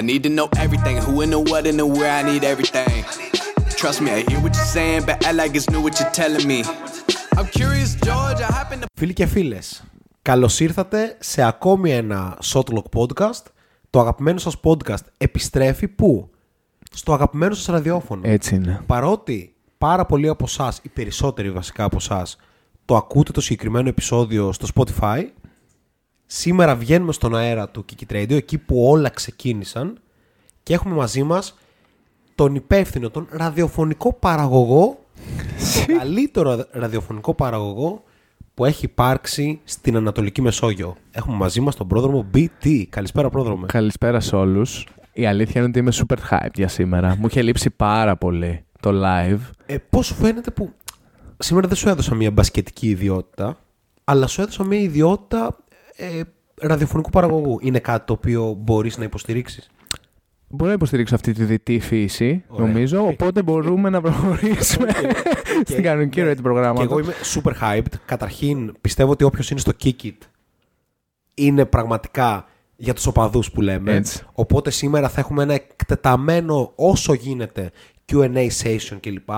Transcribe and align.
I 0.00 0.02
need 0.02 0.22
to 0.28 0.32
know 0.38 0.48
everything. 0.64 0.96
Who 1.06 1.14
and 1.24 1.32
the 1.36 1.40
what 1.50 1.64
and 1.70 1.78
the 1.82 1.86
where. 1.96 2.12
I 2.20 2.22
need 2.30 2.42
everything. 2.52 3.00
Trust 3.80 3.98
me, 4.04 4.08
I 4.18 4.20
hear 4.28 4.40
what 4.44 4.52
you're 4.58 4.72
saying, 4.78 5.02
but 5.08 5.16
I 5.28 5.30
like 5.40 5.52
it's 5.58 5.68
new 5.72 5.82
what 5.86 5.94
you're 6.00 6.14
telling 6.20 6.46
me. 6.52 6.60
I'm 7.38 7.48
curious, 7.58 7.90
George. 8.06 8.40
I 8.48 8.50
happen 8.58 8.80
to. 8.80 8.86
Φίλοι 8.94 9.12
και 9.12 9.26
φίλες, 9.26 9.84
καλώς 10.22 10.60
ήρθατε 10.60 11.16
σε 11.20 11.42
ακόμη 11.42 11.90
ένα 11.92 12.38
Shotlock 12.44 12.84
podcast. 12.96 13.42
Το 13.90 14.00
αγαπημένο 14.00 14.38
σας 14.38 14.56
podcast 14.62 15.04
επιστρέφει 15.16 15.88
πού; 15.88 16.30
Στο 16.90 17.12
αγαπημένο 17.12 17.54
σας 17.54 17.66
ραδιόφωνο. 17.66 18.22
Έτσι 18.24 18.54
είναι. 18.54 18.80
Παρότι 18.86 19.54
πάρα 19.78 20.06
πολλοί 20.06 20.28
από 20.28 20.44
εσάς, 20.44 20.80
οι 20.82 20.88
περισσότεροι 20.88 21.50
βασικά 21.50 21.84
από 21.84 21.96
εσάς, 21.96 22.36
το 22.84 22.96
ακούτε 22.96 23.32
το 23.32 23.40
συγκεκριμένο 23.40 23.88
επεισόδιο 23.88 24.52
στο 24.52 24.66
Spotify, 24.74 25.24
σήμερα 26.32 26.76
βγαίνουμε 26.76 27.12
στον 27.12 27.36
αέρα 27.36 27.68
του 27.68 27.84
Kiki 27.84 28.12
Radio, 28.12 28.32
εκεί 28.32 28.58
που 28.58 28.88
όλα 28.88 29.08
ξεκίνησαν 29.08 29.98
και 30.62 30.74
έχουμε 30.74 30.94
μαζί 30.94 31.22
μας 31.22 31.58
τον 32.34 32.54
υπεύθυνο, 32.54 33.10
τον 33.10 33.26
ραδιοφωνικό 33.30 34.12
παραγωγό, 34.12 35.04
τον 35.86 35.96
καλύτερο 35.96 36.66
ραδιοφωνικό 36.70 37.34
παραγωγό 37.34 38.02
που 38.54 38.64
έχει 38.64 38.84
υπάρξει 38.84 39.60
στην 39.64 39.96
Ανατολική 39.96 40.42
Μεσόγειο. 40.42 40.96
Έχουμε 41.10 41.36
μαζί 41.36 41.60
μας 41.60 41.76
τον 41.76 41.88
πρόδρομο 41.88 42.26
BT. 42.34 42.84
Καλησπέρα 42.88 43.30
πρόδρομο. 43.30 43.66
Καλησπέρα 43.66 44.20
σε 44.20 44.36
όλους. 44.36 44.86
Η 45.12 45.26
αλήθεια 45.26 45.60
είναι 45.60 45.68
ότι 45.68 45.78
είμαι 45.78 45.92
super 45.94 46.16
hyped 46.30 46.54
για 46.54 46.68
σήμερα. 46.68 47.16
Μου 47.18 47.26
είχε 47.26 47.42
λείψει 47.42 47.70
πάρα 47.70 48.16
πολύ 48.16 48.64
το 48.80 48.90
live. 49.04 49.40
Ε, 49.66 49.76
πώς 49.90 50.06
σου 50.06 50.14
φαίνεται 50.14 50.50
που 50.50 50.72
σήμερα 51.38 51.68
δεν 51.68 51.76
σου 51.76 51.88
έδωσα 51.88 52.14
μια 52.14 52.30
μπασκετική 52.30 52.88
ιδιότητα, 52.88 53.58
αλλά 54.04 54.26
σου 54.26 54.40
έδωσα 54.40 54.64
μια 54.64 54.80
ιδιότητα 54.80 55.56
ε, 56.00 56.20
ραδιοφωνικού 56.60 57.10
παραγωγού. 57.10 57.58
Είναι 57.62 57.78
κάτι 57.78 58.06
το 58.06 58.12
οποίο 58.12 58.54
μπορείς 58.58 58.98
να 58.98 59.04
υποστηρίξεις; 59.04 59.70
Μπορώ 60.48 60.68
να 60.68 60.74
υποστηρίξω 60.76 61.14
αυτή 61.14 61.32
τη 61.32 61.44
δυτή 61.44 61.78
φύση, 61.78 62.44
Ωραία. 62.48 62.66
νομίζω. 62.66 63.06
Οπότε 63.06 63.42
μπορούμε 63.42 63.90
να 63.90 64.00
προχωρήσουμε 64.00 64.88
στην 65.68 65.82
κανονική 65.82 66.20
ροή 66.20 66.30
του 66.30 66.36
Και 66.36 66.42
προγράμματο. 66.42 66.82
εγώ 66.82 66.98
είμαι 66.98 67.12
super 67.34 67.52
hyped. 67.62 67.92
Καταρχήν, 68.04 68.74
πιστεύω 68.80 69.10
ότι 69.10 69.24
όποιος 69.24 69.50
είναι 69.50 69.60
στο 69.60 69.72
Kick 69.84 70.02
It 70.04 70.16
είναι 71.34 71.64
πραγματικά 71.64 72.44
για 72.76 72.94
τους 72.94 73.06
οπαδούς 73.06 73.50
που 73.50 73.60
λέμε. 73.60 73.92
Έτσι. 73.94 74.22
Οπότε 74.32 74.70
σήμερα 74.70 75.08
θα 75.08 75.20
έχουμε 75.20 75.42
ένα 75.42 75.54
εκτεταμένο 75.54 76.72
όσο 76.74 77.12
γίνεται 77.12 77.70
Q&A 78.12 78.48
session 78.62 78.96
κλπ. 79.00 79.28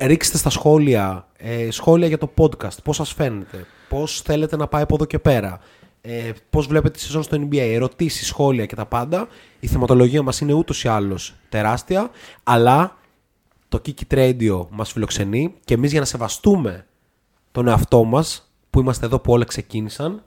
Ρίξτε 0.00 0.36
στα 0.36 0.50
σχόλια, 0.50 1.28
ε, 1.36 1.70
σχόλια 1.70 2.06
για 2.06 2.18
το 2.18 2.30
podcast, 2.38 2.82
πώς 2.84 2.96
σας 2.96 3.12
φαίνεται, 3.12 3.66
πώς 3.92 4.20
θέλετε 4.20 4.56
να 4.56 4.66
πάει 4.66 4.82
από 4.82 4.94
εδώ 4.94 5.04
και 5.04 5.18
πέρα, 5.18 5.58
ε, 6.00 6.30
πώς 6.50 6.66
βλέπετε 6.66 6.98
τη 6.98 7.00
σεζόν 7.00 7.22
στο 7.22 7.36
NBA, 7.36 7.56
ερωτήσεις, 7.56 8.26
σχόλια 8.26 8.66
και 8.66 8.74
τα 8.74 8.86
πάντα. 8.86 9.28
Η 9.60 9.66
θεματολογία 9.66 10.22
μας 10.22 10.40
είναι 10.40 10.52
ούτως 10.52 10.84
ή 10.84 10.88
άλλως 10.88 11.34
τεράστια, 11.48 12.10
αλλά 12.42 12.96
το 13.68 13.82
Kiki 13.86 14.14
Radio 14.14 14.66
μας 14.70 14.92
φιλοξενεί 14.92 15.54
και 15.64 15.74
εμείς 15.74 15.90
για 15.90 16.00
να 16.00 16.06
σεβαστούμε 16.06 16.86
τον 17.52 17.68
εαυτό 17.68 18.04
μας 18.04 18.52
που 18.70 18.80
είμαστε 18.80 19.06
εδώ 19.06 19.18
που 19.18 19.32
όλα 19.32 19.44
ξεκίνησαν, 19.44 20.22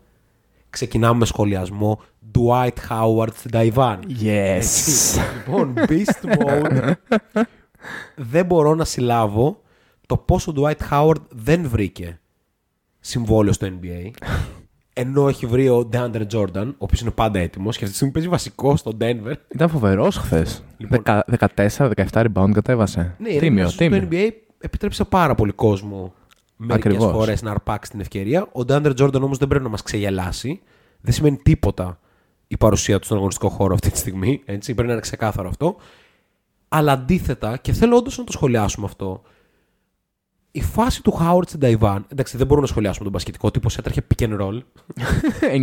ξεκινάμε 0.69 1.17
με 1.17 1.25
σχολιασμό 1.25 2.02
Dwight 2.38 2.89
Howard 2.89 3.33
στην 3.36 3.52
Ταϊβάν. 3.52 3.99
Yes. 4.21 4.25
Έτσι. 4.25 5.19
λοιπόν, 5.36 5.73
Beast 5.77 6.38
Mode. 6.38 6.91
δεν 8.16 8.45
μπορώ 8.45 8.75
να 8.75 8.86
συλλάβω 8.86 9.61
το 10.08 10.17
πόσο 10.17 10.52
ο 10.52 10.61
Dwight 10.61 10.89
Howard 10.91 11.21
δεν 11.30 11.69
βρήκε 11.69 12.19
συμβόλαιο 13.06 13.53
στο 13.53 13.67
NBA. 13.67 14.11
Ενώ 14.94 15.28
έχει 15.28 15.45
βρει 15.45 15.70
ο 15.70 15.89
DeAndre 15.94 16.25
Jordan, 16.34 16.67
ο 16.67 16.75
οποίος 16.78 17.02
είναι 17.02 17.11
πάντα 17.11 17.39
έτοιμος 17.39 17.78
και 17.78 17.84
αυτή 17.84 17.89
τη 17.89 17.95
στιγμή 17.95 18.14
παίζει 18.14 18.30
βασικό 18.30 18.75
στο 18.75 18.92
Denver. 19.00 19.34
Ήταν 19.48 19.70
φοβερός 19.70 20.17
χθες. 20.17 20.64
Λοιπόν. 20.78 21.03
14-17 21.56 22.06
rebound 22.11 22.52
κατέβασε. 22.53 23.16
Ναι, 23.20 23.30
τίμιο, 23.30 23.67
στο 23.67 23.78
τίμιο. 23.78 24.08
NBA 24.11 24.30
επιτρέψε 24.60 25.04
πάρα 25.04 25.36
πολύ 25.36 25.52
κόσμο 25.52 26.14
μερικές 26.55 26.93
Ακριβώς. 26.93 27.11
φορές 27.11 27.42
να 27.42 27.52
αρπάξει 27.52 27.92
την 27.92 27.99
ευκαιρία. 27.99 28.42
Ο 28.42 28.61
DeAndre 28.67 28.93
Jordan 28.99 29.22
όμως 29.22 29.37
δεν 29.37 29.48
πρέπει 29.48 29.64
να 29.64 29.70
μας 29.70 29.82
ξεγελάσει. 29.82 30.61
Δεν 31.02 31.14
σημαίνει 31.14 31.37
τίποτα 31.37 31.99
η 32.48 32.58
παρουσία 32.58 32.99
του 32.99 33.05
στον 33.05 33.17
αγωνιστικό 33.17 33.49
χώρο 33.49 33.73
αυτή 33.73 33.89
τη 33.92 33.98
στιγμή. 33.98 34.42
Έτσι, 34.45 34.73
πρέπει 34.73 34.87
να 34.87 34.93
είναι 34.93 35.02
ξεκάθαρο 35.02 35.49
αυτό. 35.49 35.76
Αλλά 36.67 36.92
αντίθετα, 36.92 37.58
και 37.58 37.73
θέλω 37.73 37.95
όντως 37.95 38.17
να 38.17 38.23
το 38.23 38.32
σχολιάσουμε 38.32 38.86
αυτό, 38.86 39.22
η 40.55 40.61
φάση 40.61 41.04
του 41.04 41.17
Howard 41.21 41.48
στην 41.48 41.60
Ταϊβάν. 41.60 42.05
Εντάξει, 42.08 42.38
δεν 42.38 42.45
μπορούμε 42.48 42.66
να 42.66 42.71
σχολιάσουμε 42.71 43.04
τον 43.04 43.14
μπασκετικό 43.14 43.52
τύπο, 43.52 43.70
έτρεχε 43.77 44.02
pick 44.16 44.23
and 44.23 44.39
roll. 44.42 44.61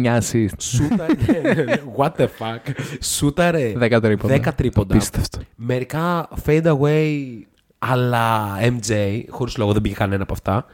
9 0.05 0.19
assist. 0.21 0.59
Σούταρε. 0.59 1.15
What 1.99 2.11
the 2.17 2.27
fuck. 2.39 2.75
Σούταρε 3.01 3.73
10 3.81 3.99
τρίποντα. 4.03 4.37
10 4.37 4.55
τρίποντα. 4.57 4.95
Απίστευτο. 4.95 5.39
Μερικά 5.57 6.29
fade 6.45 6.77
away 6.79 7.39
αλλά 7.79 8.57
MJ, 8.61 9.23
χωρίς 9.29 9.57
λόγο 9.57 9.73
δεν 9.73 9.83
πήγε 9.83 9.95
κανένα 9.95 10.23
από 10.23 10.33
αυτά. 10.33 10.67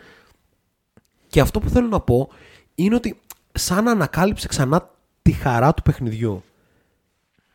Και 1.26 1.40
αυτό 1.40 1.60
που 1.60 1.68
θέλω 1.68 1.88
να 1.88 2.00
πω 2.00 2.28
είναι 2.74 2.94
ότι 2.94 3.20
σαν 3.52 3.84
να 3.84 3.90
ανακάλυψε 3.90 4.48
ξανά 4.48 4.90
τη 5.22 5.32
χαρά 5.32 5.74
του 5.74 5.82
παιχνιδιού. 5.82 6.42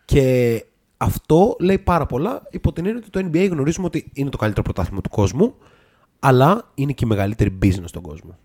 Και 0.06 0.66
αυτό 0.98 1.56
λέει 1.60 1.78
πάρα 1.78 2.06
πολλά 2.06 2.42
υπό 2.50 2.74
την 2.74 2.86
έννοια 2.86 3.04
ότι 3.08 3.10
το 3.10 3.30
NBA 3.32 3.50
γνωρίζουμε 3.50 3.86
ότι 3.86 4.12
είναι 4.14 4.30
το 4.30 4.38
καλύτερο 4.38 4.64
πρωτάθλημα 4.64 5.02
του 5.02 5.10
κόσμου, 5.10 5.56
αλλά 6.26 6.72
είναι 6.76 6.92
και 6.92 7.06
η 7.06 7.08
μεγαλύτερη 7.08 7.58
business 7.62 7.84
στον 7.86 8.02
κόσμο. 8.02 8.38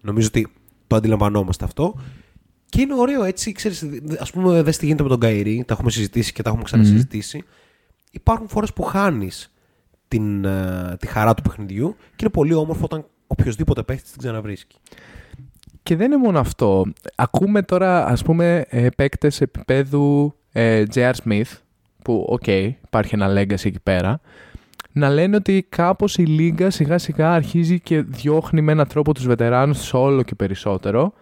Νομίζω 0.00 0.26
ότι 0.26 0.52
το 0.86 0.96
αντιλαμβανόμαστε 0.96 1.64
αυτό. 1.64 1.94
Και 2.66 2.80
είναι 2.80 2.94
ωραίο 2.94 3.22
έτσι, 3.24 3.52
ξέρεις, 3.52 3.86
ας 4.18 4.30
πούμε 4.30 4.62
δες 4.62 4.76
τι 4.76 4.84
γίνεται 4.86 5.02
με 5.02 5.08
τον 5.08 5.20
Καϊρή, 5.20 5.64
τα 5.66 5.74
έχουμε 5.74 5.90
συζητήσει 5.90 6.32
και 6.32 6.42
τα 6.42 6.48
έχουμε 6.48 6.64
ξανασυζητήσει. 6.64 7.44
Υπάρχουν 8.10 8.48
φορές 8.48 8.72
που 8.72 8.82
χάνεις 8.82 9.52
την, 10.08 10.44
ε, 10.44 10.96
τη 10.98 11.06
χαρά 11.06 11.34
του 11.34 11.42
παιχνιδιού 11.42 11.96
και 11.98 12.16
είναι 12.20 12.30
πολύ 12.30 12.54
όμορφο 12.54 12.84
όταν 12.84 13.06
οποιοδήποτε 13.26 13.82
παίχτης 13.82 14.10
την 14.10 14.20
ξαναβρίσκει. 14.20 14.76
Και 15.82 15.96
δεν 15.96 16.06
είναι 16.06 16.22
μόνο 16.22 16.38
αυτό. 16.38 16.84
Ακούμε 17.14 17.62
τώρα, 17.62 18.06
ας 18.06 18.22
πούμε, 18.22 18.64
ε, 18.68 18.88
παίκτες 18.96 19.40
επίπεδου 19.40 20.34
ε, 20.52 20.82
J.R. 20.94 21.12
Smith, 21.24 21.58
που, 22.02 22.26
οκ, 22.28 22.46
υπάρχει 22.46 23.14
ένα 23.14 23.28
legacy 23.40 23.64
εκεί 23.64 23.80
πέρα, 23.82 24.20
να 24.92 25.08
λένε 25.10 25.36
ότι 25.36 25.66
κάπως 25.68 26.16
η 26.16 26.22
λίγκα 26.22 26.70
σιγά 26.70 26.98
σιγά 26.98 27.32
αρχίζει 27.32 27.80
και 27.80 28.02
διώχνει 28.02 28.60
με 28.60 28.72
έναν 28.72 28.86
τρόπο 28.88 29.14
τους 29.14 29.26
βετεράνους 29.26 29.78
της 29.78 29.94
όλο 29.94 30.22
και 30.22 30.34
περισσότερο. 30.34 31.12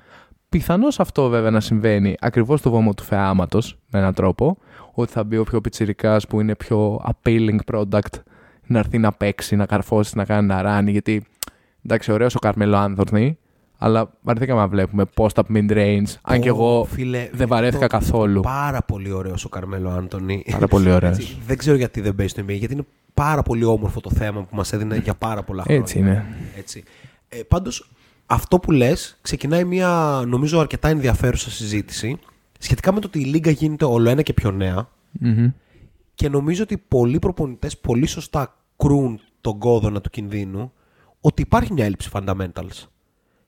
Πιθανώς 0.48 1.00
αυτό 1.00 1.28
βέβαια 1.28 1.50
να 1.50 1.60
συμβαίνει 1.60 2.14
ακριβώς 2.20 2.60
στο 2.60 2.70
βωμό 2.70 2.94
του 2.94 3.02
θεάματος, 3.02 3.78
με 3.90 3.98
έναν 3.98 4.14
τρόπο, 4.14 4.56
ότι 4.94 5.12
θα 5.12 5.24
μπει 5.24 5.36
ο 5.36 5.44
πιο 5.44 5.60
πιτσιρικάς 5.60 6.26
που 6.26 6.40
είναι 6.40 6.54
πιο 6.54 7.00
appealing 7.12 7.56
product 7.72 8.20
να 8.66 8.78
έρθει 8.78 8.98
να 8.98 9.12
παίξει, 9.12 9.56
να 9.56 9.66
καρφώσει, 9.66 10.16
να 10.16 10.24
κάνει 10.24 10.44
ένα 10.52 10.62
run, 10.62 10.90
γιατί 10.90 11.24
εντάξει, 11.84 12.12
ωραίος 12.12 12.34
ο 12.34 12.38
Καρμέλο 12.38 12.76
Άνθορνη, 12.76 13.38
αλλά 13.78 14.10
βαρεθήκαμε 14.22 14.60
να 14.60 14.68
βλέπουμε 14.68 15.04
post-up 15.16 15.42
mid-range. 15.54 16.02
Αν 16.22 16.40
και 16.40 16.50
Ω, 16.50 16.54
εγώ 16.54 16.84
φίλε, 16.84 17.28
δεν 17.32 17.48
βαρέθηκα 17.48 17.86
το- 17.86 17.96
καθόλου. 17.98 18.40
Πάρα 18.40 18.82
πολύ 18.82 19.12
ωραίος 19.12 19.44
ο 19.44 19.48
Καρμέλο 19.48 19.90
Άντωνη. 19.90 20.44
Πάρα 20.52 20.66
πολύ 20.66 20.90
ωραίος. 20.92 21.18
Έτσι, 21.18 21.36
δεν 21.46 21.56
ξέρω 21.58 21.76
γιατί 21.76 22.00
δεν 22.00 22.14
παίζει 22.14 22.32
στο 22.32 22.42
NBA, 22.42 22.54
γιατί 22.58 22.74
είναι 22.74 22.84
πάρα 23.20 23.42
πολύ 23.42 23.64
όμορφο 23.64 24.00
το 24.00 24.10
θέμα 24.10 24.42
που 24.42 24.56
μας 24.56 24.72
έδινε 24.72 24.96
για 24.96 25.14
πάρα 25.14 25.42
πολλά 25.42 25.62
χρόνια. 25.62 25.80
Έτσι 25.82 25.98
είναι. 25.98 26.26
Έτσι. 26.56 26.84
Ε, 27.28 27.42
πάντως, 27.42 27.90
αυτό 28.26 28.58
που 28.58 28.70
λες 28.70 29.18
ξεκινάει 29.22 29.64
μια 29.64 30.22
νομίζω 30.26 30.60
αρκετά 30.60 30.88
ενδιαφέρουσα 30.88 31.50
συζήτηση 31.50 32.18
σχετικά 32.58 32.92
με 32.92 33.00
το 33.00 33.06
ότι 33.06 33.20
η 33.20 33.24
Λίγκα 33.24 33.50
γίνεται 33.50 33.84
όλο 33.84 34.08
ένα 34.08 34.22
και 34.22 34.32
πιο 34.32 34.50
νέα 34.50 34.88
Μμμ. 35.10 35.50
και 36.14 36.28
νομίζω 36.28 36.62
ότι 36.62 36.78
πολλοί 36.88 37.18
προπονητές 37.18 37.78
πολύ 37.78 38.06
σωστά 38.06 38.56
κρούν 38.76 39.20
τον 39.40 39.58
κόδωνα 39.58 40.00
του 40.00 40.10
κινδύνου 40.10 40.72
ότι 41.20 41.42
υπάρχει 41.42 41.72
μια 41.72 41.84
έλλειψη 41.84 42.10
fundamentals. 42.12 42.86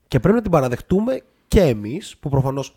Και 0.07 0.19
πρέπει 0.19 0.35
να 0.35 0.41
την 0.41 0.51
παραδεχτούμε 0.51 1.21
και 1.47 1.61
εμείς 1.61 2.17
που 2.19 2.29
προφανώς 2.29 2.75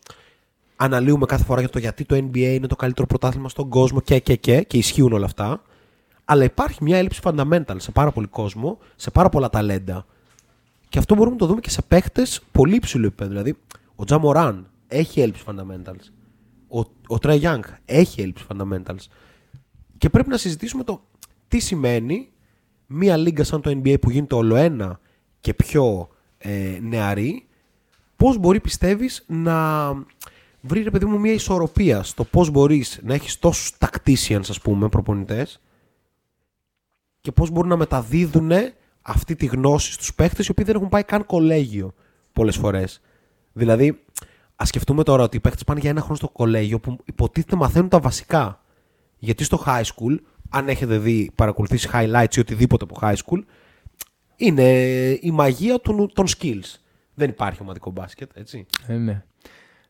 αναλύουμε 0.77 1.27
κάθε 1.27 1.45
φορά 1.45 1.61
για 1.61 1.69
το 1.69 1.78
γιατί 1.78 2.05
το 2.05 2.16
NBA 2.16 2.37
είναι 2.37 2.66
το 2.66 2.77
καλύτερο 2.77 3.07
πρωτάθλημα 3.07 3.49
στον 3.49 3.69
κόσμο 3.69 4.01
και 4.01 4.19
και 4.19 4.37
και 4.37 4.63
και 4.63 4.78
ισχύουν 4.78 5.13
όλα 5.13 5.25
αυτά. 5.25 5.63
Αλλά 6.28 6.45
υπάρχει 6.45 6.84
μια 6.84 6.99
έλλειψη 6.99 7.21
fundamental 7.23 7.77
σε 7.77 7.91
πάρα 7.91 8.11
πολύ 8.11 8.27
κόσμο, 8.27 8.78
σε 8.97 9.11
πάρα 9.11 9.28
πολλά 9.28 9.51
ταλέντα. 9.51 10.07
Και 10.89 10.99
αυτό 10.99 11.15
μπορούμε 11.15 11.34
να 11.34 11.41
το 11.41 11.47
δούμε 11.47 11.61
και 11.61 11.71
σε 11.71 11.83
παίχτες 11.83 12.41
πολύ 12.53 12.75
υψηλού 12.75 13.07
επίπεδου. 13.07 13.31
Δηλαδή, 13.31 13.57
ο 13.95 14.05
Τζα 14.05 14.19
Μωράν 14.19 14.71
έχει 14.89 15.21
έλλειψη 15.21 15.45
fundamentals. 15.47 16.11
Ο, 16.69 16.78
ο 17.07 17.19
Τρέι 17.19 17.41
Young 17.43 17.61
έχει 17.84 18.21
έλλειψη 18.21 18.45
fundamentals. 18.49 19.07
Και 19.99 20.11
πρέπει 20.11 20.28
να 20.28 20.37
συζητήσουμε 20.37 20.84
το 20.84 21.03
τι 21.49 21.59
σημαίνει 21.59 22.28
μια 22.87 23.17
λίγκα 23.17 23.45
σαν 23.45 23.61
το 23.61 23.71
NBA 23.71 24.01
που 24.01 24.11
γίνεται 24.11 24.34
όλο 24.34 24.57
ένα 24.57 25.01
και 25.41 25.55
πιο 25.55 26.09
ε, 26.39 26.78
νεαρή, 26.83 27.47
πώς 28.17 28.39
μπορεί 28.39 28.61
πιστεύεις 28.61 29.25
να 29.27 29.89
βρει 30.61 30.83
ρε 30.83 30.91
παιδί 30.91 31.05
μου 31.05 31.21
μια 31.21 31.33
ισορροπία 31.33 32.03
στο 32.03 32.25
πώς 32.25 32.51
μπορείς 32.51 33.01
να 33.03 33.15
έχεις 33.15 33.39
τόσους 33.39 33.73
tacticians 33.78 34.49
ας 34.49 34.61
πούμε 34.61 34.89
προπονητές 34.89 35.61
και 37.27 37.33
πώς 37.33 37.51
μπορούν 37.51 37.69
να 37.69 37.77
μεταδίδουν 37.77 38.51
αυτή 39.03 39.37
τη 39.37 39.47
γνώση 39.47 39.93
στους 39.93 40.15
παίχτες 40.15 40.47
οι 40.47 40.51
οποίοι 40.51 40.65
δεν 40.65 40.75
έχουν 40.75 40.89
πάει 40.89 41.03
καν 41.03 41.27
κολέγιο 41.27 41.95
πολλές 42.33 42.57
φορές. 42.57 43.01
Δηλαδή, 43.53 44.05
ας 44.57 44.69
σκεφτούμε 44.69 45.03
τώρα 45.03 45.23
ότι 45.23 45.37
οι 45.37 45.41
παίχτες 45.41 45.65
πάνε 45.65 45.81
για 45.81 45.91
ένα 45.91 46.01
χρόνο 46.01 46.17
στο 46.17 46.28
κολέγιο 46.28 46.81
που 46.81 46.99
υποτίθεται 47.05 47.57
μαθαίνουν 47.57 47.89
τα 47.89 48.01
βασικά. 48.01 48.63
Γιατί 49.19 49.45
στο 49.45 49.63
high 49.67 49.83
school, 49.83 50.17
αν 50.51 50.69
έχετε 50.69 50.99
δει, 50.99 51.31
παρακολουθήσει 51.34 51.89
highlights 51.93 52.37
ή 52.37 52.41
οτιδήποτε 52.41 52.84
από 52.84 52.99
high 53.01 53.17
school, 53.17 53.43
είναι 54.37 54.71
η 55.21 55.31
μαγεία 55.31 55.81
των, 55.81 56.13
των 56.13 56.27
skills. 56.39 56.75
Δεν 57.15 57.28
υπάρχει 57.28 57.63
ομαδικό 57.63 57.91
μπάσκετ, 57.91 58.31
έτσι. 58.34 58.67
Ε, 58.87 58.95
ναι. 58.95 59.25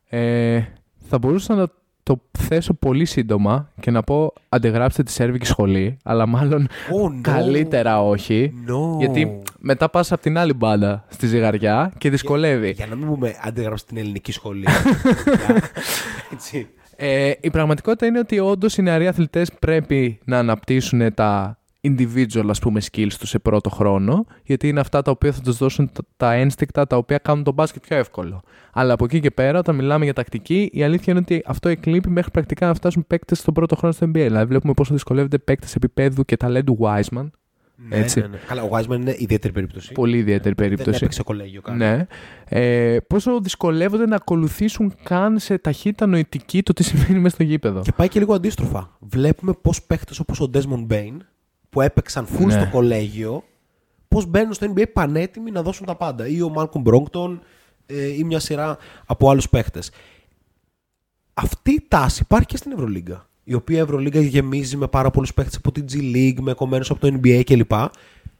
Ε, 0.09 0.65
θα 1.09 1.17
μπορούσα 1.17 1.55
να 1.55 1.67
το 2.07 2.21
θέσω 2.39 2.73
πολύ 2.73 3.05
σύντομα 3.05 3.71
και 3.79 3.91
να 3.91 4.03
πω 4.03 4.33
αντεγράψτε 4.49 5.03
τη 5.03 5.11
Σέρβικη 5.11 5.45
σχολή, 5.45 5.97
αλλά 6.03 6.25
μάλλον 6.25 6.67
Oh, 6.67 7.07
no. 7.17 7.21
καλύτερα 7.21 8.01
όχι. 8.01 8.53
No. 8.67 8.97
Γιατί 8.99 9.41
μετά 9.59 9.89
πας 9.89 10.11
από 10.11 10.21
την 10.21 10.37
άλλη 10.37 10.53
μπάντα 10.53 11.05
στη 11.09 11.27
ζυγαριά 11.27 11.93
και 11.97 12.09
δυσκολεύει. 12.09 12.71
Για 12.71 12.85
να 12.87 12.95
μην 12.95 13.07
πούμε 13.07 13.35
αντίγραψε 13.43 13.85
την 13.85 13.97
ελληνική 13.97 14.31
σχολή. 14.31 14.65
έτσι. 16.33 16.67
Ε, 16.95 17.31
η 17.41 17.49
πραγματικότητα 17.49 18.05
είναι 18.05 18.19
ότι 18.19 18.39
όντως 18.39 18.77
οι 18.77 18.81
νεαροί 18.81 19.07
αθλητές 19.07 19.51
πρέπει 19.59 20.19
να 20.25 20.37
αναπτύσσουν 20.37 21.13
τα 21.13 21.59
individual 21.95 22.45
ας 22.49 22.59
πούμε 22.59 22.81
skills 22.91 23.13
τους 23.19 23.29
σε 23.29 23.39
πρώτο 23.39 23.69
χρόνο 23.69 24.25
γιατί 24.43 24.67
είναι 24.67 24.79
αυτά 24.79 25.01
τα 25.01 25.11
οποία 25.11 25.31
θα 25.31 25.41
τους 25.41 25.57
δώσουν 25.57 25.89
τα- 25.93 26.03
τα 26.17 26.33
ένστικτα 26.33 26.87
τα 26.87 26.97
οποία 26.97 27.17
κάνουν 27.17 27.43
τον 27.43 27.53
μπάσκετ 27.53 27.81
πιο 27.87 27.97
εύκολο. 27.97 28.41
Αλλά 28.73 28.93
από 28.93 29.05
εκεί 29.05 29.19
και 29.19 29.31
πέρα 29.31 29.59
όταν 29.59 29.75
μιλάμε 29.75 30.03
για 30.03 30.13
τακτική 30.13 30.69
η 30.73 30.83
αλήθεια 30.83 31.13
είναι 31.13 31.21
ότι 31.21 31.43
αυτό 31.45 31.69
εκλείπει 31.69 32.09
μέχρι 32.09 32.31
πρακτικά 32.31 32.67
να 32.67 32.73
φτάσουν 32.73 33.03
παίκτες 33.07 33.37
στον 33.39 33.53
πρώτο 33.53 33.75
χρόνο 33.75 33.93
στο 33.93 34.05
NBA. 34.05 34.11
Δηλαδή 34.11 34.45
βλέπουμε 34.45 34.73
πόσο 34.73 34.93
δυσκολεύονται 34.93 35.37
παίκτες 35.37 35.75
επίπεδου 35.75 36.25
και 36.25 36.37
ταλέντου 36.37 36.77
Wiseman. 36.81 37.29
Έτσι. 37.89 38.19
Ναι, 38.19 38.25
ναι, 38.25 38.31
ναι. 38.31 38.37
Καλά, 38.47 38.63
ο 38.63 38.69
Wiseman 38.71 38.95
είναι 38.95 39.15
ιδιαίτερη 39.17 39.53
περίπτωση. 39.53 39.91
Πολύ 39.93 40.17
ιδιαίτερη 40.17 40.55
Δεν 40.57 40.67
περίπτωση. 40.67 40.97
έπαιξε 40.97 41.23
κολέγιο 41.23 41.61
καν. 41.61 41.77
Ναι. 41.77 42.05
Ε, 42.45 42.97
πόσο 43.07 43.39
δυσκολεύονται 43.41 44.05
να 44.05 44.15
ακολουθήσουν 44.15 44.93
καν 45.03 45.39
σε 45.39 45.57
ταχύτητα 45.57 46.05
νοητική 46.05 46.63
το 46.63 46.73
τι 46.73 46.83
συμβαίνει 46.89 47.19
μέσα 47.19 47.35
στο 47.35 47.43
γήπεδο. 47.43 47.81
Και 47.81 47.91
πάει 47.95 48.07
και 48.07 48.19
λίγο 48.19 48.33
αντίστροφα. 48.33 48.97
Βλέπουμε 48.99 49.53
πώς 49.61 49.83
παίχτες 49.83 50.19
όπως 50.19 50.39
ο 50.41 50.49
Desmond 50.53 50.87
Bain 50.93 51.17
που 51.69 51.81
έπαιξαν 51.81 52.27
full 52.27 52.45
Ναι. 52.45 52.51
στο 52.51 52.67
κολέγιο, 52.71 53.43
πώς 54.07 54.25
μπαίνουν 54.25 54.53
στο 54.53 54.73
NBA 54.75 54.85
πανέτοιμοι 54.93 55.51
να 55.51 55.61
δώσουν 55.61 55.85
τα 55.85 55.95
πάντα. 55.95 56.27
Ή 56.27 56.41
ο 56.41 56.53
Malcolm 56.57 56.83
Bronkton 56.83 57.39
ε, 57.85 58.07
ή 58.07 58.23
μια 58.23 58.39
σειρά 58.39 58.77
από 59.05 59.29
άλλους 59.29 59.49
παίχτες. 59.49 59.91
Αυτή 61.33 61.71
η 61.71 61.85
τάση 61.87 62.21
υπάρχει 62.23 62.45
και 62.45 62.57
στην 62.57 62.71
Ευρωλίγκα. 62.71 63.29
Η 63.43 63.53
οποία 63.53 63.79
Ευρωλίγκα 63.79 64.19
γεμίζει 64.21 64.77
με 64.77 64.87
πάρα 64.87 65.09
πολλούς 65.11 65.33
παίχτες 65.33 65.55
από 65.55 65.71
την 65.71 65.85
G 65.91 65.95
League, 65.95 66.39
με 66.41 66.53
κομμένους 66.53 66.89
από 66.89 66.99
το 66.99 67.19
NBA 67.21 67.41
κλπ. 67.45 67.71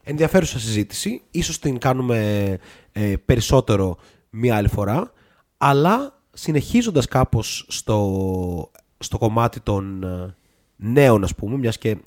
Ενδιαφέρουσα 0.04 0.60
συζήτηση. 0.60 1.22
Ίσως 1.32 1.60
την 1.60 1.78
κάνουμε 1.78 2.58
ε, 2.92 3.14
περισσότερο 3.26 3.98
μία 4.30 4.56
άλλη 4.56 4.68
φορά. 4.68 5.12
Αλλά 5.58 6.20
συνεχίζοντας 6.34 7.06
κάπως 7.08 7.66
στο, 7.70 8.72
στο 8.98 9.18
κομμάτι 9.18 9.60
των 9.60 10.04
ε, 10.04 10.36
νέων, 10.76 11.24
ας 11.24 11.36
πούμε, 11.36 11.58
μιας 11.58 11.78
και 11.78 11.98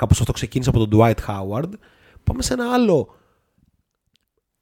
κάπως 0.00 0.20
αυτό 0.20 0.32
ξεκίνησε 0.32 0.70
από 0.70 0.86
τον 0.86 0.88
Dwight 0.92 1.18
Howard, 1.26 1.70
πάμε 2.24 2.42
σε 2.42 2.52
ένα 2.52 2.72
άλλο 2.72 3.14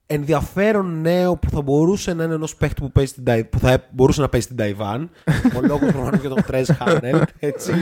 ενδιαφέρον 0.07 1.01
νέο 1.01 1.37
που 1.37 1.51
θα 1.51 1.63
μπορούσε 1.63 2.15
να 2.15 2.25
είναι 2.25 2.35
ενός 2.35 2.57
παίχτη 2.57 2.81
που, 2.81 2.93
παίζει 2.93 3.11
στην, 3.11 3.25
Ταϊ- 3.25 3.45
που 3.45 3.59
θα 3.59 3.89
μπορούσε 3.91 4.21
να 4.21 4.29
παίζει 4.29 4.47
στην 4.47 4.59
Ταϊβάν. 4.59 5.11
Ο 5.57 5.61
λόγος 5.61 5.91
προφανώς 5.93 6.21
για 6.21 6.29
τον 6.29 6.43
Τρέζ 6.43 6.71
Χάνελ. 6.71 7.23
Έτσι, 7.39 7.73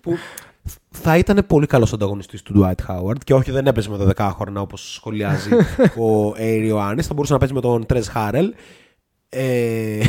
που 0.00 0.16
θα 0.90 1.16
ήταν 1.16 1.46
πολύ 1.46 1.66
καλός 1.66 1.92
ανταγωνιστής 1.92 2.42
του 2.42 2.52
Dwight 2.56 2.86
Howard 2.88 3.18
και 3.24 3.34
όχι 3.34 3.50
δεν 3.50 3.66
έπαιζε 3.66 3.90
με 3.90 3.96
το 3.96 4.10
10 4.16 4.30
χρόνια 4.34 4.60
όπως 4.60 4.94
σχολιάζει 4.94 5.50
ο 6.06 6.34
Έιρι 6.36 6.66
Ιωάννη. 6.66 7.02
Θα 7.02 7.14
μπορούσε 7.14 7.32
να 7.32 7.38
παίζει 7.38 7.54
με 7.54 7.60
τον 7.60 7.86
Τρέζ 7.86 8.08
Χάρελ. 8.08 8.54
Ε, 9.28 10.04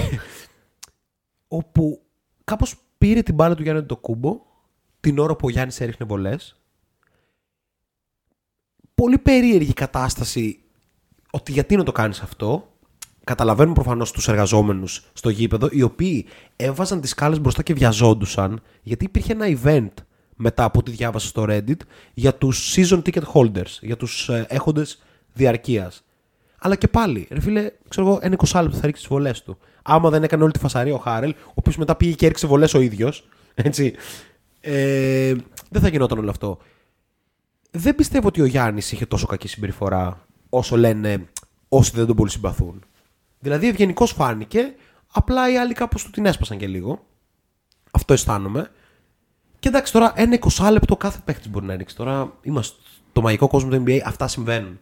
όπου 1.47 2.01
κάπως 2.43 2.75
πήρε 2.97 3.21
την 3.21 3.33
μπάλα 3.33 3.55
του 3.55 3.63
Γιάννη 3.63 3.83
το 3.83 3.97
κούμπο 3.97 4.41
την 4.99 5.19
ώρα 5.19 5.35
που 5.35 5.47
ο 5.47 5.49
Γιάννης 5.49 5.81
έριχνε 5.81 6.05
βολές. 6.05 6.60
Πολύ 9.01 9.17
περίεργη 9.17 9.73
κατάσταση 9.73 10.59
ότι 11.31 11.51
γιατί 11.51 11.75
να 11.75 11.83
το 11.83 11.91
κάνεις 11.91 12.19
αυτό. 12.19 12.67
Καταλαβαίνουν 13.23 13.73
προφανώς 13.73 14.11
τους 14.11 14.27
εργαζόμενους 14.27 15.03
στο 15.13 15.29
γήπεδο, 15.29 15.67
οι 15.71 15.81
οποίοι 15.81 16.25
έβαζαν 16.55 17.01
τις 17.01 17.09
σκάλες 17.09 17.39
μπροστά 17.39 17.63
και 17.63 17.73
βιαζόντουσαν, 17.73 18.61
γιατί 18.81 19.05
υπήρχε 19.05 19.31
ένα 19.31 19.45
event 19.63 20.03
μετά 20.35 20.63
από 20.63 20.79
ό,τι 20.79 20.91
διάβασα 20.91 21.27
στο 21.27 21.45
Reddit 21.49 21.79
για 22.13 22.33
τους 22.35 22.75
season 22.75 23.01
ticket 23.01 23.23
holders, 23.33 23.77
για 23.81 23.97
τους 23.97 24.29
ε, 24.29 24.45
έχοντες 24.49 25.01
διαρκείας. 25.33 26.03
Αλλά 26.57 26.75
και 26.75 26.87
πάλι, 26.87 27.27
ρε 27.31 27.39
φίλε, 27.39 27.71
ξέρω 27.89 28.07
εγώ, 28.07 28.19
ένα 28.21 28.35
20 28.35 28.61
λεπτό 28.61 28.77
θα 28.77 28.85
ρίξεις 28.85 29.07
τις 29.07 29.07
βολές 29.07 29.43
του. 29.43 29.57
Άμα 29.81 30.09
δεν 30.09 30.23
έκανε 30.23 30.43
όλη 30.43 30.51
τη 30.51 30.59
φασαρία 30.59 30.93
ο 30.93 30.97
Χάρελ, 30.97 31.29
ο 31.29 31.53
οποίος 31.53 31.77
μετά 31.77 31.95
πήγε 31.95 32.13
και 32.13 32.25
έριξε 32.25 32.47
βολές 32.47 32.73
ο 32.73 32.79
ίδιος. 32.79 33.27
Έτσι. 33.53 33.93
Ε, 34.61 35.35
δεν 35.69 35.81
θα 35.81 35.87
γινόταν 35.87 36.17
όλο 36.17 36.29
αυτό. 36.29 36.57
Δεν 37.71 37.95
πιστεύω 37.95 38.27
ότι 38.27 38.41
ο 38.41 38.45
Γιάννης 38.45 38.91
είχε 38.91 39.05
τόσο 39.05 39.25
κακή 39.25 39.47
συμπεριφορά 39.47 40.25
όσο 40.49 40.77
λένε 40.77 41.27
όσοι 41.69 41.91
δεν 41.93 42.05
τον 42.05 42.15
πολύ 42.15 42.29
συμπαθούν. 42.29 42.83
Δηλαδή 43.39 43.67
ευγενικό 43.67 44.05
φάνηκε, 44.05 44.73
απλά 45.11 45.51
οι 45.51 45.57
άλλοι 45.57 45.73
κάπως 45.73 46.03
του 46.03 46.09
την 46.09 46.25
έσπασαν 46.25 46.57
και 46.57 46.67
λίγο. 46.67 47.05
Αυτό 47.91 48.13
αισθάνομαι. 48.13 48.71
Και 49.59 49.67
εντάξει, 49.67 49.93
τώρα 49.93 50.13
ένα 50.15 50.39
20 50.39 50.71
λεπτό 50.71 50.97
κάθε 50.97 51.19
παίχτης 51.25 51.49
μπορεί 51.49 51.65
να 51.65 51.75
ρίξει. 51.75 51.95
Τώρα 51.95 52.33
είμαστε 52.41 52.77
στο 53.09 53.21
μαγικό 53.21 53.47
κόσμο 53.47 53.69
του 53.69 53.83
NBA, 53.85 53.99
αυτά 54.05 54.27
συμβαίνουν. 54.27 54.79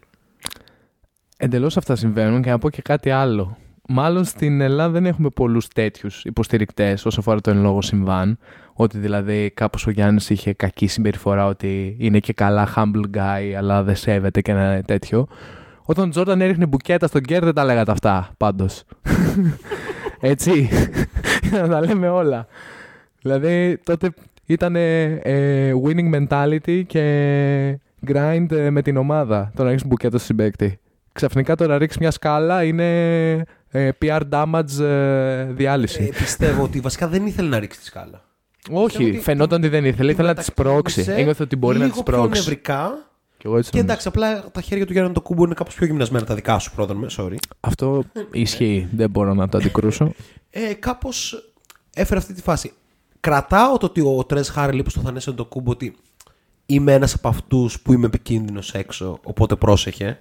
Εντελώς 1.37 1.77
αυτά 1.77 1.95
συμβαίνουν 1.95 2.41
και 2.41 2.49
να 2.49 2.59
πω 2.59 2.69
και 2.69 2.81
κάτι 2.81 3.09
άλλο. 3.09 3.57
Μάλλον 3.91 4.23
στην 4.23 4.61
Ελλάδα 4.61 4.91
δεν 4.91 5.05
έχουμε 5.05 5.29
πολλούς 5.29 5.67
τέτοιους 5.67 6.23
υποστηρικτές 6.23 7.05
όσο 7.05 7.19
αφορά 7.19 7.41
το 7.41 7.49
εν 7.49 7.61
λόγω 7.61 7.81
συμβάν. 7.81 8.37
Ότι 8.73 8.97
δηλαδή 8.97 9.51
κάπως 9.55 9.87
ο 9.87 9.91
Γιάννης 9.91 10.29
είχε 10.29 10.53
κακή 10.53 10.87
συμπεριφορά, 10.87 11.45
ότι 11.45 11.95
είναι 11.99 12.19
και 12.19 12.33
καλά 12.33 12.67
humble 12.75 13.17
guy, 13.17 13.53
αλλά 13.57 13.83
δεν 13.83 13.95
σέβεται 13.95 14.41
και 14.41 14.51
ένα 14.51 14.81
τέτοιο. 14.81 15.27
Όταν 15.83 16.07
ο 16.07 16.09
Τζόρνταν 16.09 16.41
έριχνε 16.41 16.65
μπουκέτα 16.65 17.07
στον 17.07 17.21
Κέρ 17.21 17.43
δεν 17.43 17.53
τα 17.53 17.63
λέγατε 17.63 17.91
αυτά, 17.91 18.29
πάντως. 18.37 18.83
Έτσι, 20.19 20.69
για 21.49 21.61
να 21.61 21.67
τα 21.67 21.79
λέμε 21.79 22.09
όλα. 22.09 22.47
Δηλαδή 23.21 23.79
τότε 23.83 24.13
ήταν 24.45 24.75
ε, 24.75 25.71
winning 25.85 26.15
mentality 26.15 26.81
και 26.87 27.79
grind 28.07 28.51
ε, 28.51 28.69
με 28.69 28.81
την 28.81 28.97
ομάδα 28.97 29.51
το 29.55 29.63
να 29.63 29.69
ρίξεις 29.69 29.87
μπουκέτο 29.87 30.17
στον 30.17 30.27
συμπέκτη. 30.27 30.79
Ξαφνικά 31.11 31.55
το 31.55 31.67
να 31.67 31.77
ρίξεις 31.77 31.99
μια 31.99 32.11
σκάλα 32.11 32.63
είναι 32.63 33.31
ε, 33.31 33.43
PR 33.73 34.21
damage 34.31 34.79
ε, 34.79 35.43
διάλυση. 35.43 36.03
Ε, 36.13 36.17
πιστεύω 36.17 36.63
ότι 36.63 36.79
βασικά 36.79 37.07
δεν 37.07 37.25
ήθελε 37.25 37.49
να 37.49 37.59
ρίξει 37.59 37.79
τη 37.79 37.85
σκάλα. 37.85 38.21
Όχι, 38.71 38.85
πιστεύω 38.87 39.09
ότι 39.09 39.19
φαινόταν 39.19 39.59
ότι 39.59 39.67
δεν 39.69 39.85
ήθελε. 39.85 40.11
Ήθελε 40.11 40.27
να 40.27 40.33
τη 40.33 40.43
σπρώξει. 40.43 40.99
μετακίνησε 40.99 41.21
Ένιωθε 41.21 41.43
ότι 41.43 41.55
μπορεί 41.55 41.77
να 41.77 41.85
λίγο 41.85 41.95
τη 41.97 42.03
πιο 42.03 42.13
σπρώξει. 42.13 42.39
νευρικά. 42.39 43.09
Και 43.37 43.47
εγώ 43.47 43.57
έτσι 43.57 43.71
Και 43.71 43.77
νομίζω. 43.77 43.93
εντάξει, 43.93 44.07
απλά 44.07 44.51
τα 44.51 44.61
χέρια 44.61 44.85
του 44.85 44.91
Γιάννη 44.93 45.13
το 45.13 45.21
κούμπο 45.21 45.43
είναι 45.43 45.53
κάπως 45.53 45.75
πιο 45.75 45.85
γυμνασμένα 45.85 46.25
τα 46.25 46.35
δικά 46.35 46.59
σου, 46.59 46.71
πρόδρομε. 46.75 47.07
Sorry. 47.17 47.35
Αυτό 47.59 48.03
ισχύει. 48.31 48.87
δεν 48.91 49.09
μπορώ 49.09 49.33
να 49.33 49.49
το 49.49 49.57
αντικρούσω. 49.57 50.13
Ε, 50.49 50.73
κάπως 50.73 51.43
έφερε 51.93 52.19
αυτή 52.19 52.33
τη 52.33 52.41
φάση. 52.41 52.71
Κρατάω 53.19 53.77
το 53.77 53.85
ότι 53.85 54.01
ο 54.01 54.23
Τρες 54.27 54.49
Χάρελ 54.49 54.77
είπε 54.79 54.89
στο 54.89 55.01
Θανέσιο 55.01 55.33
το 55.33 55.45
κούμπο 55.45 55.71
ότι 55.71 55.95
είμαι 56.65 56.93
ένας 56.93 57.13
από 57.13 57.27
αυτούς 57.27 57.79
που 57.81 57.93
είμαι 57.93 58.05
επικίνδυνος 58.05 58.73
έξω, 58.73 59.19
οπότε 59.23 59.55
πρόσεχε. 59.55 60.19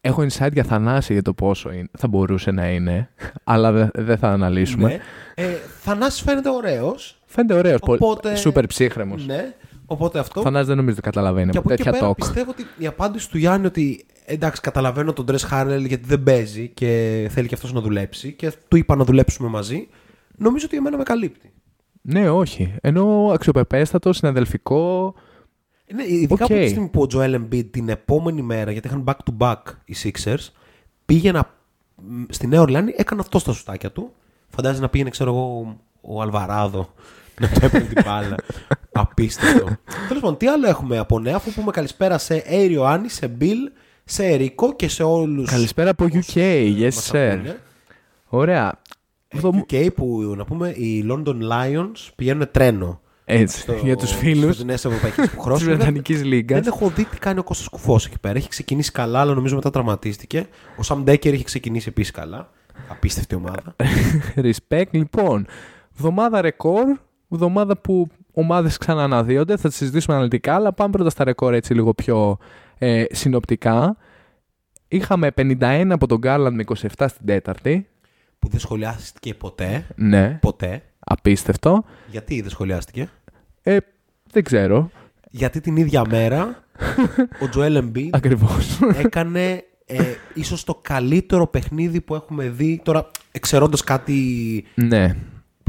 Έχω 0.00 0.22
insight 0.22 0.52
για 0.52 0.64
Θανάση 0.64 1.12
για 1.12 1.22
το 1.22 1.34
πόσο 1.34 1.72
είναι, 1.72 1.88
θα 1.98 2.08
μπορούσε 2.08 2.50
να 2.50 2.70
είναι, 2.70 3.10
αλλά 3.44 3.72
δε- 3.72 3.88
δεν 3.94 4.18
θα 4.18 4.28
αναλύσουμε. 4.28 4.88
Ναι. 4.88 4.98
Ε, 5.34 5.54
Θανάσης 5.80 6.20
φαίνεται 6.20 6.50
ωραίος. 6.50 7.20
Φαίνεται 7.26 7.54
ωραίος. 7.54 7.78
Οπότε- 7.82 8.36
Σούπερ 8.36 8.66
ψύχραιμος. 8.66 9.26
Ναι. 9.26 9.54
Οπότε 9.86 10.18
αυτό. 10.18 10.40
Θανάση 10.42 10.66
δεν 10.66 10.76
νομίζω 10.76 10.94
ότι 10.98 11.02
καταλαβαίνει 11.08 11.50
Και 11.50 11.58
από 11.58 11.66
από 11.66 11.72
εκεί 11.72 11.82
και 11.82 11.90
τέτοια 11.90 12.00
πέρα 12.06 12.14
το 12.14 12.18
οκ. 12.18 12.24
πιστεύω 12.24 12.50
ότι 12.50 12.66
η 12.78 12.86
απάντηση 12.86 13.30
του 13.30 13.38
Γιάννη 13.38 13.66
ότι 13.66 14.06
εντάξει, 14.24 14.60
καταλαβαίνω 14.60 15.12
τον 15.12 15.26
Τρεζ 15.26 15.42
Χάρελ 15.42 15.84
γιατί 15.84 16.04
δεν 16.06 16.22
παίζει 16.22 16.68
και 16.68 17.26
θέλει 17.30 17.48
και 17.48 17.54
αυτός 17.54 17.72
να 17.72 17.80
δουλέψει 17.80 18.32
και 18.32 18.52
του 18.68 18.76
είπα 18.76 18.96
να 18.96 19.04
δουλέψουμε 19.04 19.48
μαζί. 19.48 19.88
Νομίζω 20.36 20.64
ότι 20.68 20.76
εμένα 20.76 20.96
με 20.96 21.02
καλύπτει. 21.02 21.52
Ναι, 22.02 22.30
όχι. 22.30 22.74
Εννοώ 22.80 23.30
αξιοπρεπέστατο, 23.34 24.12
συναδελφικό. 24.12 25.14
Ναι, 25.94 26.02
ειδικά 26.06 26.34
Οκ. 26.44 26.50
από 26.50 26.60
τη 26.60 26.68
στιγμή 26.68 26.88
που 26.88 27.02
ο 27.02 27.06
Joel 27.14 27.34
Embiid 27.34 27.64
την 27.70 27.88
επόμενη 27.88 28.42
μέρα, 28.42 28.70
γιατί 28.70 28.88
είχαν 28.88 29.04
back 29.06 29.14
to 29.14 29.36
back 29.38 29.62
οι 29.84 29.94
Sixers, 30.02 30.48
πήγε 31.06 31.32
να, 31.32 31.50
μ, 31.96 32.22
στη 32.28 32.46
Νέα 32.46 32.60
Ορλεάνη, 32.60 32.92
έκανε 32.96 33.20
αυτό 33.20 33.38
στα 33.38 33.52
σουτάκια 33.52 33.90
του. 33.92 34.12
Φαντάζει 34.48 34.80
να 34.80 34.88
πήγαινε, 34.88 35.10
ξέρω 35.10 35.30
εγώ, 35.30 35.76
ο 36.00 36.22
Αλβαράδο 36.22 36.94
να 37.40 37.48
του 37.48 37.64
έπαιρνε 37.64 37.86
την 37.88 38.02
μπάλα. 38.04 38.34
Απίστευτο. 38.92 39.64
Τέλος 40.08 40.22
πάντων, 40.22 40.36
τι 40.36 40.46
άλλο 40.46 40.66
έχουμε 40.68 40.98
από 40.98 41.18
νέα, 41.18 41.34
αφού 41.36 41.50
πούμε 41.52 41.70
καλησπέρα 41.70 42.18
σε 42.18 42.34
Έριο 42.46 42.84
Άννη, 42.84 43.08
σε 43.08 43.36
Bill, 43.40 43.70
σε 44.04 44.24
Ερικό 44.26 44.74
και 44.76 44.88
σε 44.88 45.02
όλους. 45.02 45.50
Καλησπέρα 45.50 45.90
από 45.90 46.06
UK. 46.12 46.34
Yes, 46.78 47.10
sir. 47.12 47.38
Ωραία. 48.26 48.80
Βδομ- 49.34 49.62
UK 49.70 49.88
που 49.94 50.34
να 50.36 50.44
πούμε 50.44 50.68
οι 50.68 51.04
London 51.10 51.36
Lions 51.50 52.08
πηγαίνουν 52.16 52.48
τρένο. 52.50 53.00
Έτσι, 53.32 53.60
στο- 53.60 53.72
για 53.72 53.96
τους 53.96 54.12
φίλους 54.14 54.54
Στι 54.54 54.64
νέε 54.64 54.74
Ευρωπαϊκέ 54.74 55.20
της 55.22 55.32
υποχρεώσει. 55.32 55.64
Βρετανικής 55.64 56.24
Λίγκας. 56.24 56.60
Δεν 56.60 56.72
έχω 56.72 56.88
δει 56.88 57.04
τι 57.04 57.18
κάνει 57.18 57.38
ο 57.38 57.42
Κώστας 57.42 57.68
Κουφός 57.68 58.06
εκεί 58.06 58.18
πέρα. 58.18 58.36
Έχει 58.38 58.48
ξεκινήσει 58.48 58.92
καλά, 58.92 59.20
αλλά 59.20 59.34
νομίζω 59.34 59.54
μετά 59.54 59.70
τραυματίστηκε. 59.70 60.46
Ο 60.76 60.82
Σαμ 60.82 61.02
Ντέκερ 61.02 61.32
έχει 61.32 61.44
ξεκινήσει 61.44 61.88
επίσης 61.88 62.10
καλά. 62.12 62.50
Απίστευτη 62.88 63.34
ομάδα. 63.34 63.76
Respect. 64.46 64.90
Λοιπόν, 64.90 65.46
βδομάδα 65.92 66.40
ρεκόρ, 66.40 66.84
βδομάδα 67.28 67.76
που 67.76 68.06
ομάδες 68.32 68.76
ξανααναδύονται, 68.76 69.56
θα 69.56 69.68
τις 69.68 69.76
συζητήσουμε 69.76 70.14
αναλυτικά, 70.16 70.54
αλλά 70.54 70.72
πάμε 70.72 70.90
πρώτα 70.90 71.10
στα 71.10 71.24
ρεκόρ 71.24 71.54
έτσι 71.54 71.74
λίγο 71.74 71.94
πιο 71.94 72.38
ε, 72.78 73.04
συνοπτικά. 73.10 73.96
Είχαμε 74.88 75.30
51 75.36 75.86
από 75.90 76.06
τον 76.06 76.18
Γκάρλαντ 76.18 76.54
με 76.54 76.64
27 76.68 77.06
στην 77.08 77.26
τέταρτη. 77.26 77.88
Που 78.38 78.48
δεν 78.48 78.60
σχολιάστηκε 78.60 79.34
ποτέ. 79.34 79.86
Ναι, 79.96 80.38
Ποτέ. 80.40 80.82
απίστευτο. 80.98 81.84
Γιατί 82.10 82.40
δεν 82.40 82.50
σχολιάστηκε; 82.50 83.08
Ε, 83.70 83.78
δεν 84.30 84.44
ξέρω. 84.44 84.90
Γιατί 85.30 85.60
την 85.60 85.76
ίδια 85.76 86.04
μέρα 86.08 86.62
ο 87.42 87.48
Τζοέλ 87.48 87.84
Embiid 87.84 88.08
Ακριβώς. 88.10 88.78
έκανε 89.02 89.64
ε, 89.86 90.02
ίσως 90.34 90.64
το 90.64 90.78
καλύτερο 90.82 91.46
παιχνίδι 91.46 92.00
που 92.00 92.14
έχουμε 92.14 92.48
δει. 92.48 92.80
Τώρα, 92.84 93.10
εξαιρώντας 93.32 93.84
κάτι 93.84 94.64
ναι. 94.74 95.16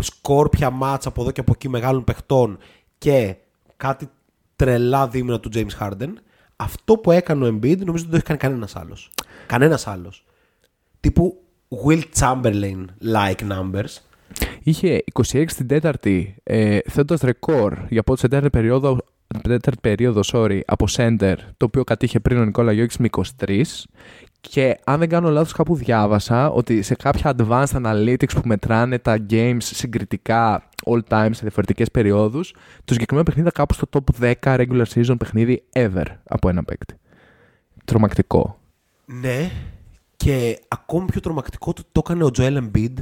σκόρπια 0.01 0.69
μάτσα 0.69 1.09
από 1.09 1.21
εδώ 1.21 1.31
και 1.31 1.39
από 1.39 1.51
εκεί 1.55 1.69
μεγάλων 1.69 2.03
παιχτών 2.03 2.57
και 2.97 3.35
κάτι 3.77 4.09
τρελά 4.55 5.07
δίμηνα 5.07 5.39
του 5.39 5.49
James 5.53 5.77
Harden, 5.79 6.13
αυτό 6.55 6.97
που 6.97 7.11
έκανε 7.11 7.47
ο 7.47 7.47
Embiid 7.47 7.77
νομίζω 7.77 8.03
δεν 8.03 8.11
το 8.11 8.15
έχει 8.15 8.25
κάνει 8.25 8.39
κανένας 8.39 8.75
άλλος. 8.75 9.11
Κανένας 9.45 9.87
άλλος. 9.87 10.25
Τύπου 10.99 11.41
Will 11.85 12.03
Chamberlain-like 12.19 13.49
numbers. 13.49 13.97
Είχε 14.63 15.03
26 15.31 15.43
στην 15.47 15.67
τέταρτη, 15.67 16.35
ε, 16.43 16.79
θέτοντας 16.89 17.21
ρεκόρ 17.21 17.77
για 17.89 18.03
πότε 18.03 18.19
σε 18.19 18.27
τέταρτη 18.27 18.49
περίοδο, 18.49 18.97
τέταρτη 19.41 19.79
περίοδο 19.81 20.21
sorry, 20.25 20.59
από 20.65 20.85
center, 20.91 21.35
το 21.57 21.65
οποίο 21.65 21.83
κατήχε 21.83 22.19
πριν 22.19 22.37
ο 22.37 22.45
Νικόλα 22.45 22.71
Γιώκης 22.71 22.97
με 22.97 23.07
23. 23.45 23.63
Και 24.41 24.79
αν 24.83 24.99
δεν 24.99 25.09
κάνω 25.09 25.29
λάθος 25.29 25.51
κάπου 25.51 25.75
διάβασα 25.75 26.49
ότι 26.49 26.81
σε 26.81 26.95
κάποια 26.95 27.35
advanced 27.37 27.81
analytics 27.83 28.33
που 28.33 28.41
μετράνε 28.43 28.99
τα 28.99 29.25
games 29.29 29.57
συγκριτικά 29.59 30.69
all 30.85 30.99
time 31.07 31.29
σε 31.31 31.41
διαφορετικές 31.41 31.91
περιόδους, 31.91 32.55
το 32.85 32.93
συγκεκριμένο 32.93 33.25
παιχνίδι 33.25 33.47
ήταν 33.47 33.65
κάπου 33.65 33.73
στο 33.73 33.87
top 33.91 34.33
10 34.43 34.55
regular 34.57 34.85
season 34.93 35.15
παιχνίδι 35.17 35.63
ever 35.73 36.05
από 36.23 36.49
ένα 36.49 36.63
παίκτη. 36.63 36.95
Τρομακτικό. 37.85 38.59
Ναι, 39.05 39.51
και 40.15 40.59
ακόμη 40.67 41.05
πιο 41.05 41.19
τρομακτικό 41.21 41.69
ότι 41.69 41.81
το 41.91 42.01
έκανε 42.05 42.23
ο 42.23 42.29
Joel 42.37 42.57
Embiid, 42.57 42.93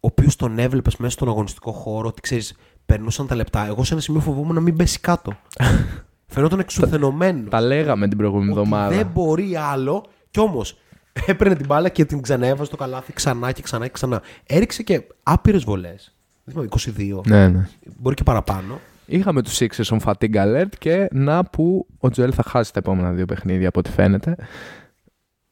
ο 0.00 0.06
οποίος 0.06 0.36
τον 0.36 0.58
έβλεπες 0.58 0.96
μέσα 0.96 1.12
στον 1.12 1.28
αγωνιστικό 1.28 1.72
χώρο, 1.72 2.08
ότι 2.08 2.20
ξέρεις, 2.20 2.56
περνούσαν 2.86 3.26
τα 3.26 3.34
λεπτά. 3.34 3.66
Εγώ 3.66 3.84
σε 3.84 3.92
ένα 3.92 4.02
σημείο 4.02 4.20
φοβόμουν 4.20 4.54
να 4.54 4.60
μην 4.60 4.76
πέσει 4.76 5.00
κάτω. 5.00 5.32
Φαινόταν 6.26 6.58
εξουθενωμένο. 6.58 7.48
Τα 7.48 7.60
λέγαμε 7.60 8.08
την 8.08 8.18
προηγούμενη 8.18 8.50
ότι 8.50 8.60
εβδομάδα. 8.60 8.96
δεν 8.96 9.06
μπορεί 9.12 9.56
άλλο. 9.56 10.04
Κι 10.30 10.40
όμως 10.40 10.78
έπαιρνε 11.26 11.54
την 11.54 11.66
μπάλα 11.66 11.88
και 11.88 12.04
την 12.04 12.22
ξανέβαζε 12.22 12.64
στο 12.64 12.76
καλάθι 12.76 13.12
ξανά 13.12 13.52
και 13.52 13.62
ξανά 13.62 13.86
και 13.86 13.92
ξανά. 13.92 14.22
Έριξε 14.46 14.82
και 14.82 15.02
άπειρες 15.22 15.64
βολές. 15.64 16.14
Δεν 16.44 16.68
θυμάμαι, 16.86 17.20
22. 17.20 17.26
Ναι, 17.26 17.48
ναι. 17.48 17.68
Μπορεί 17.96 18.14
και 18.14 18.22
παραπάνω. 18.22 18.80
Είχαμε 19.06 19.42
τους 19.42 19.58
Sixers 19.58 19.98
on 19.98 19.98
fatigue 20.04 20.34
alert 20.34 20.76
και 20.78 21.08
να 21.12 21.44
που 21.44 21.86
ο 21.98 22.10
Τζοέλ 22.10 22.32
θα 22.34 22.42
χάσει 22.42 22.72
τα 22.72 22.78
επόμενα 22.78 23.12
δύο 23.12 23.24
παιχνίδια 23.24 23.68
από 23.68 23.78
ό,τι 23.78 23.90
φαίνεται. 23.90 24.36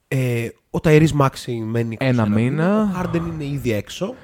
Ε, 0.09 0.49
ο 0.71 0.81
Ταϊρής 0.81 1.13
Μάξι 1.13 1.53
μένει 1.53 1.97
Ένα 2.01 2.27
21 2.27 2.29
μήνα. 2.29 2.83
Ο 2.83 2.95
Χάρντεν 2.95 3.27
είναι 3.27 3.45
ήδη 3.45 3.73
έξω. 3.73 4.15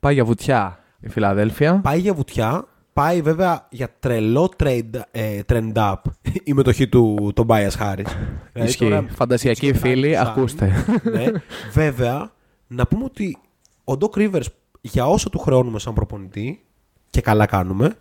Πάει 0.00 0.14
για 0.14 0.24
βουτιά 0.24 0.78
η 1.00 1.08
Φιλαδέλφια. 1.08 1.80
Πάει 1.82 1.98
για 2.00 2.14
βουτιά. 2.14 2.64
Πάει 2.92 3.22
βέβαια 3.22 3.66
για 3.70 3.88
τρελό 4.00 4.50
trade, 4.58 4.90
ε, 5.10 5.40
trend 5.48 5.72
up 5.74 5.94
η 6.44 6.52
μετοχή 6.52 6.88
του 6.88 7.32
τον 7.34 7.46
Bias 7.50 7.70
Harris. 7.80 8.04
Ε, 8.52 8.64
Ισχύει. 8.64 8.78
τώρα, 8.84 9.04
Φαντασιακοί 9.08 9.70
it's 9.74 9.78
φίλοι, 9.78 10.14
time 10.16 10.24
to 10.24 10.26
ακούστε. 10.28 10.84
shine. 10.86 11.02
ναι. 11.12 11.24
Βέβαια, 11.72 12.32
να 12.66 12.86
πούμε 12.86 13.04
ότι 13.04 13.36
ο 13.84 13.92
Doc 14.00 14.18
Rivers 14.18 14.44
για 14.80 15.06
όσο 15.06 15.30
του 15.30 15.38
χρεώνουμε 15.38 15.78
σαν 15.78 15.94
προπονητή 15.94 16.64
και 17.10 17.20
καλά 17.20 17.46
κάνουμε, 17.46 17.96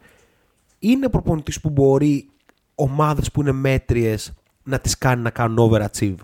είναι 0.79 1.09
προπονητής 1.09 1.61
που 1.61 1.69
μπορεί 1.69 2.29
ομάδες 2.75 3.31
που 3.31 3.41
είναι 3.41 3.51
μέτριες 3.51 4.33
να 4.63 4.79
τις 4.79 4.97
κάνει 4.97 5.21
να 5.21 5.29
κάνουν 5.29 5.71
overachieve. 5.71 6.15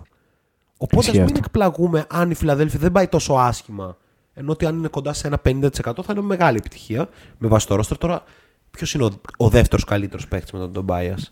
Οπότε 0.76 0.96
Ισχύει 0.96 1.10
ας 1.10 1.16
μην 1.16 1.24
αυτό. 1.24 1.38
εκπλαγούμε 1.38 2.06
αν 2.10 2.30
η 2.30 2.34
Φιλαδέλφια 2.34 2.78
δεν 2.78 2.92
πάει 2.92 3.06
τόσο 3.08 3.32
άσχημα. 3.34 3.96
Εννοώ 4.38 4.52
ότι 4.52 4.66
αν 4.66 4.76
είναι 4.76 4.88
κοντά 4.88 5.12
σε 5.12 5.26
ένα 5.26 5.40
50% 5.44 5.68
θα 5.80 5.92
είναι 6.10 6.20
μεγάλη 6.20 6.56
επιτυχία 6.56 7.08
με 7.38 7.48
βάση 7.48 7.66
το 7.66 7.74
roster. 7.74 7.96
Τώρα, 7.98 8.22
ποιος 8.70 8.94
είναι 8.94 9.04
ο, 9.04 9.10
ο 9.36 9.48
δεύτερος 9.48 9.84
καλύτερος 9.84 10.28
παίκτης 10.28 10.52
μετά 10.52 10.70
τον 10.70 10.86
Embiid, 10.88 11.22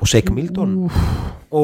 Ο 0.00 0.04
Shake 0.04 0.30
Milton. 0.30 0.90
Ο, 1.48 1.60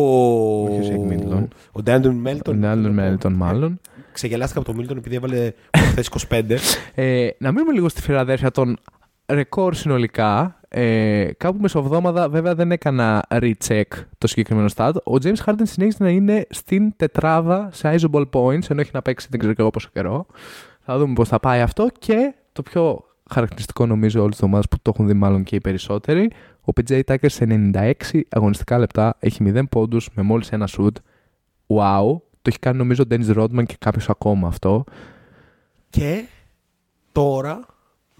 Όχι 0.64 0.92
ο 0.92 1.06
Shake 1.08 1.12
Milton. 1.12 1.44
ο 1.72 1.82
De'Anthony 1.82 2.14
Melton. 2.14 2.60
Τον 2.60 2.64
άλλον 2.70 2.92
Μέλτον, 2.92 3.32
μάλλον. 3.32 3.80
Ξεγελάστηκα 4.12 4.58
από 4.58 4.68
τον 4.68 4.78
Μίλτον 4.78 4.96
επειδή 4.96 5.16
έβαλε 5.16 5.52
χθες 5.76 6.10
25. 6.28 6.56
Ε, 6.94 7.28
να 7.38 7.52
μείνουμε 7.52 7.72
λίγο 7.72 7.88
στη 7.88 8.00
Φιλαδέλφια 8.00 8.50
των 8.50 8.78
ρεκόρ 9.28 9.74
συνολικά. 9.74 10.60
Ε, 10.68 11.30
κάπου 11.36 11.58
μεσοβδόμαδα 11.60 12.28
βέβαια 12.28 12.54
δεν 12.54 12.72
έκανα 12.72 13.26
recheck 13.28 13.82
το 14.18 14.26
συγκεκριμένο 14.26 14.68
stat. 14.76 14.92
Ο 15.04 15.12
James 15.22 15.44
Harden 15.44 15.62
συνέχισε 15.62 16.02
να 16.02 16.08
είναι 16.08 16.46
στην 16.50 16.96
τετράδα 16.96 17.68
σε 17.72 17.94
assist 17.94 18.14
και 18.14 18.24
points 18.30 18.70
ενώ 18.70 18.80
έχει 18.80 18.90
να 18.92 19.02
παίξει 19.02 19.26
δεν 19.30 19.38
ξέρω 19.38 19.54
και 19.54 19.60
εγώ 19.60 19.70
πόσο 19.70 19.88
καιρό. 19.92 20.26
Θα 20.80 20.98
δούμε 20.98 21.12
πώς 21.12 21.28
θα 21.28 21.40
πάει 21.40 21.60
αυτό 21.60 21.88
και 21.98 22.34
το 22.52 22.62
πιο 22.62 23.04
χαρακτηριστικό 23.30 23.86
νομίζω 23.86 24.20
όλες 24.20 24.34
τις 24.34 24.42
ομάδες 24.44 24.68
που 24.68 24.76
το 24.82 24.90
έχουν 24.94 25.06
δει 25.06 25.14
μάλλον 25.14 25.42
και 25.42 25.56
οι 25.56 25.60
περισσότεροι. 25.60 26.30
Ο 26.60 26.72
PJ 26.76 27.00
Tucker 27.06 27.26
σε 27.26 27.46
96 27.74 27.92
αγωνιστικά 28.28 28.78
λεπτά 28.78 29.16
έχει 29.18 29.52
0 29.54 29.62
πόντους 29.70 30.08
με 30.14 30.22
μόλις 30.22 30.52
ένα 30.52 30.68
shoot. 30.76 30.92
Wow. 31.66 32.16
Το 32.42 32.48
έχει 32.48 32.58
κάνει 32.58 32.76
νομίζω 32.76 33.02
ο 33.02 33.06
Dennis 33.10 33.36
Rodman 33.36 33.64
και 33.66 33.76
κάποιος 33.78 34.08
ακόμα 34.08 34.48
αυτό. 34.48 34.84
και 35.90 36.24
τώρα, 37.12 37.60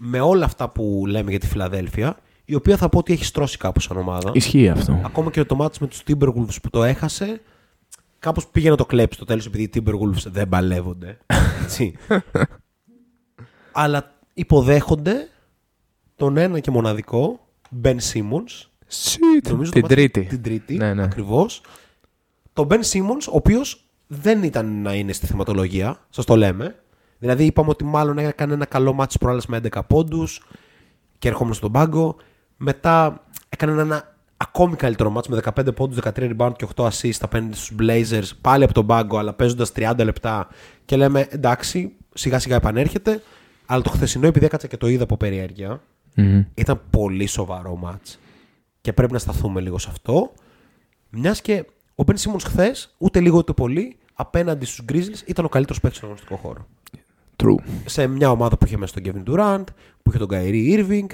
με 0.05 0.19
όλα 0.19 0.45
αυτά 0.45 0.69
που 0.69 1.03
λέμε 1.07 1.29
για 1.29 1.39
τη 1.39 1.47
Φιλαδέλφια, 1.47 2.17
η 2.45 2.55
οποία 2.55 2.77
θα 2.77 2.89
πω 2.89 2.97
ότι 2.97 3.13
έχει 3.13 3.25
στρώσει 3.25 3.57
κάπου 3.57 3.79
σαν 3.79 3.97
ομάδα. 3.97 4.31
Ισχύει 4.33 4.69
αυτό. 4.69 5.01
Ακόμα 5.05 5.31
και 5.31 5.43
το 5.43 5.55
μάτι 5.55 5.77
με 5.81 5.87
τους 5.87 6.01
Timberwolves 6.07 6.55
που 6.61 6.69
το 6.69 6.83
έχασε, 6.83 7.41
κάπως 8.19 8.47
πήγε 8.47 8.69
να 8.69 8.75
το 8.75 8.85
κλέψει 8.85 9.15
στο 9.15 9.25
τέλος 9.25 9.45
επειδή 9.45 9.63
οι 9.63 9.69
Timberwolves 9.75 10.25
δεν 10.31 10.49
παλεύονται. 10.49 11.17
Έτσι. 11.63 11.93
Αλλά 13.71 14.11
υποδέχονται 14.33 15.27
τον 16.15 16.37
ένα 16.37 16.59
και 16.59 16.71
μοναδικό 16.71 17.39
Ben 17.83 17.95
Simmons. 18.13 18.67
Shit. 18.89 19.49
Νομίζω 19.49 19.71
Την 19.71 19.81
το 19.81 19.87
μάτι- 19.87 20.11
τρίτη. 20.11 20.21
Την 20.21 20.41
τρίτη, 20.41 20.75
Ναι, 20.75 20.93
ναι. 20.93 21.03
ακριβώς. 21.03 21.61
Τον 22.53 22.67
Ben 22.71 22.79
Simmons, 22.91 23.27
ο 23.31 23.35
οποίος 23.35 23.85
δεν 24.07 24.43
ήταν 24.43 24.81
να 24.81 24.93
είναι 24.93 25.13
στη 25.13 25.25
θεματολογία, 25.25 25.99
σας 26.09 26.25
το 26.25 26.35
λέμε. 26.35 26.75
Δηλαδή 27.23 27.45
είπαμε 27.45 27.69
ότι 27.69 27.83
μάλλον 27.83 28.17
έκανε 28.17 28.53
ένα 28.53 28.65
καλό 28.65 28.93
μάτι 28.93 29.17
προάλλες 29.17 29.45
με 29.45 29.61
11 29.71 29.79
πόντους 29.87 30.43
και 31.19 31.27
ερχόμενο 31.27 31.55
στον 31.55 31.71
πάγκο. 31.71 32.15
Μετά 32.57 33.23
έκανε 33.49 33.81
ένα 33.81 34.15
ακόμη 34.37 34.75
καλύτερο 34.75 35.09
μάτι 35.09 35.31
με 35.31 35.41
15 35.55 35.75
πόντους, 35.75 35.99
13 36.03 36.35
rebound 36.37 36.51
και 36.55 36.67
8 36.75 36.87
assist 36.87 37.17
απέναντι 37.21 37.55
στους 37.55 37.75
Blazers 37.79 38.29
πάλι 38.41 38.63
από 38.63 38.73
τον 38.73 38.85
πάγκο 38.85 39.17
αλλά 39.17 39.33
παίζοντας 39.33 39.71
30 39.75 39.93
λεπτά 40.03 40.47
και 40.85 40.95
λέμε 40.95 41.27
εντάξει 41.29 41.95
σιγά 42.13 42.39
σιγά 42.39 42.55
επανέρχεται 42.55 43.21
αλλά 43.65 43.81
το 43.81 43.89
χθεσινό 43.89 44.27
επειδή 44.27 44.45
έκατσα 44.45 44.67
και 44.67 44.77
το 44.77 44.87
είδα 44.87 45.03
από 45.03 45.17
περιέργεια 45.17 45.81
Μμμ. 46.15 46.43
ήταν 46.53 46.81
πολύ 46.89 47.25
σοβαρό 47.25 47.75
μάτς. 47.75 48.19
Και 48.81 48.93
πρέπει 48.93 49.13
να 49.13 49.19
σταθούμε 49.19 49.61
λίγο 49.61 49.77
σε 49.77 49.87
αυτό. 49.91 50.31
Μιας 51.09 51.41
και 51.41 51.65
ο 51.95 52.03
Μπεν 52.03 52.17
Σίμον 52.17 52.39
χθες, 52.39 52.95
ούτε 52.97 53.19
λίγο 53.19 53.37
ούτε 53.37 53.53
πολύ, 53.53 53.97
απέναντι 54.13 54.65
στους 54.65 54.85
Grizzlies 54.91 55.27
ήταν 55.27 55.45
ο 55.45 55.49
καλύτερος 55.49 55.81
παίκτης 55.81 55.97
στον 55.97 56.09
αγωνιστικό 56.09 56.35
χώρο. 56.47 56.67
True. 57.43 57.55
Σε 57.85 58.07
μια 58.07 58.31
ομάδα 58.31 58.57
που 58.57 58.65
είχε 58.65 58.77
μέσα 58.77 59.01
τον 59.01 59.03
Kevin 59.25 59.29
Durant, 59.29 59.63
που 60.03 60.09
είχε 60.09 60.17
τον 60.17 60.27
Kyrie 60.31 60.77
Irving. 60.77 61.05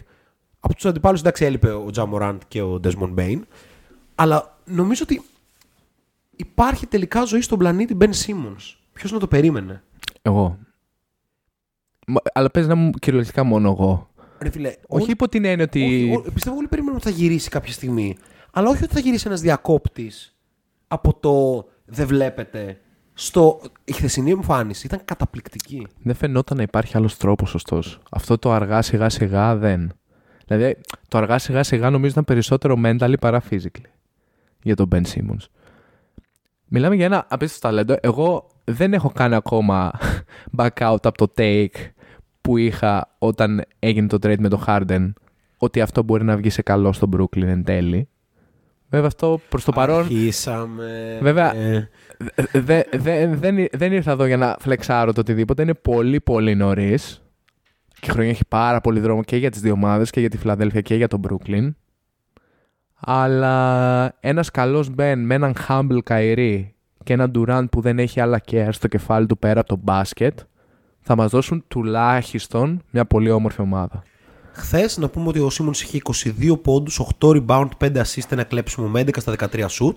Από 0.60 0.76
τους 0.76 0.86
αντιπάλους, 0.86 1.20
εντάξει, 1.20 1.46
έλειπε 1.46 1.72
ο 1.72 1.90
Ja 1.96 2.10
Morant 2.14 2.38
και 2.48 2.62
ο 2.62 2.80
Desmond 2.84 3.16
Bain. 3.16 3.40
Αλλά 4.16 4.58
νομίζω 4.66 5.04
ότι 5.04 5.22
υπάρχει 6.36 6.88
τελικά 6.88 7.24
ζωή 7.24 7.42
στον 7.42 7.58
πλανήτη 7.58 7.98
Ben 8.02 8.10
Simmons. 8.10 8.76
Ποιος 8.94 9.12
να 9.12 9.20
το 9.20 9.28
περίμενε; 9.28 9.84
Εγώ. 10.22 10.58
Μα- 12.08 12.22
Αλλά 12.34 12.50
παίζει 12.52 12.70
να 12.70 12.76
μου 12.76 12.92
κυριολεκτικά 12.92 13.44
μόνο 13.44 13.70
εγώ. 13.70 14.10
Ρε 14.40 14.50
φίλε, 14.50 14.74
Όχι 14.88 15.12
υπό 15.12 15.30
την 15.30 15.46
έννοια 15.46 15.64
ότι. 15.66 15.84
Όχι, 15.84 16.16
ό- 16.28 16.32
πιστεύω 16.34 16.56
όλοι 16.58 16.68
περιμένουν 16.68 16.96
ότι 16.96 17.06
θα 17.06 17.16
γυρίσει 17.16 17.50
κάποια 17.50 17.74
στιγμή. 17.74 18.18
Αλλά 18.52 18.70
όχι 18.70 18.84
ότι 18.84 18.94
θα 18.94 19.00
γυρίσει 19.00 19.24
ένας 19.28 19.42
διακόπτης 19.42 20.38
από 20.88 21.14
το 21.14 21.66
δεν 21.86 22.08
βλέπετε 22.08 22.80
στο. 23.20 23.62
Η 23.84 23.92
χθεσινή 23.92 24.32
εμφάνιση 24.32 24.86
ήταν 24.86 25.02
καταπληκτική. 25.06 25.88
Δεν 26.04 26.16
φαινόταν 26.16 26.58
να 26.58 26.64
υπάρχει 26.64 26.98
άλλος 26.98 27.18
τρόπος, 27.18 27.54
ωστόσο. 27.54 28.00
Αυτό 28.12 28.38
το 28.38 28.52
αργά 28.52 28.82
σιγά 28.82 29.10
σιγά 29.10 29.56
δεν. 29.56 29.92
Δηλαδή, 30.46 30.78
το 31.08 31.18
αργά 31.18 31.38
σιγά 31.38 31.64
σιγά 31.64 31.90
νομίζω 31.90 32.12
ήταν 32.12 32.24
περισσότερο 32.24 32.76
mentally 32.84 33.20
παρά 33.20 33.44
physically 33.50 33.92
για 34.62 34.76
τον 34.76 34.88
Ben 34.92 35.02
Simmons. 35.02 35.46
Μιλάμε 36.66 36.96
για 36.96 37.06
ένα 37.06 37.26
απίστευτο 37.30 37.68
ταλέντο. 37.68 37.96
Εγώ 38.02 38.48
δεν 38.64 38.94
έχω 38.94 39.10
κάνει 39.10 39.36
ακόμα 39.36 39.92
back 40.58 40.70
out 40.74 40.98
από 41.04 41.18
το 41.28 41.34
take 41.38 41.92
που 42.42 42.58
είχα 42.58 43.16
όταν 43.18 43.64
έγινε 43.80 44.08
το 44.08 44.18
trade 44.22 44.40
με 44.40 44.50
τον 44.50 44.64
Harden 44.68 45.14
ότι 45.58 45.82
αυτό 45.82 46.04
μπορεί 46.04 46.24
να 46.24 46.38
βγει 46.38 46.50
σε 46.50 46.62
καλό 46.62 46.94
στον 46.94 47.10
Brooklyn 47.18 47.48
εν 47.48 47.64
τέλει. 47.64 48.08
Βέβαια 48.90 49.08
αυτό 49.08 49.40
προς 49.50 49.64
το 49.64 49.72
παρόν 49.72 50.00
Αρχίσαμε. 50.00 51.20
Βέβαια, 51.22 51.56
ε, 51.56 51.90
Δε- 52.52 52.84
δε- 52.98 53.28
δεν, 53.36 53.68
δεν 53.72 53.92
ήρθα 53.94 54.12
εδώ 54.12 54.26
για 54.26 54.38
να 54.38 54.56
φλεξάρω 54.60 55.14
το 55.14 55.20
οτιδήποτε. 55.20 55.62
Είναι 55.62 55.74
πολύ 55.74 56.22
πολύ 56.22 56.56
νωρίς. 56.56 57.22
και 58.00 58.12
χρονιά 58.12 58.30
έχει 58.32 58.46
πάρα 58.48 58.82
πολύ 58.82 59.00
δρόμο 59.00 59.24
και 59.24 59.38
για 59.38 59.52
τις 59.52 59.62
δύο 59.62 59.72
ομάδες 59.74 60.10
και 60.10 60.20
για 60.20 60.30
τη 60.30 60.38
Φιλαδέλφια 60.38 60.82
και 60.82 60.96
για 60.96 61.08
τον 61.08 61.22
Brooklyn. 61.30 61.70
Αλλά 63.00 64.16
ένας 64.20 64.52
καλός 64.52 64.90
Ben 64.98 65.14
με 65.18 65.36
έναν 65.36 65.54
humble 65.68 66.00
Kyrie 66.10 66.66
και 67.04 67.14
έναν 67.14 67.32
Durant 67.36 67.66
που 67.72 67.82
δεν 67.82 68.00
έχει 68.00 68.20
άλλα 68.20 68.42
care 68.52 68.70
στο 68.72 68.88
κεφάλι 68.88 69.26
του 69.26 69.38
πέρα 69.38 69.60
από 69.60 69.70
το 69.70 69.80
μπάσκετ 69.84 70.40
θα 71.00 71.16
μας 71.16 71.32
δώσουν 71.32 71.64
τουλάχιστον 71.68 72.82
μια 72.92 73.06
πολύ 73.06 73.30
όμορφη 73.32 73.62
ομάδα. 73.62 74.04
Χθες 74.52 74.98
να 74.98 75.08
πούμε 75.10 75.28
ότι 75.28 75.40
ο 75.40 75.50
Σίμονς 75.50 75.82
είχε 75.82 76.00
22 76.40 76.62
πόντους, 76.62 77.00
8 77.20 77.28
rebound, 77.30 77.68
5 77.78 77.92
assist, 78.02 78.32
ένα 78.32 78.44
κλέψιμο 78.44 78.88
με 78.88 79.00
11 79.00 79.10
στα 79.22 79.36
13 79.52 79.66
shoot. 79.70 79.94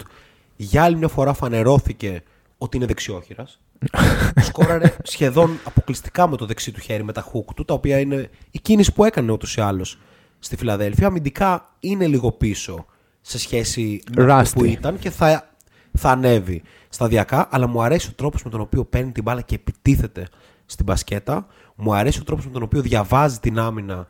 Για 0.63 0.83
άλλη 0.83 0.97
μια 0.97 1.09
φορά 1.09 1.33
φανερώθηκε 1.33 2.23
ότι 2.59 2.77
είναι 2.77 2.87
δεξιόχειρας. 2.87 3.61
Σκόραρε 4.47 4.97
σχεδόν 5.03 5.59
αποκλειστικά 5.65 6.29
με 6.29 6.37
το 6.37 6.47
δεξί 6.47 6.73
του 6.73 6.81
χέρι, 6.81 7.05
με 7.05 7.13
τα 7.13 7.25
hook 7.33 7.55
του, 7.55 7.65
τα 7.65 7.75
οποία 7.75 7.99
είναι 7.99 8.31
η 8.51 8.59
κίνηση 8.59 8.93
που 8.93 9.05
έκανε 9.05 9.33
ούτως 9.33 9.57
ή 9.57 9.61
άλλως 9.61 9.99
στη 10.39 10.57
Φιλαδέλφια. 10.57 11.07
Αμυντικά 11.07 11.75
είναι 11.81 12.07
λίγο 12.07 12.33
πίσω 12.33 12.87
σε 13.21 13.39
σχέση 13.39 14.03
με 14.17 14.33
αυτό 14.33 14.59
που 14.59 14.65
ήταν 14.65 14.99
και 14.99 15.11
θα, 15.11 15.51
θα 15.93 16.11
ανέβει 16.11 16.63
σταδιακά, 16.89 17.49
αλλά 17.51 17.67
μου 17.67 17.83
αρέσει 17.83 18.09
ο 18.09 18.13
τρόπος 18.17 18.43
με 18.45 18.51
τον 18.51 18.61
οποίο 18.61 18.85
παίρνει 18.85 19.13
την 19.13 19.23
μπάλα 19.23 19.41
και 19.41 19.55
επιτίθεται 19.55 20.29
στην 20.67 20.85
μπασκέτα. 20.85 21.47
Μου 21.75 21.95
αρέσει 21.95 22.21
ο 22.21 22.25
τρόπος 22.25 22.45
με 22.47 22.53
τον 22.53 22.63
οποίο 22.63 22.81
διαβάζει 22.81 23.39
την 23.39 23.59
άμυνα 23.59 24.09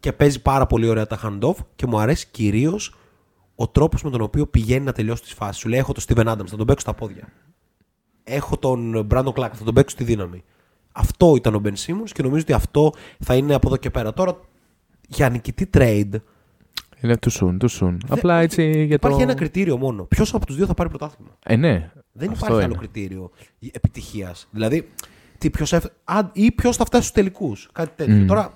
και 0.00 0.12
παίζει 0.12 0.42
πάρα 0.42 0.66
πολύ 0.66 0.88
ωραία 0.88 1.06
τα 1.06 1.18
handoff 1.22 1.56
και 1.76 1.86
μου 1.86 1.98
αρέσει 1.98 2.26
κυρίως 2.30 2.94
ο 3.54 3.68
τρόπος 3.68 4.02
με 4.02 4.10
τον 4.10 4.20
οποίο 4.20 4.46
πηγαίνει 4.46 4.84
να 4.84 4.92
τελειώσει 4.92 5.22
τις 5.22 5.32
φάσεις. 5.32 5.56
Σου 5.60 5.68
λέει: 5.68 5.78
Έχω 5.78 5.92
τον 5.92 6.04
Steven 6.06 6.26
Adams, 6.32 6.46
θα 6.46 6.56
τον 6.56 6.66
παίξω 6.66 6.80
στα 6.80 6.94
πόδια. 6.94 7.28
Έχω 8.24 8.58
τον 8.58 9.06
Brandon 9.10 9.32
Clark, 9.32 9.50
θα 9.52 9.64
τον 9.64 9.74
παίξω 9.74 9.94
στη 9.94 10.04
δύναμη. 10.04 10.44
Αυτό 10.92 11.34
ήταν 11.36 11.54
ο 11.54 11.60
Ben 11.64 11.72
Simmons 11.72 12.10
και 12.12 12.22
νομίζω 12.22 12.42
ότι 12.42 12.52
αυτό 12.52 12.92
θα 13.18 13.34
είναι 13.34 13.54
από 13.54 13.66
εδώ 13.66 13.76
και 13.76 13.90
πέρα. 13.90 14.12
Τώρα 14.12 14.40
για 15.08 15.28
νικητή 15.28 15.70
trade. 15.74 16.12
Είναι 17.00 17.16
too 17.26 17.30
soon, 17.40 17.56
too 17.60 17.68
soon. 17.80 17.96
Απλά 18.08 18.40
έτσι 18.40 18.84
για 18.84 18.98
το. 18.98 19.06
Υπάρχει 19.06 19.22
ένα 19.22 19.34
κριτήριο 19.34 19.76
μόνο. 19.76 20.04
Ποιος 20.04 20.34
από 20.34 20.46
τους 20.46 20.56
δύο 20.56 20.66
θα 20.66 20.74
πάρει 20.74 20.88
πρωτάθλημα; 20.88 21.38
Ε, 21.44 21.56
ναι. 21.56 21.92
Δεν 22.12 22.30
υπάρχει 22.30 22.62
άλλο 22.62 22.74
κριτήριο 22.74 23.30
επιτυχίας. 23.72 24.48
Δηλαδή, 24.50 24.88
τι, 25.38 25.50
ποιος 25.50 25.72
έφ... 25.72 25.84
ή 26.32 26.52
ποιος 26.52 26.76
θα 26.76 26.84
φτάσει 26.84 27.02
στους 27.02 27.14
τελικούς. 27.16 27.68
Κάτι 27.72 27.90
τέτοιο. 27.96 28.26
Τώρα, 28.26 28.52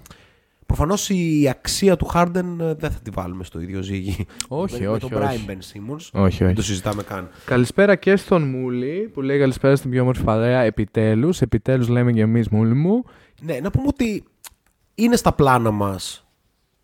Προφανώς 0.69 1.11
η 1.11 1.49
αξία 1.51 1.97
του 1.97 2.05
Χάρντεν 2.05 2.61
ε, 2.61 2.75
δεν 2.75 2.91
θα 2.91 2.99
τη 3.03 3.11
βάλουμε 3.11 3.45
στο 3.45 3.61
ίδιο 3.61 3.83
ζύγι. 3.83 4.27
Όχι, 4.49 4.87
όχι. 4.87 4.91
Με 4.91 4.99
τον 4.99 5.11
Brian 5.13 5.51
Ben 5.51 5.55
Simmons. 5.55 6.09
Όχι, 6.13 6.25
όχι. 6.25 6.45
Δεν 6.45 6.55
το 6.55 6.63
συζητάμε 6.63 7.03
καν. 7.03 7.29
Καλησπέρα 7.45 7.97
και 7.97 8.17
στον 8.17 8.43
Μούλη 8.43 9.11
που 9.13 9.21
λέει 9.21 9.39
καλησπέρα 9.39 9.77
στην 9.77 9.91
πιο 9.91 10.03
όμορφη 10.03 10.23
παρέα. 10.23 10.61
Επιτέλους. 10.61 11.41
Επιτέλους 11.41 11.89
λέμε 11.89 12.13
και 12.13 12.21
εμείς, 12.21 12.49
Μούλη 12.49 12.75
μου. 12.75 13.05
Ναι, 13.43 13.59
να 13.63 13.71
πούμε 13.71 13.87
ότι 13.87 14.25
είναι 14.95 15.17
στα 15.17 15.33
πλάνα 15.33 15.71
μας 15.71 16.27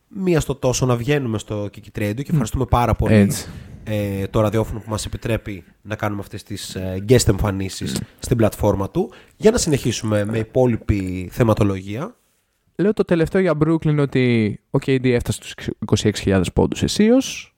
μία 0.08 0.40
στο 0.40 0.54
τόσο 0.54 0.86
να 0.86 0.96
βγαίνουμε 0.96 1.38
στο 1.38 1.64
Kiki 1.64 1.98
Radio 1.98 2.14
και 2.14 2.30
ευχαριστούμε 2.30 2.64
πάρα 2.64 2.94
πολύ 2.94 3.32
ε, 3.84 4.26
το 4.26 4.40
ραδιόφωνο 4.40 4.78
που 4.80 4.90
μας 4.90 5.06
επιτρέπει 5.06 5.64
να 5.82 5.96
κάνουμε 5.96 6.20
αυτές 6.20 6.42
τις 6.42 6.74
ε, 6.74 7.04
guest 7.08 7.28
εμφανίσεις 7.28 8.00
στην 8.18 8.36
πλατφόρμα 8.36 8.90
του 8.90 9.10
για 9.36 9.50
να 9.50 9.58
συνεχίσουμε 9.58 10.24
με 10.24 10.38
υπόλοιπη 10.38 11.28
θεματολογία. 11.32 12.16
Λέω 12.76 12.92
το 12.92 13.04
τελευταίο 13.04 13.40
για 13.40 13.52
Brooklyn 13.64 13.98
ότι 13.98 14.58
ο 14.70 14.78
KD 14.86 15.04
έφτασε 15.04 15.40
στους 15.42 15.68
26.000 16.24 16.42
πόντους 16.54 16.82
αισίως 16.82 17.54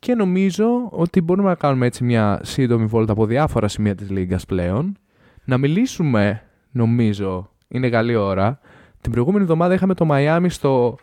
και 0.00 0.14
νομίζω 0.14 0.88
ότι 0.90 1.20
μπορούμε 1.20 1.48
να 1.48 1.54
κάνουμε 1.54 1.86
έτσι 1.86 2.04
μια 2.04 2.40
σύντομη 2.42 2.86
βόλτα 2.86 3.12
από 3.12 3.26
διάφορα 3.26 3.68
σημεία 3.68 3.94
της 3.94 4.10
λίγας 4.10 4.46
πλέον. 4.46 4.96
Να 5.44 5.58
μιλήσουμε, 5.58 6.42
νομίζω, 6.70 7.50
είναι 7.68 7.88
καλή 7.88 8.14
ώρα. 8.14 8.58
Την 9.00 9.12
προηγούμενη 9.12 9.42
εβδομάδα 9.42 9.74
είχαμε 9.74 9.94
το 9.94 10.08
Miami 10.10 10.46
στο 10.48 10.96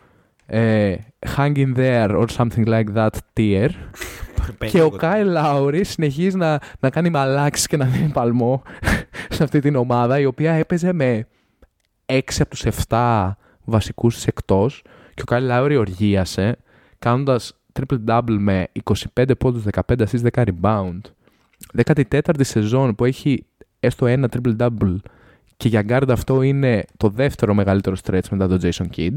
ε, 0.46 0.94
Hanging 1.36 1.76
There 1.76 2.10
or 2.10 2.26
something 2.36 2.66
like 2.66 2.94
that 2.94 3.10
tier. 3.36 3.68
και 4.70 4.82
ο 4.82 4.90
Κάι 4.90 5.24
Λάουρι 5.24 5.84
συνεχίζει 5.84 6.36
να, 6.36 6.60
να 6.80 6.90
κάνει 6.90 7.10
μαλάξεις 7.10 7.66
και 7.66 7.76
να 7.76 7.84
δίνει 7.84 8.10
παλμό 8.12 8.62
σε 9.34 9.42
αυτή 9.42 9.60
την 9.60 9.76
ομάδα 9.76 10.20
η 10.20 10.24
οποία 10.24 10.52
έπαιζε 10.52 10.92
με 10.92 11.26
6 12.12 12.20
από 12.38 12.50
τους 12.50 12.64
7 12.88 13.32
βασικούς 13.64 14.14
της 14.14 14.26
εκτός 14.26 14.82
και 15.14 15.22
ο 15.22 15.24
Κάιλ 15.24 15.44
Λάουρι 15.44 15.76
οργίασε 15.76 16.58
κάνοντας 16.98 17.56
triple-double 17.72 18.36
με 18.38 18.68
25 19.14 19.38
πόντους, 19.38 19.62
15 19.62 20.06
assists, 20.06 20.22
10 20.32 20.44
rebound. 20.44 21.00
14η 21.84 22.40
σεζόν 22.40 22.94
που 22.94 23.04
έχει 23.04 23.46
έστω 23.80 24.06
ένα 24.06 24.28
triple-double 24.32 24.96
και 25.56 25.68
για 25.68 25.84
guard 25.88 26.08
αυτό 26.08 26.42
είναι 26.42 26.84
το 26.96 27.08
δεύτερο 27.08 27.54
μεγαλύτερο 27.54 27.96
stretch 28.04 28.28
μετά 28.30 28.48
τον 28.48 28.58
Jason 28.62 28.86
Kidd. 28.96 29.14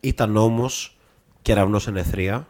Ήταν 0.00 0.36
όμως 0.36 0.98
κεραυνός 1.42 1.86
εν 1.86 1.96
εθρία 1.96 2.46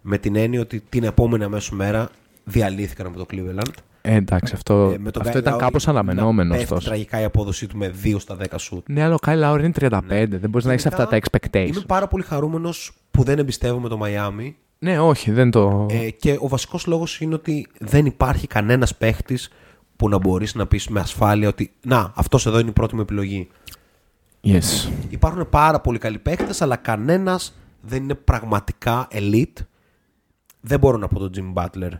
με 0.00 0.18
την 0.18 0.36
έννοια 0.36 0.60
ότι 0.60 0.80
την 0.80 1.04
επόμενη 1.04 1.44
αμέσως 1.44 1.70
μέρα 1.70 2.08
διαλύθηκαν 2.44 3.06
από 3.06 3.18
το 3.18 3.26
Cleveland. 3.30 3.74
Ε, 4.08 4.14
εντάξει, 4.14 4.54
αυτό, 4.54 4.94
ε, 5.04 5.20
αυτό 5.20 5.38
ήταν 5.38 5.58
κάπως 5.58 5.88
αναμενόμενο. 5.88 6.54
Είναι 6.54 6.66
τραγικά 6.84 7.20
η 7.20 7.24
απόδοσή 7.24 7.66
του 7.66 7.76
με 7.76 7.94
2 8.04 8.16
στα 8.18 8.36
10 8.36 8.44
σουτ. 8.56 8.88
Ναι, 8.88 9.02
αλλά 9.02 9.14
ο 9.14 9.18
Κάι 9.18 9.36
Λάουρ 9.36 9.60
είναι 9.60 9.72
35. 9.80 10.00
Ναι. 10.06 10.26
Δεν 10.26 10.50
μπορείς 10.50 10.66
να 10.66 10.72
έχεις 10.72 10.86
αυτά 10.86 11.06
τα 11.06 11.18
expectations. 11.18 11.66
Είμαι 11.66 11.82
πάρα 11.86 12.06
πολύ 12.06 12.22
χαρούμενος 12.22 12.92
που 13.10 13.22
δεν 13.22 13.38
εμπιστεύομαι 13.38 13.88
το 13.88 14.00
Miami. 14.02 14.52
Ναι, 14.78 15.00
όχι, 15.00 15.30
δεν 15.30 15.50
το. 15.50 15.86
Ε, 15.90 16.10
και 16.10 16.36
ο 16.40 16.48
βασικός 16.48 16.86
λόγος 16.86 17.20
είναι 17.20 17.34
ότι 17.34 17.66
δεν 17.78 18.06
υπάρχει 18.06 18.46
κανένας 18.46 18.96
παίχτης 18.96 19.50
που 19.96 20.08
να 20.08 20.18
μπορείς 20.18 20.54
να 20.54 20.66
πεις 20.66 20.88
με 20.88 21.00
ασφάλεια 21.00 21.48
ότι 21.48 21.72
Να, 21.82 22.12
αυτός 22.14 22.46
εδώ 22.46 22.58
είναι 22.58 22.68
η 22.68 22.72
πρώτη 22.72 22.94
μου 22.94 23.00
επιλογή. 23.00 23.48
Yes. 24.44 24.88
Υπάρχουν 25.08 25.48
πάρα 25.50 25.80
πολλοί 25.80 25.98
καλοί 25.98 26.18
παίχτες, 26.18 26.62
αλλά 26.62 26.76
κανένας 26.76 27.56
δεν 27.80 28.02
είναι 28.02 28.14
πραγματικά 28.14 29.08
elite. 29.10 29.64
Δεν 30.60 30.78
μπορώ 30.78 30.96
να 30.96 31.08
πω 31.08 31.18
τον 31.18 31.30
Jim 31.34 31.62
Butler 31.62 31.90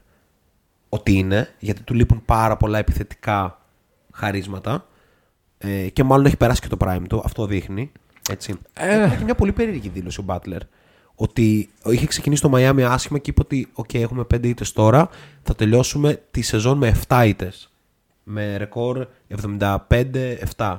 ότι 0.89 1.13
είναι, 1.13 1.55
γιατί 1.59 1.83
του 1.83 1.95
λείπουν 1.95 2.23
πάρα 2.25 2.57
πολλά 2.57 2.79
επιθετικά 2.79 3.59
χαρίσματα 4.13 4.87
ε, 5.59 5.89
και 5.89 6.05
μάλλον 6.05 6.27
έχει 6.27 6.37
περάσει 6.37 6.61
και 6.61 6.69
το 6.69 6.77
prime 6.81 7.03
του, 7.09 7.23
αυτό 7.25 7.47
δείχνει. 7.47 7.93
Έτσι. 8.31 8.55
Ε. 8.73 9.03
Έχει 9.03 9.25
μια 9.25 9.35
πολύ 9.35 9.53
περίεργη 9.53 9.89
δήλωση 9.89 10.21
ο 10.21 10.25
Butler. 10.27 10.61
Ότι 11.15 11.71
είχε 11.85 12.07
ξεκινήσει 12.07 12.43
το 12.43 12.51
Miami 12.55 12.81
άσχημα 12.81 13.19
και 13.19 13.31
είπε 13.31 13.41
ότι 13.41 13.73
OK, 13.75 13.95
έχουμε 13.95 14.25
5 14.35 14.47
ήττες 14.47 14.73
τώρα, 14.73 15.09
θα 15.43 15.55
τελειώσουμε 15.55 16.23
τη 16.31 16.43
σεζόν 16.43 16.79
με 16.79 16.97
7 17.09 17.25
ήττες. 17.27 17.71
Με 18.23 18.57
ρεκόρ 18.57 19.07
75-7. 19.59 20.79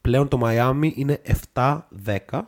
Πλέον 0.00 0.28
το 0.28 0.40
Miami 0.44 0.90
είναι 0.94 1.20
7-10. 1.52 1.76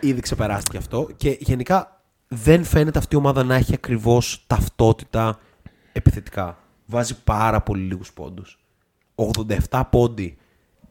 Ήδη 0.00 0.20
ξεπεράστηκε 0.20 0.76
αυτό. 0.76 1.08
Και 1.16 1.36
γενικά 1.40 1.91
δεν 2.34 2.64
φαίνεται 2.64 2.98
αυτή 2.98 3.14
η 3.14 3.18
ομάδα 3.18 3.44
να 3.44 3.54
έχει 3.54 3.74
ακριβώς 3.74 4.44
ταυτότητα 4.46 5.38
επιθετικά. 5.92 6.58
Βάζει 6.86 7.22
πάρα 7.22 7.60
πολύ 7.60 7.82
λίγους 7.82 8.12
πόντους. 8.12 8.58
87 9.70 9.82
πόντι 9.90 10.36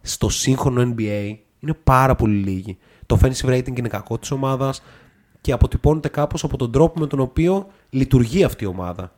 στο 0.02 0.30
σύγχρονο 0.30 0.94
NBA 0.96 1.36
είναι 1.60 1.74
πάρα 1.84 2.16
πολύ 2.16 2.36
λίγοι. 2.36 2.78
Το 3.06 3.20
offensive 3.22 3.50
rating 3.50 3.78
είναι 3.78 3.88
κακό 3.88 4.18
της 4.18 4.32
ομάδας 4.32 4.84
και 5.42 5.52
αποτυπώνεται 5.52 6.10
κάπως 6.10 6.44
από 6.44 6.58
τον 6.58 6.72
τρόπο 6.72 7.00
με 7.00 7.08
τον 7.08 7.20
οποίο 7.20 7.68
λειτουργεί 7.90 8.44
αυτή 8.44 8.64
η 8.64 8.68
ομάδα. 8.68 9.12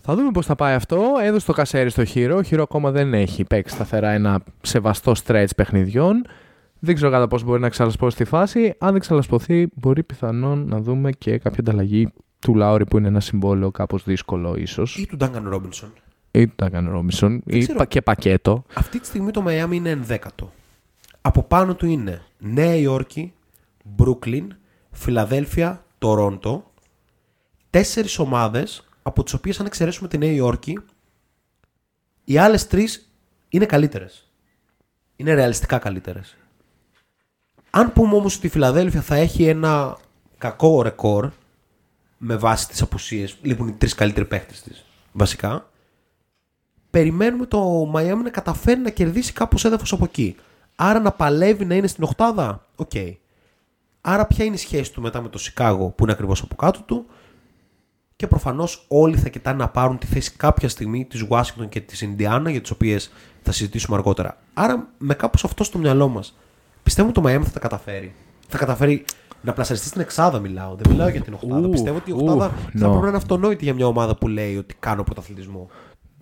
Θα 0.00 0.14
δούμε 0.14 0.30
πώς 0.30 0.46
θα 0.46 0.54
πάει 0.54 0.74
αυτό. 0.74 1.12
Έδωσε 1.20 1.46
το 1.46 1.52
κασέρι 1.52 1.90
στο 1.90 2.04
χείρο. 2.04 2.36
Ο 2.36 2.42
χείρο 2.42 2.62
ακόμα 2.62 2.90
δεν 2.90 3.14
έχει 3.14 3.44
παίξει 3.44 3.74
σταθερά 3.74 4.10
ένα 4.10 4.40
σεβαστό 4.62 5.12
stretch 5.24 5.54
παιχνιδιών. 5.56 6.26
Δεν 6.78 6.94
ξέρω 6.94 7.10
κατά 7.10 7.28
πώ 7.28 7.40
μπορεί 7.40 7.60
να 7.60 7.68
ξαλασπώσει 7.68 8.16
τη 8.16 8.24
φάση. 8.24 8.74
Αν 8.78 8.92
δεν 8.92 9.00
ξαλασπωθεί, 9.00 9.68
μπορεί 9.74 10.02
πιθανόν 10.02 10.66
να 10.68 10.80
δούμε 10.80 11.12
και 11.12 11.38
κάποια 11.38 11.60
ανταλλαγή 11.60 12.12
του 12.38 12.54
Λάουρι 12.54 12.86
που 12.86 12.98
είναι 12.98 13.08
ένα 13.08 13.20
συμβόλαιο 13.20 13.70
κάπως 13.70 14.04
δύσκολο 14.04 14.56
ίσως. 14.56 14.96
Ή 14.96 15.06
του 15.06 15.16
Ντάγκαν 15.16 15.48
Ρόμπινσον. 15.48 15.92
Ή 16.30 16.46
του 16.46 16.54
Ντάγκαν 16.56 16.90
Ρόμπινσον. 16.90 17.42
Ή 17.46 17.66
και 17.88 18.02
πακέτο. 18.02 18.64
Αυτή 18.74 19.00
τη 19.00 19.06
στιγμή 19.06 19.30
το 19.30 19.40
Μαϊάμι 19.40 19.76
είναι 19.76 19.90
ενδέκατο. 19.90 20.52
Από 21.20 21.42
πάνω 21.42 21.74
του 21.74 21.86
είναι 21.86 22.22
Νέα 22.38 22.74
Υόρκη, 22.74 23.32
Μπρούκλιν, 23.84 24.54
Φιλαδέλφια, 24.90 25.84
Τορόντο. 25.98 26.70
Τέσσερις 27.70 28.18
ομάδες 28.18 28.88
από 29.02 29.22
τις 29.22 29.32
οποίες, 29.32 29.60
αν 29.60 29.66
εξαιρέσουμε 29.66 30.08
τη 30.08 30.18
Νέα 30.18 30.32
Υόρκη, 30.32 30.78
οι 32.24 32.38
άλλες 32.38 32.66
τρεις 32.66 33.10
είναι 33.48 33.66
καλύτερες. 33.66 34.30
Είναι 35.16 35.34
ρεαλιστικά 35.34 35.78
καλύτερες. 35.78 36.36
Αν 37.78 37.92
πούμε 37.92 38.14
όμως 38.14 38.36
ότι 38.36 38.46
η 38.46 38.50
Φιλαδέλφια 38.50 39.00
θα 39.00 39.14
έχει 39.14 39.44
ένα 39.44 39.96
κακό 40.38 40.82
ρεκόρ 40.82 41.30
με 42.18 42.36
βάση 42.36 42.68
τις 42.68 42.82
απουσίες, 42.82 43.36
λείπουν 43.42 43.68
οι 43.68 43.72
τρεις 43.72 43.94
καλύτεροι 43.94 44.26
παίχτες 44.26 44.62
της 44.62 44.84
βασικά, 45.12 45.70
περιμένουμε 46.90 47.46
το 47.46 47.60
Μαϊάμι 47.90 48.22
να 48.22 48.30
καταφέρει 48.30 48.80
να 48.80 48.90
κερδίσει 48.90 49.32
κάπως 49.32 49.64
έδαφος 49.64 49.92
από 49.92 50.04
εκεί. 50.04 50.36
Άρα 50.76 51.00
να 51.00 51.12
παλεύει 51.12 51.64
να 51.64 51.74
είναι 51.74 51.86
στην 51.86 52.04
Οχτάδα. 52.04 52.66
Οκ. 52.76 52.90
Okay. 52.94 53.12
Άρα 54.00 54.26
ποια 54.26 54.44
είναι 54.44 54.54
η 54.54 54.58
σχέση 54.58 54.92
του 54.92 55.00
μετά 55.00 55.20
με 55.20 55.28
το 55.28 55.38
Σικάγο 55.38 55.88
που 55.88 56.02
είναι 56.02 56.12
ακριβώς 56.12 56.42
από 56.42 56.54
κάτω 56.54 56.82
του; 56.82 57.06
Και 58.16 58.26
προφανώς 58.26 58.84
όλοι 58.88 59.16
θα 59.16 59.28
κοιτάνε 59.28 59.56
να 59.56 59.68
πάρουν 59.68 59.98
τη 59.98 60.06
θέση 60.06 60.32
κάποια 60.36 60.68
στιγμή 60.68 61.04
της 61.04 61.22
Ουάσιγκτον 61.22 61.68
και 61.68 61.80
της 61.80 62.00
Ινδιάνα 62.00 62.50
για 62.50 62.60
τις 62.60 62.70
οποίες 62.70 63.12
θα 63.42 63.52
συζητήσουμε 63.52 63.96
αργότερα. 63.96 64.38
Άρα, 64.54 64.88
με 64.98 65.14
κάπως 65.14 65.44
αυτό 65.44 65.64
στο 65.64 65.78
μυαλό 65.78 66.08
μας, 66.08 66.34
πιστεύω 66.86 67.08
ότι 67.08 67.20
το 67.20 67.28
Miami 67.28 67.42
θα 67.44 67.50
τα 67.50 67.58
καταφέρει. 67.60 68.14
Θα 68.48 68.58
καταφέρει 68.58 69.04
να 69.42 69.52
πλασαριστεί 69.52 69.88
στην 69.88 70.00
εξάδα, 70.00 70.38
μιλάω. 70.38 70.74
Δεν 70.74 70.90
μιλάω 70.92 71.08
για 71.08 71.20
την 71.20 71.32
οχτάδα. 71.34 71.66
Ου, 71.66 71.70
πιστεύω 71.70 71.96
ότι 71.96 72.10
η 72.10 72.12
ου, 72.12 72.18
οχτάδα 72.20 72.50
no. 72.50 72.78
θα 72.78 72.88
πρέπει 72.88 73.00
να 73.02 73.08
είναι 73.08 73.16
αυτονόητη 73.16 73.64
για 73.64 73.74
μια 73.74 73.86
ομάδα 73.86 74.16
που 74.16 74.28
λέει 74.28 74.56
ότι 74.56 74.74
κάνω 74.78 75.02
πρωταθλητισμό. 75.02 75.68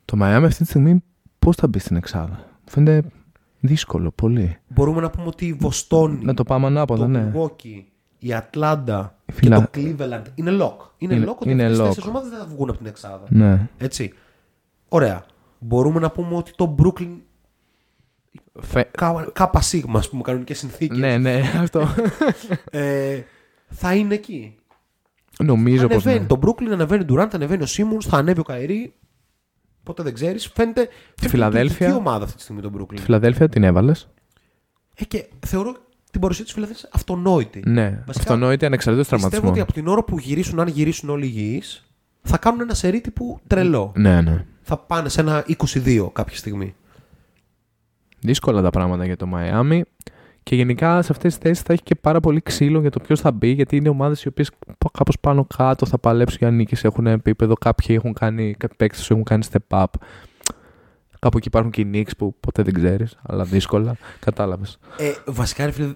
Το 0.05 0.16
Miami 0.20 0.42
αυτή 0.44 0.62
τη 0.62 0.64
στιγμή 0.68 1.03
πώς 1.38 1.57
θα 1.57 1.68
μπει 1.68 1.79
στην 1.79 1.96
Εξάδα; 1.96 2.44
Φαίνεται 2.64 3.09
δύσκολο 3.61 4.11
πολύ. 4.11 4.57
Μπορούμε 4.68 5.00
να 5.00 5.11
πούμε 5.11 5.27
ότι 5.27 5.46
η 5.46 5.53
Βοστόνη, 5.53 6.24
Να 6.24 6.35
το 6.35 6.44
πάμε 6.44 6.66
ανάποδα, 6.66 7.03
το 7.03 7.09
ναι. 7.09 7.33
Milwaukee, 7.35 7.83
η 8.18 8.35
Ατλάντα 8.35 9.14
και 9.27 9.33
Φιλα- 9.33 9.61
το 9.61 9.68
Cleveland 9.74 10.22
είναι 10.35 10.50
lock. 10.61 10.77
Είναι, 10.98 11.14
Είναι- 11.14 11.27
lock 11.27 11.35
ότι 11.40 11.50
είναι 11.50 11.62
αυτές 11.62 11.79
οι 11.79 11.83
lock. 11.83 11.85
τέσσερις 11.87 12.09
ομάδες 12.09 12.31
δεν 12.31 12.38
θα 12.38 12.46
βγουν 12.46 12.68
από 12.68 12.79
την 12.79 12.87
εξάδα. 12.87 13.22
Ναι. 13.29 13.68
Έτσι. 13.79 14.12
Ωραία. 14.88 15.24
Μπορούμε 15.59 16.00
να 16.00 16.11
πούμε 16.11 16.37
ότι 16.37 16.53
το 16.57 16.74
Brooklyn 16.79 17.09
Φε... 18.61 18.83
κα- 18.90 19.31
κάπα 19.33 19.61
σίγμα, 19.61 19.99
ας 19.99 20.09
πούμε, 20.09 20.23
κανονικές 20.23 20.59
συνθήκες, 20.59 20.99
Ναι, 20.99 21.19
ναι, 21.19 21.40
αυτό. 21.61 21.88
ε, 22.71 23.21
θα 23.69 23.95
είναι 23.95 24.14
εκεί. 24.14 24.55
Νομίζω 25.38 25.87
πως. 25.87 26.07
ανεβαίνει 26.07 26.21
Ναι. 26.21 26.27
το 26.27 26.38
Brooklyn, 26.43 26.69
ανεβαίνει 26.73 27.03
ο 27.03 27.07
Durant, 27.14 27.29
ανεβαίνει 27.35 27.62
ο 27.62 27.67
Simmons, 27.69 28.03
θα 28.09 28.17
ανέβει 28.17 28.40
ο 28.40 28.43
Kyrie. 28.42 28.94
Ποτέ 29.83 30.03
δεν 30.03 30.14
ξέρεις. 30.14 30.47
Φαίνεται. 30.55 30.81
φαίνεται 30.81 31.29
Φιλαδέλφια. 31.29 31.77
τουρκική 31.77 31.99
ομάδα 31.99 32.25
αυτή 32.25 32.37
τη 32.37 32.43
στιγμή 32.43 32.61
το 32.62 32.71
Brooklyn. 32.79 32.95
Τη 32.97 33.03
Φιλαδέλφια 33.03 33.49
την 33.49 33.62
έβαλες; 33.62 34.09
Ε, 34.95 35.05
και 35.05 35.27
θεωρώ 35.47 35.77
την 36.11 36.21
παρουσία 36.21 36.45
της 36.45 36.53
Φιλαδέλφιας 36.53 36.90
αυτονόητη. 36.93 37.62
Ναι. 37.67 38.03
Βασικά, 38.07 38.25
Αυτονόητη 38.33 38.64
ανεξαρτήτως 38.64 39.09
Πιστεύω 39.09 39.29
τραυματισμού. 39.31 39.51
ότι 39.51 39.61
από 39.61 39.73
την 39.73 39.93
ώρα 39.93 40.05
που 40.05 40.19
γυρίσουν, 40.19 40.61
αν 40.61 40.69
γυρίσουν 40.69 41.09
όλοι 41.09 41.25
υγιείς, 41.27 41.85
θα 42.23 42.38
κάνουν 42.38 42.61
ένα 42.61 42.75
σερί 42.75 43.01
τύπου 43.01 43.40
τρελό. 43.47 43.93
Ναι, 43.97 44.21
ναι. 44.21 44.45
Θα 44.62 44.77
πάνε 44.79 45.09
σε 45.09 45.21
ένα 45.21 45.45
22 45.75 46.09
κάποια 46.12 46.37
στιγμή. 46.37 46.75
Δύσκολα 48.24 48.62
τα 48.62 48.70
πράγματα 48.70 49.04
για 49.04 49.16
το 49.16 49.28
Miami. 49.34 49.80
Και 50.42 50.54
γενικά 50.54 51.02
σε 51.02 51.12
αυτές 51.12 51.34
τις 51.34 51.42
θέσεις 51.42 51.64
θα 51.64 51.72
έχει 51.72 51.82
και 51.82 51.94
πάρα 51.94 52.20
πολύ 52.20 52.40
ξύλο 52.40 52.80
για 52.80 52.90
το 52.90 53.00
ποιος 53.00 53.20
θα 53.20 53.32
μπει, 53.32 53.48
γιατί 53.48 53.76
είναι 53.76 53.88
ομάδες 53.88 54.22
οι 54.22 54.28
οποίες 54.28 54.50
κάπως 54.92 55.18
πάνω 55.20 55.46
κάτω 55.56 55.87
θα 55.87 55.98
παλέψουν 55.98 56.38
για 56.40 56.50
νίκες. 56.50 56.84
Έχουν 56.84 57.06
επίπεδο, 57.06 57.54
κάποιοι 57.54 57.96
έχουν 57.98 58.12
κάνει, 58.12 58.54
κάποιοι 58.58 58.76
παίκτες 58.76 59.10
έχουν 59.10 59.22
κάνει 59.22 59.46
step 59.52 59.78
up. 59.78 59.84
Κάπου 61.18 61.37
εκεί 61.37 61.48
υπάρχουν 61.48 61.70
και 61.70 61.80
οι 61.80 61.90
Knicks 61.94 62.16
που 62.18 62.34
ποτέ 62.40 62.62
δεν 62.62 62.74
ξέρεις, 62.74 63.18
αλλά 63.22 63.44
δύσκολα. 63.44 63.96
Κατάλαβες. 64.20 64.78
Ε, 64.98 65.12
βασικά, 65.26 65.64
ρε 65.64 65.70
φίλε, 65.70 65.92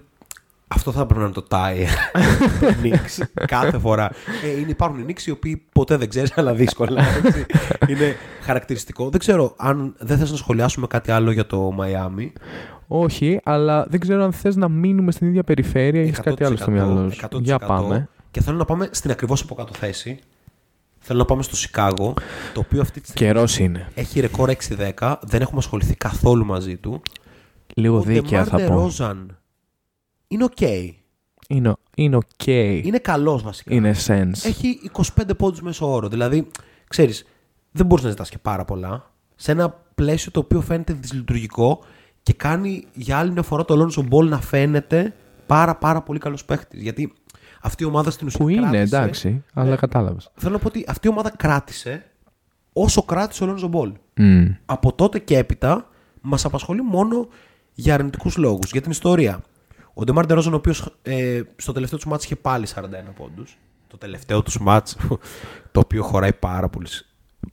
αυτό 0.69 0.93
θα 0.93 1.07
πρέπει 1.07 1.21
να 1.21 1.27
είναι 1.27 1.35
το 1.35 1.47
tie. 1.51 1.87
Knicks. 2.83 3.25
Κάθε 3.47 3.79
φορά. 3.79 4.11
Ε, 4.45 4.61
είναι, 4.61 4.71
υπάρχουν 4.71 4.99
οι 4.99 5.05
Knicks 5.09 5.27
οι 5.27 5.31
οποίοι 5.31 5.63
ποτέ 5.73 5.97
δεν 5.97 6.09
ξέρει, 6.09 6.31
αλλά 6.35 6.55
δύσκολα. 6.55 7.03
έτσι. 7.25 7.47
είναι 7.93 8.17
χαρακτηριστικό. 8.43 9.09
Δεν 9.11 9.21
ξέρω 9.21 9.55
αν 9.57 9.95
δεν 9.99 10.19
θες 10.19 10.31
να 10.31 10.37
σχολιάσουμε 10.37 10.87
κάτι 10.87 11.11
άλλο 11.11 11.31
για 11.31 11.47
το 11.47 11.77
Miami. 11.81 12.33
Όχι, 12.87 13.41
αλλά 13.45 13.87
δεν 13.91 14.01
ξέρω 14.01 14.25
αν 14.25 14.33
θες 14.33 14.57
να 14.57 14.69
μείνουμε 14.69 15.13
στην 15.13 15.27
ίδια 15.27 15.45
περιφέρεια 15.45 16.01
ή 16.01 16.05
έχεις 16.05 16.21
κάτι 16.21 16.45
άλλο 16.45 16.57
στο 16.57 16.67
100%, 16.67 16.73
μυαλό 16.73 17.11
σου. 17.11 17.27
100%. 17.33 17.41
Για 17.41 17.59
πάμε. 17.59 18.09
Και 18.31 18.43
θέλω 18.43 18.57
να 18.57 18.65
πάμε 18.65 18.89
στην 18.91 19.11
ακριβώς 19.11 19.43
από 19.43 19.55
κάτω 19.55 19.73
θέση. 19.75 20.19
Θέλω 20.99 21.19
να 21.19 21.25
πάμε 21.25 21.43
στο 21.43 21.57
Σικάγο, 21.57 22.15
το 22.55 22.61
οποίο 22.61 22.81
αυτή 22.81 23.01
τη 23.01 23.09
στιγμή 23.09 23.33
Καιρός 23.33 23.59
είναι. 23.59 23.89
έχει 23.95 24.21
ρεκόρ 24.21 24.51
6-10. 24.97 25.15
Δεν 25.21 25.41
έχουμε 25.41 25.59
ασχοληθεί 25.59 25.95
καθόλου 25.95 26.45
μαζί 26.45 26.77
του. 26.77 27.03
Λίγο 27.75 27.97
άδικα 27.97 28.45
θα 28.45 28.59
DeMar 28.59 28.67
πω. 28.67 28.91
DeRozan 28.99 29.27
είναι 30.29 30.45
οκ. 30.45 30.61
Είναι, 31.49 31.75
είναι 31.97 32.17
οκ. 32.17 32.47
Είναι 32.47 32.99
καλός 32.99 33.43
βασικά. 33.43 33.75
Είναι 33.75 33.95
sense. 34.07 34.45
Έχει 34.45 34.91
25 35.17 35.31
πόντους 35.37 35.61
μέσο 35.63 35.93
όρο. 35.93 36.09
Δηλαδή, 36.09 36.49
ξέρεις, 36.89 37.25
δεν 37.73 37.87
μπορείς 37.87 38.05
να 38.05 38.11
ζητάς 38.11 38.29
και 38.31 38.39
πάρα 38.39 38.65
πολλά. 38.65 39.11
Σε 39.37 39.53
ένα 39.53 39.71
πλαίσιο 39.95 40.31
το 40.31 40.41
οποίο 40.41 40.61
φαίνεται 40.61 40.93
δυσλειτουργικό 40.93 41.81
και 42.23 42.33
κάνει 42.33 42.85
για 42.95 43.19
άλλη 43.19 43.31
μια 43.33 43.43
φορά 43.43 43.65
τον 43.65 43.75
Lonzo 43.97 44.09
Ball 44.15 44.25
να 44.29 44.41
φαίνεται 44.41 45.15
πάρα 45.47 45.77
πάρα 45.77 46.03
πολύ 46.03 46.19
καλός 46.19 46.45
παίχτης. 46.45 46.81
Γιατί 46.83 47.13
αυτή 47.63 47.83
η 47.83 47.87
ομάδα 47.87 48.11
στην 48.11 48.27
ουσία. 48.27 48.39
Που 48.41 48.49
είναι 48.49 48.61
κράτησε- 48.71 48.93
εντάξει, 48.95 49.45
αλλά 49.55 49.71
Ναι. 49.71 49.77
κατάλαβες. 49.77 50.31
Θέλω 50.35 50.53
να 50.53 50.59
πω 50.59 50.67
ότι 50.69 50.85
αυτή 50.89 51.07
η 51.07 51.11
ομάδα 51.11 51.31
κράτησε 51.37 52.05
όσο 52.73 53.03
κράτησε 53.03 53.45
ο 53.45 53.55
Lonzo 53.57 53.71
Ball. 53.71 53.93
Mm. 54.17 54.55
Από 54.67 54.93
τότε 54.93 55.19
και 55.19 55.39
έπειτα 55.39 55.89
μας 56.21 56.45
απασχολεί 56.45 56.83
μόνο 56.83 57.29
για 57.75 57.95
αρνητικούς 57.95 58.37
λόγους. 58.37 58.71
Για 58.71 58.81
την 58.81 58.91
ιστορία. 58.91 59.41
Ο 60.01 60.05
Ντεμάρ 60.05 60.27
Ντερόζον, 60.27 60.53
ο 60.53 60.57
οποίος 60.57 60.95
ε, 61.03 61.43
στο 61.57 61.73
τελευταίο 61.73 61.99
του 61.99 62.09
μάτς 62.09 62.25
είχε 62.25 62.37
πάλι 62.37 62.67
41 62.75 62.81
πόντους. 63.17 63.59
Το 63.87 63.99
τελευταίο 63.99 64.43
τους 64.43 64.59
μάτς, 64.59 64.97
το 65.73 65.81
οποίο 65.81 66.03
χωράει 66.03 66.33
πάρα 66.33 66.69
πολύ. 66.69 66.87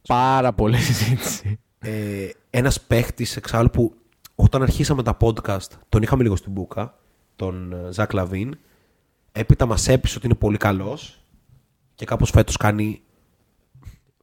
Πάρα 0.08 0.54
πολύ 0.54 0.78
συζήτηση. 0.78 1.60
Ε, 1.80 2.30
Ένας 2.50 2.82
παίχτης 2.82 3.36
εξάλλου 3.36 3.70
που 3.70 3.96
όταν 4.36 4.62
αρχίσαμε 4.62 5.04
τα 5.04 5.18
podcast, 5.20 5.68
τον 5.90 6.02
είχαμε 6.02 6.24
λίγο 6.24 6.36
στην 6.36 6.52
μπουκα, 6.52 6.98
τον 7.36 7.74
ε, 7.74 7.92
Ζακ 7.92 8.14
Λαβίν. 8.14 8.58
Πέρυσι 9.32 9.66
μας 9.66 9.88
έπεισε 9.88 10.18
ότι 10.18 10.26
είναι 10.26 10.36
πολύ 10.36 10.58
καλός 10.58 11.24
και 11.96 12.06
κάπως 12.06 12.30
φέτος 12.30 12.58
κάνει. 12.58 13.02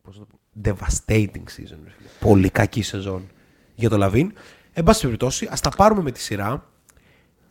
Πώς 0.02 0.18
να 0.18 0.26
το 0.26 0.34
πω, 0.36 0.60
devastating 0.64 1.44
season. 1.56 1.78
ρε 1.84 1.90
φίλε. 1.96 2.08
Πολύ 2.20 2.50
κακή 2.50 2.82
σεζόν 2.82 3.28
για 3.74 3.88
το 3.88 3.96
Λαβίν. 3.96 4.32
Εν 4.72 4.84
πάση 4.84 5.02
περιπτώσει, 5.02 5.48
ας 5.50 5.60
τα 5.60 5.70
πάρουμε 5.70 6.02
με 6.02 6.10
τη 6.10 6.20
σειρά. 6.20 6.66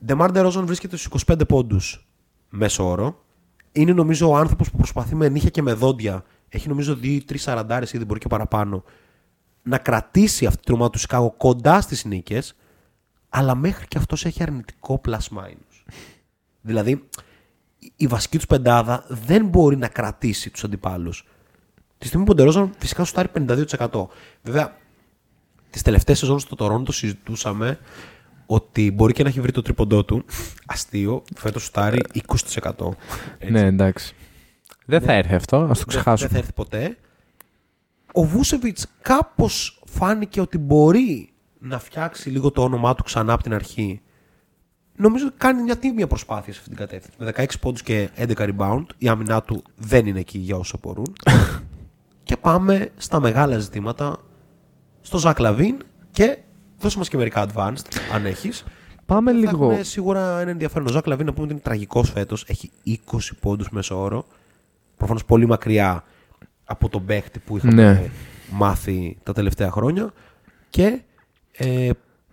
Ντεμάρ 0.05 0.31
Ντερόζον 0.31 0.65
βρίσκεται 0.65 0.97
στους 0.97 1.25
25 1.25 1.47
πόντους 1.47 2.07
μέσο 2.49 2.89
όρο. 2.89 3.23
Είναι 3.71 3.93
νομίζω 3.93 4.29
ο 4.29 4.35
άνθρωπος 4.35 4.71
που 4.71 4.77
προσπαθεί 4.77 5.15
με 5.15 5.29
νύχια 5.29 5.49
και 5.49 5.61
με 5.61 5.73
δόντια. 5.73 6.23
Έχει 6.49 6.67
νομίζω 6.67 6.97
2-3 7.01 7.19
σαραντάρες 7.35 7.93
ήδη, 7.93 8.05
μπορεί 8.05 8.19
και 8.19 8.27
παραπάνω. 8.27 8.83
Να 9.63 9.77
κρατήσει 9.77 10.45
αυτή 10.45 10.63
την 10.63 10.73
ομάδα 10.73 10.89
του 10.89 10.99
Σικάγο 10.99 11.31
κοντά 11.31 11.81
στις 11.81 12.05
νίκες. 12.05 12.55
Αλλά 13.29 13.55
μέχρι 13.55 13.87
και 13.87 13.97
αυτός 13.97 14.25
έχει 14.25 14.43
αρνητικό 14.43 15.01
plus 15.05 15.37
minus. 15.37 15.93
δηλαδή, 16.61 17.07
η 17.95 18.07
βασική 18.07 18.37
τους 18.37 18.45
πεντάδα 18.45 19.05
δεν 19.07 19.45
μπορεί 19.45 19.77
να 19.77 19.87
κρατήσει 19.87 20.49
τους 20.49 20.63
αντιπάλους. 20.63 21.25
Τη 21.97 22.07
στιγμή 22.07 22.25
που 22.25 22.31
ο 22.31 22.35
Ντερόζαν 22.35 22.73
φυσικά 22.77 23.03
σου 23.03 23.13
52%. 23.33 24.07
Βέβαια, 24.41 24.77
τις 25.69 25.81
τελευταίες 25.81 26.17
σεζόν 26.17 26.39
στο 26.39 26.55
Τωρόντο 26.55 26.91
συζητούσαμε 26.91 27.79
ότι 28.45 28.91
μπορεί 28.91 29.13
και 29.13 29.23
να 29.23 29.29
έχει 29.29 29.41
βρει 29.41 29.51
το 29.51 29.61
τρίποντό 29.61 30.05
του. 30.05 30.25
Αστείο, 30.65 31.23
φέτος 31.35 31.63
σουτάρει 31.63 31.99
20%. 32.13 32.87
Έτσι. 33.37 33.51
ναι, 33.53 33.59
εντάξει. 33.65 34.15
Δεν 34.85 35.01
θα 35.01 35.13
έρθει 35.13 35.33
αυτό, 35.35 35.55
ας 35.57 35.61
το 35.61 35.67
Δεν- 35.67 35.75
Δεν 35.77 35.85
ξεχάσουμε. 35.87 36.29
θα 36.29 36.37
έρθει 36.37 36.53
ποτέ. 36.53 36.97
Ο 38.13 38.23
Βούσεβιτς 38.23 38.85
κάπως 39.01 39.81
φάνηκε 39.85 40.41
ότι 40.41 40.57
μπορεί 40.57 41.33
να 41.59 41.79
φτιάξει 41.79 42.29
λίγο 42.29 42.51
το 42.51 42.63
όνομά 42.63 42.95
του 42.95 43.03
ξανά 43.03 43.33
από 43.33 43.43
την 43.43 43.53
αρχή. 43.53 44.01
Νομίζω 44.95 45.25
ότι 45.27 45.35
κάνει 45.37 45.61
μια 45.61 45.77
τίμια 45.77 46.07
προσπάθεια 46.07 46.53
σε 46.53 46.59
αυτή 46.59 46.69
την 46.75 46.79
κατεύθυνση. 46.79 47.17
Με 47.19 47.25
16 47.25 47.59
πόντους 47.61 47.81
και 47.83 48.09
11 48.15 48.33
rebound. 48.57 48.83
Η 48.97 49.07
άμυνά 49.07 49.41
του 49.41 49.63
δεν 49.75 50.05
είναι 50.05 50.19
εκεί 50.19 50.37
για 50.37 50.55
όσο 50.55 50.77
μπορούν. 50.81 51.13
και 52.23 52.37
πάμε 52.37 52.89
στα 52.97 53.19
μεγάλα 53.19 53.57
ζητήματα. 53.57 54.17
Στο 55.01 55.17
Ζακ 55.17 55.39
Λαβίν 55.39 55.77
και 56.11 56.37
δώσε 56.81 56.97
μας 56.97 57.09
και 57.09 57.17
μερικά 57.17 57.45
advanced, 57.47 57.85
αν 58.13 58.25
έχεις. 58.25 58.63
Πάμε 59.05 59.31
Θα 59.31 59.37
λίγο. 59.37 59.71
έχουν 59.71 59.83
σίγουρα 59.83 60.39
ένα 60.39 60.49
ενδιαφέρον. 60.49 60.87
Ο 60.87 60.91
Ζακ 60.91 61.05
Λαβίν 61.07 61.25
να 61.25 61.31
πούμε 61.31 61.43
ότι 61.45 61.53
είναι 61.53 61.61
τραγικός 61.63 62.09
φέτος. 62.11 62.45
Έχει 62.47 62.71
20 62.83 63.17
πόντους 63.39 63.69
μέσο 63.69 64.01
όρο. 64.01 64.25
Προφανώς 64.97 65.25
πολύ 65.25 65.45
μακριά 65.45 66.03
από 66.65 66.89
τον 66.89 67.05
παίχτη 67.05 67.39
που 67.39 67.57
είχαμε 67.57 67.73
Ναι. 67.73 68.09
μάθει 68.51 69.17
τα 69.23 69.33
τελευταία 69.33 69.71
χρόνια. 69.71 70.11
Και 70.69 71.01
ε, 71.57 71.89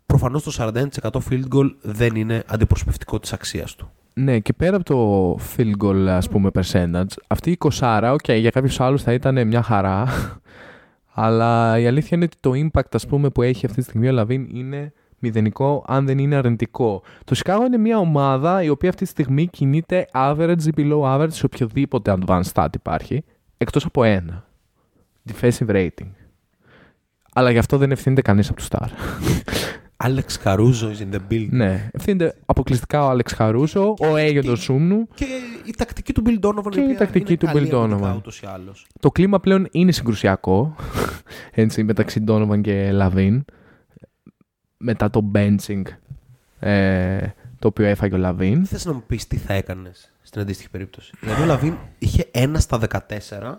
προφανώς 0.06 0.42
το 0.42 0.50
41% 0.58 1.18
field 1.30 1.44
goal 1.54 1.70
δεν 1.80 2.14
είναι 2.16 2.42
αντιπροσωπευτικό 2.46 3.18
της 3.18 3.32
αξίας 3.32 3.74
του. 3.74 3.90
Ναι, 4.14 4.38
και 4.38 4.52
πέρα 4.52 4.76
από 4.76 4.84
το 4.84 5.38
field 5.56 5.84
goal, 5.84 6.06
ας 6.08 6.28
πούμε, 6.28 6.50
percentage, 6.54 7.12
αυτή 7.26 7.50
η 7.50 7.56
κοσάρα, 7.56 8.12
οκ, 8.12 8.32
για 8.32 8.50
κάποιους 8.50 8.80
άλλους 8.80 9.02
θα 9.02 9.12
ήταν 9.12 9.46
μια 9.46 9.62
χαρά, 9.62 10.06
αλλά 11.20 11.78
η 11.78 11.86
αλήθεια 11.86 12.16
είναι 12.16 12.24
ότι 12.24 12.36
το 12.40 12.52
impact, 12.54 12.88
ας 12.92 13.06
πούμε, 13.06 13.30
που 13.30 13.42
έχει 13.42 13.66
αυτή 13.66 13.78
τη 13.78 13.84
στιγμή 13.84 14.08
ο 14.08 14.12
Λαβίν 14.12 14.48
είναι 14.50 14.92
μηδενικό, 15.18 15.84
αν 15.86 16.06
δεν 16.06 16.18
είναι 16.18 16.36
αρνητικό. 16.36 17.02
Το 17.24 17.40
Chicago 17.44 17.60
είναι 17.66 17.76
μια 17.76 17.98
ομάδα 17.98 18.62
η 18.62 18.68
οποία 18.68 18.88
αυτή 18.88 19.04
τη 19.04 19.10
στιγμή 19.10 19.46
κινείται 19.46 20.08
average 20.12 20.62
ή 20.66 20.70
below 20.76 21.00
average 21.02 21.32
σε 21.32 21.46
οποιοδήποτε 21.46 22.14
advanced 22.18 22.52
stat 22.52 22.68
υπάρχει, 22.74 23.24
εκτός 23.56 23.84
από 23.84 24.04
ένα. 24.04 24.44
Defensive 25.32 25.68
rating. 25.68 26.10
Αλλά 27.32 27.50
γι' 27.50 27.58
αυτό 27.58 27.76
δεν 27.76 27.90
ευθύνεται 27.90 28.22
κανείς 28.22 28.48
από 28.48 28.56
τους 28.56 28.68
star. 28.70 28.88
Alex 30.04 30.24
Caruso 30.44 30.90
is 30.92 31.00
in 31.00 31.14
the 31.14 31.20
building. 31.30 31.48
ναι, 31.50 31.88
ευθύνεται 31.92 32.34
αποκλειστικά 32.46 33.06
ο 33.06 33.10
Alex 33.10 33.30
Caruso, 33.34 33.94
ο 33.98 34.16
Έγιοντο 34.16 34.56
Σούμνου, 34.56 35.08
Και 35.14 35.24
η 35.64 35.74
τακτική 35.76 36.12
του 36.12 36.22
Billy 36.26 36.40
Donovan. 36.40 36.70
Και 36.70 36.80
η 36.80 36.82
οποία 36.82 36.96
τακτική 36.96 37.32
είναι 37.32 37.40
του 37.40 37.46
καλή 37.46 37.68
Billy 37.70 37.74
Donovan. 37.74 37.82
αμυντικά 37.82 38.14
ούτως 38.16 38.40
ή 38.40 38.46
άλλως. 38.46 38.86
Το 39.00 39.10
κλίμα 39.10 39.40
πλέον 39.40 39.68
είναι 39.70 39.92
συγκρουσιακό 39.92 40.74
έτσι, 41.50 41.82
μεταξύ 41.84 42.24
Donovan 42.28 42.60
και 42.60 42.92
Λαβίν 42.92 43.44
μετά 44.76 45.10
το 45.10 45.30
benching 45.34 45.82
ε, 46.60 47.26
το 47.58 47.68
οποίο 47.68 47.86
έφαγε 47.86 48.14
ο 48.14 48.18
Λαβίν. 48.18 48.66
Θες 48.66 48.84
να 48.84 48.92
μου 48.92 49.02
πεις 49.06 49.26
τι 49.26 49.36
θα 49.36 49.54
έκανες 49.54 50.12
στην 50.22 50.40
αντίστοιχη 50.40 50.70
περίπτωση; 50.70 51.12
Δηλαδή 51.20 51.42
ο 51.42 51.44
Λαβίν 51.44 51.76
είχε 51.98 52.30
1 52.34 52.54
στα 52.58 52.80
14. 53.38 53.54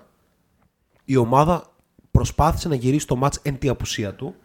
Η 1.06 1.16
ομάδα 1.16 1.74
προσπάθησε 2.12 2.68
να 2.68 2.76
γυρίσει 2.76 3.08
το 3.08 3.16
μάτς 3.16 3.40
εν 3.44 3.58
τη 3.58 3.70
απουσία 3.70 4.14
του. 4.14 4.36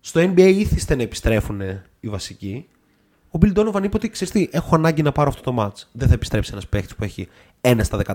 Στο 0.00 0.20
NBA 0.20 0.52
ήθιστε 0.56 0.94
να 0.94 1.02
επιστρέφουν 1.02 1.60
οι 2.00 2.08
βασικοί. 2.08 2.68
Ο 3.30 3.38
Bill 3.42 3.52
Donovan 3.54 3.82
είπε 3.84 3.96
ότι 3.96 4.08
ξέρεις 4.08 4.32
τι, 4.32 4.48
έχω 4.50 4.74
ανάγκη 4.74 5.02
να 5.02 5.12
πάρω 5.12 5.28
αυτό 5.28 5.52
το 5.52 5.62
match. 5.62 5.86
Δεν 5.92 6.08
θα 6.08 6.14
επιστρέψει 6.14 6.50
ένας 6.52 6.66
παίχτη 6.68 6.94
που 6.94 7.04
έχει 7.04 7.28
1 7.60 7.78
στα 7.82 7.98
14. 8.04 8.14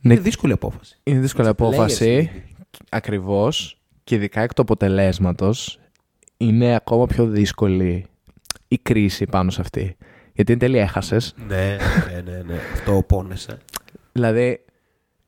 Ναι. 0.00 0.12
Είναι 0.14 0.22
δύσκολη 0.22 0.52
απόφαση. 0.52 0.98
Είναι 1.02 1.20
δύσκολη 1.20 1.48
Players 1.48 1.50
απόφαση. 1.50 2.30
league. 2.34 2.78
Ακριβώς. 2.90 3.78
Και 4.04 4.14
ειδικά 4.14 4.40
εκ 4.40 4.54
του 4.54 4.62
αποτελέσματος 4.62 5.78
είναι 6.36 6.74
ακόμα 6.74 7.06
πιο 7.06 7.26
δύσκολη 7.26 8.06
η 8.68 8.78
κρίση 8.78 9.26
πάνω 9.26 9.50
σε 9.50 9.60
αυτή. 9.60 9.96
Γιατί 10.32 10.52
εν 10.52 10.58
τέλει 10.58 10.78
έχασες. 10.78 11.34
ναι, 11.48 11.76
ναι, 12.12 12.30
ναι, 12.30 12.42
ναι. 12.46 12.58
Αυτό 12.72 13.04
πόνεσε. 13.06 13.58
Δηλαδή, 14.12 14.64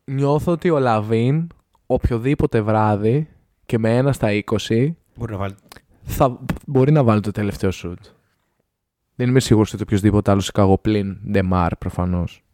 νιώθω 0.04 0.52
ότι 0.52 0.70
ο 0.70 0.78
Λαβίν 0.78 1.46
οποιοδήποτε 1.86 2.60
βράδυ 2.60 3.28
και 3.66 3.78
με 3.78 3.96
ένα 3.96 4.12
στα 4.12 4.28
20 4.68 4.88
Μπορεί 5.16 5.32
να 5.32 5.38
βάλει. 5.38 5.54
θα 6.02 6.38
μπορεί 6.66 6.92
να 6.92 7.02
βάλει 7.04 7.20
το 7.20 7.30
τελευταίο 7.30 7.70
σουτ. 7.70 7.98
Δεν 9.14 9.28
είμαι 9.28 9.40
σίγουρος 9.40 9.72
ότι 9.72 9.82
οποιοσδήποτε 9.82 10.30
άλλος 10.30 10.40
Σικάγο 10.40 10.78
πλην 10.78 11.16
Ντεμάρ 11.30 11.76
προφανώς 11.76 12.44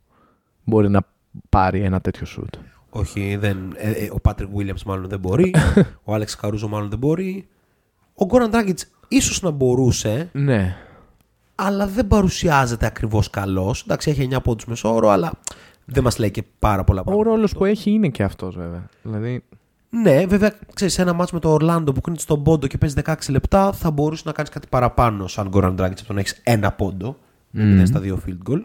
μπορεί 0.65 0.89
να 0.89 1.07
πάρει 1.49 1.81
ένα 1.81 2.01
τέτοιο 2.01 2.27
σουτ. 2.27 2.55
Όχι, 2.91 3.37
δεν, 3.37 3.73
ε, 3.77 3.91
ε, 3.91 4.09
ο 4.13 4.21
Πάτρικ 4.21 4.49
Williams 4.57 4.83
μάλλον 4.87 5.09
δεν 5.09 5.19
μπορεί. 5.19 5.55
ο 6.05 6.15
Άλεξ 6.15 6.37
Καρούζο 6.37 6.69
μάλλον 6.69 6.89
δεν 6.89 6.99
μπορεί. 6.99 7.49
Ο 8.15 8.25
Γκόραν 8.25 8.51
Dragic 8.53 8.75
ίσως 9.09 9.43
να 9.43 9.51
μπορούσε, 9.51 10.29
Ναι. 10.33 10.77
αλλά 11.55 11.87
δεν 11.87 12.07
παρουσιάζεται 12.09 12.87
ακριβώς 12.87 13.31
καλός. 13.31 13.83
Εντάξει, 13.83 14.11
έχει 14.11 14.29
9 14.33 14.43
πόντους 14.43 14.65
μεσόωρο, 14.65 15.09
αλλά 15.09 15.33
δεν 15.85 16.03
μας 16.03 16.19
λέει 16.19 16.31
και 16.31 16.43
πάρα 16.59 16.85
πολλά 16.85 17.01
Ο 17.01 17.05
πράγματα. 17.05 17.31
ρόλος 17.31 17.53
που 17.53 17.65
έχει 17.65 17.91
είναι 17.91 18.09
και 18.09 18.23
αυτός 18.23 18.57
βέβαια. 18.57 18.89
Δηλαδή, 19.03 19.45
Ναι, 19.91 20.27
βέβαια, 20.27 20.53
ξέρεις, 20.75 20.99
ένα 20.99 21.13
μάτσο 21.13 21.35
με 21.35 21.41
το 21.41 21.51
Ορλάντο 21.53 21.93
που 21.93 22.01
κρίνεται 22.01 22.23
στον 22.23 22.43
πόντο 22.43 22.67
και 22.67 22.79
παίζει 22.79 22.95
16 23.05 23.15
λεπτά, 23.29 23.73
θα 23.73 23.91
μπορούσε 23.91 24.23
να 24.27 24.33
κάνεις 24.33 24.51
κάτι 24.51 24.67
παραπάνω 24.69 25.27
σαν 25.27 25.49
Γκόραν 25.49 25.75
Dragic 25.79 25.91
από 25.91 26.05
το 26.07 26.13
να 26.13 26.21
έχεις 26.21 26.41
ένα 26.43 26.73
πόντο. 26.73 27.17
Mm. 27.55 27.83
στα 27.85 28.01
δύο 28.01 28.23
field 28.27 28.51
goal. 28.51 28.63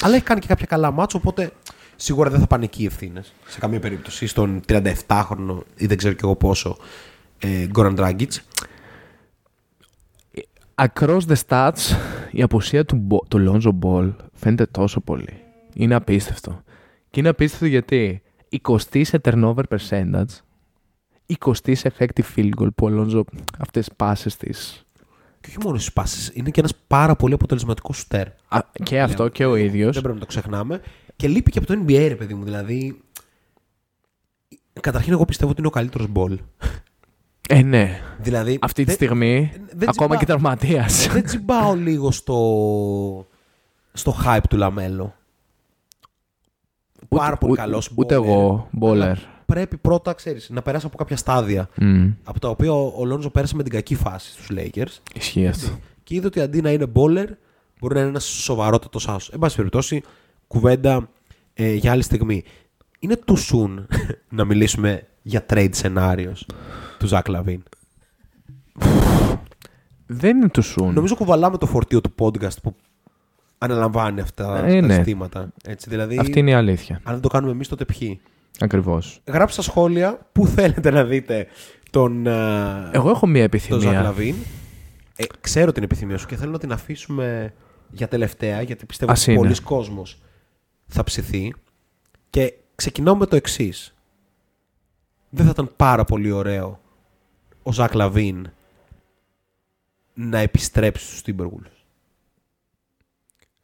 Αλλά 0.00 0.14
έχει 0.14 0.24
κάνει 0.24 0.40
και 0.40 0.46
κάποια 0.46 0.66
καλά 0.66 0.90
μάτσο, 0.90 1.18
οπότε 1.18 1.50
σίγουρα 1.96 2.30
δεν 2.30 2.40
θα 2.40 2.46
πάνε 2.46 2.64
εκεί 2.64 2.82
οι 2.82 2.86
ευθύνες. 2.86 3.32
Σε 3.46 3.58
καμία 3.58 3.80
περίπτωση. 3.80 4.26
Στον 4.26 4.60
37χρονο 4.68 5.58
ή 5.76 5.86
δεν 5.86 5.96
ξέρω 5.96 6.14
κι 6.14 6.24
εγώ 6.24 6.36
πόσο 6.36 6.76
ε, 7.38 7.66
Γκόραν 7.66 7.96
Dragic. 7.98 8.28
across 10.74 11.20
the 11.28 11.34
stats 11.46 11.96
η 12.30 12.42
απουσία 12.42 12.84
του, 12.84 12.96
Μπο- 12.96 13.24
του 13.28 13.60
Lonzo 13.62 13.72
Ball 13.82 14.12
φαίνεται 14.32 14.66
τόσο 14.66 15.00
πολύ. 15.00 15.42
Είναι 15.74 15.94
απίστευτο. 15.94 16.62
Και 17.10 17.20
είναι 17.20 17.28
απίστευτο 17.28 17.66
γιατί 17.66 18.22
20 18.62 18.78
σε 19.04 19.20
turnover 19.24 19.62
percentage, 19.68 20.24
20 21.44 21.74
σε 21.74 21.92
effective 21.98 22.24
field 22.36 22.50
goal 22.60 22.68
που 22.74 22.86
ο 22.86 22.90
Lonzo 22.90 23.22
αυτές 23.58 23.86
τις 23.86 23.96
πάσες 23.96 24.36
της. 24.36 24.84
Και 25.40 25.48
όχι 25.48 25.58
μόνο 25.64 25.78
στις 25.78 25.92
πάσει. 25.92 26.30
Είναι 26.34 26.50
και 26.50 26.60
ένας 26.60 26.74
πάρα 26.86 27.16
πολύ 27.16 27.34
αποτελεσματικός 27.34 27.96
σουτέρ. 27.96 28.26
Α, 28.48 28.60
και 28.82 29.00
αυτό 29.02 29.28
και 29.28 29.44
ο 29.44 29.56
ίδιος. 29.56 29.92
Δεν 29.92 30.02
πρέπει 30.02 30.14
να 30.18 30.20
το 30.20 30.26
ξεχνάμε. 30.28 30.80
Και 31.16 31.28
λείπει 31.28 31.50
και 31.50 31.58
από 31.58 31.66
το 31.66 31.74
NBA, 31.86 32.06
ρε 32.08 32.14
παιδί 32.16 32.34
μου. 32.34 32.44
Δηλαδή. 32.44 33.00
Καταρχήν, 34.80 35.12
εγώ 35.12 35.24
πιστεύω 35.24 35.50
ότι 35.50 35.58
είναι 35.58 35.68
ο 35.68 35.72
καλύτερος 35.72 36.06
Ball. 36.08 36.38
Ε, 37.48 37.62
ναι. 37.62 38.00
Δηλαδή, 38.18 38.58
Αυτή 38.62 38.74
τη 38.74 38.84
δεν- 38.84 38.94
στιγμή, 38.94 39.52
δεν 39.72 39.88
ακόμα 39.88 39.92
τσιμπά- 40.08 40.18
και 40.18 40.24
τραυματίας. 40.26 41.06
δεν 41.08 41.24
τσιμπάω 41.24 41.74
λίγο 41.74 42.10
στο, 42.10 43.26
στο 43.92 44.16
hype 44.24 44.40
του 44.50 44.56
Λαμέλο. 44.56 45.14
Πάρα 47.08 47.36
πολύ 47.36 47.52
Ούτε- 47.52 47.60
καλός. 47.60 47.90
Ούτε 47.94 48.14
εγώ, 48.14 48.68
baller. 48.70 49.16
Πρέπει 49.46 49.76
πρώτα, 49.76 50.12
ξέρεις, 50.12 50.50
να 50.50 50.62
περάσει 50.62 50.86
από 50.86 50.96
κάποια 50.96 51.16
στάδια. 51.16 51.68
Μμ, 51.76 52.10
Από 52.24 52.40
τα 52.40 52.48
οποία 52.48 52.72
ο, 52.72 52.92
ο 52.96 53.04
Λόνζο 53.04 53.30
πέρασε 53.30 53.56
με 53.56 53.62
την 53.62 53.72
κακή 53.72 53.94
φάση 53.94 54.30
στους 54.32 54.48
Lakers. 54.56 54.98
Ισχύει 55.14 55.46
αυτό. 55.46 55.78
Και 56.02 56.14
είδε 56.14 56.26
ότι 56.26 56.40
αντί 56.40 56.60
να 56.60 56.70
είναι 56.70 56.86
baller, 56.94 57.26
μπορεί 57.80 57.94
να 57.94 58.00
είναι 58.00 58.08
ένας 58.08 58.24
σοβαρότατος 58.24 59.08
άσος. 59.08 59.30
Εν 59.34 59.38
πάση 59.38 59.56
περιπτώσει, 59.56 60.02
κουβέντα 60.46 61.08
ε, 61.54 61.72
για 61.74 61.92
άλλη 61.92 62.02
στιγμή. 62.02 62.44
Είναι 62.98 63.18
too 63.26 63.36
soon 63.36 63.84
να 64.28 64.44
μιλήσουμε 64.44 65.06
για 65.22 65.46
trade 65.50 65.70
scenarios 65.82 66.36
του 66.98 67.06
Ζακ 67.06 67.28
Λαβίν. 67.28 67.62
Δεν 70.06 70.36
είναι 70.36 70.48
too 70.48 70.62
soon. 70.62 70.94
Νομίζω 70.94 71.14
κουβαλάμε 71.16 71.58
το 71.58 71.66
φορτίο 71.66 72.00
του 72.00 72.14
podcast 72.18 72.60
που 72.62 72.74
αναλαμβάνει 73.58 74.20
αυτά 74.20 74.64
Ε, 74.66 74.80
τα 74.80 74.86
ναι. 74.86 74.94
ζητήματα. 74.94 75.52
Έτσι, 75.64 75.90
δηλαδή, 75.90 76.18
Αυτή 76.18 76.38
είναι 76.38 76.50
η 76.50 76.54
αλήθεια. 76.54 77.00
αν 77.02 77.12
δεν 77.12 77.22
το 77.22 77.28
κάνουμε 77.28 77.52
εμείς, 77.52 77.68
τότε 77.68 77.84
ποιοι; 77.84 78.20
Ακριβώς. 78.60 79.20
Γράψτε 79.26 79.62
στα 79.62 79.70
σχόλια 79.70 80.28
πού 80.32 80.46
θέλετε 80.46 80.90
να 80.90 81.04
δείτε 81.04 81.46
τον, 81.90 82.26
ε, 82.26 82.90
Εγώ 82.92 83.10
έχω 83.10 83.26
μία 83.26 83.48
τον 83.48 83.60
Ζακ 83.60 83.72
επιθυμία. 83.72 84.02
Λαβίν. 84.02 84.34
Ε, 85.16 85.24
ξέρω 85.40 85.72
την 85.72 85.82
επιθυμία 85.82 86.18
σου 86.18 86.26
και 86.26 86.36
θέλω 86.36 86.50
να 86.50 86.58
την 86.58 86.72
αφήσουμε 86.72 87.54
για 87.90 88.08
τελευταία 88.08 88.62
γιατί 88.62 88.86
πιστεύω 88.86 89.12
Ας 89.12 89.22
ότι 89.22 89.30
είναι. 89.30 89.40
πολλοί 89.40 89.60
κόσμος 89.60 90.22
θα 90.86 91.04
ψηθεί. 91.04 91.54
Και 92.30 92.54
ξεκινάω 92.74 93.16
με 93.16 93.26
το 93.26 93.36
εξής. 93.36 93.94
Δεν 95.30 95.44
θα 95.44 95.50
ήταν 95.50 95.70
πάρα 95.76 96.04
πολύ 96.04 96.30
ωραίο 96.30 96.80
ο 97.62 97.72
Ζακ 97.72 97.94
Λαβίν 97.94 98.50
να 100.14 100.38
επιστρέψει 100.38 101.06
στους 101.06 101.22
Timberwolves. 101.26 101.72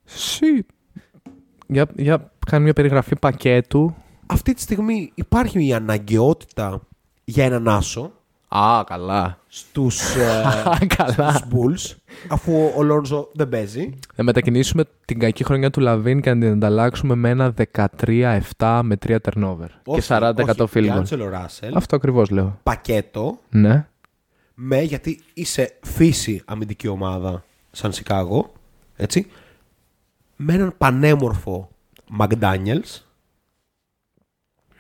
Σι. 0.05 0.67
Για, 1.67 1.87
για 1.97 2.33
κάνει 2.47 2.65
μια 2.65 2.73
περιγραφή 2.73 3.17
πακέτου. 3.19 3.95
Αυτή 4.33 4.55
τη 4.55 4.61
στιγμή 4.61 5.11
υπάρχει 5.15 5.67
η 5.67 5.73
αναγκαιότητα 5.75 6.81
για 7.25 7.45
έναν 7.45 7.69
άσο 7.69 8.13
Α, 8.49 8.83
καλά. 8.87 9.39
στους, 9.49 10.01
ε, 10.17 10.43
Α, 10.43 10.79
καλά. 10.97 11.33
στους 11.33 11.49
Bulls 11.53 11.97
αφού 12.29 12.73
ο 12.77 12.83
Λόνζο 12.83 13.29
δεν 13.33 13.49
παίζει. 13.49 13.95
Θα 14.15 14.23
μετακινήσουμε 14.23 14.85
την 15.05 15.19
κακή 15.19 15.45
χρονιά 15.45 15.71
του 15.71 15.81
Λαβίν 15.81 16.21
και 16.21 16.35
να 16.35 16.41
την 16.41 16.53
ανταλλάξουμε 16.53 17.15
με 17.15 17.29
ένα 17.31 17.55
13-7 18.57 18.81
με 18.85 18.97
3 19.07 19.17
turnover. 19.23 19.67
και 19.83 20.03
40% 20.09 20.33
field 20.57 20.67
goal. 20.75 21.03
D'Angelo 21.03 21.33
Russell, 21.33 21.71
Αυτό 21.75 21.97
ακριβώς 21.97 22.31
λέω. 22.31 22.59
πακέτο 22.63 23.39
Ναι. 23.51 23.87
με 24.55 24.81
γιατί 24.83 25.21
είσαι 25.35 25.79
φύση 25.83 26.43
αμυντική 26.45 26.89
ομάδα 26.89 27.45
σαν 27.71 27.93
Σικάγο, 27.93 28.53
έτσι, 28.97 29.27
με 30.37 30.53
έναν 30.55 30.75
πανέμορφο 30.79 31.69
McDaniels, 32.19 33.01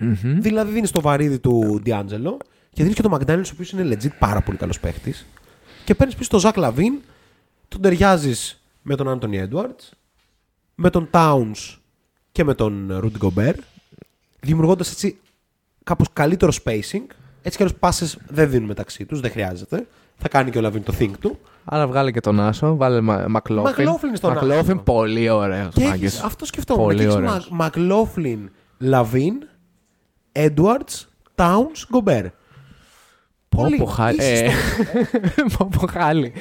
Μμμ. 0.00 0.40
δηλαδή 0.40 0.72
δίνεις 0.72 0.90
το 0.90 1.00
βαρίδι 1.00 1.38
του 1.38 1.82
D'Angelo 1.86 2.36
και 2.72 2.82
δίνεις 2.82 2.94
και 2.94 3.02
το 3.02 3.16
McDaniels 3.20 3.44
ο 3.46 3.50
οποίος 3.52 3.70
είναι 3.72 3.96
legit 4.02 4.10
πάρα 4.18 4.40
πολύ 4.40 4.56
καλός 4.58 4.80
παίχτης 4.80 5.26
και 5.84 5.94
παίρνεις 5.94 6.16
πίσω 6.16 6.30
τον 6.30 6.40
Ζακ 6.40 6.56
Λαβίν, 6.56 6.92
τον 7.68 7.80
ταιριάζεις 7.80 8.62
με 8.82 8.94
τον 8.96 9.18
Anthony 9.22 9.48
Edwards, 9.48 9.88
με 10.74 10.90
τον 10.90 11.08
Towns 11.10 11.76
και 12.32 12.44
με 12.44 12.54
τον 12.54 13.00
Rudy 13.04 13.26
Gobert, 13.28 13.58
δημιουργώντας 14.40 14.90
έτσι 14.92 15.18
κάπως 15.84 16.06
καλύτερο 16.12 16.52
spacing, 16.64 17.04
έτσι 17.42 17.56
κι 17.56 17.62
άλλως 17.62 17.74
πάσες 17.74 18.18
δεν 18.28 18.50
δίνουν 18.50 18.66
μεταξύ 18.66 19.04
τους, 19.04 19.20
δεν 19.20 19.30
χρειάζεται. 19.30 19.86
Θα 20.22 20.28
κάνει 20.28 20.50
και 20.50 20.58
ο 20.58 20.60
Λαβίν 20.60 20.82
το 20.82 20.94
thing 20.98 21.10
του. 21.20 21.38
Άρα 21.64 21.86
βγάλε 21.86 22.10
και 22.10 22.20
τον 22.20 22.40
άσο, 22.40 22.76
βάλε 22.76 23.00
Μακλόφλιν. 23.28 23.88
McLaughlin 23.88 24.10
στον 24.16 24.30
άσο. 24.36 24.46
Μακλόφλιν, 24.46 24.82
πολύ 24.82 25.28
ωραίος. 25.28 25.74
Και 25.74 25.82
έχεις, 25.82 26.20
αυτό 26.20 26.44
σκεφτόμουν. 26.44 26.84
Πολύ 26.84 26.96
Και 26.96 27.02
έχεις 27.02 27.14
ωραίος. 27.14 27.48
Μα- 27.50 27.70
McLaughlin, 27.74 28.38
Λαβίν, 28.78 29.34
Edwards, 30.32 31.04
Towns, 31.34 31.78
Gobert. 31.92 32.28
Πολύ. 33.48 33.76
Πόπο 33.76 33.90
χάλι. 33.90 34.16
Είσαι 34.16 34.44
Ε, 34.44 34.50
στο- 34.50 35.56
Πόπο 35.58 35.86
χάλι. 35.86 36.32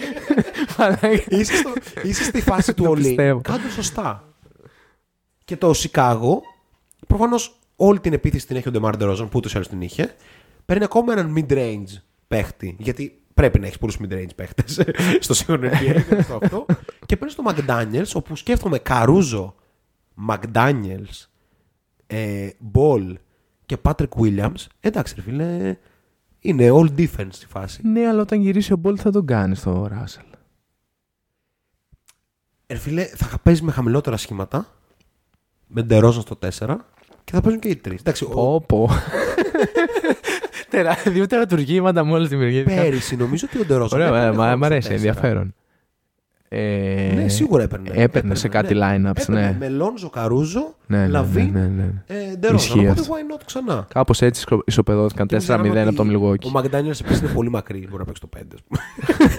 Μαλάκα. 0.78 1.10
Είσαι, 1.38 1.56
στο, 1.56 1.73
είσαι 2.04 2.23
στη 2.23 2.41
φάση 2.41 2.73
του 2.73 2.84
Το 2.84 2.89
όλοι. 2.89 3.02
πιστεύω. 3.04 3.41
Κάντε 3.41 3.69
σωστά. 3.69 4.23
Και 5.45 5.58
το 5.58 5.73
Σικάγο, 5.73 6.41
προφανώς 7.08 7.60
όλη 7.75 7.99
την 7.99 8.13
επίθεση 8.13 8.47
την 8.47 8.56
έχει 8.56 8.67
ο 8.67 8.71
Ντεμάρ 8.71 8.97
Ντερόζαν, 8.97 9.25
που 9.30 9.38
ούτως 9.38 9.52
ή 9.52 9.56
άλλως 9.56 9.67
την 9.67 9.82
είχε. 9.82 10.15
Παίρνει 10.65 10.84
ακόμα 10.84 11.13
έναν 11.13 11.34
mid-range 11.38 11.97
παίχτη. 12.28 12.75
Γιατί 12.80 13.21
πρέπει 13.34 13.60
να 13.60 13.65
έχεις 13.65 13.78
πολλούς 13.78 13.97
mid-range 14.04 14.36
παίχτες 14.36 14.82
στο 15.19 15.34
σύγχρονο 15.34 15.67
NBA. 15.67 15.71
δεν 15.71 16.06
είναι 16.12 16.21
στο 16.21 16.39
αυτό. 16.43 16.65
και 17.06 17.17
παίρνει 17.17 17.34
το 17.34 17.43
McDaniels, 17.47 18.12
όπου 18.13 18.36
σκέφτομαι 18.36 18.80
Καρούζο, 18.80 19.56
McDaniels, 20.30 21.25
ε, 22.08 22.49
Ball 22.73 23.13
και 23.69 23.77
Patrick 23.82 24.10
Williams. 24.21 24.65
Εντάξει, 24.79 25.13
ρε 25.15 25.21
φίλε, 25.21 25.77
είναι 26.39 26.69
all 26.73 26.89
defense 26.97 27.27
στη 27.29 27.45
φάση. 27.45 27.88
Ναι, 27.88 28.08
αλλά 28.08 28.21
όταν 28.21 28.39
γυρίσει 28.41 28.73
ο 28.73 28.75
Μπόλ 28.77 28.97
θα 29.01 29.12
τον 29.12 29.25
κάνει 29.25 29.55
στο 29.55 29.88
Ράσελ. 29.89 30.23
Ε, 32.67 32.75
φίλε, 32.75 33.03
θα 33.05 33.38
παίζει 33.43 33.63
με 33.63 33.71
χαμηλότερα 33.71 34.17
σχήματα. 34.17 34.67
Με 35.67 35.82
Ντερόζαν 35.82 36.21
στο 36.21 36.38
4 36.41 36.75
και 37.23 37.32
θα 37.32 37.41
παίζουν 37.41 37.60
και 37.62 37.67
οι 37.69 37.75
τρεις. 37.75 37.99
Εντάξει, 37.99 38.23
ο, 38.23 38.27
Πω, 38.29 38.62
πω. 38.67 38.89
Τερα- 40.69 40.97
Δύο 41.08 41.27
τερατουργήματα 41.27 42.03
μόλις 42.03 42.29
δημιουργήθηκαν. 42.29 42.75
πέρυσι 42.84 43.15
νομίζω 43.15 43.47
ότι 43.49 43.62
ο 43.62 43.65
Ντερόζαν. 43.65 43.99
Ωραία, 43.99 44.10
έπαιρνε 44.17 44.38
μα- 44.38 44.43
χρόνο 44.43 44.55
μ' 44.58 44.63
στο 44.63 44.65
αρέσει, 44.65 44.88
4. 44.89 44.91
ενδιαφέρον. 44.91 45.53
Ε, 46.52 47.12
ναι, 47.16 47.28
σίγουρα 47.28 47.64
έπαιρνε. 47.64 47.90
Έπαιρνε 47.94 48.36
σε 48.36 48.48
κάτι 48.48 48.74
ναι. 48.74 48.80
line-ups, 48.96 49.10
Έπαιρνε 49.10 49.42
ναι. 49.42 49.56
Με 49.60 49.70
Λόνζο, 49.70 50.10
Καρούζο, 50.10 50.76
Ναι, 50.88 50.98
ναι, 50.98 51.04
ναι, 51.04 51.10
Λαβίν, 51.10 51.52
ναι, 51.52 51.68
ναι. 51.68 52.04
ε, 52.08 52.36
Ντερόζαν. 52.36 52.56
Ισχύει 52.56 52.80
Οπότε 52.80 53.00
αυτό. 53.02 53.14
why 53.14 53.34
not 53.38 53.42
ξανά; 53.46 53.88
Κάπως 53.94 54.22
έτσι 54.22 54.44
ισο- 54.48 54.64
ισοπεδώθηκαν 54.66 55.28
Και 55.28 55.36
4-0 55.36 55.40
ξέραμε 55.40 55.82
από 55.82 55.94
το 55.96 56.02
ότι 56.02 56.12
Milwaukee. 56.16 56.46
Ο 56.48 56.50
McDaniels 56.50 56.95
επίσης 57.02 57.20
είναι 57.22 57.32
πολύ 57.34 57.50
μακρύ. 57.50 57.80
Μπορεί 57.90 57.98
να 57.98 58.06
παίξει 58.06 58.22
το 58.22 58.30
5. 58.38 58.42
ας 58.54 58.62
πούμε. 58.68 58.80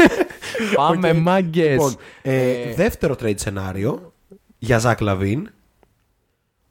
Πάμε, 0.76 1.08
Οκ. 1.16 1.16
μάγκες. 1.16 1.70
Λοιπόν, 1.70 1.94
ε, 2.22 2.74
δεύτερο 2.74 3.14
trade 3.20 3.38
σενάριο 3.38 4.12
για 4.58 4.78
Ζακ 4.78 5.00
Λαβίν. 5.00 5.48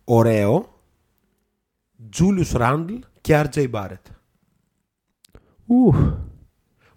Ωραίο. 0.03 0.73
Τζούλιους 2.09 2.51
Ράντλ 2.51 2.93
και 3.21 3.41
RJ 3.53 3.69
Barrett. 3.71 4.11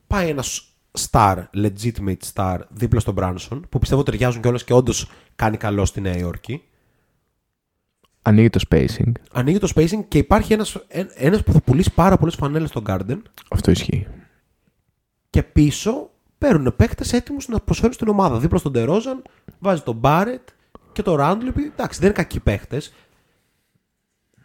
Πάει 0.07 0.29
ένας 0.29 0.72
star, 0.99 1.45
legitimate 1.55 2.17
star, 2.35 2.59
δίπλα 2.71 3.01
στον 3.01 3.15
Branson, 3.19 3.61
που 3.69 3.79
πιστεύω 3.79 4.03
ταιριάζουν 4.03 4.43
κιόλας 4.43 4.65
και 4.65 4.73
όντως 4.73 5.11
κάνει 5.37 5.57
καλό 5.57 5.85
στη 5.85 6.01
Νέα 6.01 6.17
Υόρκη. 6.19 6.63
Ανοίγει 8.23 8.51
το 8.51 8.61
spacing. 8.71 9.13
Ανοίγει 9.33 9.59
το 9.59 9.73
spacing 9.75 10.05
και 10.09 10.19
υπάρχει 10.19 10.53
ένας, 10.53 10.75
ε- 10.89 11.05
ένας 11.15 11.43
που 11.43 11.53
θα 11.53 11.61
πουλήσει 11.61 11.93
πάρα 11.95 12.17
πολλές 12.17 12.35
φανέλες 12.35 12.69
στο 12.69 12.83
Garden 12.87 13.19
Αυτό 13.51 13.71
ισχύει. 13.71 14.07
και 15.31 15.43
πίσω 15.43 16.11
παίρνουν 16.39 16.77
παίκτες 16.77 17.13
έτοιμους 17.13 17.49
να 17.49 17.61
προσφέρουν 17.61 17.93
στην 17.93 18.09
ομάδα. 18.09 18.39
Δίπλα 18.39 18.59
στον 18.59 18.73
Τερόζαν 18.73 19.23
βάζει 19.59 19.83
τον 19.83 20.01
Barrett 20.03 20.45
και 20.93 21.03
τον 21.03 21.17
Randle. 21.21 21.45
οι 21.45 21.49
οποίοι, 21.49 21.71
Εντάξει, 21.73 21.99
δεν 21.99 22.09
είναι 22.09 22.17
κακοί 22.19 22.41
παίκτες. 22.41 22.93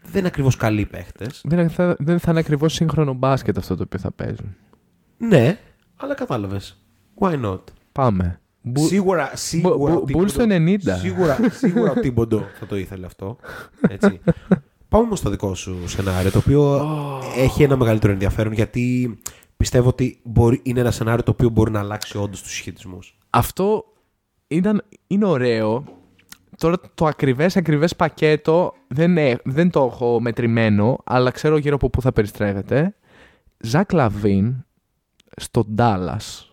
Δεν 0.02 0.20
είναι 0.20 0.28
ακριβώς 0.28 0.56
καλοί 0.56 0.86
παίκτες. 0.86 1.42
Δεν 1.44 1.70
θα, 1.70 1.96
δεν 2.00 2.20
θα 2.20 2.32
είναι 2.32 2.40
ακριβώς 2.40 2.74
σύγχρονο 2.74 3.14
μπάσκετ 3.14 3.58
αυτό 3.58 3.76
το 3.76 3.84
οποίο 3.84 4.00
θα 4.00 4.12
παίζουν. 4.12 4.56
Ναι, 5.18 5.60
αλλά 5.98 6.14
κατάλαβες. 6.14 6.82
Why 7.20 7.44
not; 7.46 7.60
Πάμε. 7.92 8.40
Μπου- 8.62 8.88
Σίγουρα, 8.88 9.32
σίγουρα. 9.34 9.76
Μπου- 9.94 10.10
ο 10.16 10.20
Bulls 10.22 10.32
το 10.32 10.44
Thibodeau- 10.44 10.48
90. 10.52 10.96
Σίγουρα, 11.00 11.38
σίγουρα 11.52 11.92
ο 11.92 12.00
Τίμποντο 12.00 12.44
θα 12.60 12.66
το 12.66 12.76
ήθελε 12.78 13.06
αυτό. 13.06 13.38
Έτσι. 13.88 14.20
Πάμε 14.90 15.04
όμως 15.06 15.20
στο 15.20 15.30
δικό 15.30 15.56
σου 15.56 15.88
σενάριο, 15.88 16.32
το 16.32 16.38
οποίο 16.38 16.90
έχει 17.38 17.64
ένα 17.64 17.78
μεγαλύτερο 17.78 18.14
ενδιαφέρον, 18.14 18.54
γιατί 18.54 19.18
πιστεύω 19.58 19.88
ότι 19.90 20.20
μπορεί, 20.24 20.60
είναι 20.64 20.80
ένα 20.80 20.92
σενάριο 20.92 21.24
το 21.24 21.32
οποίο 21.32 21.50
μπορεί 21.50 21.72
να 21.72 21.80
αλλάξει 21.80 22.18
όντως 22.18 22.42
τους 22.42 22.52
συσχετισμούς. 22.52 23.18
Αυτό 23.30 23.84
ήταν, 24.48 24.84
είναι 25.08 25.26
ωραίο. 25.26 25.84
Τώρα 26.58 26.76
το 26.96 27.06
ακριβές 27.06 27.58
ακριβές 27.58 27.96
πακέτο 27.96 28.74
δεν, 28.88 29.18
έ- 29.18 29.40
δεν 29.44 29.70
το 29.70 29.84
έχω 29.94 30.20
μετρημένο, 30.22 30.98
αλλά 31.04 31.32
ξέρω 31.32 31.58
γύρω 31.58 31.76
από 31.76 31.90
πού 31.90 32.02
θα 32.02 32.12
περιστρέφεται. 32.12 32.96
Ζακ 33.60 33.92
Λαβίν 33.94 34.66
στο 35.38 35.66
Dallas 35.78 36.46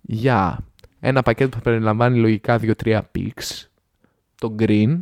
για 0.00 0.58
ένα 1.00 1.22
πακέτο 1.22 1.48
που 1.48 1.56
θα 1.56 1.62
περιλαμβάνει 1.62 2.18
λογικά 2.18 2.60
2-3 2.62 3.00
picks, 3.14 3.66
το 4.34 4.54
Green, 4.58 4.98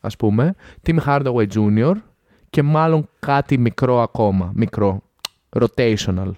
ας 0.00 0.16
πούμε, 0.16 0.54
Tim 0.86 0.98
Hardaway 1.06 1.46
Jr. 1.54 1.94
και 2.50 2.62
μάλλον 2.62 3.08
κάτι 3.18 3.58
μικρό 3.58 4.00
ακόμα, 4.02 4.52
μικρό, 4.54 5.02
rotational. 5.58 6.32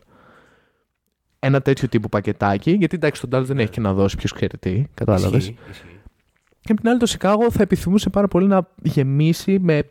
Ένα 1.38 1.60
τέτοιο 1.62 1.88
τύπου 1.88 2.08
πακετάκι, 2.08 2.70
γιατί 2.70 2.96
εντάξει, 2.96 3.20
τον 3.20 3.30
Dallas 3.40 3.44
δεν 3.44 3.58
έχει 3.58 3.70
και 3.70 3.80
να 3.80 3.92
δώσει 3.92 4.16
ποιος 4.16 4.32
ξέρει 4.32 4.58
τι, 4.58 4.84
κατάλαβες. 4.94 5.54
Και 6.60 6.72
απ' 6.72 6.80
την 6.80 6.88
άλλη, 6.88 6.98
το 6.98 7.06
Σικάγο 7.06 7.50
θα 7.50 7.62
επιθυμούσε 7.62 8.10
πάρα 8.10 8.28
πολύ 8.28 8.46
να 8.46 8.68
γεμίσει 8.82 9.58
με 9.58 9.90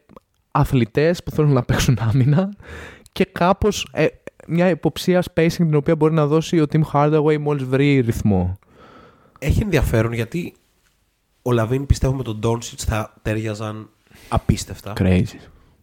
αθλητές 0.51 1.23
που 1.23 1.31
θέλουν 1.31 1.53
να 1.53 1.63
παίξουν 1.63 1.97
άμυνα 2.01 2.53
και 3.11 3.25
κάπως 3.25 3.87
μια 4.47 4.69
υποψία 4.69 5.23
spacing 5.33 5.51
την 5.51 5.75
οποία 5.75 5.95
μπορεί 5.95 6.13
να 6.13 6.27
δώσει 6.27 6.59
ο 6.59 6.65
Tim 6.71 6.81
Hardaway 6.93 7.37
μόλις 7.37 7.63
βρει 7.63 7.99
ρυθμό. 7.99 8.59
Έχει 9.39 9.61
ενδιαφέρον 9.61 10.13
γιατί 10.13 10.53
ο 11.41 11.51
Λαβίν 11.51 11.85
πιστεύω 11.85 12.13
με 12.13 12.23
τον 12.23 12.39
Ντόνσιτ 12.39 12.79
θα 12.83 13.13
τέριαζαν 13.21 13.89
απίστευτα. 14.29 14.93
Crazy. 14.97 15.23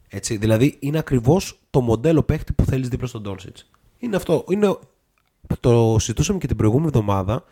Έτσι, 0.08 0.36
δηλαδή 0.36 0.76
είναι 0.78 0.98
ακριβώς 0.98 1.58
το 1.70 1.80
μοντέλο 1.80 2.22
παίχτη 2.22 2.52
που 2.52 2.64
θέλεις 2.64 2.88
δίπλα 2.88 3.06
στον 3.06 3.22
Ντόνσιτ. 3.22 3.56
Είναι 3.98 4.16
αυτό. 4.16 4.44
Είναι, 4.48 4.78
το 5.60 5.96
συζητούσαμε 5.98 6.38
και 6.38 6.46
την 6.46 6.56
προηγούμενη 6.56 6.86
εβδομάδα. 6.86 7.44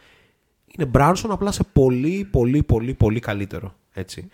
Είναι 0.67 0.89
Μπράνσον 0.89 1.31
απλά 1.31 1.53
σε 1.53 1.63
πολύ, 1.73 2.29
πολύ, 2.31 2.63
πολύ, 2.63 2.95
πολύ 2.95 3.21
καλύτερο. 3.21 3.75
Έτσι. 3.93 4.29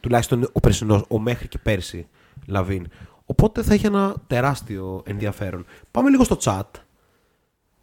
Τουλάχιστον 0.00 0.48
ο 0.52 0.60
περσινό, 0.60 1.04
ο 1.08 1.18
μέχρι 1.18 1.48
και 1.48 1.58
πέρσι 1.58 2.06
Λαβίν. 2.46 2.86
Οπότε 3.26 3.62
θα 3.62 3.74
έχει 3.74 3.86
ένα 3.86 4.14
τεράστιο 4.26 5.02
ενδιαφέρον. 5.06 5.64
Πάμε 5.90 6.10
λίγο 6.10 6.24
στο 6.24 6.36
chat. 6.40 6.62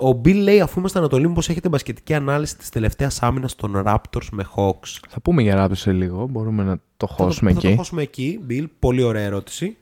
Ο 0.02 0.10
Bill 0.10 0.36
λέει, 0.36 0.62
αφού 0.62 0.80
είμαστε 0.80 1.00
Ανατολή, 1.00 1.28
μήπως 1.28 1.50
έχετε 1.50 1.70
μπασκετική 1.70 2.14
ανάλυση 2.14 2.58
της 2.58 2.70
τελευταίας 2.70 3.22
άμυνας 3.22 3.56
των 3.56 3.84
Raptors 3.86 4.28
με 4.32 4.46
Hawks; 4.56 4.98
Θα 5.10 5.22
πούμε 5.22 5.42
για 5.42 5.66
Raptors 5.66 5.76
σε 5.78 5.92
λίγο, 5.92 6.28
μπορούμε 6.28 6.64
να 6.64 6.76
το 6.98 7.08
Θα 7.08 7.16
το- 7.16 7.24
χώσουμε 7.24 7.54
θα 7.54 7.60
το 7.60 7.68
εκεί. 7.68 7.78
χώσουμε 7.78 8.02
εκεί, 8.02 8.40
Bill. 8.50 8.66
Πολύ 8.80 9.02
ωραία 9.04 9.24
ερώτηση. 9.24 9.78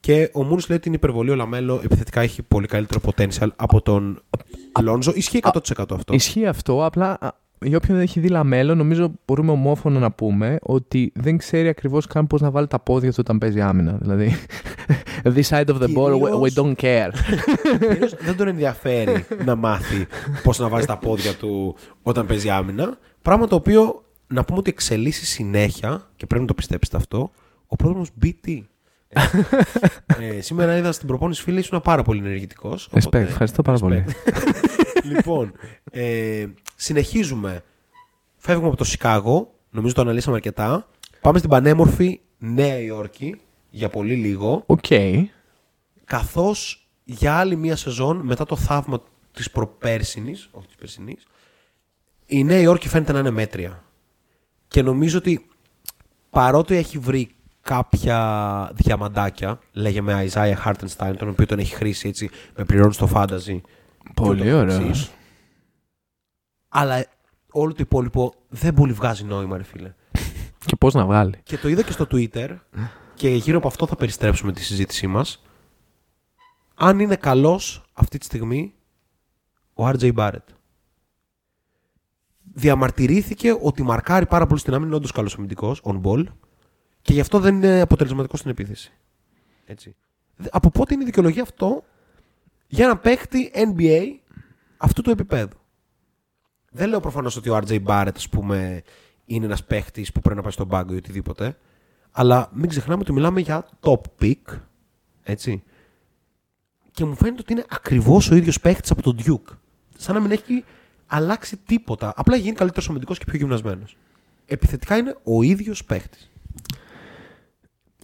Και 0.00 0.30
ο 0.32 0.42
Μούνι 0.44 0.62
λέει 0.68 0.76
ότι 0.78 0.88
είναι 0.88 0.96
υπερβολή. 0.96 1.30
Ο 1.30 1.34
Λαμέλο 1.34 1.80
επιθετικά 1.84 2.20
έχει 2.20 2.42
πολύ 2.42 2.66
καλύτερο 2.66 3.00
potential 3.04 3.48
από 3.56 3.80
τον 3.82 4.22
Λόνζο. 4.82 5.12
Ισχύει 5.14 5.40
100% 5.42 5.94
αυτό. 5.94 6.14
Ισχύει 6.14 6.46
αυτό, 6.46 6.84
απλά 6.84 7.16
α, 7.20 7.28
για 7.64 7.76
όποιον 7.76 7.96
δεν 7.96 8.00
έχει 8.06 8.20
δει 8.20 8.28
λαμέλο, 8.28 8.74
νομίζω 8.74 9.12
μπορούμε 9.26 9.50
ομόφωνα 9.50 9.98
να 9.98 10.10
πούμε 10.12 10.58
ότι 10.62 11.12
δεν 11.14 11.36
ξέρει 11.36 11.68
ακριβώς 11.68 12.06
καν 12.06 12.26
πώς 12.26 12.40
να 12.40 12.50
βάλει 12.50 12.66
τα 12.66 12.78
πόδια 12.78 13.10
του 13.10 13.16
όταν 13.18 13.38
παίζει 13.38 13.60
άμυνα. 13.60 13.98
Δηλαδή, 14.00 14.36
this 15.36 15.42
side 15.48 15.64
of 15.66 15.78
the 15.78 15.94
ball, 15.96 16.12
we, 16.12 16.40
we 16.40 16.48
Κυρίως- 16.48 16.54
don't 16.54 16.74
care. 16.74 17.10
Κυρίως 17.80 18.14
δεν 18.20 18.36
τον 18.36 18.48
ενδιαφέρει 18.48 19.24
να 19.44 19.54
μάθει 19.54 20.06
πώς 20.42 20.58
να 20.58 20.68
βάζει 20.68 20.86
τα 20.86 20.98
πόδια 20.98 21.34
του 21.34 21.76
όταν 22.02 22.26
παίζει 22.26 22.50
άμυνα. 22.50 22.98
Πράγμα 23.22 23.46
το 23.46 23.54
οποίο 23.56 24.04
να 24.26 24.44
πούμε 24.44 24.58
ότι 24.58 24.70
εξελίσσει 24.70 25.26
συνέχεια 25.26 26.08
και 26.16 26.26
πρέπει 26.26 26.40
να 26.42 26.48
το 26.48 26.54
πιστέψετε 26.54 26.96
αυτό. 26.96 27.30
Ο 27.66 27.76
πρόδρομο 27.76 28.04
BT. 28.24 28.58
ε, 30.36 30.40
σήμερα 30.40 30.76
είδα 30.76 30.92
στην 30.92 31.06
προπόνηση 31.06 31.42
φίλη 31.42 31.58
ήσουν 31.58 31.80
πάρα 31.80 32.02
πολύ 32.02 32.18
ενεργητικός. 32.18 32.88
Respect, 32.92 33.12
ευχαριστώ 33.14 33.62
πάρα 33.62 33.78
πολύ. 33.78 34.04
Λοιπόν, 35.02 35.52
ε, 35.90 36.46
συνεχίζουμε. 36.76 37.64
Φεύγουμε 38.36 38.68
από 38.68 38.76
το 38.76 38.84
Σικάγο. 38.84 39.54
Νομίζω 39.70 39.94
το 39.94 40.00
αναλύσαμε 40.00 40.36
αρκετά. 40.36 40.88
Πάμε 41.20 41.38
στην 41.38 41.50
πανέμορφη 41.50 42.20
Νέα 42.38 42.78
Υόρκη 42.78 43.40
για 43.70 43.88
πολύ 43.88 44.14
λίγο. 44.14 44.62
Οκ. 44.66 44.86
Καθώς 46.04 46.88
για 47.04 47.34
άλλη 47.34 47.56
μία 47.56 47.76
σεζόν 47.76 48.16
μετά 48.16 48.44
το 48.44 48.56
θαύμα 48.56 49.02
της 49.32 49.50
προπέρσινης, 49.50 50.48
όχι 50.52 50.66
της 50.66 50.76
περσινής, 50.76 51.26
η 52.26 52.44
Νέα 52.44 52.58
Υόρκη 52.58 52.88
φαίνεται 52.88 53.12
να 53.12 53.18
είναι 53.18 53.30
μέτρια. 53.30 53.84
Και 54.68 54.82
νομίζω 54.82 55.18
ότι 55.18 55.46
παρότι 56.30 56.74
έχει 56.74 56.98
βρει 56.98 57.34
κάποια 57.60 58.70
διαμαντάκια, 58.74 59.58
λέγε 59.72 60.00
με 60.00 60.28
Isaiah 60.32 60.54
Hartenstein, 60.64 61.12
τον 61.18 61.28
οποίο 61.28 61.46
τον 61.46 61.58
έχει 61.58 61.74
χρήσει 61.74 62.08
έτσι, 62.08 62.30
με 62.56 62.64
πληρώνει 62.64 62.92
στο 62.92 63.10
fantasy. 63.14 63.60
Πολύ 64.14 64.42
και 64.42 64.48
ούτω 64.48 64.58
ωραίο. 64.58 64.78
καθεξής. 64.78 65.10
Αλλά 66.68 67.04
όλο 67.52 67.70
το 67.72 67.78
υπόλοιπο 67.80 68.34
δεν 68.48 68.74
πολύ 68.74 68.92
βγάζει 68.92 69.24
νόημα, 69.24 69.56
ρε 69.56 69.62
φίλε. 69.62 69.94
Και 70.66 70.76
πώς 70.76 70.94
να 70.94 71.04
βγάλει. 71.06 71.38
Και 71.42 71.56
το 71.58 71.68
είδα 71.68 71.82
και 71.82 71.92
στο 71.92 72.06
Twitter 72.10 72.56
και 73.14 73.28
γύρω 73.28 73.58
από 73.58 73.66
αυτό 73.68 73.86
θα 73.86 73.96
περιστρέψουμε 73.96 74.52
τη 74.52 74.62
συζήτησή 74.62 75.06
μας. 75.06 75.42
Αν 76.74 76.98
είναι 76.98 77.16
καλός 77.16 77.84
αυτή 77.92 78.18
τη 78.18 78.24
στιγμή 78.24 78.74
ο 79.74 79.88
RJ 79.88 80.14
Barrett. 80.14 80.46
Διαμαρτυρήθηκε 82.54 83.58
ότι 83.62 83.82
μαρκάρει 83.82 84.26
πάρα 84.26 84.46
πολύ 84.46 84.60
στην 84.60 84.72
άμυνα, 84.72 84.86
είναι 84.88 84.96
όντως 84.96 85.12
καλός 85.12 85.34
αμυντικός, 85.34 85.80
on 85.84 86.00
ball, 86.02 86.24
και 87.02 87.12
γι' 87.12 87.20
αυτό 87.20 87.38
δεν 87.40 87.54
είναι 87.54 87.80
αποτελεσματικός 87.80 88.38
στην 88.38 88.50
επίθεση. 88.50 88.92
Έτσι. 89.64 89.94
Δε- 90.36 90.48
Από 90.52 90.70
πότε 90.70 90.94
είναι 90.94 91.02
η 91.02 91.06
δικαιολογία 91.06 91.42
αυτό; 91.42 91.84
Για 92.72 92.86
να 92.86 92.96
παίχτη 92.96 93.50
NBA 93.54 94.02
αυτού 94.76 95.02
του 95.02 95.10
επίπεδου. 95.10 95.56
Δεν 96.70 96.88
λέω 96.88 97.00
προφανώς 97.00 97.36
ότι 97.36 97.48
ο 97.50 97.56
RJ 97.56 97.82
Barrett, 97.84 98.12
ας 98.16 98.28
πούμε, 98.28 98.82
είναι 99.24 99.44
ένας 99.44 99.64
παίχτης 99.64 100.12
που 100.12 100.20
πρέπει 100.20 100.36
να 100.36 100.42
πάει 100.42 100.52
στον 100.52 100.68
πάγκο 100.68 100.94
ή 100.94 100.96
οτιδήποτε. 100.96 101.56
Αλλά 102.10 102.50
μην 102.52 102.68
ξεχνάμε 102.68 103.00
ότι 103.00 103.12
μιλάμε 103.12 103.40
για 103.40 103.68
top 103.80 104.00
pick. 104.20 104.60
Έτσι. 105.22 105.62
Και 106.90 107.04
μου 107.04 107.14
φαίνεται 107.14 107.40
ότι 107.40 107.52
είναι 107.52 107.64
ακριβώς 107.68 108.30
ο 108.30 108.34
ίδιος 108.34 108.60
παίχτης 108.60 108.90
από 108.90 109.02
τον 109.02 109.18
Duke. 109.24 109.56
Σαν 109.96 110.14
να 110.14 110.20
μην 110.20 110.30
έχει 110.30 110.64
αλλάξει 111.06 111.56
τίποτα. 111.56 112.12
Απλά 112.16 112.34
έχει 112.34 112.44
γίνει 112.44 112.56
καλύτερος 112.56 112.88
αμυντικός 112.88 113.18
και 113.18 113.24
πιο 113.24 113.38
γυμνασμένος. 113.38 113.96
Επιθετικά 114.46 114.96
είναι 114.96 115.16
ο 115.22 115.42
ίδιος 115.42 115.84
παίχτης. 115.84 116.30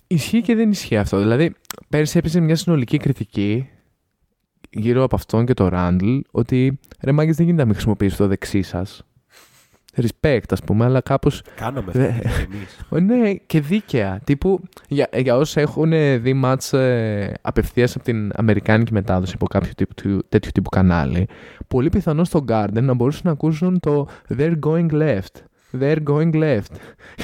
Ισχύει 0.06 0.42
και 0.42 0.54
δεν 0.54 0.70
ισχύει 0.70 0.96
αυτό. 0.96 1.18
Δηλαδή, 1.18 1.54
πέρσι 1.88 2.18
έπαιζε 2.18 2.40
μια 2.40 2.56
συνολική 2.56 2.96
κριτική 2.96 3.68
γύρω 4.70 5.02
από 5.02 5.16
αυτόν 5.16 5.46
και 5.46 5.54
το 5.54 5.68
Ράντλ 5.68 6.16
ότι 6.30 6.78
ρε 7.02 7.12
μάγκες 7.12 7.36
δεν 7.36 7.44
γίνεται 7.44 7.60
να 7.62 7.66
μην 7.66 7.74
χρησιμοποιήσει 7.74 8.16
το 8.16 8.26
δεξί 8.26 8.62
σας. 8.62 9.02
Respect, 9.96 10.42
ας 10.50 10.60
πούμε, 10.62 10.84
αλλά 10.84 11.00
κάπως. 11.00 11.42
Κάναμε 11.56 11.92
Δε- 11.92 12.08
αυτό 12.08 12.28
εμείς. 12.52 12.78
Ναι, 13.22 13.32
και 13.34 13.60
δίκαια. 13.60 14.20
Τύπου, 14.24 14.60
για, 14.88 15.08
για 15.16 15.36
όσοι 15.36 15.60
έχουν 15.60 15.90
δει 16.22 16.32
μάτς 16.32 16.72
ε, 16.72 17.34
απευθείας 17.42 17.94
από 17.94 18.04
την 18.04 18.30
Αμερικάνικη 18.34 18.92
μετάδοση 18.92 19.32
από 19.34 19.46
κάποιο 19.46 19.70
τύπου, 19.76 19.94
του- 19.94 20.24
τέτοιου 20.28 20.50
τύπου 20.54 20.68
κανάλι, 20.70 21.28
πολύ 21.68 21.88
πιθανό 21.88 22.24
στο 22.24 22.44
Garden 22.48 22.82
να 22.82 22.94
μπορούσαν 22.94 23.22
να 23.24 23.30
ακούσουν 23.30 23.80
το 23.80 24.08
They're 24.38 24.58
going 24.66 24.90
left. 24.90 25.42
They're 25.80 26.02
going 26.04 26.32
left. 26.34 26.72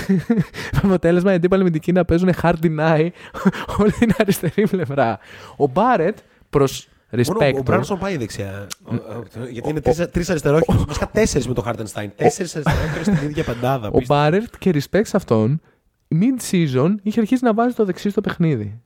Με 0.73 0.81
αποτέλεσμα 0.83 1.33
οι 1.33 1.35
αντίπαλοι 1.35 1.61
αμυντικοί 1.63 1.93
να 1.93 2.05
παίζουν 2.05 2.31
hard 2.43 2.55
deny 2.63 3.09
όλη 3.81 3.93
την 3.93 4.11
αριστερή 4.19 4.69
πλευρά. 4.69 5.19
Ο 5.57 5.67
Μπάρετ 5.67 6.19
προς 6.51 6.89
respect. 7.15 7.27
Μόνο 7.35 7.47
ο 7.49 7.53
του- 7.53 7.63
Μπράνσον 7.63 7.99
πάει 7.99 8.17
δεξιά. 8.17 8.67
Ο- 8.85 8.95
ο- 8.95 9.45
Γιατί 9.51 9.69
είναι 9.69 9.81
τρεις- 9.81 10.11
τρεις 10.11 10.31
αριστερόχειρες. 10.31 10.85
Βασικά 10.87 11.09
τέσσερις 11.11 11.49
με 11.49 11.55
το 11.55 11.63
Χάρτενστάιν. 11.63 12.11
Τέσσερις 12.17 12.57
αριστερόχειρες 12.57 13.07
στην 13.17 13.29
ίδια 13.29 13.45
πεντάδα. 13.45 13.89
Ο 13.89 13.99
Μπάρετ 14.07 14.45
και 14.59 14.71
respect 14.75 15.05
σε 15.07 15.17
αυτόν, 15.17 15.61
mid-season 16.09 16.95
είχε 17.03 17.21
αρχίσει 17.21 17.45
να 17.45 17.55
βάζει 17.55 17.75
το 17.75 17.85
δεξί 17.85 18.11
στο 18.11 18.21
παιχνίδι. 18.21 18.81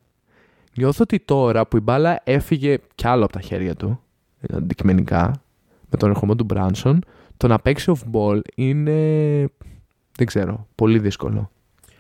Νιώθω 0.77 0.99
ότι 1.03 1.21
τώρα 1.21 1.67
που 1.67 1.77
η 1.77 1.81
μπάλα 1.81 2.21
έφυγε 2.25 2.79
κι 2.95 3.07
άλλο 3.07 3.25
από 3.25 3.33
τα 3.33 3.41
χέρια 3.41 3.75
του, 3.75 4.01
αντικειμενικά, 4.53 5.43
με 5.91 5.99
τον 5.99 6.11
ερχομό 6.11 6.35
του 6.37 6.45
Μπράνσον, 6.45 7.05
το 7.37 7.47
να 7.47 7.59
παίξει 7.59 7.93
off-ball 7.97 8.41
είναι, 8.55 8.93
δεν 10.17 10.27
ξέρω, 10.27 10.67
πολύ 10.75 10.99
δύσκολο. 10.99 11.51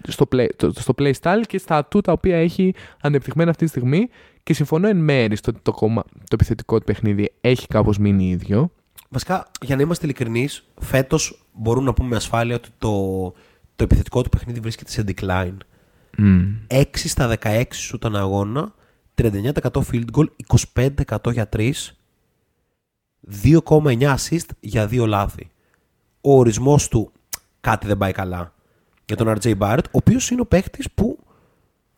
Στο 0.08 0.26
play, 0.32 0.46
το- 0.56 0.72
στο 0.72 0.94
play 0.98 1.12
style 1.22 1.42
και 1.46 1.58
στα 1.58 1.76
ατού 1.76 2.00
τα 2.00 2.12
οποία 2.12 2.36
έχει 2.36 2.74
ανεπτυγμένα 3.00 3.50
αυτή 3.50 3.64
τη 3.64 3.70
στιγμή 3.70 4.08
και 4.48 4.54
συμφωνώ 4.54 4.88
εν 4.88 4.96
μέρη 4.96 5.36
στο 5.36 5.50
ότι 5.50 5.60
το, 5.62 5.72
κομμα- 5.72 6.04
το 6.04 6.30
επιθετικό 6.30 6.78
του 6.78 6.84
παιχνίδι 6.84 7.32
έχει 7.40 7.66
κάπως 7.66 7.98
μείνει 7.98 8.28
ίδιο. 8.28 8.72
Βασικά, 9.08 9.46
για 9.60 9.76
να 9.76 9.82
είμαστε 9.82 10.04
ειλικρινείς, 10.04 10.68
φέτος 10.80 11.46
μπορούμε 11.52 11.86
να 11.86 11.92
πούμε 11.92 12.08
με 12.08 12.16
ασφάλεια 12.16 12.54
ότι 12.54 12.68
το, 12.78 12.92
το 13.76 13.84
επιθετικό 13.84 14.22
του 14.22 14.28
παιχνίδι 14.28 14.60
βρίσκεται 14.60 14.90
σε 14.90 15.04
decline. 15.06 15.56
6 16.68 16.84
στα 16.92 17.36
16 17.42 17.62
σου 17.72 17.98
τον 17.98 18.16
αγώνα, 18.16 18.74
39% 19.14 19.52
field 19.72 20.04
goal, 20.12 20.26
25% 20.74 21.32
για 21.32 21.48
3, 21.52 21.72
2,9 23.42 24.14
assist 24.14 24.48
για 24.60 24.88
2 24.90 25.06
λάθη. 25.06 25.50
Ο 26.20 26.38
ορισμός 26.38 26.88
του 26.88 27.12
κάτι 27.60 27.86
δεν 27.86 27.98
πάει 27.98 28.12
καλά 28.12 28.54
για 29.04 29.16
τον 29.16 29.36
RJ 29.40 29.58
Barrett, 29.58 29.84
ο 29.84 29.90
οποίος 29.90 30.30
είναι 30.30 30.40
ο 30.40 30.46
παίχτης 30.46 30.90
που, 30.90 31.18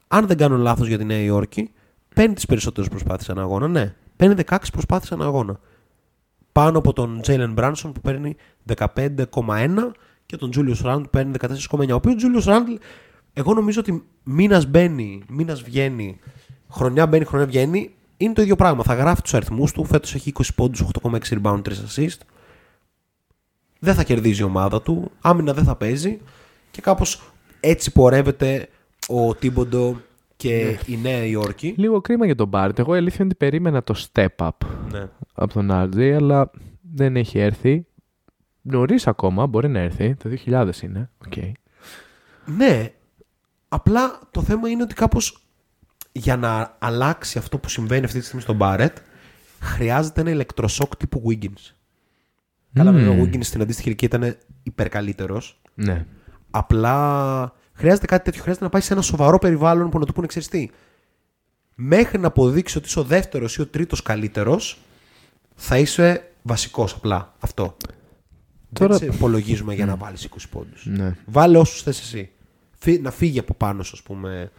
αν 0.08 0.26
δεν 0.26 0.36
κάνω 0.36 0.56
λάθος 0.56 0.88
για 0.88 0.98
τη 0.98 1.04
Νέα 1.04 1.20
Υόρκη, 1.20 1.70
παίρνει 2.14 2.34
τις 2.34 2.46
περισσότερες 2.46 2.88
προσπάθειες 2.88 3.30
ανά 3.30 3.42
αγώνα. 3.42 3.68
Ναι, 3.68 3.94
παίρνει 4.16 4.34
16 4.46 4.56
προσπάθειες 4.72 5.12
ανά 5.12 5.24
αγώνα. 5.24 5.60
Πάνω 6.52 6.78
από 6.78 6.92
τον 6.92 7.20
Jalen 7.26 7.54
Branson 7.54 7.90
που 7.94 8.00
παίρνει 8.00 8.36
15,1 8.76 9.92
και 10.26 10.36
τον 10.36 10.50
Julius 10.56 10.82
Randle 10.84 11.02
που 11.02 11.10
παίρνει 11.10 11.32
14,9. 11.40 11.90
Ο 11.90 11.94
οποίος 11.94 12.22
Julius 12.22 12.50
Randle, 12.50 12.78
εγώ 13.32 13.54
νομίζω 13.54 13.80
ότι 13.80 14.04
μήνας 14.22 14.66
μπαίνει, 14.66 15.22
μήνας 15.28 15.62
βγαίνει, 15.62 16.18
χρονιά 16.70 17.06
μπαίνει, 17.06 17.24
χρονιά 17.24 17.46
βγαίνει, 17.46 17.94
είναι 18.16 18.32
το 18.32 18.42
ίδιο 18.42 18.56
πράγμα. 18.56 18.82
Θα 18.82 18.94
γράφει 18.94 19.22
τους 19.22 19.34
αριθμούς 19.34 19.72
του. 19.72 19.84
Φέτος 19.84 20.14
έχει 20.14 20.32
20 20.38 20.54
πόντους, 20.54 20.80
8,6 20.80 21.40
rebound, 21.42 21.62
3 21.62 21.72
assist. 21.72 22.18
Δεν 23.78 23.94
θα 23.94 24.04
κερδίζει 24.04 24.40
η 24.40 24.44
ομάδα 24.44 24.82
του. 24.82 25.10
Άμυνα 25.20 25.52
δεν 25.52 25.64
θα 25.64 25.76
παίζει. 25.76 26.20
Και 26.70 26.80
κάπως 26.80 27.22
έτσι 27.60 27.92
πορεύεται 27.92 28.68
ο 29.08 29.34
Τίμποντο 29.34 30.00
και 30.40 30.78
η 30.86 30.96
Νέα 30.96 31.24
Υόρκη. 31.24 31.74
Λίγο 31.76 32.00
κρίμα 32.00 32.26
για 32.26 32.34
τον 32.34 32.48
Μπάρτ. 32.48 32.78
Εγώ 32.78 32.94
η 32.94 32.98
αλήθεια 32.98 33.16
είναι 33.18 33.28
ότι 33.28 33.34
περίμενα 33.34 33.82
το 33.82 33.94
step 34.12 34.26
up 34.36 34.50
Ναι. 34.92 35.08
από 35.34 35.52
τον 35.52 35.68
RJ, 35.72 36.00
αλλά 36.00 36.50
δεν 36.94 37.16
έχει 37.16 37.38
έρθει. 37.38 37.86
Νωρίς 38.62 39.06
ακόμα, 39.06 39.46
μπορεί 39.46 39.68
να 39.68 39.78
έρθει. 39.78 40.14
Το 40.14 40.28
2000 40.46 40.82
είναι. 40.82 41.10
Οκ. 41.26 41.32
Ναι, 42.56 42.92
απλά 43.68 44.20
το 44.30 44.42
θέμα 44.42 44.68
είναι 44.68 44.82
ότι 44.82 44.94
κάπως 44.94 45.42
για 46.12 46.36
να 46.36 46.76
αλλάξει 46.78 47.38
αυτό 47.38 47.58
που 47.58 47.68
συμβαίνει 47.68 48.04
αυτή 48.04 48.18
τη 48.18 48.24
στιγμή 48.24 48.42
στον 48.42 48.56
Μπάρετ 48.56 48.96
χρειάζεται 49.60 50.20
ένα 50.20 50.30
ηλεκτροσόκ 50.30 50.96
τύπου 50.96 51.22
Wiggins. 51.28 51.72
Καλά, 52.72 52.92
βέβαια, 52.92 53.10
ο 53.10 53.22
Wiggins 53.24 53.44
στην 53.44 53.62
αντίστοιχη 53.62 53.88
ηλικία 53.88 54.08
ήταν 54.12 54.36
υπερκαλύτερος. 54.62 55.60
Ναι. 55.74 56.06
Απλά 56.50 57.52
χρειάζεται 57.80 58.06
κάτι 58.06 58.24
τέτοιο. 58.24 58.40
Χρειάζεται 58.42 58.64
να 58.64 58.70
πάει 58.70 58.82
σε 58.82 58.92
ένα 58.92 59.02
σοβαρό 59.02 59.38
περιβάλλον 59.38 59.90
που 59.90 59.98
να 59.98 60.04
του 60.06 60.12
πούνε 60.12 60.26
ξέρεις 60.26 60.48
τι. 60.48 60.70
Μέχρι 61.74 62.18
να 62.18 62.26
αποδείξει 62.26 62.78
ότι 62.78 62.86
είσαι 62.86 62.98
ο 62.98 63.02
δεύτερος 63.02 63.56
ή 63.56 63.60
ο 63.60 63.66
τρίτος 63.66 64.02
καλύτερος, 64.02 64.78
θα 65.54 65.78
είσαι 65.78 66.30
βασικός 66.42 66.92
απλά. 66.92 67.34
Αυτό. 67.40 67.76
Τώρα- 68.72 68.98
Δεν 68.98 69.10
σε 69.10 69.16
υπολογίζουμε 69.16 69.74
για 69.74 69.86
να 69.86 69.96
βάλεις 69.96 70.24
20 70.24 70.48
πόντους. 70.50 70.86
ναι. 70.86 71.16
Βάλε 71.26 71.58
όσους 71.58 71.82
θες 71.82 72.00
εσύ. 72.00 72.30
Φύ- 72.78 73.02
να 73.02 73.10
φύγει 73.10 73.38
από 73.38 73.54
πάνω 73.54 73.82
σου, 73.82 73.92
ας 73.94 74.02
πούμε, 74.02 74.50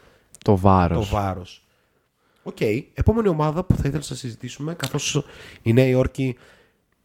Το 0.44 0.58
βάρος. 0.58 1.10
το 1.10 1.16
βάρος. 1.16 1.66
Οκ. 2.44 2.62
Επόμενη 2.94 3.28
ομάδα 3.28 3.64
που 3.64 3.76
θα 3.76 3.82
ήθελα 3.88 4.04
να 4.10 4.16
συζητήσουμε, 4.16 4.74
καθώς 4.74 5.24
η 5.62 5.74
Νέα 5.74 5.88
Υόρκη 5.88 6.38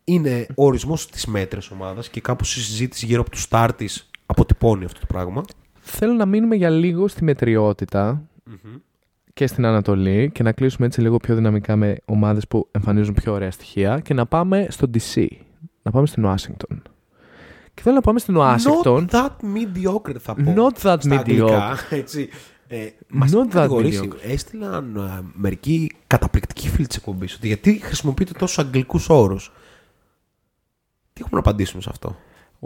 είναι 0.05 0.47
ο 0.55 0.65
ορισμός 0.67 1.07
της 1.11 1.27
μέτρης 1.27 1.71
ομάδας 1.71 2.09
και 2.09 2.21
κάπως 2.21 2.57
η 2.57 2.63
συζήτηση 2.63 3.07
γύρω 3.07 3.21
από 3.21 3.31
τους 3.31 3.43
σταρ 3.43 3.73
της 3.73 3.87
αποτυπώνει 4.27 4.85
αυτό 4.85 5.01
το 5.01 5.07
πράγμα. 5.07 5.43
Θέλω 5.89 6.13
να 6.13 6.27
μείνουμε 6.27 6.55
για 6.57 6.71
λίγο 6.71 7.09
στη 7.09 7.25
μετριοτητα 7.25 8.23
και 9.33 9.47
στην 9.47 9.65
Ανατολή 9.65 10.31
και 10.35 10.43
να 10.43 10.53
κλείσουμε 10.53 10.87
έτσι 10.87 11.01
λίγο 11.01 11.17
πιο 11.17 11.35
δυναμικά 11.35 11.77
με 11.77 11.97
ομάδες 12.05 12.49
που 12.49 12.69
εμφανίζουν 12.71 13.15
πιο 13.15 13.33
ωραία 13.33 13.51
στοιχεία 13.51 14.01
και 14.01 14.15
να 14.15 14.27
πάμε 14.27 14.67
στο 14.71 14.91
DC. 14.95 15.27
Να 15.83 15.91
πάμε 15.91 16.07
στην 16.07 16.25
Ουάσιγκτον. 16.25 16.83
Και 17.75 17.83
θέλω 17.83 17.95
να 17.95 18.01
πάμε 18.01 18.19
στην 18.19 18.37
Ουάσιγκτον. 18.37 19.09
Not 19.11 19.15
that 19.15 19.29
mediocre 19.29 20.17
θα 20.19 20.35
πω. 20.35 20.55
Not 20.57 20.83
that 20.83 20.97
στα 21.01 21.17
αγγλικά, 21.19 21.77
mediocre. 21.77 21.97
έτσι. 21.97 22.29
Ε, 22.69 22.87
μας 23.09 23.31
Not 23.31 23.35
έχουν 23.35 23.49
that 23.49 23.53
κατηγορήσει. 23.53 24.01
mediocre. 24.13 24.31
Έστειλαν 24.31 24.97
ε, 24.97 25.23
μερικοί 25.35 25.91
καταπληκτικοί 26.07 26.69
φίλοι 26.69 26.87
της 26.87 26.97
εκπομπής 26.97 27.35
ότι 27.35 27.47
γιατί 27.47 27.81
χρησιμοποιείτε 27.83 28.33
τόσο 28.39 28.61
αγγλικούς 28.61 29.09
όρους. 29.09 29.53
Τι 31.13 31.21
έχουμε 31.21 31.41
να 31.43 31.49
απαντήσουμε 31.49 31.83
σε 31.83 31.89
αυτό; 31.93 32.17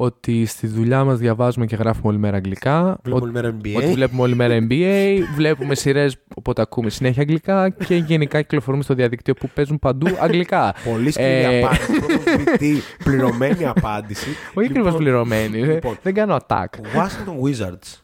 Ότι 0.03 0.47
στη 0.47 0.67
δουλειά 0.67 1.05
μας 1.05 1.19
διαβάζουμε 1.19 1.67
και 1.67 1.77
γράφουμε 1.77 2.09
όλη 2.09 2.19
μέρα 2.19 2.37
αγγλικά. 2.37 2.99
Βλέπουμε 3.03 3.15
ότι- 3.15 3.23
όλη 3.25 3.33
μέρα 3.33 3.57
NBA. 3.63 3.77
Ότι 3.85 3.93
βλέπουμε 3.93 4.23
όλη 4.23 4.35
μέρα 4.35 4.67
NBA, 4.69 5.19
βλέπουμε 5.35 5.75
σειρές 5.75 6.17
οπότε 6.35 6.63
ακούμε 6.63 6.91
συνέχεια 6.91 7.23
αγγλικά 7.23 7.69
και 7.69 7.95
γενικά 7.97 8.43
κυκλοφορούμε 8.43 8.83
στο 8.83 8.95
διαδίκτυο 8.95 9.35
που 9.35 9.49
παίζουν 9.55 9.79
παντού 9.79 10.07
αγγλικά. 10.21 10.75
Πολύ 10.85 11.11
σκληρή 11.11 11.31
Ε, 11.31 11.63
απάντηση. 11.63 11.93
Πρώτος 12.01 12.37
βητή, 12.37 12.81
πληρωμένη 13.05 13.65
απάντηση. 13.67 14.29
Όχι 14.55 14.69
ακριβώς 14.69 14.95
πληρωμένη. 14.97 15.59
λοιπόν. 15.59 15.99
Δεν 16.03 16.15
κάνω 16.15 16.37
attack. 16.47 16.65
Washington 16.95 17.43
Wizards. 17.45 18.01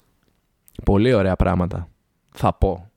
Πολύ 0.85 1.13
ωραία 1.13 1.37
πράγματα. 1.37 1.89
Θα 2.33 2.53
πω. 2.55 2.91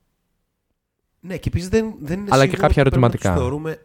Ναι, 1.20 1.38
και 1.38 1.48
επίσης 1.50 1.70
δεν, 1.70 1.94
δεν 2.02 2.20
είναι 2.20 2.30
Αλλά 2.32 2.44
και 2.46 2.50
σίγουρο 2.50 2.68
κάποια 2.68 2.82
ότι 2.82 2.90
πρέπει 2.90 3.06
να 3.06 3.10
τους 3.12 3.20
ερωτηματικά. 3.24 3.34
θεωρούμε 3.36 3.78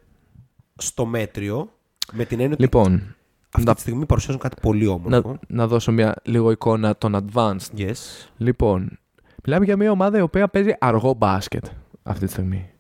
στο 0.77 1.07
μέτριο 1.07 1.71
με 2.13 2.25
την 2.25 2.39
έννοια 2.41 2.53
ότι 2.55 2.63
Λοιπόν, 2.63 3.15
αυτή 3.55 3.65
να- 3.69 3.75
τη 3.75 3.81
στιγμή 3.81 4.07
παρουσιάζουν 4.07 4.41
κάτι 4.43 4.57
πολύ 4.63 4.85
να, 4.85 4.91
όμορφο. 4.93 5.39
να 5.49 5.67
δώσω 5.67 5.93
μια 5.93 6.15
λίγο 6.23 6.51
εικόνα 6.51 6.97
των 6.97 7.17
advanced. 7.17 7.79
Yes. 7.79 7.93
Λοιπόν, 8.37 8.99
μιλάμε 9.45 9.65
για 9.65 9.77
μια 9.77 9.91
ομάδα 9.91 10.19
η 10.19 10.21
οποία 10.21 10.49
παίζει 10.49 10.75
αργό 10.79 11.15
μπάσκετ 11.15 11.65
αυτή 12.03 12.25
τη 12.27 12.31
στιγμή. 12.33 12.71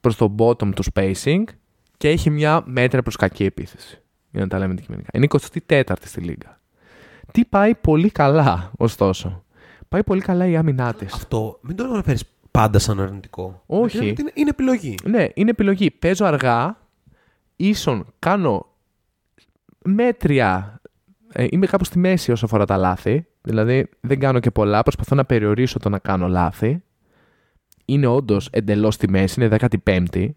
Προς 0.00 0.16
το 0.16 0.34
bottom 0.38 0.74
του 0.74 0.82
spacing 0.94 1.42
και 1.96 2.08
έχει 2.08 2.30
μια 2.30 2.62
μέτρα 2.66 3.02
προς 3.02 3.16
κακή 3.16 3.44
επίθεση. 3.44 4.00
Για 4.30 4.40
να 4.40 4.48
τα 4.48 4.58
λέμε 4.58 4.72
αντικειμενικά. 4.72 5.08
Είναι 5.12 5.26
24η 5.68 5.92
στη 6.04 6.20
λίγα. 6.20 6.60
Τι 7.32 7.44
πάει 7.44 7.74
πολύ 7.74 8.10
καλά, 8.10 8.70
ωστόσο. 8.78 9.44
Πάει 9.88 10.04
πολύ 10.04 10.20
καλά 10.20 10.46
η 10.46 10.56
άμυνά 10.56 10.94
τη. 10.94 11.06
Αυτό 11.12 11.58
μην 11.62 11.76
το 11.76 11.84
αναφέρεις 11.84 12.24
πάντα 12.50 12.78
σαν 12.78 13.00
αρνητικό. 13.00 13.62
Όχι. 13.66 14.04
Γιατί 14.04 14.20
Είναι, 14.20 14.30
είναι 14.34 14.50
επιλογή. 14.50 14.94
Ναι, 15.04 15.26
είναι 15.34 15.50
επιλογή. 15.50 15.90
Παίζω 15.90 16.24
αργά, 16.24 16.76
ίσον 17.56 18.06
κάνω 18.18 18.66
μέτρια. 19.84 20.80
Ε, 21.32 21.46
είμαι 21.50 21.66
κάπου 21.66 21.84
στη 21.84 21.98
μέση 21.98 22.32
όσο 22.32 22.44
αφορά 22.44 22.64
τα 22.64 22.76
λάθη. 22.76 23.26
Δηλαδή 23.40 23.88
δεν 24.00 24.18
κάνω 24.18 24.40
και 24.40 24.50
πολλά. 24.50 24.82
Προσπαθώ 24.82 25.14
να 25.14 25.24
περιορίσω 25.24 25.78
το 25.78 25.88
να 25.88 25.98
κάνω 25.98 26.28
λάθη. 26.28 26.82
Είναι 27.84 28.06
όντως 28.06 28.48
εντελώς 28.52 28.94
στη 28.94 29.08
μέση, 29.08 29.40
είναι 29.40 29.56
15η. 29.84 30.30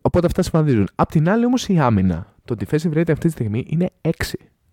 Οπότε 0.00 0.26
αυτά 0.26 0.42
συμβαδίζουν. 0.42 0.88
Απ' 0.94 1.10
την 1.10 1.28
άλλη 1.28 1.44
όμως 1.44 1.68
η 1.68 1.78
άμυνα. 1.78 2.34
Το 2.44 2.54
defensive 2.58 2.92
rating 2.92 3.10
αυτή 3.10 3.26
τη 3.26 3.30
στιγμή 3.30 3.64
είναι 3.68 3.90
6. 4.00 4.10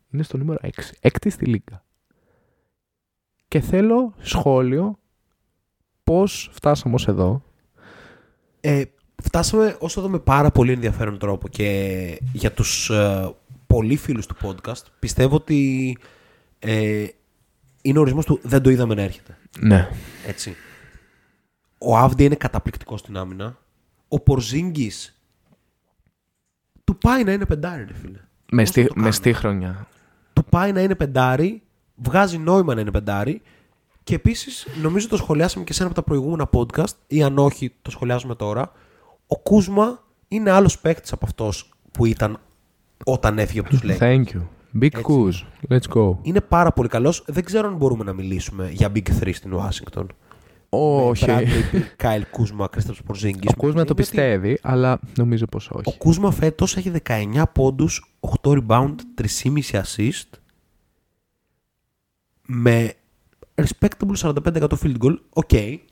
Είναι 0.10 0.24
στο 0.24 0.38
νούμερο 0.38 0.60
6. 0.62 0.68
Έκτη 1.00 1.30
στη 1.30 1.46
λίγα. 1.46 1.84
Και 3.48 3.60
θέλω 3.60 4.14
σχόλιο 4.18 5.00
πώς 6.04 6.50
φτάσαμε 6.54 6.96
ως 6.96 7.08
εδώ. 7.08 7.44
Ε, 8.60 8.84
φτάσαμε 9.22 9.76
όσο 9.80 10.00
εδώ 10.00 10.10
με 10.10 10.20
πάρα 10.20 10.52
πολύ 10.52 10.72
ενδιαφέρον 10.72 11.18
τρόπο 11.18 11.48
και 11.48 12.22
για 12.34 12.52
τους 12.52 12.90
ε, 12.90 13.34
πολύ 13.68 13.96
φίλους 13.96 14.26
του 14.26 14.36
podcast 14.42 14.84
πιστεύω 15.00 15.36
ότι 15.36 15.98
ε, 16.60 17.06
είναι 17.82 17.98
ο 17.98 18.02
ορισμός 18.02 18.26
του 18.26 18.40
δεν 18.44 18.62
το 18.62 18.70
είδαμε 18.70 18.94
να 18.96 19.02
έρχεται. 19.02 19.38
Ναι. 19.60 19.90
Έτσι. 20.28 20.56
Ο 21.78 21.98
Άβντι 21.98 22.24
είναι 22.24 22.36
καταπληκτικός 22.36 23.00
στην 23.00 23.18
άμυνα. 23.18 23.58
Ο 24.08 24.20
Πορζίνγκης 24.20 25.22
του 26.84 26.98
πάει 26.98 27.24
να 27.24 27.32
είναι 27.32 27.46
πεντάρι, 27.46 27.86
ρε 27.88 27.94
φίλε. 27.94 28.20
Με, 28.52 28.62
Πώς 28.62 28.70
στη, 28.70 28.82
θα 28.82 28.88
το 28.88 28.94
με 28.94 29.02
κάνουμε; 29.02 29.16
στη 29.16 29.34
χρονιά. 29.34 29.88
Του 30.34 30.46
πάει 30.46 30.72
να 30.72 30.82
είναι 30.82 30.96
πεντάρι, 30.96 31.62
βγάζει 31.96 32.38
νόημα 32.38 32.76
να 32.76 32.82
είναι 32.82 32.92
πεντάρι 32.92 33.42
και 34.04 34.16
επίσης 34.16 34.68
νομίζω 34.82 35.08
το 35.08 35.18
σχολιάσαμε 35.18 35.66
και 35.66 35.74
σε 35.74 35.84
ένα 35.84 35.92
από 35.92 36.02
τα 36.02 36.06
προηγούμενα 36.06 36.50
podcast 36.54 36.96
ή 37.08 37.24
αν 37.24 37.38
όχι 37.38 37.74
το 37.82 37.92
σχολιάζουμε 37.92 38.36
τώρα. 38.36 38.72
Ο 39.34 39.40
Κούσμα 39.40 40.04
είναι 40.28 40.50
άλλος 40.50 40.80
παίκτης 40.80 41.12
από 41.12 41.26
αυτός 41.26 41.70
που 41.92 42.06
ήταν 42.06 42.40
όταν 43.06 43.40
έφυγε 43.40 43.60
από 43.60 43.70
τους 43.70 43.80
Lakers. 43.84 43.98
Thank 44.00 44.24
you. 44.24 44.42
Big 44.82 44.90
Έτσι. 44.94 45.04
Kuz. 45.04 45.32
Let's 45.70 45.98
go. 45.98 46.18
Είναι 46.22 46.42
πάρα 46.42 46.72
πολύ 46.72 46.88
καλός. 46.88 47.24
Δεν 47.28 47.44
ξέρω 47.44 47.68
αν 47.68 47.76
μπορούμε 47.76 48.04
να 48.04 48.14
μιλήσουμε 48.14 48.70
για 48.70 48.92
Big 48.96 49.10
3 49.20 49.34
στην 49.34 49.54
Ουάσιγκτον. 49.54 50.08
Όχι. 50.70 51.26
Κάιλ 51.96 52.26
Κούσμα, 52.32 52.68
Κρίσταπ 52.68 52.96
Πορζίνγκη. 53.06 53.48
Ο 53.48 53.54
Κούσμα 53.58 53.84
το 53.84 53.94
πιστεύει, 53.94 54.60
αλλά 54.62 55.00
νομίζω 55.18 55.46
πως 55.46 55.70
Ο 55.70 55.82
όχι. 55.86 55.98
Κούσμα 55.98 56.32
φέτος 56.32 56.78
έχει 56.78 56.92
19 57.08 57.44
πόντους, 57.54 58.16
8 58.20 58.52
rebound, 58.52 58.96
3,5 59.16 59.82
assist. 59.82 60.30
Με 62.46 62.94
respectable 63.56 64.16
45% 64.16 64.78
field 64.84 64.98
goal. 65.02 65.18
Οκ, 65.30 65.50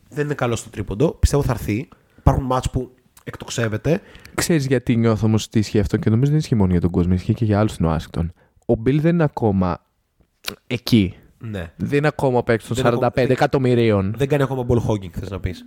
δεν 0.10 0.26
είναι 0.26 0.34
καλό 0.34 0.56
στο 0.56 0.70
τρίποντο. 0.70 1.12
Πιστεύω 1.12 1.44
θα 1.44 1.52
έρθει. 1.52 1.88
Υπάρχουν 2.18 2.44
μάτς 2.46 2.70
που 2.70 2.92
εκτοξεύεται. 3.24 4.02
Ξέρεις 4.36 4.66
γιατί 4.66 4.96
νιώθω 4.96 5.26
όμως 5.28 5.46
ότι 5.46 5.60
ισχύει 5.60 5.80
αυτό 5.80 5.98
και 5.98 6.10
νομίζω 6.10 6.32
δεν 6.32 6.40
ισχύει 6.40 6.56
μόνο 6.56 6.72
για 6.72 6.82
τον 6.82 6.90
Κούζμα, 6.90 7.14
ισχύει 7.14 7.34
και 7.34 7.46
για 7.46 7.60
άλλους 7.60 7.72
στην 7.72 7.86
Ουάσιγκτον. 7.86 8.34
Ο 8.66 8.76
Μπιλ 8.76 9.02
δεν 9.02 9.14
είναι 9.14 9.24
ακόμα 9.24 9.82
εκεί. 10.68 11.14
Ναι. 11.38 11.72
Δεν 11.76 11.98
είναι 11.98 12.08
ακόμα 12.08 12.44
παίκτη 12.44 12.68
των 12.68 12.76
Δεν 12.76 12.86
είναι 12.86 12.94
45 12.96 13.06
ακόμα- 13.08 13.26
δεν- 13.28 13.32
εκατομμυρίων. 13.36 14.14
Δεν 14.18 14.28
κάνει 14.28 14.44
ακόμα 14.44 14.66
ball 14.70 14.78
hogging, 14.90 15.10
θες 15.20 15.30
να 15.30 15.40
πεις. 15.40 15.66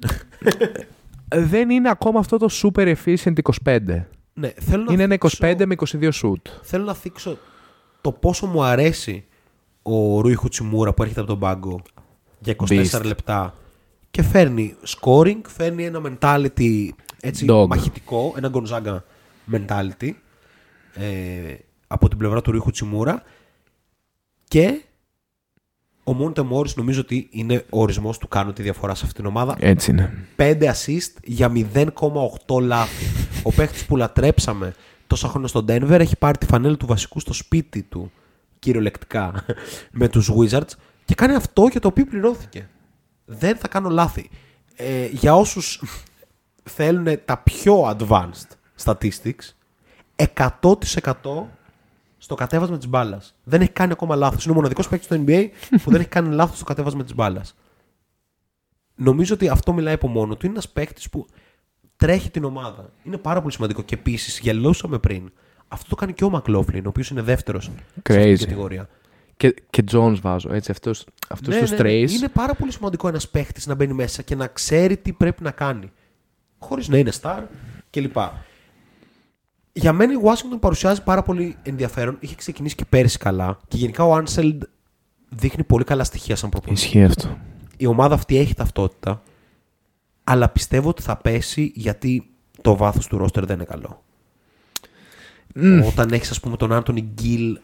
Δεν 1.28 1.70
είναι 1.70 1.90
ακόμα 1.90 2.18
αυτό 2.18 2.36
το 2.36 2.48
super 2.62 2.94
efficient 2.94 3.32
25. 3.42 4.06
ναι, 4.34 4.48
θέλω 4.60 4.82
να 4.84 4.92
Είναι 4.92 5.02
ένα 5.02 5.12
θίξω- 5.20 5.46
25 5.46 5.66
με 5.66 5.74
22 5.74 6.10
shoot. 6.22 6.50
Θέλω 6.62 6.84
να 6.84 6.94
θίξω 6.94 7.38
το 8.00 8.12
πόσο 8.12 8.46
μου 8.46 8.62
αρέσει 8.62 9.24
ο 9.82 10.20
Ρούι 10.20 10.34
Χουτσιμούρα 10.34 10.94
που 10.94 11.02
έρχεται 11.02 11.20
από 11.20 11.28
τον 11.30 11.38
πάγκο 11.38 11.82
για 12.38 12.52
24 12.52 13.00
Beast. 13.00 13.04
λεπτά 13.04 13.54
και 14.10 14.22
φέρνει 14.22 14.74
scoring, 14.86 15.40
φέρνει 15.48 15.84
ένα 15.84 16.00
mentality 16.04 16.88
έτσι 17.24 17.46
Dog. 17.48 17.66
μαχητικό, 17.68 18.34
ένα 18.36 18.50
Gonzaga 18.52 18.98
mentality 19.52 20.10
ε, 20.94 21.54
από 21.86 22.08
την 22.08 22.18
πλευρά 22.18 22.40
του 22.40 22.50
Ρούι 22.50 22.60
Χουτσιμούρα 22.60 23.22
και 24.48 24.82
ο 26.04 26.12
Μόντε 26.12 26.42
Μόρις 26.42 26.76
νομίζω 26.76 27.00
ότι 27.00 27.28
είναι 27.30 27.64
ο 27.70 27.80
ορισμός 27.80 28.18
του 28.18 28.28
κάνω 28.28 28.52
τη 28.52 28.62
διαφορά 28.62 28.94
σε 28.94 29.04
αυτήν 29.04 29.22
την 29.22 29.30
ομάδα. 29.30 29.56
Έτσι 29.58 29.90
είναι. 29.90 30.26
5 30.36 30.62
assist 30.62 31.12
για 31.22 31.52
0,8 31.54 32.60
λάθη. 32.60 33.04
Ο 33.42 33.52
παίχτης 33.52 33.86
που 33.86 33.96
λατρέψαμε 33.96 34.74
τόσα 35.06 35.28
χρόνια 35.28 35.48
στον 35.48 35.64
Denver 35.68 35.98
έχει 36.00 36.16
πάρει 36.16 36.38
τη 36.38 36.46
φανέλα 36.46 36.76
του 36.76 36.86
βασικού 36.86 37.20
στο 37.20 37.32
σπίτι 37.32 37.82
του, 37.82 38.12
κυριολεκτικά, 38.58 39.44
με 40.00 40.08
τους 40.08 40.30
Wizards 40.38 40.70
και 41.04 41.14
κάνει 41.14 41.34
αυτό 41.34 41.66
για 41.70 41.80
το 41.80 41.88
οποίο 41.88 42.04
πληρώθηκε. 42.04 42.68
Δεν 43.24 43.56
θα 43.56 43.68
κάνω 43.68 43.88
λάθη. 43.88 44.30
Ε, 44.76 45.06
για 45.06 45.34
όσους 45.34 45.82
θέλουν 46.62 47.20
τα 47.24 47.36
πιο 47.38 47.96
advanced 47.98 48.48
statistics, 48.84 49.54
100% 50.16 50.72
στο 52.18 52.34
κατέβασμα 52.34 52.76
της 52.76 52.88
μπάλας. 52.88 53.34
Δεν 53.44 53.60
έχει 53.60 53.70
κάνει 53.70 53.92
ακόμα 53.92 54.16
λάθος. 54.16 54.44
Είναι 54.44 54.52
ο 54.52 54.56
μοναδικός 54.56 54.88
παίκτης 54.88 55.06
στο 55.06 55.24
NBA 55.26 55.48
που 55.82 55.90
δεν 55.90 56.00
έχει 56.00 56.08
κάνει 56.08 56.34
λάθος 56.34 56.56
στο 56.56 56.64
κατέβασμα 56.64 57.02
της 57.02 57.14
μπάλας. 57.14 57.54
Νομίζω 58.94 59.34
ότι 59.34 59.48
αυτό 59.48 59.72
μιλάει 59.72 59.94
από 59.94 60.08
μόνο 60.08 60.34
του. 60.36 60.46
Είναι 60.46 60.54
ένας 60.54 60.68
παίκτης 60.68 61.10
που 61.10 61.26
τρέχει 61.96 62.30
την 62.30 62.44
ομάδα. 62.44 62.90
Είναι 63.02 63.16
πάρα 63.16 63.40
πολύ 63.40 63.52
σημαντικό. 63.52 63.82
Και 63.82 63.94
επίσης, 63.94 64.38
γελούσαμε 64.38 64.98
πριν. 64.98 65.32
Αυτό 65.68 65.88
το 65.88 65.94
κάνει 65.94 66.12
και 66.12 66.24
ο 66.24 66.30
Μακλόφλιν, 66.30 66.86
ο 66.86 66.88
οποίος 66.88 67.10
είναι 67.10 67.22
δεύτερος 67.22 67.64
σε 67.64 67.70
αυτή 67.70 68.00
Crazy. 68.14 68.36
την 68.36 68.38
κατηγορία. 68.38 68.88
Και, 69.36 69.54
και 69.70 69.84
Jones 69.92 70.16
βάζω, 70.20 70.52
έτσι, 70.52 70.70
αυτούς, 70.70 71.04
αυτούς 71.28 71.54
Ναι, 71.54 71.60
τους 71.60 71.70
ναι, 71.70 71.76
ναι. 71.76 71.82
τρεις. 71.82 72.16
Είναι 72.16 72.28
πάρα 72.28 72.54
πολύ 72.54 72.72
σημαντικό 72.72 73.08
ένας 73.08 73.28
παίκτης 73.28 73.66
να 73.66 73.74
μπαίνει 73.74 73.92
μέσα 73.92 74.22
και 74.22 74.34
να 74.34 74.46
ξέρει 74.46 74.96
τι 74.96 75.12
πρέπει 75.12 75.42
να 75.42 75.50
κάνει. 75.50 75.92
Χωρίς 76.62 76.88
να 76.88 76.98
είναι 76.98 77.12
star 77.22 77.42
κλπ. 77.90 78.16
Για 79.72 79.92
μένα 79.92 80.12
η 80.12 80.16
Washington 80.24 80.60
παρουσιάζει 80.60 81.02
πάρα 81.02 81.22
πολύ 81.22 81.56
ενδιαφέρον. 81.62 82.16
Είχε 82.20 82.34
ξεκινήσει 82.34 82.74
και 82.74 82.84
πέρυσι 82.84 83.18
καλά. 83.18 83.58
Και 83.68 83.76
γενικά 83.76 84.04
ο 84.04 84.14
Άνσελντ 84.14 84.62
δείχνει 85.28 85.64
πολύ 85.64 85.84
καλά 85.84 86.04
στοιχεία 86.04 86.36
σαν 86.36 86.50
προπονητή. 86.50 86.82
Ισχύει 86.84 87.04
αυτό. 87.04 87.36
η 87.82 87.86
ομάδα 87.86 88.14
αυτή 88.14 88.36
έχει 88.36 88.54
ταυτότητα, 88.54 89.22
αλλά 90.24 90.48
πιστεύω 90.48 90.88
ότι 90.88 91.02
θα 91.02 91.16
πέσει 91.16 91.72
γιατί 91.74 92.30
το 92.62 92.76
βάθος 92.76 93.06
του 93.06 93.18
ρόστερ 93.18 93.44
δεν 93.44 93.56
είναι 93.56 93.64
καλό. 93.64 94.02
Όταν 95.86 96.12
έχεις 96.12 96.30
ας 96.30 96.40
πούμε 96.40 96.56
τον 96.56 96.72
Άντωνι 96.72 97.00
Γκίλ 97.00 97.58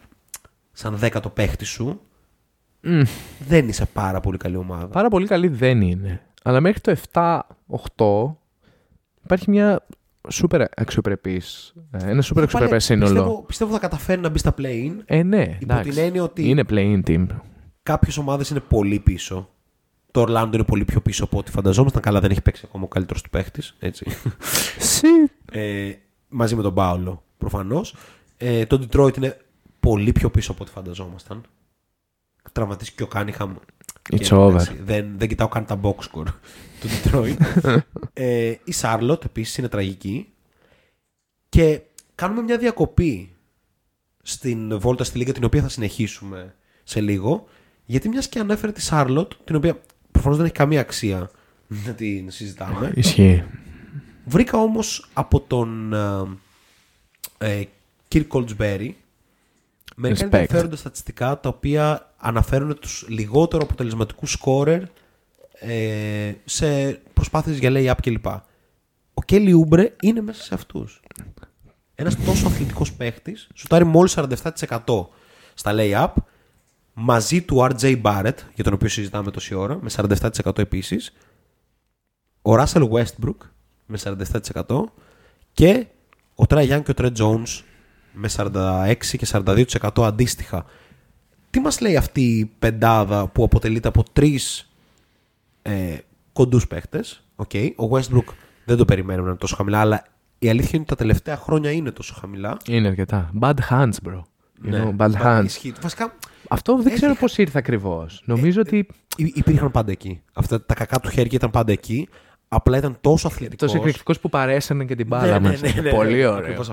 σαν 0.73 0.97
δέκατο 0.97 1.29
παίχτη 1.29 1.65
σου, 1.65 2.01
δεν 3.39 3.69
είσαι 3.69 3.87
πάρα 3.87 4.21
πολύ 4.21 4.37
καλή 4.37 4.57
ομάδα. 4.57 4.87
Πάρα 4.87 5.09
πολύ 5.09 5.27
καλή 5.27 5.49
δεν 5.49 5.81
είναι. 5.81 6.23
Αλλά 6.43 6.61
μέχρι 6.61 6.81
το 6.81 6.97
7-8 7.13 8.37
υπάρχει 9.25 9.51
μια 9.51 9.87
σούπερ 10.29 10.63
αξιοπρεπής, 10.77 11.75
ε, 11.91 12.11
ένα 12.11 12.23
σούπερ 12.23 12.45
Πάλι 12.45 12.45
αξιοπρεπές 12.45 12.85
σύνολο. 12.85 13.13
Πιστεύω, 13.13 13.43
πιστεύω 13.43 13.73
θα 13.73 13.79
καταφέρει 13.79 14.21
να 14.21 14.29
μπει 14.29 14.39
στα 14.39 14.55
play-in. 14.59 14.93
Ε, 15.05 15.23
ναι, 15.23 15.43
Υπό 15.43 15.57
εντάξει. 15.75 15.91
την 15.91 15.99
έννοια 15.99 16.23
ότι- 16.23 16.49
Είναι 16.49 16.65
play-in 16.71 17.01
team. 17.07 17.27
Κάποιες 17.83 18.17
ομάδες 18.17 18.51
είναι 18.51 18.61
πολύ 18.61 18.99
πίσω. 18.99 19.49
Το 20.11 20.21
Ορλάντο 20.21 20.57
είναι 20.57 20.67
πολύ 20.67 20.85
πιο 20.85 21.01
πίσω 21.01 21.25
από 21.25 21.39
ό,τι 21.39 21.51
φανταζόμασταν. 21.51 22.03
Καλά, 22.03 22.21
δεν 22.21 22.31
έχει 22.31 22.43
παίξει 22.43 22.63
ακόμα 22.69 22.85
ο 22.85 22.89
καλύτερος 22.89 23.23
του 23.23 23.31
παίχτης. 23.31 23.77
Έτσι. 23.79 24.07
Ε, 25.53 25.93
μαζί 26.29 26.55
με 26.57 26.63
τον 26.63 26.75
Πάολο 26.75 27.23
προφανώς. 27.39 27.95
Ε, 28.37 28.67
το 28.67 28.87
Detroit 28.91 29.17
είναι 29.17 29.37
πολύ 29.81 30.13
πιο 30.13 30.31
πίσω 30.31 30.53
από 30.53 30.63
ό,τι 30.63 30.73
φανταζόμασταν. 30.73 31.43
Τραυματίστηκε 32.53 32.97
και 32.97 33.03
ο 33.03 33.07
Κάνιχαμ. 33.07 33.55
It's 34.11 34.21
Και, 34.21 34.35
over. 34.35 34.49
εντάξει, 34.51 34.77
δεν, 34.85 35.07
δεν 35.17 35.29
κοιτάω 35.29 35.49
καν 35.49 35.65
τα 35.65 35.81
box 35.83 35.95
score 35.95 36.27
του 36.81 36.89
Detroit. 36.89 37.37
ε, 38.13 38.49
η 38.49 38.75
Charlotte 38.81 39.25
επίσης 39.25 39.57
είναι 39.57 39.69
τραγική. 39.69 40.29
Και 41.49 41.81
κάνουμε 42.15 42.43
μια 42.43 42.59
διακοπή 42.59 43.37
στην 44.23 44.79
βόλτα 44.79 45.05
στη 45.05 45.19
Λίγα 45.19 45.33
την 45.33 45.45
οποία 45.45 45.63
θα 45.63 45.69
συνεχίσουμε 45.69 46.55
σε 46.85 47.01
λίγο. 47.01 47.49
Γιατί 47.85 48.09
μιας 48.09 48.29
και 48.29 48.39
ανέφερε 48.39 48.73
τη 48.73 48.89
Charlotte, 48.91 49.31
την 49.45 49.57
οποία 49.57 49.81
προφανώς 50.11 50.37
δεν 50.37 50.47
έχει 50.47 50.55
καμία 50.55 50.81
αξία 50.81 51.31
να 51.67 51.93
την 51.93 52.31
συζητάμε. 52.31 52.93
Ισχύει. 52.95 53.45
Βρήκα 54.25 54.59
όμως 54.59 55.09
από 55.13 55.41
τον 55.41 55.93
ε, 57.39 57.59
ε, 57.61 57.65
Kirk 58.13 58.27
Coldsberry 58.29 58.91
μερικά 59.97 60.27
Respect. 60.27 60.33
ενδιαφέροντα 60.33 60.77
στατιστικά 60.77 61.41
τα 61.41 61.49
οποία 61.49 62.13
αναφέρουν 62.17 62.79
τους 62.79 63.07
λιγότερο 63.09 63.63
αποτελεσματικούς 63.63 64.33
σκόρερ 64.33 64.83
ε, 65.61 66.33
σε 66.45 66.91
προσπάθειες 66.93 67.59
για 67.59 67.71
lay-up 67.73 67.97
κλπ. 68.03 68.27
Ο 69.15 69.23
Kelly 69.29 69.53
Oubre 69.61 69.89
είναι 70.03 70.21
μέσα 70.21 70.43
σε 70.43 70.55
αυτούς. 70.55 71.01
Ένας 71.95 72.17
τόσο 72.25 72.47
αθλητικός 72.47 72.93
παίχτης, 72.93 73.49
σουτάρει 73.55 73.85
μόλις 73.85 74.17
47% 74.17 75.09
στα 75.55 75.73
lay-up, 75.75 76.13
μαζί 76.93 77.43
του 77.43 77.67
RJ 77.71 78.03
Barrett, 78.03 78.37
για 78.55 78.65
τον 78.65 78.73
οποίο 78.73 78.89
συζητάμε 78.89 79.31
τόση 79.31 79.55
ώρα, 79.55 79.79
με 79.83 79.91
47% 79.97 80.59
επίσης, 80.59 81.13
ο 82.43 82.55
Russell 82.55 82.89
Westbrook 82.91 83.37
με 83.87 83.99
47% 84.05 84.85
και 85.53 85.87
ο 86.35 86.45
Trey 86.49 86.77
Young 86.77 86.83
και 86.83 86.91
ο 86.91 86.95
Trey 86.97 87.13
Jones 87.17 87.63
με 88.13 88.29
46% 88.37 88.95
και 89.17 89.27
42% 89.33 90.05
αντίστοιχα. 90.05 90.65
Τι 91.51 91.61
μας 91.61 91.81
λέει 91.81 91.97
αυτή 91.97 92.39
η 92.39 92.45
πεντάδα 92.59 93.27
που 93.27 93.45
αποτελείται 93.45 93.89
από 93.89 94.03
τρεις 94.13 94.68
ε, 95.63 95.97
κοντούς 96.33 96.67
παίχτες. 96.67 97.25
Okay. 97.37 97.71
Ο 97.77 97.97
Westbrook 97.97 98.33
δεν 98.65 98.77
το 98.77 98.85
περιμένουμε 98.85 99.23
να 99.25 99.29
είναι 99.31 99.39
τόσο 99.39 99.57
χαμηλά, 99.57 99.81
αλλά 99.81 100.03
η 100.39 100.49
αλήθεια 100.49 100.71
είναι 100.73 100.81
ότι 100.81 100.89
τα 100.89 100.95
τελευταία 100.97 101.37
χρόνια 101.37 101.71
είναι 101.71 101.91
τόσο 101.91 102.15
χαμηλά. 102.21 102.57
Είναι 102.67 102.89
αρκετά. 102.89 103.31
Bad 103.41 103.55
hands, 103.71 103.93
bro. 104.07 104.19
You 104.65 104.71
Ναι. 104.71 104.83
know, 104.85 105.05
bad 105.05 105.11
Μα 105.13 105.39
hands. 105.41 105.45
ισχύει. 105.45 105.73
Βασικά 105.83 106.15
Αυτό 106.49 106.77
δεν 106.83 106.95
ξέρω 106.95 107.11
Έχει- 107.11 107.21
πώς 107.21 107.39
ήρθε 107.39 107.59
ακριβώς. 107.59 108.23
Νομίζω 108.25 108.61
ότι 108.61 108.87
υ- 109.17 109.37
υπήρχαν 109.37 109.71
πάντα 109.71 109.91
εκεί. 109.91 110.23
Αυτά 110.33 110.65
τα 110.65 110.75
κακά 110.75 111.01
του 111.01 111.09
χέρια 111.11 111.31
ήταν 111.33 111.51
πάντα 111.51 111.73
εκεί. 111.73 112.09
Απλά 112.49 112.77
ήταν 112.79 112.97
τόσο 113.01 113.27
αθλητικός. 113.27 113.69
τόσο 113.69 113.77
εκρηκτικός 113.83 114.21
που 114.21 114.29
παρέσανε 114.29 114.85
και 114.85 114.95
την 114.95 115.07
μπάλα 115.07 115.27
Ναι, 115.27 115.39
ναι, 115.39 115.49
μας. 115.49 115.61
ναι, 115.75 115.81
ναι, 115.83 115.91
Πολύ 115.91 116.17
ναι, 116.17 116.27
ωραίο. 116.27 116.61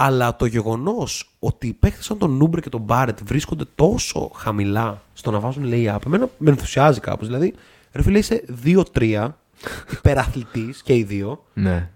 ακριβώς 0.00 0.18
αυτό. 0.18 0.24
Αλλά 0.24 0.36
το 0.36 0.46
γεγονός 0.46 1.30
ότι 1.38 1.66
οι 1.66 1.72
παίχτε 1.72 2.02
σαν 2.02 2.18
τον 2.18 2.36
Νούμπρε 2.36 2.60
και 2.60 2.68
τον 2.68 2.80
Μπάρετ 2.80 3.18
βρίσκονται 3.24 3.64
τόσο 3.74 4.30
χαμηλά 4.34 5.02
στο 5.12 5.30
να 5.30 5.40
βάζουν 5.40 5.64
lay-up, 5.66 5.98
εμένα 6.06 6.28
με 6.38 6.50
ενθουσιάζει 6.50 7.00
κάπως. 7.00 7.26
Δηλαδή, 7.26 7.54
ρε 7.92 8.02
φίλε, 8.02 8.18
είσαι 8.18 8.44
2-3, 8.64 9.28
υπεραθλητή 9.92 10.74
και 10.84 10.94
οι 10.96 11.02
δύο, 11.02 11.44
Ναι. 11.54 11.90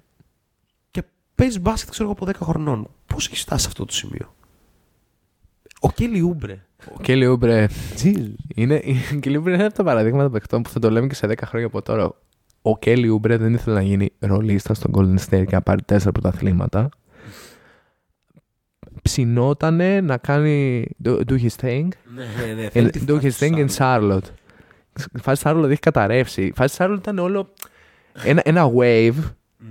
και 0.90 1.02
παίζεις 1.34 1.60
μπάσκετ, 1.60 1.90
ξέρω 1.90 2.04
εγώ, 2.04 2.16
από 2.20 2.46
10 2.46 2.52
χρονών. 2.52 2.88
Πώς 3.06 3.26
έχεις 3.26 3.40
φτάσει 3.40 3.62
σε 3.62 3.68
αυτό 3.68 3.84
το 3.84 3.92
σημείο; 3.92 4.34
Ο 5.80 5.90
Κέλι 5.90 6.20
Ούμπρε. 6.20 6.64
Ο 6.94 7.00
Κέλι 7.00 7.26
Ούμπρε 7.26 7.66
είναι, 8.54 8.74
η 8.84 9.18
Κέλι 9.20 9.36
Ούμπρε 9.36 9.54
είναι 9.54 9.64
από 9.64 9.74
τα 9.74 9.84
παραδείγματα 9.84 10.30
παιχτών 10.30 10.62
που 10.62 10.68
θα 10.70 10.78
το 10.80 10.90
λέμε 10.90 11.06
και 11.06 11.14
σε 11.14 11.26
10 11.26 11.34
χρόνια 11.44 11.66
από 11.66 11.82
τώρα. 11.82 12.12
Ο 12.62 12.78
Κέλι 12.78 13.08
Ούμπρε 13.08 13.36
δεν 13.36 13.54
ήθελε 13.54 13.74
να 13.76 13.82
γίνει 13.82 14.12
ρολίστα 14.18 14.74
στον 14.74 14.90
Golden 14.94 15.18
State 15.24 15.44
και 15.46 15.54
να 15.54 15.62
πάρει 15.62 15.82
τέσσερα 15.82 16.12
πρωταθλήματα. 16.12 16.88
Ψινότανε 19.04 20.00
να 20.00 20.16
κάνει 20.16 20.86
do, 21.04 21.20
do 21.28 21.32
his 21.32 21.66
thing. 21.66 21.88
Ναι, 22.14 22.54
ναι, 22.54 22.68
In, 22.72 23.10
do 23.10 23.20
his 23.20 23.30
thing 23.38 23.66
in 23.66 23.68
Charlotte. 23.76 24.28
Η 25.14 25.18
φάση 25.22 25.42
Charlotte 25.46 25.70
έχει 25.70 25.80
καταρρεύσει. 25.80 26.42
Η 26.42 26.52
φάση 26.56 26.76
Charlotte 26.78 26.98
ήταν 26.98 27.18
όλο 27.18 27.48
ένα, 28.24 28.42
ένα 28.44 28.70
wave 28.76 29.14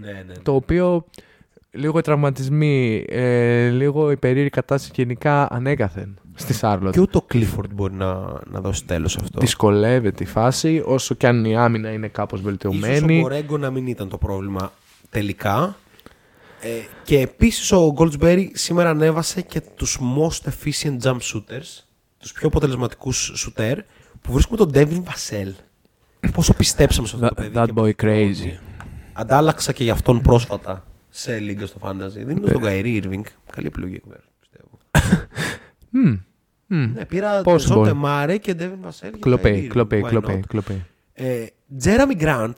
Ναι, 0.01 0.23
ναι. 0.27 0.33
το 0.43 0.55
οποίο 0.55 1.05
λίγο 1.71 1.97
οι 1.97 2.01
τραυματισμοί, 2.01 3.05
ε, 3.09 3.69
λίγο 3.69 4.11
η 4.11 4.17
περίεργη 4.17 4.49
κατάσταση 4.49 4.91
γενικά 4.95 5.53
ανέκαθεν 5.53 6.17
στη 6.35 6.53
Σάρλοτ. 6.53 6.93
Και 6.93 6.99
ούτε 6.99 7.17
ο 7.17 7.25
Clifford 7.33 7.69
μπορεί 7.73 7.93
να, 7.93 8.15
να 8.49 8.61
δώσει 8.61 8.85
τέλος 8.85 9.11
σε 9.11 9.19
αυτό. 9.21 9.39
Δυσκολεύεται 9.39 10.23
η 10.23 10.27
φάση, 10.27 10.83
όσο 10.85 11.15
και 11.15 11.27
αν 11.27 11.45
η 11.45 11.57
άμυνα 11.57 11.91
είναι 11.91 12.07
κάπως 12.07 12.39
Ίσως 12.39 12.53
ο 12.53 12.69
βελτιωμένη. 12.69 13.21
Μπορέγκο 13.21 13.57
να 13.57 13.69
μην 13.69 13.87
ήταν 13.87 14.09
το 14.09 14.17
πρόβλημα 14.17 14.71
τελικά. 15.09 15.75
Ε, 16.63 16.69
και 17.03 17.19
επίσης 17.19 17.71
ο 17.71 17.93
Goldsberry 17.97 18.47
σήμερα 18.53 18.89
ανέβασε 18.89 19.41
και 19.41 19.61
τους 19.75 19.99
most 20.17 20.49
efficient 20.49 20.97
jump 21.01 21.17
shooters, 21.17 21.83
τους 22.17 22.31
πιο 22.31 22.47
αποτελεσματικούς 22.47 23.33
shooter, 23.55 23.75
που 24.21 24.31
βρίσκουμε 24.33 24.57
τον 24.57 24.71
Devin 24.73 25.03
Vassell. 25.03 25.51
Πόσο 26.33 26.53
πιστέψαμε 26.53 27.07
σε 27.07 27.15
αυτό 27.15 27.27
το 27.27 27.33
That, 27.33 27.37
παιδί. 27.37 27.53
that 27.55 27.65
και 27.65 27.71
boy 27.75 27.95
πόσο- 27.95 28.11
crazy. 28.43 28.57
Αντάλλαξα 29.13 29.71
και 29.73 29.83
για 29.83 29.93
αυτόν 29.93 30.21
πρόσφατα 30.21 30.85
σε 31.09 31.39
λίγκα 31.39 31.65
στο 31.65 31.77
Fantasy. 31.81 32.25
Δίνω 32.25 32.47
στον 32.47 32.61
Kyrie 32.65 33.03
Irving. 33.03 33.21
Καλή 33.51 33.67
επιλογή 33.67 33.95
εκεί 33.95 34.07
πέρα, 34.07 34.23
πιστεύω. 34.39 34.79
Μμμ, 35.89 36.19
μμμ. 36.67 36.91
Ναι, 36.93 37.05
πήρα 37.05 37.41
Possible. 37.45 37.59
Ζώντε 37.59 37.93
Μάρε 37.93 38.37
και 38.37 38.55
Devin 38.59 38.87
Vassell. 38.87 38.99
για 38.99 39.11
Κλοπέ, 39.19 39.49
Kyrie 39.49 39.63
Irving. 39.63 39.67
κλοπέ, 39.67 40.01
Why 40.03 40.07
κλοπέ, 40.07 40.39
not? 40.39 40.47
κλοπέ. 40.47 40.85
Ε, 41.13 41.45
Jeremy 41.83 42.21
Grant, 42.21 42.53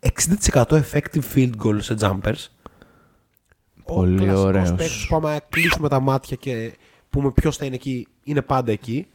60% 0.00 0.64
effective 0.64 1.22
field 1.34 1.52
goal 1.64 1.76
σε 1.80 1.96
jumpers. 2.00 2.46
Πολύ 3.86 4.14
Ο 4.14 4.24
κλασικός 4.24 4.44
ωραίος. 4.44 4.68
παίκτης 4.74 5.06
που 5.06 5.16
άμα 5.16 5.40
κλείσουμε 5.48 5.88
τα 5.88 6.00
μάτια 6.00 6.36
και 6.36 6.72
πούμε 7.10 7.30
ποιος 7.30 7.56
θα 7.56 7.64
είναι 7.64 7.74
εκεί, 7.74 8.06
είναι 8.22 8.42
πάντα 8.42 8.72
εκεί. 8.72 9.06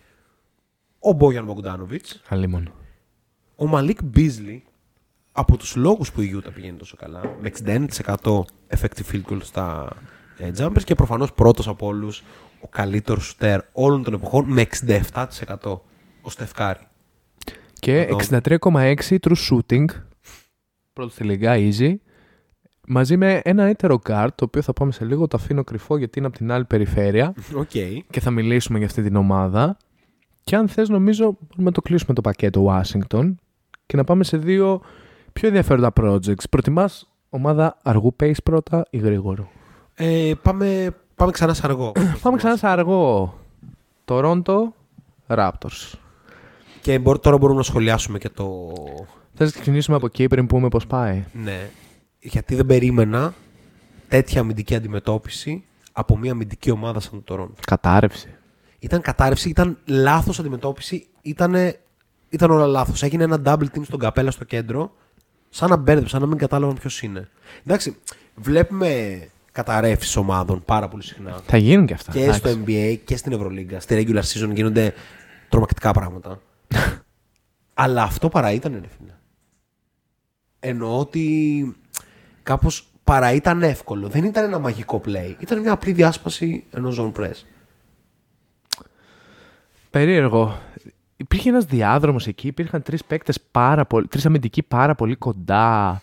Ο 1.00 1.12
Μπόγιαν 1.12 1.46
Μπογκδάνοβιτς. 1.46 2.22
Αλίμον. 2.28 2.74
Ο 3.56 3.68
Μαλίκ 3.68 4.04
Μπίσλι, 4.04 4.64
από 5.32 5.58
τους 5.58 5.76
λόγους 5.76 6.12
που 6.12 6.22
η 6.22 6.36
Utah 6.44 6.54
πηγαίνει 6.54 6.78
τόσο 6.78 6.96
καλά, 6.98 7.22
με 7.42 7.48
61% 7.48 8.46
effective 8.78 9.12
field 9.12 9.22
goal 9.30 9.38
στα 9.42 9.90
ε, 10.38 10.52
jumpers 10.58 10.84
και 10.84 10.96
προφανώς 10.96 11.34
πρώτος 11.34 11.68
από 11.68 11.86
όλους, 11.88 12.24
ο 12.62 12.68
καλύτερος 12.68 13.26
σουτέρ 13.26 13.60
όλων 13.72 14.04
των 14.04 14.14
εποχών 14.14 14.46
με 14.48 14.62
67% 14.62 15.80
ο 16.22 16.30
Steph 16.30 16.56
Curry. 16.56 16.88
Και 17.80 18.10
Αυτό. 18.14 18.40
63,6 18.50 18.96
true 19.22 19.36
shooting. 19.50 19.86
Πρώτο 20.94 21.10
στη 21.12 21.24
λίγκα, 21.24 21.56
easy. 21.58 21.96
Μαζί 22.92 23.18
με 23.18 23.42
ένα 23.44 23.64
έτερο 23.64 24.00
guard, 24.10 24.28
το 24.36 24.46
οποίο 24.46 24.62
θα 24.62 24.74
πάμε 24.74 24.92
σε 24.92 25.06
λίγο, 25.06 25.28
το 25.28 25.38
αφήνω 25.40 25.64
κρυφό 25.64 25.98
γιατί 25.98 26.18
είναι 26.20 26.28
από 26.28 26.38
την 26.38 26.52
άλλη 26.52 26.66
περιφέρεια 26.66 27.34
Οκ. 27.56 27.70
και 28.10 28.20
θα 28.20 28.32
μιλήσουμε 28.32 28.78
για 28.78 28.88
αυτή 28.88 29.02
την 29.04 29.16
ομάδα. 29.16 29.78
Και 30.44 30.56
αν 30.56 30.68
θες 30.68 30.90
νομίζω 30.90 31.24
μπορούμε 31.24 31.64
να 31.64 31.72
το 31.72 31.82
κλείσουμε 31.82 32.14
το 32.14 32.22
πακέτο 32.22 32.66
Washington 32.70 33.34
και 33.86 33.98
να 33.98 34.04
πάμε 34.04 34.24
σε 34.24 34.38
δύο 34.38 34.82
πιο 35.34 35.48
ενδιαφέροντα 35.48 35.92
projects. 36.02 36.44
Προτιμάς 36.50 37.10
ομάδα 37.30 37.78
αργού 37.84 38.16
pace 38.20 38.44
πρώτα 38.44 38.86
ή 38.90 38.98
γρήγορο; 38.98 39.50
Ε, 39.96 40.32
πάμε, 40.42 40.96
πάμε 41.16 41.32
ξανά 41.32 41.54
σε 41.54 41.62
αργό. 41.66 41.92
Πάμε 42.22 42.38
ξανά 42.38 42.56
σε 42.56 42.68
αργό. 42.68 43.34
Toronto 44.06 44.58
Raptors. 45.28 45.94
Και 46.82 47.00
μπορώ- 47.00 47.20
τώρα 47.20 47.38
μπορούμε 47.38 47.58
να 47.58 47.64
σχολιάσουμε 47.66 48.18
και 48.18 48.30
το. 48.30 48.74
Θες 49.34 49.48
να 49.48 49.60
ξεκινήσουμε 49.60 49.96
από 49.98 50.06
εκεί 50.06 50.28
πριν 50.28 50.48
πούμε 50.48 50.68
πώς 50.68 50.88
πάει; 50.88 51.24
Ναι. 51.44 51.70
Γιατί 52.20 52.56
δεν 52.56 52.66
περίμενα 52.66 53.34
τέτοια 54.08 54.42
αμυντική 54.42 54.76
αντιμετώπιση 54.76 55.64
από 55.92 56.18
μια 56.18 56.32
αμυντική 56.32 56.72
ομάδα 56.72 57.00
σαν 57.00 57.24
το 57.24 57.36
Toronto. 57.36 57.62
Κατάρρευση. 57.68 58.30
Ήταν 58.80 59.02
κατάρρευση, 59.02 59.50
ήταν 59.50 59.78
λάθος 59.86 60.40
αντιμετώπιση, 60.40 61.08
ήταν, 61.22 61.56
ήταν 62.30 62.52
όλα 62.52 62.66
λάθος. 62.66 63.04
Έγινε 63.04 63.24
ένα 63.24 63.42
double 63.46 63.66
team 63.76 63.82
στον 63.84 64.00
καπέλα 64.00 64.32
στο 64.32 64.44
κέντρο, 64.44 64.92
σαν 65.50 65.70
να 65.70 65.76
μπέρδεψε, 65.76 66.10
σαν 66.10 66.22
να 66.22 66.28
μην 66.28 66.38
κατάλαβαν 66.38 66.76
ποιος 66.76 67.02
είναι. 67.02 67.30
Εντάξει, 67.66 67.98
βλέπουμε 68.36 69.22
καταρρεύσεις 69.52 70.16
ομάδων 70.16 70.64
πάρα 70.66 70.88
πολύ 70.88 71.04
συχνά. 71.04 71.42
Θα 71.46 71.58
γίνουν 71.58 71.86
και 71.86 71.94
αυτά. 71.94 72.12
Και 72.12 72.24
εντάξει. 72.24 72.40
στο 72.40 72.50
NBA 72.50 72.98
και 73.06 73.18
στην 73.18 73.32
Ευρωλίγκα. 73.32 73.80
Στη 73.80 74.06
regular 74.06 74.24
season 74.24 74.54
γίνονται 74.54 74.94
τρομακτικά 75.50 75.92
πράγματα. 75.92 76.42
Αλλά 77.74 78.04
αυτό 78.04 78.30
παρά 78.30 78.52
ήταν, 78.52 78.72
ρε 78.74 78.88
φίλε. 78.98 79.14
Εννοώ 80.60 81.00
ότι 81.00 81.76
κάπως 82.50 82.88
παρά 83.04 83.34
ήταν 83.34 83.64
εύκολο. 83.64 84.08
Δεν 84.08 84.24
ήταν 84.24 84.44
ένα 84.44 84.60
μαγικό 84.60 85.02
play. 85.06 85.36
Ήταν 85.40 85.60
μια 85.60 85.72
απλή 85.72 85.92
διάσπαση 85.92 86.64
ενός 86.72 87.00
zone 87.00 87.20
press. 87.20 87.44
Περίεργο. 89.90 90.60
Υπήρχε 91.18 91.50
ένας 91.50 91.66
διάδρομος 91.66 92.28
εκεί, 92.28 92.48
υπήρχαν 92.48 92.82
τρεις 92.82 93.06
παίκτες 93.06 93.40
πάρα 93.52 93.86
πολύ, 93.86 94.08
τρεις 94.08 94.26
αμυντικοί 94.26 94.64
πάρα 94.64 94.96
πολύ 94.96 95.16
κοντά. 95.16 96.02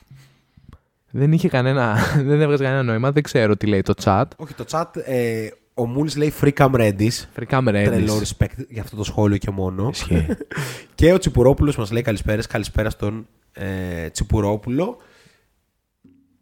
Δεν 1.10 1.32
είχε 1.32 1.48
κανένα, 1.48 1.96
δεν 2.28 2.40
έβγαζε 2.40 2.62
κανένα 2.62 2.82
νόημα, 2.82 3.12
δεν 3.12 3.22
ξέρω 3.22 3.56
τι 3.56 3.66
λέει 3.66 3.82
το 3.82 3.94
chat. 4.02 4.24
Όχι, 4.36 4.54
το 4.54 4.64
chat, 4.70 4.86
ε, 5.04 5.48
ο 5.74 5.86
Μούλης 5.86 6.16
λέει 6.16 6.32
free 6.40 6.52
cam 6.52 6.70
ready. 6.70 7.08
Φρικά 7.32 7.60
με 7.60 7.72
Τρελό 7.72 8.22
respect 8.22 8.66
για 8.68 8.82
αυτό 8.82 8.96
το 8.96 9.04
σχόλιο 9.04 9.36
και 9.36 9.50
μόνο. 9.50 9.88
Ισχύει. 9.88 10.26
και 10.94 11.12
ο 11.12 11.18
Τσιπουρόπουλος 11.18 11.76
μας 11.76 11.90
λέει 11.90 12.02
καλησπέρας. 12.02 12.46
Καλησπέρα 12.46 12.90
στον 12.90 13.26
ε, 13.52 14.08
Τσιπουρόπουλο. 14.08 14.98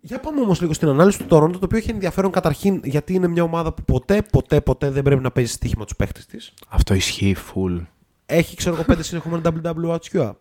Για 0.06 0.20
πάμε 0.20 0.40
όμως 0.40 0.60
λίγο 0.60 0.72
στην 0.72 0.88
ανάλυση 0.88 1.18
του 1.18 1.24
Τωρόντο, 1.24 1.58
το 1.58 1.64
οποίο 1.64 1.78
έχει 1.78 1.90
ενδιαφέρον 1.90 2.30
καταρχήν 2.30 2.80
γιατί 2.84 3.14
είναι 3.14 3.28
μια 3.28 3.42
ομάδα 3.42 3.72
που 3.72 3.82
ποτέ, 3.82 4.22
ποτέ, 4.32 4.60
ποτέ 4.60 4.90
δεν 4.90 5.02
πρέπει 5.02 5.22
να 5.22 5.30
παίζει 5.30 5.52
στοίχημα 5.52 5.84
τους 5.84 5.96
παίχτες 5.96 6.26
της. 6.26 6.52
Αυτό 6.68 6.94
ισχύει 6.94 7.36
full. 7.36 7.80
Έχει, 8.26 8.56
ξέρω 8.56 8.74
εγώ, 8.74 8.84
πέντε 8.84 9.02
συνεχόμενα 9.02 9.52
WWHQ. 9.64 10.32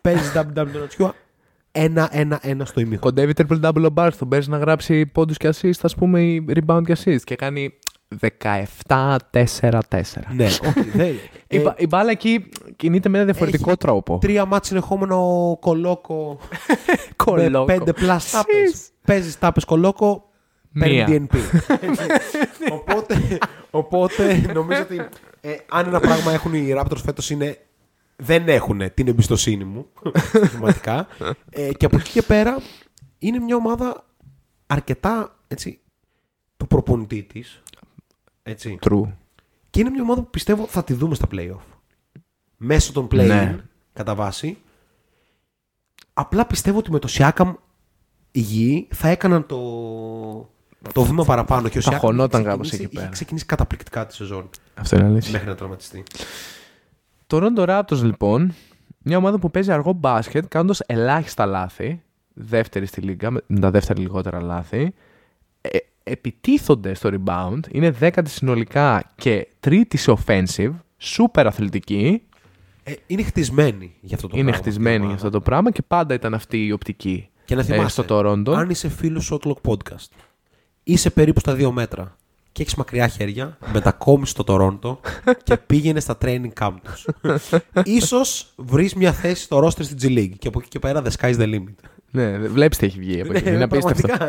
Παίζει 0.00 0.32
WWHQ. 0.34 1.10
Ένα-ένα-ένα 1.72 2.64
στο 2.64 2.80
ημίχρονο. 2.80 3.00
Κοντεύει 3.00 3.32
triple 3.36 3.60
double 3.64 3.90
ο 3.90 3.94
Barth, 3.96 4.14
τον 4.18 4.28
παίζει 4.28 4.50
να 4.50 4.58
γράψει 4.58 5.06
πόντους 5.06 5.36
και 5.36 5.48
assist, 5.48 5.80
ας 5.82 5.94
πούμε, 5.94 6.22
ή 6.22 6.44
rebound 6.48 6.82
και 6.84 6.96
assist 6.98 7.20
και 7.24 7.36
κάνει 7.36 7.78
17-4-4. 8.20 10.02
ναι, 10.34 10.44
όχι, 10.66 10.90
δεν. 10.94 11.06
Η, 11.48 11.56
Ε, 11.56 11.60
μπα- 11.60 11.74
η 11.78 11.86
μπάλα 11.86 12.10
εκεί 12.10 12.48
κινείται 12.76 13.08
με 13.08 13.16
ένα 13.16 13.24
διαφορετικό 13.26 13.68
έχει 13.68 13.78
τρόπο. 13.78 14.18
Τρία 14.18 14.44
μάτς 14.44 14.68
συνεχόμενο 14.68 15.16
κολόκο. 15.60 16.38
Κολόκο. 17.24 17.64
Με 17.64 17.74
πέντε 17.78 17.92
plus 17.96 18.18
τάπες. 18.32 18.90
Παίζεις 19.04 19.38
τάπες 19.38 19.64
κολόκο. 19.64 20.26
Μία. 20.74 21.04
Παίρνει 21.04 21.26
DNP. 21.32 21.36
Έτσι. 21.80 22.04
οπότε, 22.72 23.38
οπότε 23.70 24.50
νομίζω 24.54 24.82
ότι 24.82 24.96
ε, 25.40 25.56
αν 25.70 25.86
ένα 25.86 26.00
πράγμα 26.00 26.32
έχουν 26.32 26.54
οι 26.54 26.72
Raptors 26.76 27.00
φέτος 27.04 27.30
είναι 27.30 27.56
δεν 28.16 28.48
έχουν 28.48 28.94
την 28.94 29.08
εμπιστοσύνη 29.08 29.64
μου 29.64 29.86
στοιχηματικά. 30.34 31.06
ε, 31.50 31.72
και 31.72 31.86
από 31.86 31.96
εκεί 31.96 32.10
και 32.10 32.22
πέρα 32.22 32.56
είναι 33.18 33.38
μια 33.38 33.56
ομάδα 33.56 34.04
αρκετά 34.66 35.36
έτσι, 35.48 35.80
του 36.56 36.66
προπονητή 36.66 37.22
της. 37.22 37.62
Έτσι. 38.42 38.78
True. 38.82 39.12
Και 39.70 39.80
είναι 39.80 39.90
μια 39.90 40.02
ομάδα 40.02 40.20
που 40.22 40.30
πιστεύω 40.30 40.66
θα 40.66 40.84
τη 40.84 40.94
δούμε 40.94 41.14
στα 41.14 41.26
playoff. 41.32 41.64
Μέσω 42.56 42.92
των 42.92 43.06
play 43.06 43.26
Ναι. 43.26 43.58
κατά 43.92 44.14
βάση. 44.14 44.58
Απλά 46.14 46.46
πιστεύω 46.46 46.78
ότι 46.78 46.90
με 46.90 46.98
το 46.98 47.08
Siakam 47.10 47.54
υγιή 48.30 48.88
θα 48.90 49.08
έκαναν 49.08 49.46
το, 49.46 49.58
το 50.92 51.02
βήμα 51.04 51.24
παραπάνω. 51.24 51.68
Και 51.68 51.78
ο 51.78 51.80
θα 51.80 51.92
Siakam 51.92 51.98
χωνόταν 51.98 52.40
είχε 52.40 52.50
κάπως 52.50 52.66
ξεκινήσει- 52.68 52.84
εκεί 52.84 52.92
πέρα. 52.94 53.02
Είχε 53.04 53.12
ξεκινήσει 53.12 53.46
καταπληκτικά 53.46 54.06
τη 54.06 54.14
σεζόν 54.14 54.50
Αυτό 54.74 54.96
είναι 54.96 55.06
αλήθεια. 55.06 55.32
μέχρι 55.32 55.48
να 55.48 55.54
τραυματιστεί. 55.54 56.02
Το 57.26 57.38
Toronto 57.56 57.68
Raptors 57.68 58.02
λοιπόν, 58.02 58.54
μια 58.98 59.16
ομάδα 59.16 59.38
που 59.38 59.50
παίζει 59.50 59.72
αργό 59.72 59.92
μπάσκετ, 59.92 60.44
κάνοντας 60.48 60.80
ελάχιστα 60.86 61.46
λάθη, 61.46 62.02
δεύτερη 62.34 62.86
στη 62.86 63.00
λίγα, 63.00 63.30
με 63.30 63.40
με 63.46 63.60
τα 63.60 63.70
δεύτερα 63.70 64.00
λιγότερα 64.00 64.40
λάθη, 64.40 64.80
ε, 64.80 64.90
επιτίθονται 66.02 66.94
στο 66.94 67.10
rebound, 67.12 67.60
είναι 67.70 67.90
δέκατη 67.90 68.30
συνολικά 68.30 69.02
και 69.16 69.48
τρίτη 69.60 69.96
σε 69.96 70.14
offensive, 70.26 70.72
super 71.16 71.44
αθλητική, 71.46 72.22
Ε, 72.84 72.92
είναι 73.06 73.22
χτισμένη 73.22 73.94
για 74.00 74.16
αυτό 74.16 74.28
το 74.28 74.36
είναι 74.36 74.50
πράγμα. 74.50 74.62
χτισμένη 74.64 74.94
αυτή 74.96 75.04
η 75.04 75.06
για 75.06 75.14
αυτό 75.14 75.26
ομάδα. 75.26 75.38
το 75.38 75.50
πράγμα 75.50 75.70
και 75.70 75.82
πάντα 75.86 76.14
ήταν 76.14 76.34
αυτή 76.34 76.66
η 76.66 76.72
οπτική 76.72 77.28
Και 77.44 77.54
να 77.54 77.60
ε, 77.60 77.64
θυμάσαι, 77.64 78.02
στο 78.02 78.04
Toronto. 78.08 78.52
αν 78.54 78.70
είσαι 78.70 78.88
φίλος 78.88 79.32
Shotlock 79.32 79.70
Podcast, 79.70 80.08
είσαι 80.82 81.10
περίπου 81.10 81.40
στα 81.40 81.54
δύο 81.54 81.72
μέτρα 81.72 82.16
και 82.52 82.62
έχεις 82.62 82.74
μακριά 82.74 83.08
χέρια, 83.08 83.58
μετακόμισε 83.72 84.30
στο 84.32 84.44
Τορόντο 84.44 85.00
και 85.44 85.56
πήγαινε 85.56 86.00
στα 86.00 86.18
training 86.22 86.50
camp 86.60 86.74
τους. 86.82 87.06
Ίσως 87.98 88.52
βρεις 88.56 88.94
μια 88.94 89.12
θέση 89.12 89.42
στο 89.42 89.58
roster 89.66 89.84
στην 89.84 89.96
G 90.02 90.18
League 90.18 90.32
και 90.38 90.48
από 90.48 90.58
εκεί 90.60 90.68
και 90.68 90.78
πέρα 90.78 91.02
the 91.04 91.10
sky's 91.20 91.36
the 91.38 91.54
limit. 91.54 91.74
Ναι, 92.10 92.38
βλέπεις 92.38 92.78
τι 92.78 92.86
έχει 92.86 92.98
βγει 92.98 93.20
από 93.20 93.32
εκεί, 93.36 93.44
Ναι, 93.44 93.54
είναι 93.54 93.64
απίστευτο. 93.64 94.14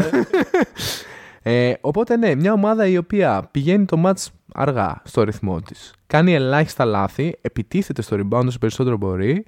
πραγματικά, 1.43 1.67
ε. 1.67 1.69
Ε, 1.69 1.77
οπότε 1.81 2.17
ναι, 2.17 2.35
μια 2.35 2.53
ομάδα 2.53 2.87
η 2.87 2.97
οποία 2.97 3.47
πηγαίνει 3.51 3.85
το 3.85 4.01
match 4.05 4.25
αργά 4.53 5.01
στο 5.03 5.23
ρυθμό 5.23 5.61
της, 5.61 5.93
κάνει 6.07 6.33
ελάχιστα 6.33 6.85
λάθη, 6.85 7.37
επιτίθεται 7.41 8.01
στο 8.01 8.17
rebound 8.19 8.45
όσο 8.45 8.59
περισσότερο 8.59 8.97
μπορεί, 8.97 9.45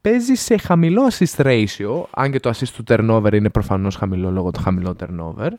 παίζει 0.00 0.34
σε 0.34 0.56
χαμηλό 0.58 1.10
assist 1.10 1.42
ratio, 1.42 2.02
αν 2.10 2.30
και 2.30 2.40
το 2.40 2.50
assist 2.50 2.68
του 2.68 2.84
turnover 2.88 3.32
είναι 3.32 3.50
προφανώς 3.50 3.96
χαμηλό 3.96 4.30
λόγω 4.30 4.50
του 4.50 4.60
χαμηλό 4.60 4.96
turnover, 5.00 5.50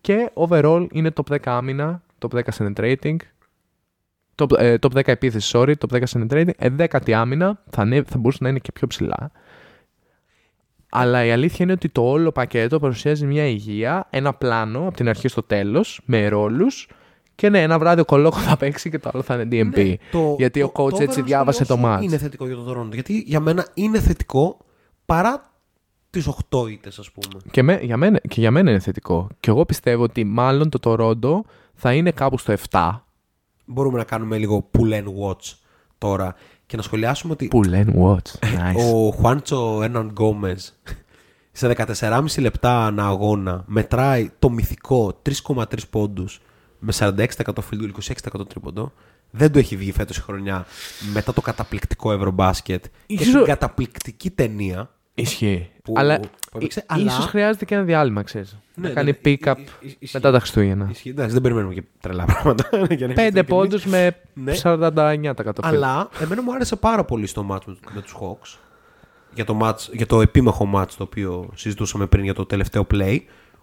και 0.00 0.30
overall 0.34 0.86
είναι 0.92 1.10
top 1.14 1.32
10 1.34 1.36
άμυνα, 1.44 2.02
top 2.18 2.42
10 2.42 2.42
penetrating, 2.58 3.16
top, 4.34 4.58
ε, 4.58 4.76
top 4.80 4.92
10 4.92 5.00
επίθεση, 5.06 5.50
sorry, 5.54 5.74
top 5.88 6.00
10 6.00 6.02
penetrating, 6.12 6.76
11η 6.78 7.10
άμυνα, 7.12 7.62
θα, 7.70 7.82
ανέ- 7.82 8.08
θα 8.08 8.18
μπορούσε 8.18 8.38
να 8.42 8.48
είναι 8.48 8.58
και 8.58 8.72
πιο 8.72 8.86
ψηλά. 8.86 9.30
Αλλά 10.90 11.24
η 11.24 11.30
αλήθεια 11.30 11.58
είναι 11.60 11.72
ότι 11.72 11.88
το 11.88 12.02
όλο 12.02 12.32
πακέτο 12.32 12.78
παρουσιάζει 12.78 13.26
μια 13.26 13.46
υγεία, 13.46 14.06
ένα 14.10 14.34
πλάνο 14.34 14.78
από 14.86 14.96
την 14.96 15.08
αρχή 15.08 15.28
στο 15.28 15.42
τέλος, 15.42 16.00
με 16.04 16.28
ρόλους. 16.28 16.88
Και 17.34 17.48
ναι, 17.48 17.62
ένα 17.62 17.78
βράδυ 17.78 18.00
ο 18.00 18.04
Κολόκος 18.04 18.42
θα 18.42 18.56
παίξει 18.56 18.90
και 18.90 18.98
το 18.98 19.10
άλλο 19.14 19.22
θα 19.22 19.34
είναι 19.34 19.44
DMP. 19.44 19.76
Ναι, 19.88 19.94
το- 20.10 20.34
γιατί 20.38 20.60
το- 20.60 20.66
ο 20.66 20.72
coach 20.84 20.90
το 20.90 21.02
έτσι 21.02 21.20
overall 21.20 21.24
διάβασε 21.26 21.64
το 21.64 21.74
σχολείο 21.74 21.92
σου 21.92 21.98
match. 21.98 22.02
Είναι 22.02 22.18
θετικό 22.18 22.46
για 22.46 22.56
το 22.56 22.70
Toronto. 22.80 22.92
Γιατί 22.92 23.22
για 23.26 23.40
μένα 23.40 23.66
είναι 23.74 24.00
θετικό 24.00 24.56
παρά 25.06 25.50
τις 26.10 26.26
8 26.26 26.66
ήττες, 26.70 26.98
ας 26.98 27.10
πούμε. 27.10 27.40
Και, 27.50 27.62
με, 27.62 27.78
για 27.82 27.96
μένα, 27.96 28.18
και 28.28 28.40
για 28.40 28.50
μένα 28.50 28.70
είναι 28.70 28.78
θετικό. 28.80 29.28
Και 29.40 29.50
εγώ 29.50 29.64
πιστεύω 29.64 30.02
ότι 30.02 30.24
μάλλον 30.24 30.68
το 30.70 30.78
Toronto 30.82 31.40
θα 31.74 31.92
είναι 31.94 32.10
κάπου 32.10 32.38
στο 32.38 32.52
7. 32.70 33.04
Μπορούμε 33.64 33.98
να 33.98 34.04
κάνουμε 34.04 34.38
λίγο 34.38 34.70
pull 34.78 34.92
and 34.92 35.04
watch 35.04 35.54
τώρα 35.98 36.34
και 36.70 36.76
να 36.76 36.82
σχολιάσουμε 36.82 37.32
ότι 37.32 37.46
Που 37.48 37.62
λένε 37.62 37.94
watch. 38.04 38.38
Nice. 38.40 38.84
ο 38.94 39.10
Χουάντσο 39.10 39.80
Έναν 39.82 40.08
Γκόμεζ 40.08 40.68
σε 41.52 41.74
14,5 41.76 42.24
λεπτά 42.38 42.86
ανά 42.86 43.06
αγώνα 43.06 43.64
μετράει 43.66 44.30
το 44.38 44.50
μυθικό 44.50 45.20
3,3 45.46 45.64
πόντους 45.90 46.40
με 46.78 46.92
46% 46.98 47.16
field 47.36 47.80
goal, 47.80 47.90
26% 48.40 48.48
τρίποντο. 48.48 48.92
Δεν 49.30 49.52
το 49.52 49.58
έχει 49.58 49.76
βγει 49.76 49.92
φέτος 49.92 50.16
η 50.16 50.20
χρονιά 50.20 50.66
μετά 51.12 51.32
το 51.32 51.40
καταπληκτικό 51.40 52.12
Ευρωμπάσκετ 52.12 52.84
και 53.06 53.14
Ίσως- 53.14 53.34
την 53.34 53.44
καταπληκτική 53.44 54.30
ταινία. 54.30 54.90
Ισχύει. 55.20 55.70
Που- 55.84 55.92
αλλά, 55.96 56.20
που 56.20 56.28
έπαιξε, 56.56 56.80
ί- 56.80 56.92
αλλά- 56.92 57.04
ίσως 57.04 57.24
χρειάζεται 57.26 57.64
και 57.64 57.74
ένα 57.74 57.84
διάλειμμα, 57.84 58.22
ξέρεις. 58.22 58.56
Ναι, 58.74 58.88
να 58.88 58.94
κάνει 58.94 59.10
ναι, 59.10 59.16
pick-up 59.24 59.54
ι- 59.58 59.60
ι- 59.60 59.90
ι- 59.90 59.96
ισχύει. 59.98 60.10
μετά 60.12 60.30
τα 60.30 60.38
Χριστούγεννα. 60.40 60.88
Ισχύει, 60.90 61.08
εντάξει, 61.08 61.32
δεν 61.32 61.42
περιμένουμε 61.42 61.74
και 61.74 61.82
τρελά 62.00 62.24
πράγματα. 62.24 62.68
για 62.72 62.78
να 62.80 62.84
είμαστε 62.86 63.06
Πέντε 63.06 63.20
ειλικρινείς. 63.22 63.46
πόντους 63.48 63.84
με 63.84 64.16
Ναι. 64.34 64.52
49% 64.62 65.32
field. 65.44 65.52
Αλλά 65.62 66.08
εμένα 66.20 66.42
μου 66.42 66.54
άρεσε 66.54 66.76
πάρα 66.76 67.04
πολύ 67.04 67.26
στο 67.26 67.46
match 67.50 67.64
με, 67.66 67.76
με 67.94 68.00
τους 68.00 68.16
Hawks. 68.20 68.58
Για 69.34 69.44
το, 69.44 69.58
match, 69.62 69.76
για 69.92 70.06
το 70.06 70.20
επίμαχο 70.20 70.70
match 70.74 70.88
το 70.96 71.02
οποίο 71.02 71.50
συζητούσαμε 71.54 72.06
πριν 72.06 72.24
για 72.24 72.34
το 72.34 72.46
τελευταίο 72.46 72.86
play. 72.94 73.18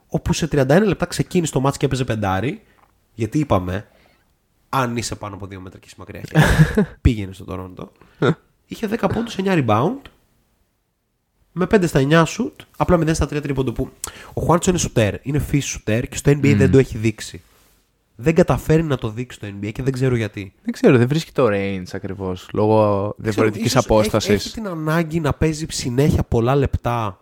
Όπου 0.07 0.33
σε 0.33 0.47
31 0.51 0.81
λεπτά 0.85 1.05
ξεκίνησε 1.05 1.51
το 1.53 1.61
match 1.67 1.77
και 1.77 1.85
έπαιζε 1.85 2.03
πεντάρι. 2.03 2.61
Γιατί 3.13 3.39
είπαμε, 3.39 3.87
αν 4.69 4.97
είσαι 4.97 5.15
πάνω 5.15 5.35
από 5.35 5.45
2 5.45 5.57
μέτρα 5.59 5.79
και 5.79 5.85
είσαι 5.85 5.95
μακριά, 5.97 6.21
χέρια, 6.27 6.97
πήγαινε 7.01 7.33
στο 7.33 7.45
Toronto. 7.49 7.87
Είχε 8.69 8.89
10 9.01 9.09
πόντους, 9.13 9.35
9 9.43 9.65
rebound. 9.67 10.01
Με 11.57 11.67
5 11.71 11.87
στα 11.87 12.07
9 12.09 12.23
shoot, 12.23 12.65
απλά 12.77 12.97
0 12.97 13.09
στα 13.13 13.25
3 13.25 13.41
τρίποντο 13.41 13.71
που 13.71 13.89
ο 14.33 14.41
Χουάντσο 14.41 14.69
είναι 14.69 14.79
σουτέρ. 14.79 15.15
Είναι 15.21 15.39
φύση 15.39 15.67
σουτέρ 15.67 16.07
και 16.07 16.17
στο 16.17 16.31
NBA 16.31 16.55
δεν 16.57 16.71
το 16.71 16.77
έχει 16.77 16.97
δείξει. 16.97 17.41
Δεν 18.15 18.35
καταφέρει 18.35 18.83
να 18.83 18.97
το 18.97 19.09
δείξει 19.09 19.37
στο 19.37 19.47
NBA 19.47 19.71
και 19.71 19.83
δεν 19.83 19.93
ξέρω 19.93 20.15
γιατί. 20.15 20.53
Δεν 20.63 20.73
ξέρω, 20.73 20.97
δεν 20.97 21.07
βρίσκει 21.07 21.31
το 21.31 21.47
range 21.51 21.83
ακριβώς, 21.91 22.49
λόγω 22.53 23.13
διαφορετικής 23.17 23.67
Ξέρω, 23.67 23.79
ίσως 23.79 23.97
απόστασης. 23.97 24.29
Έχει, 24.29 24.47
έχει 24.47 24.53
την 24.53 24.67
ανάγκη 24.67 25.19
να 25.19 25.33
παίζει 25.33 25.65
συνέχεια 25.69 26.23
πολλά 26.23 26.55
λεπτά, 26.55 27.19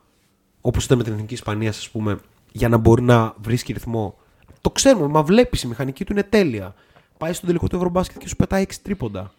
όπως 0.62 0.86
ήταν 0.86 0.98
με 0.98 1.04
την 1.04 1.14
Εθνική 1.14 1.34
Ισπανία, 1.34 1.70
ας 1.70 1.90
πούμε, 1.90 2.18
για 2.52 2.70
να 2.70 2.78
μπορεί 2.78 3.02
να 3.02 3.36
βρίσκει 3.42 3.74
ρυθμό. 3.74 4.18
Το 4.62 4.70
ξέρουμε, 4.70 5.08
μα 5.08 5.24
βλέπεις 5.24 5.62
η 5.64 5.68
μηχανική 5.68 6.06
του 6.06 6.12
είναι 6.12 6.24
τέλεια. 6.24 6.76
Πάει 7.18 7.34
στον 7.34 7.48
τελικό 7.48 7.68
του 7.68 7.76
Ευρωμπάσκετ 7.76 8.18
και 8.18 8.28
σου 8.28 8.36
πετάει 8.36 8.66
6 8.70 8.74
τρίποντα. 8.82 9.34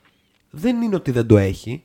Δεν 0.50 0.82
είναι 0.82 0.94
ότι 0.94 1.10
δεν 1.10 1.26
το 1.26 1.36
έχει, 1.36 1.84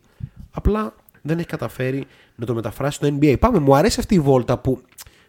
απλά 0.52 0.96
δεν 1.22 1.38
έχει 1.38 1.48
καταφέρει 1.48 2.08
να 2.42 2.46
το 2.46 2.54
μεταφράσει 2.54 2.96
στο 2.96 3.18
NBA. 3.22 3.36
Πάμε, 3.40 3.60
μου 3.60 3.76
αρέσει 3.76 4.00
αυτή 4.00 4.16
η 4.16 4.20
βόλτα 4.20 4.58
που 4.58 4.82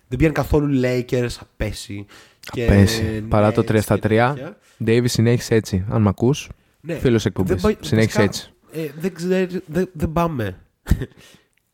δεν 0.08 0.18
πήγαν 0.18 0.32
καθόλου 0.32 0.80
Lakers, 0.84 1.26
απέσει. 1.40 2.06
Και 2.52 2.64
Πέσει. 2.64 3.02
Παρά 3.28 3.52
το 3.52 3.62
Nets 3.62 3.70
3 3.72 3.78
στα 3.82 3.98
και 3.98 4.00
3. 4.08 4.08
τέτοια. 4.34 4.56
Davis 4.86 5.04
συνέχισε 5.08 5.54
έτσι. 5.54 5.84
Αν 5.88 6.02
μ' 6.02 6.08
ακούς, 6.08 6.48
Ναι. 6.80 6.94
φίλος 6.94 7.22
Δεν 7.22 7.32
εκπομπής. 7.36 7.62
πάει- 7.62 7.76
Συνέχισε 7.80 8.18
βασικά, 8.22 8.22
έτσι. 8.22 8.52
Ε, 8.86 8.90
δεν, 9.00 9.14
ξέρει- 9.14 9.62
δεν, 9.66 9.88
δεν 9.92 10.12
πάμε 10.12 10.56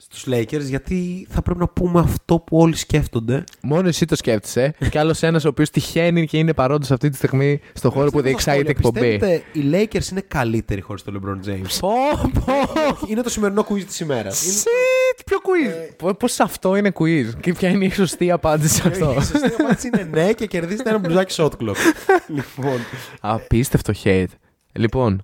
στους 0.08 0.34
Lakers 0.34 0.60
γιατί 0.68 1.26
θα 1.30 1.42
πρέπει 1.42 1.58
να 1.58 1.68
πούμε 1.68 2.00
αυτό 2.00 2.38
που 2.38 2.56
όλοι 2.58 2.76
σκέφτονται. 2.76 3.44
Μόνο 3.62 3.88
εσύ 3.88 4.04
το 4.06 4.16
σκέφτεσαι. 4.16 4.74
και 4.90 4.98
άλλος 4.98 5.22
ένας 5.22 5.44
ο 5.44 5.48
οποίος 5.48 5.70
τυχαίνει 5.70 6.26
και 6.26 6.38
είναι 6.38 6.54
παρόντος 6.54 6.90
αυτή 6.90 7.08
τη 7.08 7.16
στιγμή 7.16 7.60
στο 7.72 7.90
χώρο 7.90 8.10
που 8.10 8.20
διεξάγεται 8.20 8.68
η 8.68 8.74
εκπομπή. 8.76 9.00
Πιστεύετε 9.00 9.42
οι 9.52 9.70
Lakers 9.72 10.10
είναι 10.10 10.20
καλύτεροι 10.28 10.80
χωρίς 10.80 11.02
τον 11.02 11.20
LeBron 11.22 11.48
James; 11.48 11.78
Πω, 11.80 11.90
πω. 12.44 12.52
είναι 13.06 13.22
το 13.22 13.30
σημερινό 13.30 13.66
quiz 13.70 13.84
της 13.84 14.00
ημέρας. 14.00 14.44
είναι... 14.44 14.54
Shit, 14.54 15.20
ποιο 15.26 15.38
quiz; 15.42 16.14
Πώς 16.18 16.40
αυτό 16.40 16.76
είναι 16.76 16.92
quiz; 16.98 17.26
Και 17.40 17.52
ποια 17.52 17.68
είναι 17.68 17.84
η 17.84 17.90
σωστή 17.90 18.30
απάντηση 18.30 18.74
σε 18.74 18.88
αυτό; 18.88 19.14
Η 19.18 19.22
σωστή 19.24 19.52
απάντηση 19.58 19.90
είναι 19.94 20.08
ναι 20.12 20.32
και 20.32 20.46
κερδίζετε 20.46 20.88
ένα 20.88 20.98
μπλουζάκι 20.98 21.34
shot 21.38 21.50
clock. 21.50 21.76
λοιπόν, 22.36 22.78
Απίστευτο 23.20 23.92
hate. 24.04 24.26
Λοιπόν, 24.72 25.22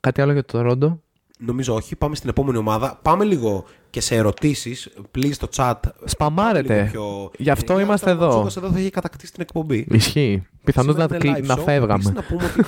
κάτι 0.00 0.20
άλλο 0.20 0.32
για 0.32 0.44
το 0.44 0.60
Ρόντο; 0.60 1.00
νομίζω 1.38 1.74
όχι. 1.74 1.96
Πάμε 1.96 2.14
στην 2.14 2.28
επόμενη 2.28 2.58
ομάδα. 2.58 2.98
Πάμε 3.02 3.24
λίγο 3.24 3.64
και 3.96 4.02
σε 4.02 4.14
ερωτήσεις. 4.14 4.88
Please 5.14 5.32
στο 5.32 5.48
chat. 5.56 5.74
Σπαμάρετε. 6.04 6.74
Λίγο 6.74 6.86
πιο- 6.90 7.30
Γι' 7.38 7.50
αυτό 7.50 7.78
Ε, 7.78 7.82
είμαστε 7.82 8.10
ο 8.10 8.12
εδώ. 8.12 8.28
Τσούκας 8.28 8.56
εδώ 8.56 8.70
θα 8.70 8.78
έχει 8.78 8.90
κατακτήσει 8.90 9.32
την 9.32 9.42
εκπομπή. 9.42 9.86
Ισχύει. 9.90 10.46
Πιθανώς 10.64 10.94
να, 10.96 11.02
Σήμερα 11.02 11.24
είναι 11.24 11.32
κλει- 11.34 11.44
live 11.44 11.48
να 11.56 11.62
show. 11.62 11.64
φεύγαμε. 11.64 11.92
Επίσης, 11.94 12.12
να 12.14 12.22
πούμε 12.22 12.44
ότι 12.44 12.64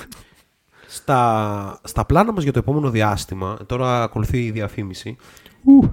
στα, 0.87 1.81
στα 1.85 2.05
πλάνα 2.05 2.33
μας 2.33 2.43
για 2.43 2.53
το 2.53 2.59
επόμενο 2.59 2.91
διάστημα, 2.91 3.59
τώρα 3.67 4.03
ακολουθεί 4.03 4.45
η 4.45 4.51
διαφήμιση, 4.51 5.17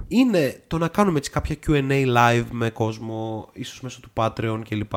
είναι 0.08 0.60
το 0.66 0.78
να 0.78 0.88
κάνουμε 0.88 1.18
έτσι 1.18 1.30
κάποια 1.30 1.56
Q&A 1.66 2.04
live 2.16 2.44
με 2.50 2.70
κόσμο, 2.70 3.48
ίσως 3.52 3.80
μέσω 3.80 4.00
του 4.00 4.10
Patreon 4.14 4.60
κλπ. 4.68 4.90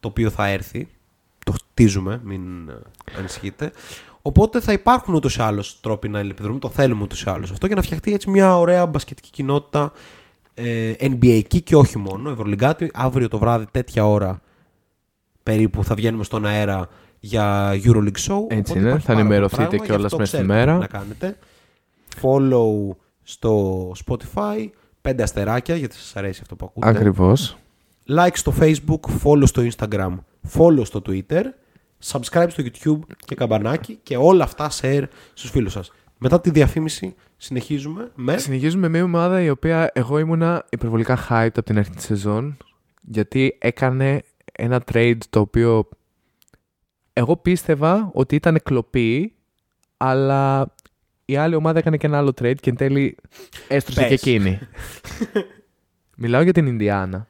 Το 0.00 0.08
οποίο 0.08 0.30
θα 0.30 0.46
έρθει. 0.46 0.88
Το 1.44 1.52
χτίζουμε, 1.52 2.20
μην 2.24 2.68
ε, 2.68 2.72
ανησυχείτε. 3.18 3.72
Οπότε 4.26 4.60
θα 4.60 4.72
υπάρχουν 4.72 5.14
ούτως 5.14 5.36
ή 5.36 5.40
άλλως 5.42 5.80
τρόποι 5.80 6.08
να 6.08 6.18
επιδρούμε, 6.18 6.58
το 6.58 6.68
θέλουμε 6.68 7.02
ούτως 7.02 7.22
ή 7.22 7.30
άλλως 7.30 7.50
αυτό 7.50 7.66
για 7.66 7.76
να 7.76 7.82
φτιαχτεί 7.82 8.12
έτσι 8.12 8.30
μια 8.30 8.58
ωραία 8.58 8.86
μπασκετική 8.86 9.30
κοινότητα 9.30 9.92
ε, 10.54 10.92
NBA 11.00 11.42
και 11.64 11.76
όχι 11.76 11.98
μόνο, 11.98 12.30
Ευρωλυγκάτη. 12.30 12.90
Αύριο 12.94 13.28
το 13.28 13.38
βράδυ 13.38 13.66
τέτοια 13.70 14.06
ώρα 14.06 14.40
περίπου 15.42 15.84
θα 15.84 15.94
βγαίνουμε 15.94 16.24
στον 16.24 16.46
αέρα 16.46 16.88
για 17.20 17.72
Euroleague 17.72 18.20
Show. 18.26 18.40
Έτσι 18.48 18.72
οπότε 18.72 18.78
είναι, 18.78 18.88
υπάρχει 18.88 19.06
θα 19.06 19.12
πάρα 19.12 19.20
ενημερωθείτε 19.20 19.64
πολύ 19.64 19.76
πράγμα, 19.76 19.86
κιόλας 19.86 20.00
γι' 20.00 20.04
αυτό 20.04 20.16
μέσα 20.16 20.36
στη 20.36 20.46
ξέρετε 20.46 20.52
τι 20.52 20.58
μέρα. 20.58 20.78
πρέπει 20.78 20.92
Να 20.92 20.98
κάνετε. 20.98 21.36
Follow 22.22 22.96
στο 23.22 23.92
Spotify, 24.06 24.68
πέντε 25.00 25.22
αστεράκια 25.22 25.76
γιατί 25.76 25.94
σας 25.94 26.16
αρέσει 26.16 26.40
αυτό 26.42 26.56
που 26.56 26.64
ακούτε. 26.64 26.88
Ακριβώς. 26.88 27.56
Like 28.08 28.34
στο 28.34 28.54
Facebook, 28.60 29.00
follow 29.24 29.46
στο 29.46 29.62
Instagram, 29.62 30.18
follow 30.58 30.82
στο 30.84 31.02
Twitter, 31.06 31.42
subscribe 32.06 32.46
στο 32.50 32.62
YouTube 32.66 33.14
και 33.24 33.34
καμπανάκι 33.34 33.98
και 34.02 34.16
όλα 34.16 34.44
αυτά 34.44 34.70
share 34.80 35.04
στους 35.34 35.50
φίλους 35.50 35.72
σας. 35.72 35.92
Μετά 36.18 36.40
τη 36.40 36.50
διαφήμιση 36.50 37.14
συνεχίζουμε 37.36 38.10
με... 38.14 38.36
Συνεχίζουμε 38.38 38.88
με 38.88 38.88
μια 38.88 39.04
ομάδα 39.04 39.42
η 39.42 39.50
οποία 39.50 39.90
εγώ 39.94 40.18
ήμουνα 40.18 40.66
υπερβολικά 40.70 41.26
hyped 41.28 41.46
από 41.46 41.62
την 41.62 41.78
αρχή 41.78 41.90
της 41.90 42.04
σεζόν 42.04 42.56
γιατί 43.00 43.56
έκανε 43.60 44.22
ένα 44.52 44.82
trade 44.92 45.18
το 45.30 45.40
οποίο 45.40 45.88
εγώ 47.12 47.36
πίστευα 47.36 48.10
ότι 48.12 48.34
ήταν 48.34 48.60
κλοπή 48.62 49.34
αλλά 49.96 50.74
η 51.24 51.36
άλλη 51.36 51.54
ομάδα 51.54 51.78
έκανε 51.78 51.96
και 51.96 52.06
ένα 52.06 52.18
άλλο 52.18 52.32
trade 52.40 52.56
και 52.60 52.70
εν 52.70 52.76
τέλει 52.76 53.16
έστρωσε 53.68 54.00
Πες. 54.00 54.08
και 54.08 54.14
εκείνη. 54.14 54.58
Μιλάω 56.16 56.42
για 56.42 56.52
την 56.52 56.66
Ινδιάνα 56.66 57.28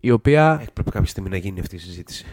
η 0.00 0.10
οποία 0.10 0.58
Ε, 0.62 0.66
πρέπει 0.72 0.90
κάποια 0.90 1.08
στιγμή 1.08 1.28
να 1.28 1.36
γίνει 1.36 1.60
αυτή 1.60 1.76
η 1.76 1.78
συζήτηση. 1.78 2.26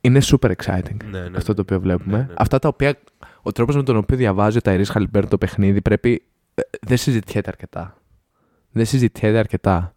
Είναι 0.00 0.20
super 0.22 0.50
exciting 0.50 0.96
Ναι, 1.10 1.20
ναι, 1.20 1.36
αυτό 1.36 1.54
το 1.54 1.60
οποίο 1.60 1.80
βλέπουμε. 1.80 2.16
Ναι, 2.16 2.22
ναι. 2.22 2.34
Αυτά 2.36 2.58
τα 2.58 2.68
οποία, 2.68 2.98
ο 3.42 3.52
τρόπος 3.52 3.76
με 3.76 3.82
τον 3.82 3.96
οποίο 3.96 4.16
διαβάζει 4.16 4.58
ο 4.58 4.60
Ταϊρής 4.60 4.88
Χαλιμπέρ 4.88 5.28
το 5.28 5.38
παιχνίδι 5.38 5.82
πρέπει, 5.82 6.22
ε, 6.54 6.62
δεν 6.80 6.96
συζητιέται 6.96 7.48
αρκετά. 7.48 7.96
Δεν 8.70 8.84
συζητιέται 8.86 9.38
αρκετά. 9.38 9.94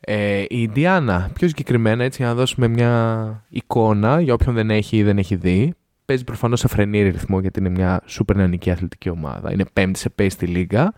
Ε, 0.00 0.44
η 0.48 0.62
Ιντιάνα, 0.62 1.30
πιο 1.34 1.48
συγκεκριμένα, 1.48 2.04
έτσι 2.04 2.22
για 2.22 2.30
να 2.30 2.36
δώσουμε 2.36 2.68
μια 2.68 3.44
εικόνα 3.48 4.20
για 4.20 4.34
όποιον 4.34 4.54
δεν 4.54 4.70
έχει 4.70 4.96
ή 4.96 5.02
δεν 5.02 5.18
έχει 5.18 5.36
δει, 5.36 5.74
παίζει 6.04 6.24
προφανώς 6.24 6.60
σε 6.60 6.68
φρενή 6.68 7.02
ρυθμό 7.02 7.40
γιατί 7.40 7.60
είναι 7.60 7.68
μια 7.68 8.02
σούπερ 8.06 8.36
νεανική 8.36 8.70
αθλητική 8.70 9.10
ομάδα. 9.10 9.52
Είναι 9.52 9.64
πέμπτη 9.72 9.98
σε 9.98 10.14
pace 10.18 10.30
στη 10.30 10.46
λίγα. 10.46 10.92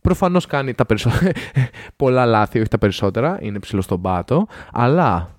Προφανώς 0.00 0.46
κάνει 0.46 0.74
τα 0.74 0.86
περισσο... 0.86 1.10
πολλά 1.96 2.26
λάθη, 2.26 2.58
όχι 2.58 2.68
τα 2.68 2.78
περισσότερα, 2.78 3.38
είναι 3.40 3.58
ψηλό 3.58 3.80
στον 3.80 4.00
πάτο, 4.00 4.46
αλλά 4.72 5.30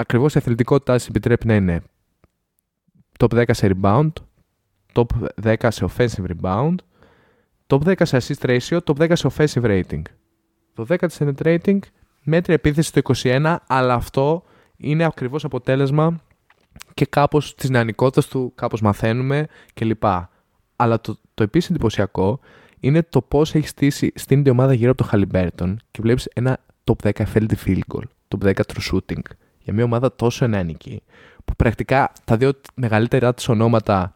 ακριβώς 0.00 0.34
η 0.34 0.38
αθλητικότητά 0.38 0.96
της 0.96 1.06
επιτρέπει 1.08 1.46
να 1.46 1.54
είναι 1.54 1.82
top 3.18 3.34
10 3.34 3.44
σε 3.48 3.70
rebound, 3.74 4.12
top 4.92 5.04
10 5.42 5.54
σε 5.68 5.86
offensive 5.88 6.24
rebound, 6.30 6.74
top 7.66 7.94
10 7.94 7.94
σε 8.02 8.16
assist 8.16 8.46
ratio, 8.46 8.78
top 8.84 9.08
10 9.08 9.12
σε 9.12 9.28
offensive 9.32 9.62
rating. 9.62 10.02
Το 10.74 10.86
10 10.88 10.96
της 10.98 11.18
net 11.20 11.42
rating, 11.42 11.78
μέτρια 12.22 12.54
επίθεση 12.54 12.88
στο 12.88 13.00
21, 13.22 13.56
αλλά 13.66 13.94
αυτό 13.94 14.42
είναι 14.76 15.04
ακριβώς 15.04 15.44
αποτέλεσμα 15.44 16.20
και 16.94 17.06
κάπως 17.06 17.54
της 17.54 17.70
νεανικότητας 17.70 18.26
του, 18.26 18.52
κάπως 18.54 18.80
μαθαίνουμε 18.80 19.46
κλπ. 19.74 20.04
Αλλά 20.76 21.00
το, 21.00 21.18
το 21.34 21.42
επίσης 21.42 21.70
εντυπωσιακό 21.70 22.40
είναι 22.80 23.02
το 23.02 23.22
πώς 23.22 23.54
έχει 23.54 23.68
στήσει 23.68 24.12
στην 24.14 24.38
ίδια 24.38 24.52
ομάδα 24.52 24.72
γύρω 24.72 24.90
από 24.90 25.02
το 25.02 25.08
Χαλιμπέρτον 25.08 25.80
και 25.90 25.98
βλέπεις 26.02 26.24
ένα 26.24 26.58
top 26.84 27.12
10 27.12 27.24
effective 27.24 27.64
field 27.64 27.80
goal, 27.94 28.04
top 28.28 28.52
10 28.52 28.52
true 28.54 28.92
shooting 28.92 29.22
για 29.70 29.78
μια 29.78 29.88
ομάδα 29.88 30.14
τόσο 30.14 30.46
νεανική 30.46 31.02
που 31.44 31.56
πρακτικά 31.56 32.12
τα 32.24 32.36
δύο 32.36 32.52
μεγαλύτερά 32.74 33.34
της 33.34 33.48
ονόματα 33.48 34.14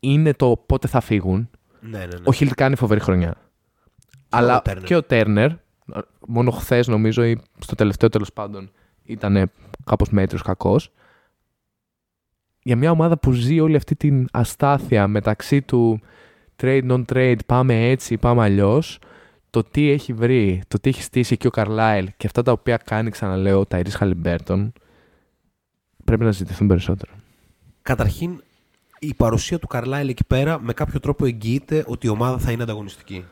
είναι 0.00 0.32
το 0.32 0.62
πότε 0.66 0.88
θα 0.88 1.00
φύγουν. 1.00 1.50
Ναι, 1.80 1.98
ναι, 1.98 2.04
ναι. 2.04 2.22
Ο 2.24 2.32
Χιλτ 2.32 2.52
κάνει 2.54 2.76
φοβερή 2.76 3.00
χρονιά. 3.00 3.34
Αλλά 4.28 4.56
ο 4.56 4.60
Turner. 4.64 4.82
και 4.84 4.96
ο 4.96 5.02
Τέρνερ, 5.02 5.50
μόνο 6.26 6.50
χθες 6.50 6.86
νομίζω 6.86 7.24
ή 7.24 7.40
στο 7.58 7.74
τελευταίο 7.74 8.08
τέλος 8.08 8.32
πάντων 8.32 8.70
ήταν 9.02 9.50
κάπως 9.84 10.10
μέτριος 10.10 10.42
κακός. 10.42 10.92
Για 12.62 12.76
μια 12.76 12.90
ομάδα 12.90 13.18
που 13.18 13.32
ζει 13.32 13.60
όλη 13.60 13.76
αυτή 13.76 13.96
την 13.96 14.28
αστάθεια 14.32 15.08
μεταξύ 15.08 15.62
του 15.62 16.00
trade 16.62 16.90
non-trade, 16.90 17.38
πάμε 17.46 17.88
έτσι, 17.88 18.16
πάμε 18.16 18.42
αλλιώς, 18.42 18.98
το 19.50 19.62
τι 19.64 19.90
έχει 19.90 20.12
βρει, 20.12 20.62
το 20.68 20.78
τι 20.80 20.88
έχει 20.88 21.02
στήσει 21.02 21.32
εκεί 21.32 21.46
ο 21.46 21.50
Καρλάιλ 21.50 22.10
και 22.16 22.26
αυτά 22.26 22.42
τα 22.42 22.52
οποία 22.52 22.76
κάνει, 22.76 23.10
ξαναλέω, 23.10 23.60
ο 23.60 23.66
Ταϊρίς 23.66 23.90
Χαλιμπέρτον, 23.90 24.72
πρέπει 26.04 26.24
να 26.24 26.30
συζητηθούν 26.30 26.66
περισσότερο. 26.66 27.12
Καταρχήν, 27.82 28.42
η 28.98 29.14
παρουσία 29.14 29.58
του 29.58 29.66
Καρλάιλ 29.66 30.08
εκεί 30.08 30.24
πέρα 30.24 30.60
με 30.60 30.72
κάποιο 30.72 31.00
τρόπο 31.00 31.26
εγγυάται 31.26 31.84
ότι 31.86 32.06
η 32.06 32.10
ομάδα 32.10 32.38
θα 32.38 32.52
είναι 32.52 32.62
ανταγωνιστική. 32.62 33.24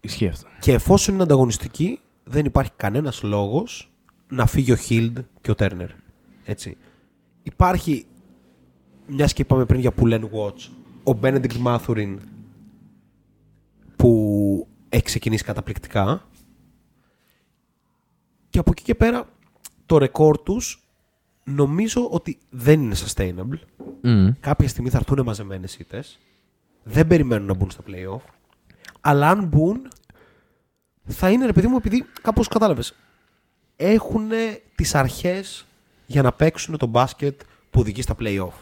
Ισχύει 0.00 0.28
αυτό. 0.28 0.48
Και 0.60 0.72
εφόσον 0.72 1.14
είναι 1.14 1.22
ανταγωνιστική, 1.22 2.00
δεν 2.24 2.44
υπάρχει 2.44 2.70
κανένας 2.76 3.22
λόγος 3.22 3.90
να 4.28 4.46
φύγει 4.46 4.72
ο 4.72 4.76
Χίλντ 4.76 5.18
και 5.40 5.50
ο 5.50 5.54
Τέρνερ. 5.54 5.90
Έτσι. 6.44 6.76
Υπάρχει, 7.42 8.06
μιας 9.06 9.32
και 9.32 9.42
είπαμε 9.42 9.64
πριν 9.64 9.80
για 9.80 9.92
Pull 10.00 10.12
and 10.12 10.22
Watch, 10.22 10.68
ο 11.14 11.18
Benedict 11.22 11.56
Μάθουριν 11.56 12.20
που 13.96 14.68
έχει 14.94 15.02
ξεκινήσει 15.02 15.44
καταπληκτικά 15.44 16.28
και 18.50 18.58
από 18.58 18.70
εκεί 18.70 18.82
και 18.82 18.94
πέρα 18.94 19.28
το 19.86 19.98
ρεκόρ 19.98 20.38
τους 20.42 20.88
νομίζω 21.44 22.08
ότι 22.10 22.38
δεν 22.50 22.82
είναι 22.82 22.94
sustainable. 23.06 23.58
Mm. 24.02 24.32
Κάποια 24.40 24.68
στιγμή 24.68 24.90
θα 24.90 24.98
έρθουν 24.98 25.24
μαζεμένες 25.24 25.76
ήττες. 25.76 26.18
Δεν 26.82 27.06
περιμένουν 27.06 27.46
να 27.46 27.54
μπουν 27.54 27.70
στα 27.70 27.82
playoff. 27.86 28.20
Αλλά 29.00 29.28
αν 29.28 29.44
μπουν, 29.44 29.88
θα 31.04 31.30
είναι 31.30 31.46
ρε 31.46 31.52
παιδί 31.52 31.66
μου, 31.66 31.76
επειδή 31.76 32.06
κάπως 32.22 32.48
κατάλαβες. 32.48 32.94
Έχουν 33.76 34.28
τις 34.74 34.94
αρχές 34.94 35.66
για 36.06 36.22
να 36.22 36.32
παίξουν 36.32 36.76
το 36.76 36.86
μπάσκετ 36.86 37.40
που 37.70 37.80
οδηγεί 37.80 38.02
στα 38.02 38.14
playoff. 38.18 38.54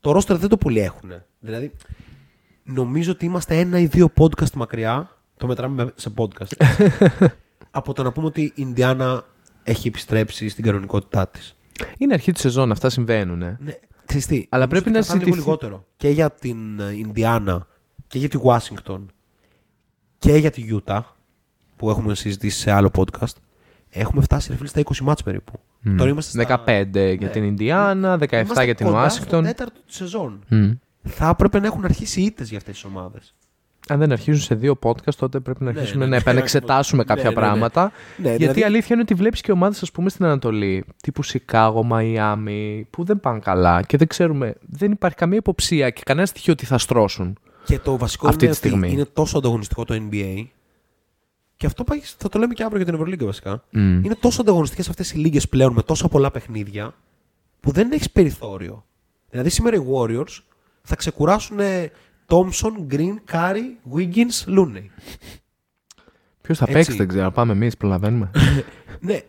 Το 0.00 0.16
roster 0.16 0.36
δεν 0.36 0.48
το 0.48 0.56
πολύ 0.56 0.80
έχουν. 0.80 1.12
Δηλαδή, 1.38 1.72
νομίζω 2.62 3.12
ότι 3.12 3.24
είμαστε 3.24 3.58
ένα 3.58 3.78
ή 3.78 3.86
δύο 3.86 4.12
podcast 4.16 4.50
μακριά. 4.50 5.15
Το 5.36 5.46
μετράμε 5.46 5.92
σε 5.94 6.12
podcast. 6.16 6.66
από 7.70 7.92
το 7.92 8.02
να 8.02 8.12
πούμε 8.12 8.26
ότι 8.26 8.42
η 8.42 8.52
Ινδιάνα 8.54 9.24
έχει 9.62 9.88
επιστρέψει 9.88 10.48
στην 10.48 10.64
κανονικότητά 10.64 11.28
της. 11.28 11.56
Είναι 11.98 12.14
αρχή 12.14 12.32
τη 12.32 12.40
σεζόν, 12.40 12.70
αυτά 12.72 12.90
συμβαίνουν. 12.90 13.42
Ε. 13.42 13.58
Ναι, 13.60 13.72
ξέρεις 14.06 14.26
τι, 14.26 14.46
Αλλά 14.48 14.64
νομίζω 14.66 14.82
πρέπει 14.82 14.88
ότι 14.88 14.98
να 14.98 14.98
κρατάνε 15.04 15.24
λίγο 15.24 15.34
συζητηθεί- 15.34 15.62
λιγότερο. 15.62 15.86
Και 15.96 16.08
για 16.08 16.30
την 16.30 16.80
ε, 16.80 16.92
Ινδιάνα 16.96 17.66
και 18.06 18.18
για 18.18 18.28
τη 18.28 18.38
Ουάσιγκτον 18.42 19.10
και 20.18 20.36
για 20.36 20.50
τη 20.50 20.60
Γιούτα 20.60 21.16
που 21.76 21.90
έχουμε 21.90 22.14
συζητήσει 22.14 22.58
σε 22.60 22.70
άλλο 22.70 22.90
podcast. 22.94 23.32
Έχουμε 23.90 24.22
φτάσει 24.22 24.50
ρε 24.50 24.56
φίλε 24.56 24.68
στα 24.68 24.82
20 24.84 24.98
μάτς 24.98 25.22
περίπου. 25.22 25.52
Τώρα 25.96 26.10
είμαστε 26.10 26.42
στα... 26.42 26.64
15 26.66 26.86
για 26.92 27.16
Ναι. 27.20 27.28
την 27.28 27.44
Ινδιάνα, 27.44 28.14
17 28.18 28.32
Είμαστε 28.32 28.64
για 28.64 28.74
την 28.74 28.86
κοντά 28.86 28.98
Ουάσιγκτον. 28.98 29.44
Στο 29.44 29.52
τέταρτο 29.52 29.80
τη 29.86 29.94
σεζόν. 29.94 30.40
Μμ. 30.48 30.70
Θα 31.02 31.28
έπρεπε 31.28 31.58
να 31.60 31.66
έχουν 31.66 31.84
αρχίσει 31.84 32.20
ήττες 32.20 32.48
για 32.48 32.58
αυτές 32.58 32.74
τις 32.74 32.84
ομάδες. 32.84 33.34
Αν 33.88 33.98
δεν 33.98 34.12
αρχίζουν 34.12 34.40
σε 34.42 34.54
δύο 34.54 34.78
podcast, 34.82 35.14
τότε 35.18 35.40
πρέπει 35.40 35.64
να 35.64 35.72
Ναι, 35.72 35.78
αρχίσουμε 35.78 35.98
ναι, 36.04 36.10
να 36.10 36.16
ναι. 36.16 36.20
επανεξετάσουμε 36.22 36.98
Ναι, 37.02 37.08
κάποια 37.14 37.22
ναι, 37.22 37.28
ναι. 37.28 37.34
πράγματα. 37.34 37.82
Ναι, 38.16 38.22
Γιατί 38.22 38.36
δηλαδή- 38.38 38.60
η 38.60 38.64
αλήθεια 38.64 38.88
είναι 38.90 39.00
ότι 39.02 39.14
βλέπεις 39.14 39.40
και 39.40 39.52
ομάδες, 39.52 39.82
ας 39.82 39.90
πούμε, 39.90 40.08
στην 40.10 40.24
Ανατολή, 40.24 40.84
τύπου 41.02 41.22
Σικάγο, 41.22 41.82
Μαϊάμι, 41.82 42.86
που 42.90 43.04
δεν 43.04 43.20
πάνε 43.20 43.38
καλά 43.38 43.82
και 43.82 43.96
δεν 43.96 44.06
ξέρουμε, 44.06 44.54
δεν 44.60 44.92
υπάρχει 44.92 45.16
καμία 45.16 45.36
υποψία 45.38 45.90
και 45.90 46.00
κανένα 46.04 46.26
στοιχείο 46.26 46.52
ότι 46.52 46.66
θα 46.66 46.78
στρώσουν. 46.78 47.38
Και 47.64 47.78
το 47.78 47.96
βασικό 47.96 48.28
Αυτή 48.28 48.44
είναι 48.44 48.52
τη 48.52 48.58
στιγμή. 48.58 48.84
ότι 48.86 48.94
είναι 48.94 49.04
τόσο 49.04 49.38
ανταγωνιστικό 49.38 49.84
το 49.84 49.94
NBA. 50.10 50.44
Και 51.56 51.66
αυτό 51.66 51.84
πάει, 51.84 52.00
θα 52.18 52.28
το 52.28 52.38
λέμε 52.38 52.54
και 52.54 52.62
αύριο 52.62 52.76
για 52.78 52.86
την 52.86 52.94
Ευρωλίγκα 52.94 53.24
βασικά. 53.24 53.64
Μμ. 53.70 54.04
Είναι 54.04 54.14
τόσο 54.20 54.40
ανταγωνιστικές 54.40 54.88
αυτές 54.88 55.12
οι 55.12 55.16
λίγες 55.18 55.48
πλέον 55.48 55.72
με 55.72 55.82
τόσα 55.82 56.08
πολλά 56.08 56.30
παιχνίδια 56.30 56.94
που 57.60 57.70
δεν 57.70 57.92
έχεις 57.92 58.10
περιθώριο. 58.10 58.84
Δηλαδή 59.30 59.48
σήμερα 59.50 59.76
οι 59.76 59.80
Warriors 59.94 60.38
θα 60.82 60.96
ξεκουράσουν 60.96 61.58
Thompson, 62.28 62.86
Green, 62.90 63.14
Curry, 63.32 63.94
Wiggins, 63.94 64.44
Looney. 64.58 64.84
Ποιος 66.42 66.58
θα 66.58 66.64
Έτσι. 66.68 66.72
παίξει, 66.72 66.96
δεν 66.96 67.08
ξέρω. 67.08 67.30
Πάμε 67.30 67.52
εμείς, 67.52 67.76
προλαβαίνουμε. 67.76 68.30
ναι. 69.00 69.20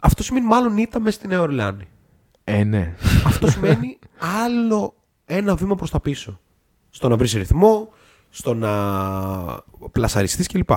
Αυτό 0.00 0.22
σημαίνει 0.22 0.46
μάλλον 0.46 0.76
ήττα 0.76 1.00
μες 1.00 1.14
στη 1.14 1.26
Νέα 1.26 1.40
Ορλεάνη. 1.40 1.88
ε, 2.44 2.64
ναι. 2.64 2.94
Αυτό 3.26 3.50
σημαίνει 3.50 3.98
άλλο 4.18 4.94
ένα 5.24 5.54
βήμα 5.54 5.74
προς 5.74 5.90
τα 5.90 6.00
πίσω. 6.00 6.40
Στο 6.90 7.08
να 7.08 7.16
βρεις 7.16 7.32
ρυθμό, 7.32 7.92
στο 8.30 8.54
να 8.54 8.70
πλασαριστείς 9.92 10.46
κλπ. 10.46 10.70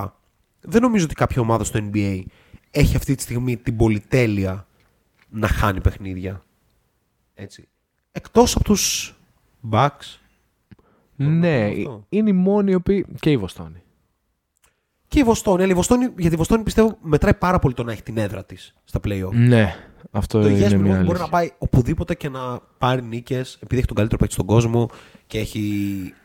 Δεν 0.60 0.82
νομίζω 0.82 1.04
ότι 1.04 1.14
κάποια 1.14 1.40
ομάδα 1.42 1.64
στο 1.64 1.88
NBA 1.92 2.22
έχει 2.70 2.96
αυτή 2.96 3.14
τη 3.14 3.22
στιγμή 3.22 3.56
την 3.56 3.76
πολυτέλεια 3.76 4.66
να 5.28 5.48
χάνει 5.48 5.80
παιχνίδια. 5.80 6.42
Έτσι. 7.34 7.68
Εκτός 8.12 8.54
από 8.54 8.64
τους 8.64 9.14
Bucks 9.70 10.18
ναι, 11.16 11.64
αυτό. 11.66 12.04
είναι 12.08 12.30
οι 12.30 12.32
μόνοι 12.32 12.70
οι 12.70 12.74
οποίοι. 12.74 13.06
και 13.20 13.30
η 13.30 13.36
Βοστόνη. 13.36 13.82
και 15.08 15.18
η 15.18 15.22
Βοστόνη. 15.22 15.62
Αλλά 15.62 15.72
η 15.72 15.74
Βοστόνη, 15.74 16.12
για 16.18 16.30
τη 16.30 16.36
Βοστόνη 16.36 16.62
πιστεύω 16.62 16.98
μετράει 17.02 17.34
πάρα 17.34 17.58
πολύ 17.58 17.74
το 17.74 17.82
να 17.84 17.92
έχει 17.92 18.02
την 18.02 18.18
έδρα 18.18 18.44
της 18.44 18.74
στα 18.84 19.00
play-off. 19.04 19.32
Ναι, 19.32 19.74
αυτό 20.10 20.40
Το 20.40 20.46
είναι 20.48 20.56
υγιές 20.56 20.74
μια 20.74 20.80
Milwaukee 20.80 20.84
μπορεί 20.88 20.98
αλήθεια. 20.98 21.18
να 21.24 21.28
πάει 21.28 21.50
οπουδήποτε 21.58 22.14
και 22.14 22.28
να 22.28 22.60
πάρει 22.78 23.02
νίκες 23.02 23.54
επειδή 23.54 23.76
έχει 23.76 23.86
τον 23.86 23.96
καλύτερο 23.96 24.18
παίκτη 24.20 24.34
στον 24.34 24.46
κόσμο 24.46 24.88
και 25.26 25.38
έχει 25.38 25.60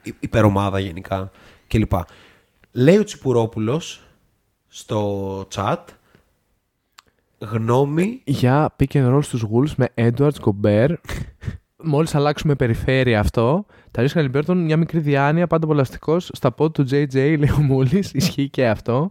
υ- 0.03 0.15
υπερομάδα 0.19 0.79
γενικά 0.79 1.31
κλπ. 1.67 1.91
Λέει 2.71 2.97
ο 2.97 3.03
Τσιπουρόπουλος 3.03 4.03
στο 4.67 5.47
chat 5.55 5.77
γνώμη. 7.39 8.21
για 8.25 8.75
pick 8.79 8.91
and 8.93 9.15
roll 9.15 9.23
στους 9.23 9.45
Wolves 9.53 9.73
με 9.75 9.87
Edwards, 9.95 10.31
Gobert. 10.41 10.93
Μόλις 11.83 12.15
αλλάξουμε 12.15 12.55
περιφέρεια 12.55 13.19
αυτό, 13.19 13.65
τα 13.91 14.01
ρίσκα 14.01 14.21
Λιμπέρτον 14.21 14.57
μια 14.57 14.77
μικρή 14.77 14.99
διάνοια, 14.99 15.47
πάντα 15.47 15.67
πολλαστικός. 15.67 16.29
Στα 16.33 16.51
πόδια 16.51 16.71
του 16.71 16.89
JJ, 16.91 17.13
λέει 17.13 17.51
ο 17.57 17.61
Μούλης, 17.61 18.11
ισχύει 18.13 18.49
και 18.49 18.67
αυτό. 18.67 19.09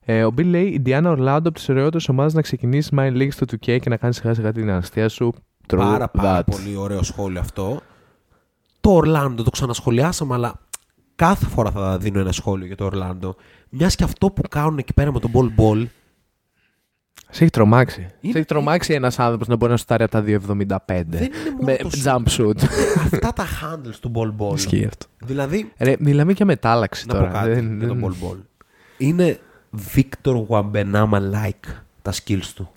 Ε, 0.00 0.24
ο 0.24 0.28
Bill 0.28 0.44
λέει, 0.44 0.64
η 0.64 0.82
Indiana 0.84 1.16
Orlando 1.16 1.40
από 1.44 1.50
τις 1.50 1.68
ωραιότερες 1.68 2.08
ομάδες 2.08 2.34
να 2.34 2.42
ξεκινήσεις 2.42 2.92
My 2.96 3.12
League 3.12 3.32
στο 3.32 3.46
2K 3.50 3.78
και 3.80 3.88
να 3.88 3.96
κάνεις 3.96 4.16
σιγά 4.16 4.34
σιγά 4.34 4.52
την 4.52 4.70
αναστία 4.70 5.08
σου. 5.08 5.32
True 5.66 5.76
πάρα 5.76 6.08
πάρα 6.08 6.40
that. 6.40 6.44
πολύ 6.46 6.76
ωραίο 6.76 7.02
σχόλιο 7.02 7.40
αυτό. 7.40 7.80
Το 8.80 8.90
Ορλάντο 8.90 9.42
το 9.42 9.50
ξανασχολιάσαμε, 9.50 10.34
αλλά 10.34 10.54
κάθε 11.16 11.46
φορά 11.46 11.70
θα 11.70 11.98
δίνω 11.98 12.20
ένα 12.20 12.32
σχόλιο 12.32 12.66
για 12.66 12.76
το 12.76 12.84
Ορλάντο. 12.84 13.34
Μιας 13.68 13.94
και 13.94 14.04
αυτό 14.04 14.30
που 14.30 14.42
κάνουν 14.48 14.78
εκεί 14.78 14.94
πέρα 14.94 15.12
με 15.12 15.20
τον 15.20 15.30
Ball 15.34 15.60
Ball 15.60 15.86
Σε 17.30 17.42
έχει 17.42 17.50
τρομάξει. 17.52 18.00
Είναι- 18.00 18.32
Σε 18.32 18.38
έχει 18.38 18.46
τρομάξει 18.46 18.92
ένας 18.94 19.18
άνθρωπος 19.18 19.48
να 19.48 19.56
μπορεί 19.56 19.70
να 19.72 19.76
σουτάρει 19.78 20.02
από 20.02 20.12
τα 20.12 20.20
2,75. 20.22 21.18
δεν 21.18 21.22
είναι 21.22 21.50
μόνο 21.50 21.64
Με 21.64 21.76
το 21.76 21.90
jump 22.04 22.30
shoot. 22.40 22.64
αυτά 23.04 23.32
τα 23.32 23.44
handles 23.46 23.94
του 24.00 24.12
Ball 24.14 24.34
Ball. 24.46 24.54
Ισχύει 24.54 24.84
αυτό. 24.84 25.06
Δηλαδή, 25.18 25.72
Ρε, 25.78 25.96
μιλάμε 25.98 26.32
για 26.32 26.46
μετάλλαξη 26.46 27.06
να 27.06 27.14
τώρα. 27.14 27.26
πω 27.26 27.32
κάτι 27.32 27.48
Δεν- 27.50 27.78
για 27.78 27.86
τον 27.88 27.98
δεν- 27.98 28.14
Ball 28.22 28.24
Ball. 28.32 28.36
Είναι 28.98 29.38
Victor 29.94 30.46
Wembanyama 30.48 31.20
like 31.32 31.72
τα 32.02 32.12
skills 32.12 32.46
του. 32.54 32.70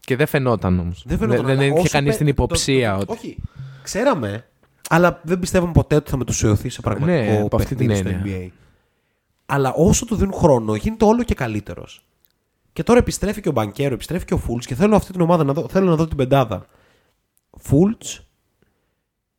Και 0.00 0.16
δεν 0.16 0.26
φαινόταν 0.26 0.78
όμως. 0.78 1.02
Δεν 1.06 1.18
φαινόταν, 1.18 1.44
δεν 1.44 1.54
αλλά 1.56 1.64
είχε 1.66 1.78
όσο 1.78 1.88
κανείς 1.88 2.08
πέ- 2.08 2.18
την 2.18 2.26
υποψία 2.26 2.90
το- 2.98 3.04
το- 3.04 3.12
ότι. 3.12 3.20
Όχι. 3.26 3.36
Ξέραμε, 3.82 4.44
αλλά 4.88 5.20
δεν 5.24 5.38
πιστεύαμε 5.38 5.72
ποτέ 5.72 5.94
ότι 5.94 6.10
θα 6.10 6.16
μετουσιωθεί 6.16 6.68
σε 6.68 6.80
πραγματικό 6.80 7.30
Ναι, 7.30 7.40
από 7.44 7.56
αυτή 7.56 7.74
την 7.74 7.86
παιχνίδι 7.86 8.08
στο 8.10 8.18
έννοια. 8.18 8.46
NBA. 8.46 8.50
Αλλά 9.46 9.72
όσο 9.72 10.04
του 10.06 10.14
δίνουν 10.16 10.32
χρόνο, 10.34 10.74
γίνεται 10.74 11.04
όλο 11.04 11.22
και 11.22 11.34
καλύτερος. 11.34 12.04
Και 12.74 12.82
τώρα 12.82 12.98
επιστρέφει 12.98 13.40
και 13.40 13.48
ο 13.48 13.52
Μπανκέρο, 13.52 13.94
επιστρέφει 13.94 14.24
και 14.24 14.34
ο 14.34 14.38
Φούλτς 14.38 14.66
και 14.66 14.74
θέλω 14.74 14.96
αυτή 14.96 15.12
την 15.12 15.20
ομάδα 15.20 15.44
να 15.44 15.52
δω, 15.52 15.68
θέλω 15.68 15.86
να 15.86 15.96
δω 15.96 16.06
την 16.06 16.16
πεντάδα. 16.16 16.66
Φούλτς, 17.58 18.26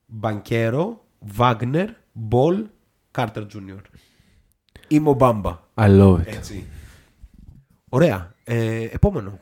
Μπανκέρο, 0.05 1.05
Βάγνερ, 1.19 1.89
Μπολ, 2.11 2.65
Κάρτερ 3.11 3.45
Τζούνιορ. 3.45 3.81
Είμαι 4.87 5.09
ο 5.09 5.13
Μπάμπα. 5.13 5.59
I 5.73 5.99
love 5.99 6.15
it. 6.15 6.25
Έτσι. 6.25 6.65
Ωραία. 7.89 8.33
Ε, 8.43 8.83
επόμενο. 8.83 9.39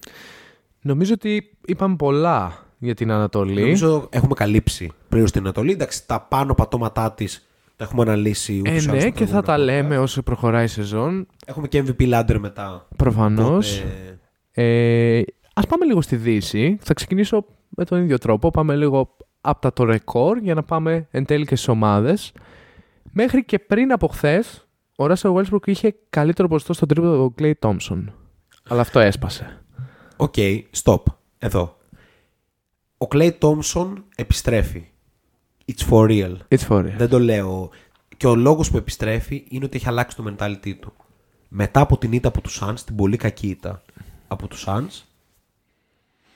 Νομίζω 0.81 1.13
ότι 1.13 1.57
είπαμε 1.65 1.95
πολλά 1.95 2.65
για 2.77 2.93
την 2.93 3.11
Ανατολή. 3.11 3.61
Νομίζω 3.61 4.07
έχουμε 4.09 4.33
καλύψει 4.33 4.91
πλήρως 5.09 5.31
την 5.31 5.41
Ανατολή. 5.41 5.71
Εντάξει, 5.71 6.07
τα 6.07 6.21
πάνω 6.21 6.53
πατώματά 6.53 7.11
της 7.11 7.47
τα 7.75 7.83
έχουμε 7.83 8.01
αναλύσει 8.01 8.59
ούτως 8.59 8.71
Ε, 8.71 8.75
ή 8.75 8.77
άλλως 8.77 8.93
ναι, 8.93 8.99
στο 8.99 9.09
και 9.09 9.25
θα 9.25 9.41
τα 9.41 9.53
προηγούμενο 9.53 9.81
λέμε 9.81 9.97
podcast. 9.97 10.01
όσο 10.03 10.23
προχωράει 10.23 10.63
η 10.63 10.67
σεζόν. 10.67 11.27
Έχουμε 11.45 11.67
και 11.67 11.83
MVP 11.87 12.13
Ladder 12.13 12.37
μετά. 12.39 12.87
Προφανώς. 12.97 13.79
Οπότε, 13.79 14.19
Ε, 14.51 15.21
Α 15.53 15.61
πάμε 15.67 15.85
λίγο 15.85 16.01
στη 16.01 16.15
Δύση. 16.15 16.77
Θα 16.81 16.93
ξεκινήσω 16.93 17.45
με 17.69 17.85
τον 17.85 18.01
ίδιο 18.03 18.17
τρόπο. 18.17 18.49
Πάμε 18.49 18.75
λίγο 18.75 19.17
από 19.41 19.61
τα 19.61 19.73
το 19.73 19.83
ρεκόρ 19.83 20.37
για 20.37 20.53
να 20.53 20.63
πάμε 20.63 21.07
εν 21.11 21.25
τέλει 21.25 21.45
και 21.45 21.55
στις 21.55 21.67
ομάδες. 21.67 22.31
Μέχρι 23.11 23.45
και 23.45 23.59
πριν 23.59 23.91
από 23.91 24.07
χθες, 24.07 24.67
ο 24.95 25.05
Russell 25.05 25.33
Westbrook 25.33 25.67
είχε 25.67 25.95
καλύτερο 26.09 26.47
ποσοστό 26.47 26.73
στο 26.73 26.85
τρίποντο 26.85 27.25
από 27.25 27.33
τον 27.35 27.45
Klay 27.45 27.53
Thompson. 27.69 28.03
Αλλά 28.67 28.81
αυτό 28.81 28.99
έσπασε. 28.99 29.61
Οκ, 30.17 30.33
stop. 30.83 31.03
Εδώ. 31.37 31.77
Ο 32.97 33.07
Klay 33.11 33.31
Thompson 33.39 33.93
επιστρέφει. 34.15 34.87
It's 35.71 35.85
for 35.89 36.07
real. 36.07 36.37
It's 36.55 36.67
for 36.69 36.79
real. 36.83 36.93
Δεν 36.97 37.09
το 37.09 37.19
λέω 37.19 37.69
και 38.17 38.27
ο 38.27 38.35
λόγος 38.35 38.71
που 38.71 38.77
επιστρέφει 38.77 39.43
είναι 39.49 39.65
ότι 39.65 39.77
έχει 39.77 39.87
αλλάξει 39.87 40.15
το 40.15 40.23
mentality 40.37 40.73
του. 40.79 40.93
Μετά 41.47 41.79
από 41.81 41.97
την 41.97 42.11
ήττα 42.11 42.27
από 42.27 42.41
τους 42.41 42.61
Suns, 42.63 42.79
την 42.85 42.95
πολύ 42.95 43.17
κακή 43.17 43.47
ήττα 43.47 43.81
από 44.27 44.47
τους 44.47 44.65
Suns, 44.67 45.01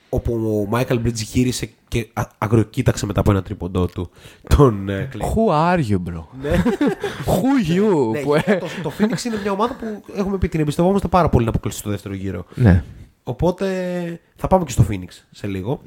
όπου 0.10 0.34
ο 0.34 0.76
Mikal 0.78 1.00
Bridges 1.06 1.14
γύρισε 1.14 1.70
και 1.88 2.08
α- 2.14 2.28
αγριοκοίταξε 2.38 3.06
μετά 3.06 3.20
από 3.20 3.32
ένα 3.32 3.42
τρίποντό 3.44 3.86
του 3.88 4.10
τον 4.56 4.90
ε, 4.90 5.10
Clay. 5.14 5.18
Who 5.22 5.52
are 5.52 5.80
you, 5.90 5.96
bro? 5.96 6.24
Ναι. 6.42 6.64
Who 7.34 7.72
you? 7.76 8.12
Ναι, 8.12 8.20
που, 8.22 8.36
ε, 8.36 8.42
το, 8.60 8.68
το 8.84 8.92
Phoenix 9.00 9.24
είναι 9.26 9.40
μια 9.42 9.52
ομάδα 9.52 9.74
που 9.76 10.04
έχουμε 10.16 10.38
πει 10.38 10.48
την 10.50 10.60
εμπιστευόμαστε 10.60 11.08
πάρα 11.08 11.30
πολύ 11.30 11.44
να 11.44 11.50
αποκλείσει 11.50 11.80
στο 11.80 11.90
δεύτερο 11.90 12.14
γύρο. 12.14 12.46
ναι. 12.56 12.84
Οπότε 13.24 14.20
θα 14.36 14.48
πάμε 14.48 14.64
και 14.66 14.72
στο 14.72 14.86
Phoenix 14.90 15.08
σε 15.32 15.48
λίγο. 15.48 15.82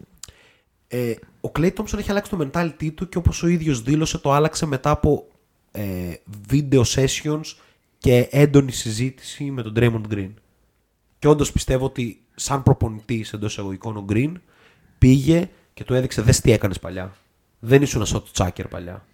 Ε, 0.93 1.14
ο 1.41 1.51
Clay 1.55 1.70
Thompson 1.72 1.99
έχει 1.99 2.11
αλλάξει 2.11 2.30
το 2.30 2.49
mentality 2.53 2.91
του 2.95 3.09
και 3.09 3.18
όπως 3.18 3.43
ο 3.43 3.47
ίδιος 3.47 3.82
δήλωσε 3.82 4.18
το 4.18 4.32
άλλαξε 4.32 4.66
μετά 4.66 4.91
από 4.91 5.26
ε, 5.72 6.12
video 6.51 6.82
sessions 6.82 7.55
και 7.99 8.28
έντονη 8.30 8.72
συζήτηση 8.72 9.45
με 9.45 9.62
τον 9.62 9.72
Draymond 9.76 10.12
Green. 10.14 10.30
Και 11.18 11.28
όντως 11.28 11.53
πιστεύω 11.53 11.84
ότι 11.84 12.22
σαν 12.34 12.62
προπονητής 12.62 13.32
εντός 13.32 13.53
εισαγωγικών 13.53 13.97
ο 13.97 14.05
Green 14.09 14.32
πήγε 14.99 15.49
και 15.74 15.84
του 15.84 15.95
έδειξε 15.95 16.22
δες 16.22 16.41
τι 16.41 16.53
έκανες 16.53 16.78
παλιά. 16.78 17.12
Δεν 17.59 17.82
ήσουν 17.82 18.01
ένα 18.01 18.18
shot 18.18 18.24
τσάκερ 18.32 18.68
παλιά. 18.68 19.05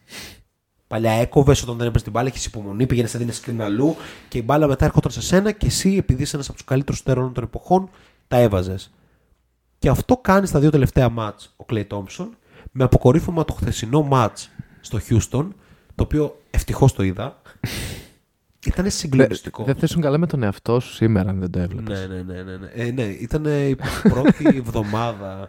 Παλιά 0.87 1.12
έκοβες 1.12 1.62
όταν 1.62 1.72
δεν 1.72 1.81
έπαιρνες 1.81 2.03
την 2.03 2.12
μπάλα, 2.12 2.29
έχεις 2.29 2.45
υπομονή, 2.45 2.87
πήγαινες 2.87 3.11
σε 3.11 3.18
δίνει 3.18 3.33
screen 3.45 3.61
αλλού 3.61 3.97
και 4.29 4.39
η 4.39 4.43
μπάλα 4.45 4.66
μετά 4.66 4.85
έρχονταν 4.85 5.11
σε 5.11 5.22
σένα 5.22 5.53
και 5.53 5.66
εσύ, 5.66 5.97
επειδή 5.97 6.22
είσαι 6.22 6.35
ένας 6.35 6.49
από 6.49 6.57
τους 6.57 6.66
καλύτερους 6.66 6.99
στερών 6.99 7.33
των 7.33 7.45
εποχών, 7.45 7.91
τα 8.29 8.37
έβαζες. 8.37 8.91
Και 9.79 9.89
αυτό 9.89 10.16
κάνει 10.16 10.47
στα 10.47 10.59
δύο 10.61 10.70
τελευταία 10.70 11.09
μάτς 11.09 11.55
ο 11.57 11.64
Clay 11.70 11.87
Thompson 11.89 12.29
με 12.72 12.85
αποκορύφωμα 12.85 13.45
το 13.45 13.53
χθεσινό 13.53 14.03
μάτς 14.03 14.51
στο 14.81 14.99
Houston, 15.09 15.49
το 15.95 16.03
οποίο 16.03 16.41
ευτυχώς 16.51 16.93
το 16.93 17.03
είδα. 17.03 17.41
Ήταν 18.66 18.91
συγκλονιστικό. 18.91 19.64
Δεν 19.64 19.74
θέσουν 19.74 20.03
καλά 20.03 20.18
με 20.18 20.27
τον 20.27 20.43
εαυτό 20.43 20.81
σου 20.81 20.93
σήμερα, 20.93 21.31
αν 21.31 21.41
δεν 21.41 21.51
το 21.51 21.59
έβλεπες. 21.59 21.99
Ναι, 21.99 22.14
ναι, 22.14 22.22
ναι. 22.22 22.43
ναι, 22.43 22.57
ναι. 22.57 22.68
Ε, 22.74 22.91
ναι 22.91 23.03
ήταν 23.03 23.45
η 23.45 23.77
πρώτη 24.03 24.47
εβδομάδα 24.64 25.49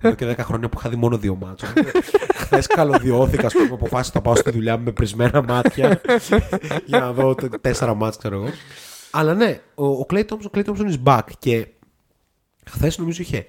εδώ 0.00 0.14
και 0.14 0.30
10 0.30 0.38
χρόνια 0.38 0.68
που 0.68 0.78
είχα 0.78 0.88
δει 0.90 0.96
μόνο 0.96 1.18
δύο 1.18 1.34
μάτσο. 1.40 1.66
Χθες 2.34 2.66
καλωδιώθηκα, 2.66 3.46
ας 3.46 3.52
πούμε, 3.52 3.68
αποφάσισα 3.72 4.12
να 4.14 4.20
πάω 4.20 4.34
στη 4.34 4.50
δουλειά 4.50 4.76
μου 4.76 4.84
με 4.84 4.90
πρισμένα 4.92 5.42
μάτια 5.42 6.00
για 6.84 6.98
να 7.00 7.12
δω 7.12 7.34
τε- 7.34 7.60
τέσσερα 7.60 7.94
μάτια, 7.94 8.18
ξέρω 8.18 8.34
εγώ. 8.34 8.48
Αλλά 9.10 9.34
ναι, 9.34 9.60
ο, 9.74 9.86
ο 9.86 10.06
Clay 10.10 10.24
Thompson, 10.24 10.44
ο 10.46 10.50
Clay 10.54 10.64
Thompson 10.64 10.90
is 10.90 11.02
back 11.04 11.22
και 11.38 11.66
χθες 12.70 12.98
νομίζω 12.98 13.22
είχε. 13.22 13.46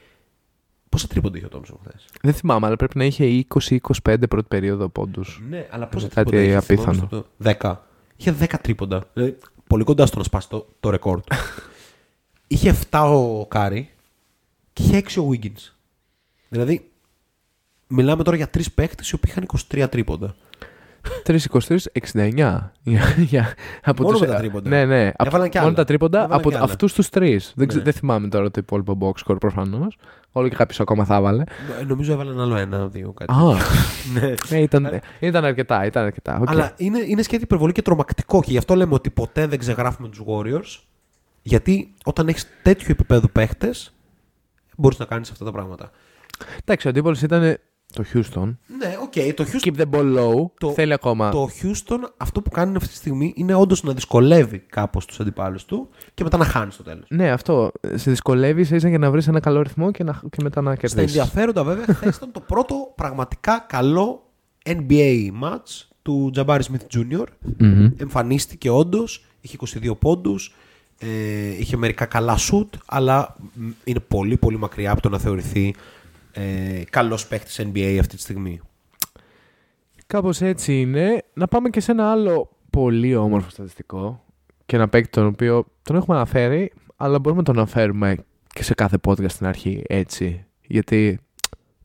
Πόσα 0.89 1.07
τρίποντα 1.07 1.37
είχε 1.37 1.45
ο 1.45 1.49
Thompson 1.53 1.75
χθες; 1.85 2.05
Δεν 2.21 2.33
θυμάμαι, 2.33 2.65
αλλά 2.67 2.75
πρέπει 2.75 2.97
να 2.97 3.05
είχε 3.05 3.45
20-25 3.53 4.27
πρώτη 4.29 4.47
περίοδο 4.47 4.89
πόντους. 4.89 5.41
Ναι, 5.49 5.67
αλλά 5.71 5.87
πόσα 5.87 6.07
Κάτι 6.07 6.29
τρίποντα 6.31 6.41
είχε. 6.43 6.55
απίθανο. 6.55 6.93
θυμάμαι 6.93 7.07
στο- 7.07 7.25
10. 7.37 7.75
Είχε 8.15 8.31
10 8.31 8.59
τρίποντα. 8.61 9.03
Δηλαδή, 9.13 9.37
πολύ 9.67 9.83
κοντά 9.83 10.05
στο 10.05 10.17
να 10.17 10.23
σπάσει 10.23 10.49
το, 10.49 10.67
το 10.79 10.89
ρεκόρ 10.89 11.21
του. 11.21 11.35
είχε 12.47 12.75
7 12.89 12.99
ο 13.13 13.45
Κάρι 13.47 13.89
και 14.73 14.83
είχε 14.83 14.97
6 14.97 15.21
ο 15.21 15.29
Wiggins. 15.31 15.71
Δηλαδή, 16.49 16.91
μιλάμε 17.87 18.23
τώρα 18.23 18.37
για 18.37 18.49
τρεις 18.49 18.71
παίχτες 18.71 19.03
οι 19.05 19.15
οποίοι 19.15 19.33
είχαν 19.37 19.45
23 19.83 19.87
τρίποντα. 19.91 20.35
3-23, 21.25 21.77
69. 22.13 22.71
Για, 22.83 23.01
για, 23.17 23.53
από 23.83 24.03
Μόνο 24.03 24.17
τους- 24.17 24.27
με 24.27 24.33
τα 24.33 24.37
τρίποντα. 24.39 24.69
Ναι, 24.69 24.85
ναι. 24.85 25.07
Από- 25.15 25.27
Έβαλαν 25.27 25.49
κι 25.49 25.57
μόνο 25.57 25.67
άλλα. 25.69 25.77
τα 25.77 25.83
τρίποντα 25.85 26.17
Έβαλαν 26.17 26.39
από 26.39 26.49
κι 26.49 26.55
άλλα. 26.55 26.65
αυτούς 26.65 26.93
τους 26.93 27.09
τρεις. 27.09 27.53
Δεν, 27.55 27.67
ξε- 27.67 27.83
Ναι. 27.83 27.91
δεν 27.91 27.99
θυμάμαι 27.99 28.27
τώρα 28.27 28.51
το 28.51 28.59
υπόλοιπο 28.61 28.97
box 29.01 29.23
score 29.31 29.37
προφανώς. 29.39 29.97
Όλο 30.31 30.47
και 30.47 30.55
κάποιος 30.55 30.79
ακόμα 30.79 31.05
θα 31.05 31.15
έβαλε. 31.15 31.43
Ε, 31.81 31.83
Νομίζω 31.83 32.13
έβαλαν 32.13 32.39
άλλο 32.41 32.55
ένα, 32.55 32.87
δύο 32.87 33.11
κάτι. 33.11 33.33
Α, 33.33 33.37
ναι. 34.21 34.33
ναι, 34.49 34.59
ήταν, 34.61 34.89
ήταν 35.19 35.45
αρκετά. 35.45 35.85
Ήταν 35.85 36.03
αρκετά. 36.05 36.37
οκ. 36.41 36.49
Αλλά 36.49 36.73
είναι, 36.77 36.99
είναι 37.07 37.21
σκέτη 37.21 37.43
υπερβολή 37.43 37.71
και 37.71 37.81
τρομακτικό 37.81 38.41
και 38.41 38.51
γι' 38.51 38.57
αυτό 38.57 38.75
λέμε 38.75 38.93
ότι 38.93 39.09
ποτέ 39.09 39.47
δεν 39.47 39.59
ξεγράφουμε 39.59 40.09
τους 40.09 40.21
Warriors. 40.27 40.81
Γιατί 41.41 41.93
όταν 42.05 42.27
έχεις 42.27 42.47
τέτοιο 42.63 42.87
επίπεδο 42.89 43.27
παίχτες, 43.27 43.93
μπορείς 44.77 44.97
να 44.97 45.05
κάνεις 45.05 45.31
αυτά 45.31 45.45
τα 45.45 45.51
πράγματα. 45.51 45.91
Εντάξει, 46.61 46.87
ο 46.87 46.89
αντίπαλος 46.89 47.17
ήταν 47.23 47.57
το 47.93 48.03
Houston. 48.13 48.55
Ναι, 48.77 48.95
οκ, 49.01 49.33
το 49.35 49.45
Houston 49.51 49.67
Keep 49.67 49.75
the 49.81 49.85
ball 49.91 50.17
low. 50.17 50.45
Το- 50.57 50.71
Θέλει 50.71 50.93
ακόμα. 50.93 51.29
Το 51.31 51.49
Houston 51.61 51.99
αυτό 52.17 52.41
που 52.41 52.49
κάνει 52.49 52.75
αυτή 52.75 52.87
τη 52.89 52.95
στιγμή 52.95 53.33
είναι 53.35 53.53
όντως 53.53 53.83
να 53.83 53.93
δυσκολεύει 53.93 54.59
κάπως 54.59 55.05
τους 55.05 55.19
αντιπάλους 55.19 55.65
του 55.65 55.89
και 56.13 56.23
μετά 56.23 56.37
να 56.37 56.45
χάνει 56.45 56.71
στο 56.71 56.83
τέλος. 56.83 57.05
Ναι, 57.09 57.31
αυτό. 57.31 57.71
Σε 57.93 58.09
δυσκολεύει 58.09 58.61
ίσα 58.61 58.87
για 58.89 58.97
να 58.97 59.11
βρεις 59.11 59.27
ένα 59.27 59.39
καλό 59.39 59.61
ρυθμό 59.61 59.91
και, 59.91 60.03
να, 60.03 60.21
και 60.29 60.37
μετά 60.43 60.61
να 60.61 60.71
Στα 60.75 60.79
κερδίσεις. 60.87 61.17
ενδιαφέροντα 61.17 61.63
βέβαια, 61.63 61.85
χθες 61.95 62.15
ήταν 62.15 62.31
το 62.31 62.39
πρώτο 62.39 62.75
πραγματικά 62.95 63.65
καλό 63.69 64.23
NBA 64.65 65.29
match 65.43 65.85
του 66.01 66.31
Jabari 66.35 66.59
Smith 66.59 66.97
Jr. 66.97 67.23
Εμφανίστηκε 67.97 68.69
όντως, 68.69 69.25
είχε 69.41 69.57
22 69.59 69.97
πόντους, 69.99 70.55
ε, 70.99 71.07
είχε 71.59 71.77
μερικά 71.77 72.05
καλά 72.05 72.37
shoot, 72.51 72.67
αλλά 72.85 73.35
μ, 73.53 73.67
είναι 73.83 73.99
πολύ 73.99 74.37
πολύ 74.37 74.57
μακριά 74.57 74.91
από 74.91 75.01
το 75.01 75.09
να 75.09 75.17
θεωρηθεί 75.19 75.73
ε, 76.37 76.83
καλός 76.89 77.27
παίχτης 77.27 77.61
NBA 77.61 77.97
αυτή 77.99 78.15
τη 78.15 78.21
στιγμή. 78.21 78.61
Κάπως 80.07 80.41
έτσι 80.41 80.79
είναι. 80.81 81.23
Να 81.33 81.47
πάμε 81.47 81.69
και 81.69 81.79
σε 81.79 81.91
ένα 81.91 82.11
άλλο 82.11 82.49
πολύ 82.69 83.15
όμορφο 83.15 83.49
στατιστικό 83.49 84.25
και 84.65 84.75
ένα 84.75 84.89
παίκτη 84.89 85.09
τον 85.09 85.25
οποίο 85.25 85.65
τον 85.81 85.95
έχουμε 85.95 86.15
αναφέρει, 86.15 86.71
αλλά 86.95 87.19
μπορούμε 87.19 87.41
να 87.41 87.47
τον 87.47 87.57
αναφέρουμε 87.57 88.17
και 88.47 88.63
σε 88.63 88.73
κάθε 88.73 88.97
podcast 89.07 89.29
στην 89.31 89.45
αρχή 89.45 89.83
έτσι. 89.87 90.45
Γιατί 90.61 91.19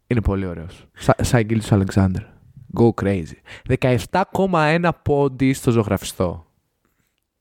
είναι 0.07 0.21
πολύ 0.21 0.47
ωραίος. 0.47 0.87
Σα, 0.93 1.25
σαν 1.25 1.43
Γκίλτος 1.43 1.73
Αλεξάνδρ. 1.73 2.23
Go 2.79 2.91
crazy. 3.03 3.75
17,1 3.79 4.89
πόντι 5.03 5.53
στο 5.53 5.71
ζωγραφιστό. 5.71 6.47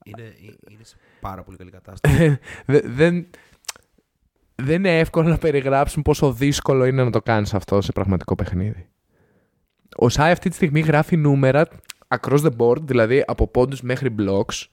Είναι, 0.04 0.34
είναι 0.70 0.84
σε 0.84 0.96
πάρα 1.22 1.44
πολύ 1.44 1.58
καλή 1.58 1.72
κατάσταση. 1.72 2.40
Δε- 2.66 2.82
δεν, 2.86 3.28
δεν 4.64 4.76
είναι 4.76 5.00
εύκολο 5.00 5.30
να 5.30 5.38
περιγράψουν 5.38 6.02
πόσο 6.02 6.34
δύσκολο 6.34 6.86
είναι 6.86 7.04
να 7.04 7.10
το 7.10 7.22
κάνεις 7.22 7.54
αυτό 7.54 7.82
σε 7.82 7.92
πραγματικό 7.92 8.36
παιχνίδι. 8.36 8.88
Ο 9.96 10.10
Σάι 10.10 10.32
αυτή 10.32 10.50
τη 10.50 10.56
στιγμή 10.56 10.80
γράφει 10.80 11.18
νούμερα 11.18 11.68
across 12.08 12.40
the 12.42 12.52
board, 12.58 12.82
δηλαδή 12.82 13.24
από 13.28 13.48
πόντους 13.48 13.82
μέχρι 13.82 14.16
blocks. 14.20 14.66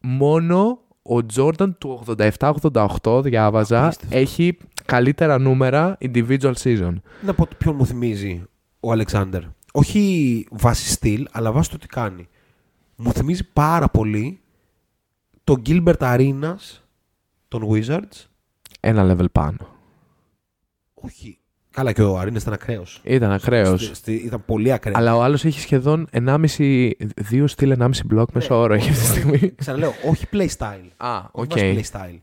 Μόνο 0.00 0.80
ο 1.02 1.26
Τζόρνταν 1.26 1.78
του 1.78 2.04
87-88, 2.40 3.20
διάβαζα, 3.22 3.84
Απίστευτο. 3.84 4.16
έχει 4.16 4.58
καλύτερα 4.84 5.38
νούμερα 5.38 5.98
individual 6.00 6.52
season. 6.62 6.92
να 7.22 7.34
πω 7.34 7.48
ποιον 7.58 7.74
μου 7.74 7.86
θυμίζει 7.86 8.42
ο 8.80 8.92
Αλεξάνδρ. 8.92 9.42
Όχι 9.72 10.46
βάσει 10.50 10.88
στυλ, 10.90 11.26
αλλά 11.32 11.52
βάσει 11.52 11.70
το 11.70 11.78
τι 11.78 11.86
κάνει. 11.86 12.28
Μου 12.96 13.12
θυμίζει 13.12 13.52
πάρα 13.52 13.88
πολύ 13.88 14.40
τον 15.44 15.62
Gilbert 15.66 15.98
Arenas 15.98 16.80
των 17.48 17.68
Wizards. 17.70 18.26
Ένα 18.88 19.16
level 19.16 19.26
πάνω. 19.32 19.56
Όχι. 20.94 21.38
Καλά 21.70 21.92
και 21.92 22.02
ο 22.02 22.20
Arenas 22.20 22.34
ήταν 22.40 22.52
ακραίος. 22.52 23.00
Ήταν 23.04 23.30
ακραίος. 23.32 23.84
Στη- 23.84 23.94
στη- 23.94 24.14
ήταν 24.14 24.44
πολύ 24.44 24.72
ακραίος. 24.72 24.96
Αλλά 24.98 25.16
ο 25.16 25.22
άλλος 25.22 25.44
έχει 25.44 25.60
σχεδόν 25.60 26.08
1,5, 26.12 26.90
2 27.30 27.46
στυλ 27.46 27.70
1,5 27.70 27.88
block 28.14 28.24
μέσο 28.32 28.54
όρο 28.58 28.74
έχει 28.74 28.90
αυτή 28.90 29.02
τη 29.02 29.06
στιγμή. 29.10 29.52
Ξαναλέω, 29.54 29.92
όχι 30.08 30.26
play 30.32 30.48
style. 30.58 30.88
Α, 30.96 31.16
Όχι 31.32 31.48
οκ. 31.52 31.58
βάσει 31.58 31.80
play 31.92 31.96
style. 31.98 32.18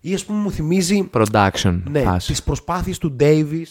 Ή 0.00 0.14
ας 0.14 0.24
πούμε 0.24 0.38
μου 0.38 0.50
θυμίζει 0.50 1.10
Production 1.12 1.80
ναι, 1.90 2.02
φάση. 2.02 2.26
τις 2.32 2.42
προσπάθειες 2.42 2.98
του 2.98 3.16
Davis 3.20 3.62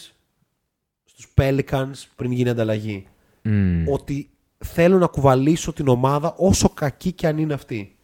στους 1.04 1.26
Pelicans 1.34 1.92
πριν 2.16 2.32
γίνει 2.32 2.48
ανταλλαγή. 2.48 3.06
Μμμ. 3.42 3.84
ότι 3.88 4.30
θέλω 4.58 4.98
να 4.98 5.06
κουβαλήσω 5.06 5.72
την 5.72 5.88
ομάδα 5.88 6.34
όσο 6.36 6.68
κακή 6.68 7.12
και 7.12 7.26
αν 7.26 7.38
είναι 7.38 7.54
αυτή. 7.54 7.96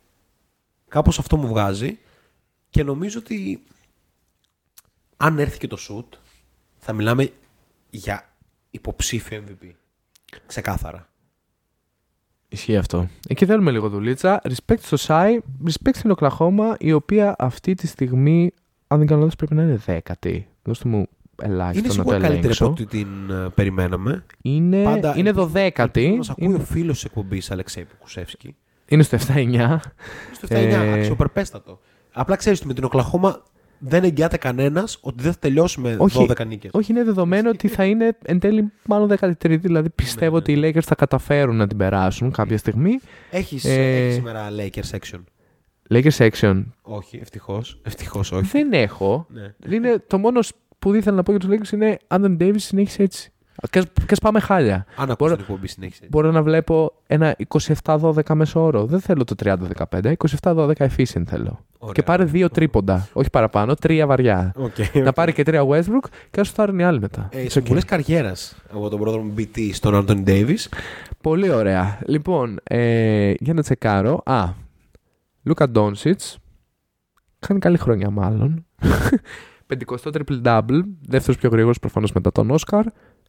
Κάπως 0.88 1.18
αυτό 1.18 1.36
μου 1.36 1.46
βγάζει 1.48 1.98
και 2.70 2.82
νομίζω 2.82 3.18
ότι 3.18 3.62
αν 5.24 5.38
έρθει 5.38 5.58
και 5.58 5.66
το 5.66 5.76
σουτ 5.88 6.18
θα 6.78 6.92
μιλάμε 6.92 7.30
για 7.90 8.34
υποψήφιο 8.70 9.44
MVP. 9.48 9.68
Ξεκάθαρα. 10.46 11.08
Ισχύει 12.48 12.76
αυτό. 12.76 13.08
Εκεί 13.28 13.46
θέλουμε 13.46 13.70
λίγο 13.70 13.88
δουλίτσα. 13.88 14.40
Respect 14.44 14.78
στο 14.80 14.96
Σάι, 14.96 15.38
respect 15.66 15.94
στην 15.94 16.10
Οκλαχώμα, 16.10 16.76
η 16.78 16.92
οποία 16.92 17.34
αυτή 17.38 17.74
τη 17.74 17.86
στιγμή, 17.86 18.52
αν 18.86 18.98
δεν 18.98 19.06
κάνω 19.06 19.20
λάθος, 19.20 19.36
πρέπει 19.36 19.54
να 19.54 19.62
είναι 19.62 19.76
δέκατη. 19.76 20.48
Δώστε 20.62 20.88
μου 20.88 20.96
είναι 20.96 21.06
ελάχιστο 21.52 21.82
να 21.82 21.88
το 21.88 21.94
σίγουρα 21.94 22.18
καλύτερη 22.18 22.54
από 22.58 22.64
ελέγξω. 22.64 22.66
ό,τι 22.70 22.86
την 22.86 23.30
ε, 23.30 23.48
περιμέναμε. 23.54 24.24
Είναι, 24.42 24.82
Πάντα 24.82 25.16
είναι 25.16 25.28
ελπίζω- 25.28 25.46
δωδέκατη. 25.46 26.00
ελπίζω 26.00 26.10
να 26.12 26.16
μας 26.18 26.30
ακούει 26.30 26.46
Είναι, 26.46 26.54
ο 26.56 26.60
φίλος 26.64 26.94
της 26.94 27.04
εκπομπής 27.04 27.50
Αλεξέη 27.50 27.84
Πουκουσεύσκη. 27.84 28.56
είναι 28.88 29.02
στο 29.02 29.16
7-9. 29.16 29.80
Στο 30.32 30.46
7-9, 30.46 30.54
Ε, 30.84 30.92
αξιοπερπέστατο. 30.92 31.80
Απλά 32.12 32.36
ξέρεις 32.36 32.58
ότι 32.58 32.68
με 32.68 32.74
την 32.74 32.84
Οκλαχώμα 32.84 33.42
δεν 33.86 34.04
εγγυάται 34.04 34.36
κανένας 34.36 34.98
ότι 35.00 35.22
δεν 35.22 35.32
θα 35.32 35.38
τελειώσει 35.38 35.80
με 35.80 35.96
Όχι. 35.98 36.26
12 36.30 36.46
νίκες. 36.46 36.70
Όχι, 36.74 36.92
είναι 36.92 37.04
δεδομένο 37.04 37.50
ότι 37.50 37.68
θα 37.68 37.84
είναι 37.84 38.16
εν 38.24 38.38
τέλει 38.38 38.72
μάλλον 38.86 39.08
13η. 39.20 39.58
Δηλαδή 39.60 39.90
πιστεύω 39.90 40.30
Ναι, 40.32 40.36
ότι 40.36 40.52
οι 40.52 40.60
Lakers 40.64 40.82
θα 40.82 40.94
καταφέρουν 40.94 41.56
να 41.56 41.66
την 41.66 41.76
περάσουν 41.76 42.30
κάποια 42.30 42.58
στιγμή. 42.58 42.98
Έχεις, 43.30 43.64
Ε, 43.64 43.96
έχεις 44.04 44.14
σήμερα 44.14 44.48
Lakers 44.58 44.96
section. 44.98 45.20
Lakers 45.90 46.28
section. 46.30 46.64
Όχι, 46.82 47.16
ευτυχώς. 47.22 47.80
Ευτυχώς 47.84 48.32
όχι. 48.32 48.46
Δεν 48.50 48.72
έχω. 48.72 49.26
Ναι. 49.30 49.54
Είναι 49.76 50.02
το 50.06 50.18
μόνο 50.18 50.40
που 50.78 50.94
ήθελα 50.94 51.16
να 51.16 51.22
πω 51.22 51.30
για 51.30 51.40
τους 51.40 51.48
Lakers 51.50 51.72
είναι 51.72 51.98
Anthony 52.08 52.36
Davis 52.40 52.54
συνέχισε 52.56 53.02
έτσι. 53.02 53.32
Και, 53.70 53.78
ας- 53.78 53.84
και 53.84 54.04
ας 54.10 54.18
πάμε 54.18 54.40
χάλια. 54.40 54.74
Αν 54.74 55.10
ακούσει 55.10 55.16
Μπορώ- 55.18 55.34
την 55.34 55.44
εκπομπή 55.48 55.66
συνέχισε. 55.68 56.06
Μπορώ 56.10 56.30
να 56.30 56.42
βλέπω 56.42 56.92
ένα 57.06 57.36
27-12 57.84 58.34
μέσο 58.34 58.60
όρο. 58.64 58.84
Δεν 58.86 59.00
θέλω 59.00 59.24
το 59.24 59.34
30-15. 59.34 60.12
27-12 60.42 60.72
efficient 60.78 61.22
θέλω. 61.26 61.64
Ωραία. 61.78 61.92
Και 61.94 62.02
πάρε 62.02 62.24
δύο 62.24 62.50
τρίποντα. 62.50 63.08
Όχι 63.12 63.30
παραπάνω, 63.30 63.74
τρία 63.74 64.06
βαριά. 64.06 64.52
Οκ. 64.56 64.94
να 65.04 65.12
πάρει 65.12 65.32
και 65.32 65.42
τρία 65.42 65.62
Westbrook 65.68 66.08
και 66.30 66.36
να 66.38 66.44
σουτάρουν 66.44 66.78
οι 66.78 66.84
άλλοι 66.84 67.00
μετά. 67.00 67.28
Ε, 67.32 67.42
It's 67.42 67.44
okay. 67.46 67.50
Συμβουλές 67.50 67.80
καριέρας 67.80 68.56
από 68.72 68.88
τον 68.88 68.98
πρόδρομο 69.00 69.32
BT 69.38 69.70
στον 69.72 69.94
Άντονι 69.94 70.20
Ντέιβις. 70.22 70.56
Πολύ 71.22 71.50
ωραία. 71.50 71.98
Λοιπόν, 72.06 72.58
ε, 72.62 73.32
για 73.38 73.54
να 73.54 73.62
τσεκάρω. 73.62 74.22
Α, 74.24 74.48
Λούκα 75.42 75.68
Ντόνσιτ. 75.68 76.20
Κάνει 77.38 77.58
καλή 77.60 77.78
χρονιά, 77.78 78.10
μάλλον. 78.10 78.64
50 79.68 80.12
triple 80.12 80.42
double. 80.42 80.80
Δεύτερος 81.08 81.38
πιο 81.40 81.48
γρήγορος 81.50 81.78
προφανώς 81.78 82.12
μετά 82.12 82.32
τον 82.32 82.50
Όσκαρ. 82.50 82.84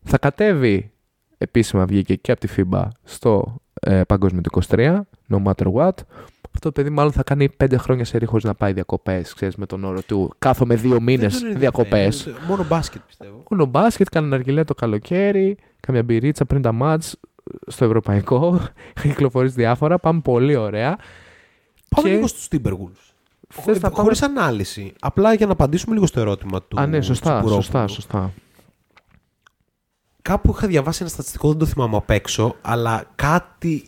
Θα 0.05 0.17
κατέβει 0.17 0.91
επίσημα 1.37 1.85
βγήκε 1.85 2.15
και 2.15 2.31
από 2.31 2.39
τη 2.41 2.47
FIBA 2.57 2.87
στο 3.03 3.55
ε, 3.81 4.01
παγκόσμιο 4.07 4.41
του 4.41 4.61
23, 4.67 5.01
no 5.29 5.43
matter 5.43 5.73
what. 5.73 5.91
Αυτό 6.55 6.59
το 6.59 6.71
παιδί 6.71 6.89
μάλλον 6.89 7.11
θα 7.11 7.23
κάνει 7.23 7.49
5 7.63 7.73
χρόνια 7.77 8.05
σε 8.05 8.25
χωρίς 8.25 8.43
να 8.43 8.53
πάει 8.55 8.73
διακοπές, 8.73 9.33
ξέρεις, 9.33 9.55
με 9.55 9.65
τον 9.65 9.83
όρο 9.83 10.01
του. 10.01 10.33
Κάθομαι 10.39 10.75
δύο 10.75 11.01
μήνες 11.01 11.41
διακοπές. 11.55 12.29
Μόνο 12.47 12.63
μπάσκετ 12.63 13.01
πιστεύω. 13.07 13.43
Μόνο 13.49 13.65
μπάσκετ, 13.65 14.07
κάνει 14.09 14.33
αργιλέ 14.33 14.63
το 14.63 14.73
καλοκαίρι, 14.73 15.57
καμιά 15.79 16.03
μπυρίτσα 16.03 16.45
πριν 16.45 16.61
τα 16.61 16.71
μάτς 16.71 17.15
στο 17.67 17.85
ευρωπαϊκό. 17.85 18.59
Έχει 18.97 19.07
κυκλοφορήσει 19.07 19.55
διάφορα. 19.55 19.99
Πάμε 19.99 20.19
πολύ 20.19 20.55
ωραία. 20.55 20.97
Πάμε 21.89 22.07
Και- 22.09 22.15
λίγο 22.15 22.27
στους 22.27 22.47
Timberwolves. 22.51 23.13
Θες 23.49 23.75
να 23.81 23.89
πάμε- 23.89 24.03
Χωρίς 24.03 24.21
ανάλυση. 24.21 24.93
Απλά 24.99 25.33
για 25.33 25.45
να 25.45 25.51
απαντήσουμε 25.51 25.93
λίγο 25.93 26.05
στο 26.05 26.19
ερώτημα 26.19 26.61
του. 26.61 26.79
Α, 26.79 26.85
ναι, 26.87 27.01
σωστά, 27.01 27.23
Τσιμπουρόπουλου. 27.29 27.61
σωστά, 27.61 27.87
σωστά. 27.87 28.31
Κάπου 30.25 30.53
είχα 30.55 30.67
διαβάσει 30.67 30.97
ένα 31.01 31.09
στατιστικό, 31.09 31.49
δεν 31.49 31.57
το 31.57 31.65
θυμάμαι 31.65 31.95
απ' 31.95 32.09
έξω, 32.09 32.55
αλλά 32.61 33.03
κάτι 33.15 33.85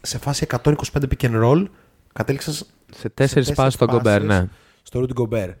σε 0.00 0.18
φάση 0.18 0.46
125 0.62 0.72
pick 0.92 1.20
and 1.20 1.42
roll 1.42 1.66
κατέληξαν 2.12 2.54
Σε 2.54 2.64
τέσσερις 2.64 3.14
τέσσερις 3.14 3.52
πάσει 3.52 3.70
στον 3.70 3.86
πάσεις. 3.86 4.02
Κομπέρ, 4.02 4.24
ναι. 4.24 4.48
στο 4.82 5.00
Rudy 5.00 5.20
Gobert. 5.20 5.54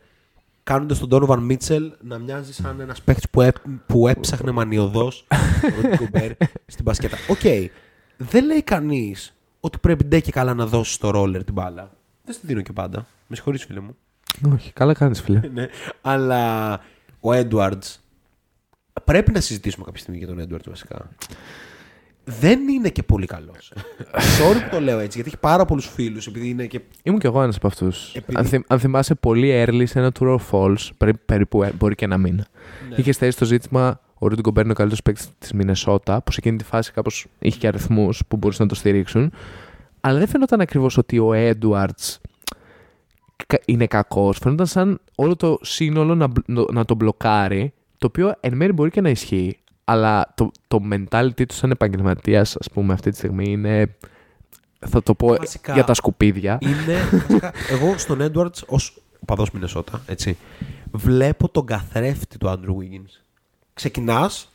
Κάνοντας 0.62 0.98
τον 0.98 1.08
Donovan 1.12 1.50
Mitchell 1.50 1.90
να 2.00 2.18
μοιάζει 2.18 2.52
σαν 2.52 2.80
ένας 2.80 3.02
παίχτη 3.02 3.28
που, 3.30 3.40
έ, 3.40 3.52
που 3.86 4.08
έψαχνε 4.08 4.50
μανιωδώς 4.50 5.26
τον 5.60 5.70
Rudy 5.82 5.96
Gobert 5.96 6.32
στην 6.72 6.84
μπασκέτα. 6.84 7.16
Οκ. 7.28 7.70
Δεν 8.16 8.44
λέει 8.44 8.62
κανείς 8.62 9.34
ότι 9.60 9.78
πρέπει 9.78 10.04
ντε 10.04 10.20
και 10.20 10.30
καλά 10.30 10.54
να 10.54 10.66
δώσει 10.66 11.00
στο 11.00 11.10
roller 11.10 11.44
την 11.44 11.54
μπάλα. 11.54 11.90
Δεν 12.24 12.34
στη 12.34 12.46
δίνω 12.46 12.60
και 12.60 12.72
πάντα. 12.72 13.06
Με 13.26 13.36
συγχωρείς, 13.36 13.64
φίλε 13.64 13.80
μου. 13.80 13.96
Όχι, 14.52 14.72
καλά 14.72 14.94
κάνεις, 14.94 15.20
φίλε. 15.20 15.40
ναι. 15.54 15.68
Αλλά 16.00 16.72
ο 17.20 17.30
Edwards. 17.30 17.98
Πρέπει 19.04 19.32
να 19.32 19.40
συζητήσουμε 19.40 19.84
κάποια 19.84 20.00
στιγμή 20.00 20.18
για 20.18 20.26
τον 20.28 20.40
Edwards 20.40 20.68
βασικά. 20.68 21.08
Δεν 22.24 22.68
είναι 22.68 22.88
και 22.88 23.02
πολύ 23.02 23.26
καλός. 23.26 23.72
Sorry 24.38 24.62
που 24.64 24.68
το 24.70 24.80
λέω 24.80 24.98
έτσι, 24.98 25.12
γιατί 25.18 25.28
έχει 25.28 25.38
πάρα 25.40 25.64
πολλούς 25.64 25.86
φίλους, 25.86 26.26
επειδή 26.26 26.48
είναι 26.48 26.66
και. 26.66 26.80
Ήμουν 27.02 27.18
κι 27.20 27.26
εγώ 27.26 27.42
ένας 27.42 27.56
από 27.56 27.66
αυτούς. 27.66 28.14
Επειδή- 28.14 28.38
Αν, 28.38 28.44
θυμ- 28.44 28.64
αν 28.72 28.78
θυμάσαι 28.78 29.14
πολύ 29.14 29.64
early 29.66 29.82
σε 29.86 29.98
ένα 29.98 30.12
tour 30.20 30.36
of 30.36 30.38
falls, 30.50 30.88
περί- 30.96 31.16
περίπου 31.26 31.62
ε, 31.62 31.72
μπορεί 31.78 31.94
και 31.94 32.04
ένα 32.04 32.18
μήνα. 32.18 32.46
Ναι. 32.88 32.94
Είχες 32.98 33.16
θέσει 33.16 33.38
το 33.38 33.44
ζήτημα 33.44 34.00
ο 34.18 34.26
Ρούντι 34.28 34.40
Γκομπέρ 34.40 34.62
είναι 34.62 34.72
ο 34.72 34.74
καλύτερος 34.74 35.02
παίκτης 35.02 35.28
της 35.38 35.52
Μινεσότα, 35.52 36.22
που 36.22 36.32
σε 36.32 36.38
εκείνη 36.40 36.56
τη 36.56 36.64
φάση 36.64 36.92
κάπως 36.92 37.26
είχε 37.38 37.58
και 37.58 37.66
αριθμούς 37.66 38.22
που 38.28 38.36
μπορούσαν 38.36 38.66
να 38.66 38.72
το 38.72 38.78
στηρίξουν. 38.78 39.32
Αλλά 40.00 40.18
δεν 40.18 40.28
φαινόταν 40.28 40.60
ακριβώς 40.60 40.96
ότι 40.96 41.18
ο 41.18 41.32
Έντουαρτς 41.32 42.20
είναι 43.64 43.86
κακός. 43.86 44.38
Φαινόταν 44.42 44.66
σαν 44.66 45.00
όλο 45.14 45.36
το 45.36 45.58
σύνολο 45.62 46.14
να, 46.14 46.26
μπλ- 46.26 46.70
να 46.72 46.84
τον 46.84 46.96
μπλοκάρει, 46.96 47.72
το 48.00 48.06
οποίο 48.06 48.34
εν 48.40 48.56
μέρει 48.56 48.72
μπορεί 48.72 48.90
και 48.90 49.00
να 49.00 49.08
ισχύει. 49.10 49.58
Αλλά 49.84 50.32
το, 50.36 50.50
το 50.68 50.80
mentality 50.92 51.46
τους 51.48 51.56
σαν 51.56 51.70
επαγγελματίας, 51.70 52.56
ας 52.56 52.70
πούμε, 52.70 52.92
αυτή 52.92 53.10
τη 53.10 53.16
στιγμή 53.16 53.50
είναι. 53.50 53.96
Θα 54.88 55.02
το 55.02 55.14
πω 55.14 55.26
Βασικά- 55.36 55.72
για 55.74 55.84
τα 55.84 55.94
σκουπίδια. 55.94 56.58
Είναι. 56.60 56.98
βασικά, 57.12 57.52
εγώ 57.70 57.98
στον 57.98 58.18
Edwards 58.20 58.64
ως 58.66 59.02
παδός 59.26 59.50
Μινεσότα, 59.50 60.02
έτσι. 60.06 60.36
Βλέπω 60.92 61.48
τον 61.48 61.66
καθρέφτη 61.66 62.38
του 62.38 62.46
Andrew 62.48 62.70
Wiggins. 62.76 63.22
Ξεκινάς, 63.74 64.52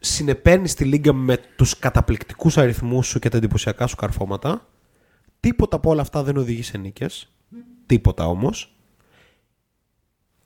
συνεπέρνει 0.00 0.68
τη 0.68 0.84
λίγα 0.84 1.12
με 1.12 1.38
τους 1.56 1.78
καταπληκτικούς 1.78 2.58
αριθμούς 2.58 3.06
σου 3.06 3.18
και 3.18 3.28
τα 3.28 3.36
εντυπωσιακά 3.36 3.86
σου 3.86 3.96
καρφώματα. 3.96 4.66
Τίποτα 5.40 5.76
από 5.76 5.90
όλα 5.90 6.00
αυτά 6.00 6.22
δεν 6.22 6.36
οδηγεί 6.36 6.62
σε 6.62 6.78
νίκες. 6.78 7.32
Τίποτα 7.86 8.26
όμως. 8.26 8.76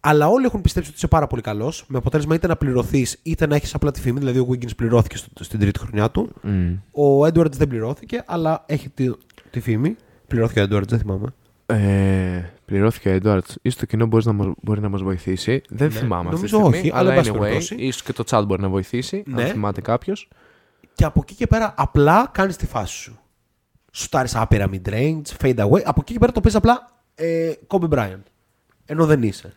Αλλά 0.08 0.28
όλοι 0.28 0.44
έχουν 0.44 0.60
πιστέψει 0.60 0.88
ότι 0.88 0.98
είσαι 0.98 1.08
πάρα 1.08 1.26
πολύ 1.26 1.42
καλός. 1.42 1.84
Με 1.88 1.98
αποτέλεσμα 1.98 2.34
είτε 2.34 2.46
να 2.46 2.56
πληρωθείς 2.56 3.18
είτε 3.22 3.46
να 3.46 3.54
έχεις 3.54 3.74
απλά 3.74 3.90
τη 3.90 4.00
φήμη. 4.00 4.18
Δηλαδή, 4.18 4.38
ο 4.38 4.46
Wiggins 4.50 4.76
πληρώθηκε 4.76 5.16
στο- 5.16 5.44
στην 5.44 5.58
τρίτη 5.60 5.78
χρονιά 5.78 6.10
του. 6.10 6.30
Μμ. 6.42 6.72
Ο 7.02 7.24
Edwards 7.24 7.50
δεν 7.52 7.68
πληρώθηκε, 7.68 8.22
αλλά 8.26 8.64
έχει 8.66 8.88
τη, 8.88 9.10
τη 9.50 9.60
φήμη. 9.60 9.96
Πληρώθηκε 10.26 10.60
ο 10.60 10.64
Edwards, 10.64 10.88
δεν 10.88 10.98
θυμάμαι. 10.98 11.26
Ε, 11.66 12.42
πληρώθηκε 12.64 13.08
ο 13.08 13.12
Έντουαρτ. 13.12 13.46
ίσως 13.62 13.78
το 13.80 13.86
κοινό 13.86 14.06
μπορείς 14.06 14.26
να, 14.26 14.32
μας, 14.32 14.46
μπορεί 14.62 14.80
να 14.80 14.88
μας 14.88 15.02
βοηθήσει. 15.02 15.62
Δεν 15.68 15.88
Ναι, 15.92 15.94
θυμάμαι 15.98 16.28
αυτή 16.28 16.44
τη 16.46 16.52
νομίζω 16.52 16.56
στιγμή. 16.56 16.76
όχι, 16.88 16.98
αλλά 16.98 17.10
εν 17.12 17.16
πάση 17.16 17.30
anyway, 17.34 17.38
περιπτώσει. 17.40 17.74
ίσως 17.74 18.02
και 18.02 18.12
το 18.12 18.24
chat 18.30 18.42
μπορεί 18.46 18.62
να 18.62 18.68
βοηθήσει. 18.68 19.22
Ναι. 19.26 19.42
Αν 19.42 19.48
θυμάται 19.48 19.80
κάποιος. 19.80 20.28
Και 20.94 21.04
από 21.04 21.20
εκεί 21.22 21.34
και 21.34 21.46
πέρα 21.46 21.74
απλά 21.76 22.28
κάνεις 22.32 22.56
τη 22.56 22.66
φάση 22.66 22.94
σου. 22.96 23.18
Σουτάρεις 23.92 24.34
άπειρα 24.36 24.68
mid-range, 24.72 25.22
fade 25.40 25.58
away. 25.58 25.80
Από 25.84 26.00
εκεί 26.00 26.12
και 26.12 26.18
πέρα 26.18 26.32
το 26.32 26.40
παίζει 26.40 26.56
απλά 26.56 26.90
ε, 27.14 27.52
Kobe 27.66 27.88
Bryant. 27.88 28.22
Ενώ 28.86 29.06
δεν 29.06 29.22
είσαι. 29.22 29.54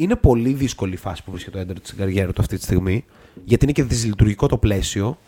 Είναι 0.00 0.16
πολύ 0.16 0.52
δύσκολη 0.52 0.92
η 0.92 0.96
φάση 0.96 1.24
που 1.24 1.30
βρίσκεται 1.30 1.64
το 1.64 1.72
Edwards 1.72 1.82
στην 1.82 1.98
καριέρας 1.98 2.34
του 2.34 2.40
αυτή 2.40 2.56
τη 2.56 2.62
στιγμή. 2.62 3.04
Γιατί 3.44 3.64
είναι 3.64 3.72
και 3.72 3.82
δυσλειτουργικό 3.82 4.46
το 4.46 4.58
πλαίσιο. 4.58 5.18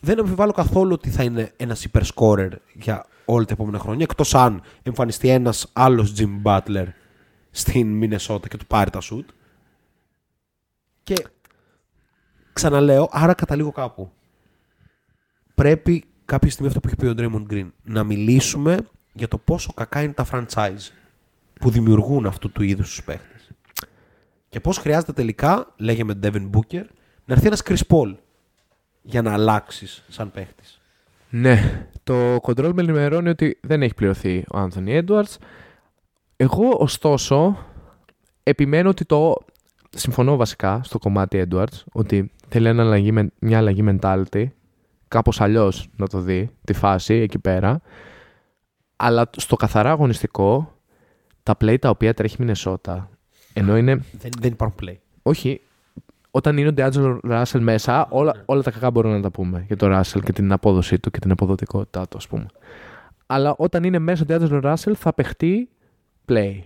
Δεν 0.00 0.20
αμφιβάλλω 0.20 0.52
καθόλου 0.52 0.92
ότι 0.92 1.10
θα 1.10 1.22
είναι 1.22 1.52
ένας 1.56 1.86
super 1.92 2.02
scorer 2.14 2.50
για 2.72 3.06
όλα 3.24 3.44
τα 3.44 3.52
επόμενα 3.52 3.78
χρόνια. 3.78 4.06
Εκτός 4.10 4.34
αν 4.34 4.62
εμφανιστεί 4.82 5.28
ένας 5.28 5.70
άλλος 5.72 6.12
Jim 6.16 6.42
Butler 6.42 6.86
στην 7.50 7.86
Μινεσότα 7.86 8.48
και 8.48 8.56
του 8.56 8.66
πάρει 8.66 8.90
τα 8.90 9.00
shoot. 9.02 9.24
Και 11.02 11.26
ξαναλέω, 12.52 13.08
άρα 13.10 13.34
καταλήγω 13.34 13.72
κάπου. 13.72 14.10
Πρέπει 15.54 16.04
κάποια 16.24 16.50
στιγμή 16.50 16.68
αυτό 16.68 16.80
που 16.80 16.88
έχει 16.88 16.96
πει 16.96 17.06
ο 17.06 17.14
Draymond 17.16 17.52
Green 17.52 17.70
να 17.82 18.04
μιλήσουμε 18.04 18.78
για 19.12 19.28
το 19.28 19.38
πόσο 19.38 19.72
κακά 19.72 20.02
είναι 20.02 20.12
τα 20.12 20.26
franchise 20.32 20.90
που 21.60 21.70
δημιουργούν 21.70 22.26
αυτού 22.26 22.50
του 22.50 22.62
είδους 22.62 22.88
τους 22.88 23.04
παίχτες. 23.04 23.29
Και 24.50 24.60
πώς 24.60 24.78
χρειάζεται 24.78 25.12
τελικά, 25.12 25.74
λέγε 25.76 26.04
με 26.04 26.14
τον 26.14 26.32
Devin 26.32 26.50
Booker, 26.58 26.84
να 27.24 27.34
έρθει 27.34 27.46
ένας 27.46 27.62
Chris 27.64 27.80
Paul 27.88 28.14
για 29.02 29.22
να 29.22 29.32
αλλάξεις 29.32 30.04
σαν 30.08 30.30
παίχτης. 30.30 30.80
Ναι. 31.30 31.86
Το 32.02 32.34
control 32.36 32.70
με 32.74 32.82
ενημερώνει 32.82 33.28
ότι 33.28 33.58
δεν 33.62 33.82
έχει 33.82 33.94
πληρωθεί 33.94 34.44
ο 34.52 34.58
Anthony 34.58 35.04
Edwards. 35.04 35.34
Εγώ, 36.36 36.76
ωστόσο, 36.78 37.58
επιμένω 38.42 38.88
ότι 38.88 39.04
το. 39.04 39.34
Συμφωνώ 39.96 40.36
βασικά 40.36 40.80
στο 40.84 40.98
κομμάτι 40.98 41.46
Edwards 41.50 41.82
ότι 41.92 42.30
θέλει 42.48 42.68
ένα 42.68 42.82
αλλαγή, 42.82 43.12
με- 43.12 43.30
μια 43.38 43.58
αλλαγή 43.58 43.84
mentality. 43.88 44.46
Κάπως 45.08 45.40
αλλιώς 45.40 45.88
να 45.96 46.06
το 46.06 46.18
δει 46.20 46.50
τη 46.64 46.72
φάση 46.72 47.14
εκεί 47.14 47.38
πέρα. 47.38 47.80
Αλλά 48.96 49.30
στο 49.36 49.56
καθαρά 49.56 49.90
αγωνιστικό, 49.90 50.76
τα 51.42 51.56
play 51.60 51.78
τα 51.78 51.90
οποία 51.90 52.14
τρέχει 52.14 52.34
η 52.34 52.38
Μινεσότα, 52.40 53.10
ενώ 53.52 53.76
είναι 53.76 53.94
Δεν, 53.94 54.30
δεν 54.40 54.52
υπάρχουν 54.52 54.76
play. 54.82 54.96
όχι. 55.22 55.60
Όταν 56.32 56.56
είναι 56.56 56.68
ο 56.68 56.72
Ντιάτζο 56.72 57.20
Ράσελ 57.22 57.62
μέσα, 57.62 58.06
όλα, 58.10 58.42
όλα 58.44 58.62
τα 58.62 58.70
κακά 58.70 58.90
μπορούμε 58.90 59.14
να 59.16 59.22
τα 59.22 59.30
πούμε 59.30 59.64
για 59.66 59.76
τον 59.76 59.88
Ράσελ 59.88 60.22
και 60.22 60.32
την 60.32 60.52
απόδοσή 60.52 60.98
του 60.98 61.10
και 61.10 61.18
την 61.18 61.30
αποδοτικότητά 61.30 62.08
του, 62.08 62.16
ας 62.16 62.28
πούμε. 62.28 62.46
Αλλά 63.26 63.54
όταν 63.56 63.84
είναι 63.84 63.98
μέσα 63.98 64.22
ο 64.22 64.26
Ντιάτζο 64.26 64.58
Ράσελ, 64.60 64.96
θα 64.98 65.12
παιχτεί 65.12 65.68
play. 66.28 66.58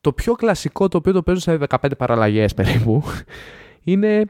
Το 0.00 0.12
πιο 0.12 0.34
κλασικό 0.34 0.88
το 0.88 0.96
οποίο 0.96 1.12
το 1.12 1.22
παίζουν 1.22 1.42
σε 1.42 1.66
15 1.68 1.90
παραλλαγές 1.98 2.54
περίπου 2.54 3.02
είναι 3.90 4.24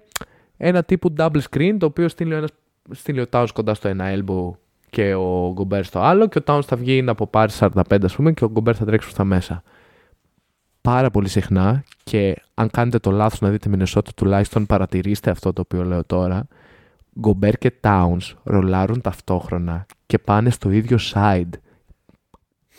ένα 0.57 0.83
τύπου 0.83 1.13
double 1.17 1.41
screen 1.51 1.77
το 1.79 1.87
οποίο 1.87 2.09
στείλει 2.09 2.33
ο, 2.33 2.37
ένας, 2.37 2.51
στείλει 2.91 3.21
ο 3.21 3.27
Towns 3.31 3.49
κοντά 3.55 3.75
στο 3.75 3.89
ένα 3.89 4.05
elbow 4.15 4.51
και 4.91 5.15
ο 5.15 5.53
Γκομπέρ 5.53 5.85
στο 5.85 5.99
άλλο 5.99 6.29
και 6.29 6.39
ο 6.39 6.43
Towns 6.47 6.63
θα 6.67 6.77
βγει 6.77 7.03
να 7.03 7.11
αποπάρει 7.13 7.53
45 7.59 7.83
ας 8.03 8.15
πούμε 8.15 8.33
και 8.33 8.45
ο 8.45 8.51
Γκομπέρ 8.51 8.77
θα 8.77 8.85
τρέξει 8.85 9.07
προς 9.07 9.19
τα 9.19 9.25
μέσα 9.25 9.63
πάρα 10.83 11.11
πολύ 11.11 11.29
συχνά 11.29 11.85
και 12.03 12.37
αν 12.55 12.71
κάνετε 12.71 12.99
το 12.99 13.11
λάθος 13.11 13.41
να 13.41 13.51
δείτε 13.51 13.69
Μινεσότα 13.69 14.11
τουλάχιστον 14.17 14.67
παρατηρήστε 14.67 15.31
αυτό 15.31 15.53
το 15.53 15.61
οποίο 15.61 15.85
λέω 15.85 16.05
τώρα. 16.05 16.47
Γκομπέρ 17.21 17.59
και 17.59 17.73
Towns 17.81 18.35
ρολάρουν 18.43 19.01
ταυτόχρονα 19.01 19.87
και 20.07 20.19
πάνε 20.19 20.51
στο 20.51 20.71
ίδιο 20.71 20.99
side 21.13 21.51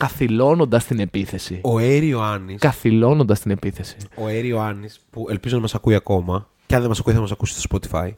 καθυλώνοντας 0.01 0.85
την 0.85 0.99
επίθεση. 0.99 1.59
Ο 1.63 1.79
Έρη 1.79 2.07
Ιωάννης, 2.07 2.59
καθυλώνοντας 2.59 3.39
την 3.39 3.51
επίθεση. 3.51 3.97
Ο 4.15 4.27
Έρη 4.27 4.47
Ιωάννης, 4.47 4.99
που 5.09 5.25
ελπίζω 5.29 5.55
να 5.55 5.61
μας 5.61 5.75
ακούει 5.75 5.95
ακόμα, 5.95 6.49
και 6.65 6.75
αν 6.75 6.81
δεν 6.81 6.89
μας 6.89 6.99
ακούει 6.99 7.13
θα 7.13 7.19
μας 7.19 7.31
ακούσει 7.31 7.59
στο 7.59 7.61
Spotify, 7.69 8.13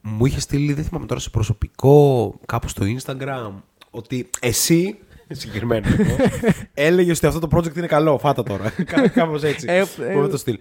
μου 0.00 0.26
είχε 0.26 0.40
στείλει, 0.40 0.72
δεν 0.72 0.84
θυμάμαι 0.84 1.06
τώρα, 1.06 1.20
σε 1.20 1.30
προσωπικό, 1.30 2.34
κάπου 2.46 2.68
στο 2.68 2.84
Instagram, 2.86 3.52
ότι 3.90 4.30
εσύ, 4.40 4.98
συγκεκριμένο 5.34 5.86
εγώ, 5.98 6.16
έλεγε 6.74 7.10
ότι 7.10 7.26
αυτό 7.26 7.38
το 7.48 7.48
project 7.56 7.76
είναι 7.76 7.86
καλό. 7.86 8.18
Φάτα 8.18 8.42
τώρα. 8.42 8.70
Κά- 8.92 9.10
Κάπως 9.12 9.42
έτσι. 9.42 9.66
Ε, 9.70 9.80
Μου 9.98 10.04
ε, 10.04 10.14
με 10.14 10.28
το 10.28 10.36
στυλ. 10.36 10.58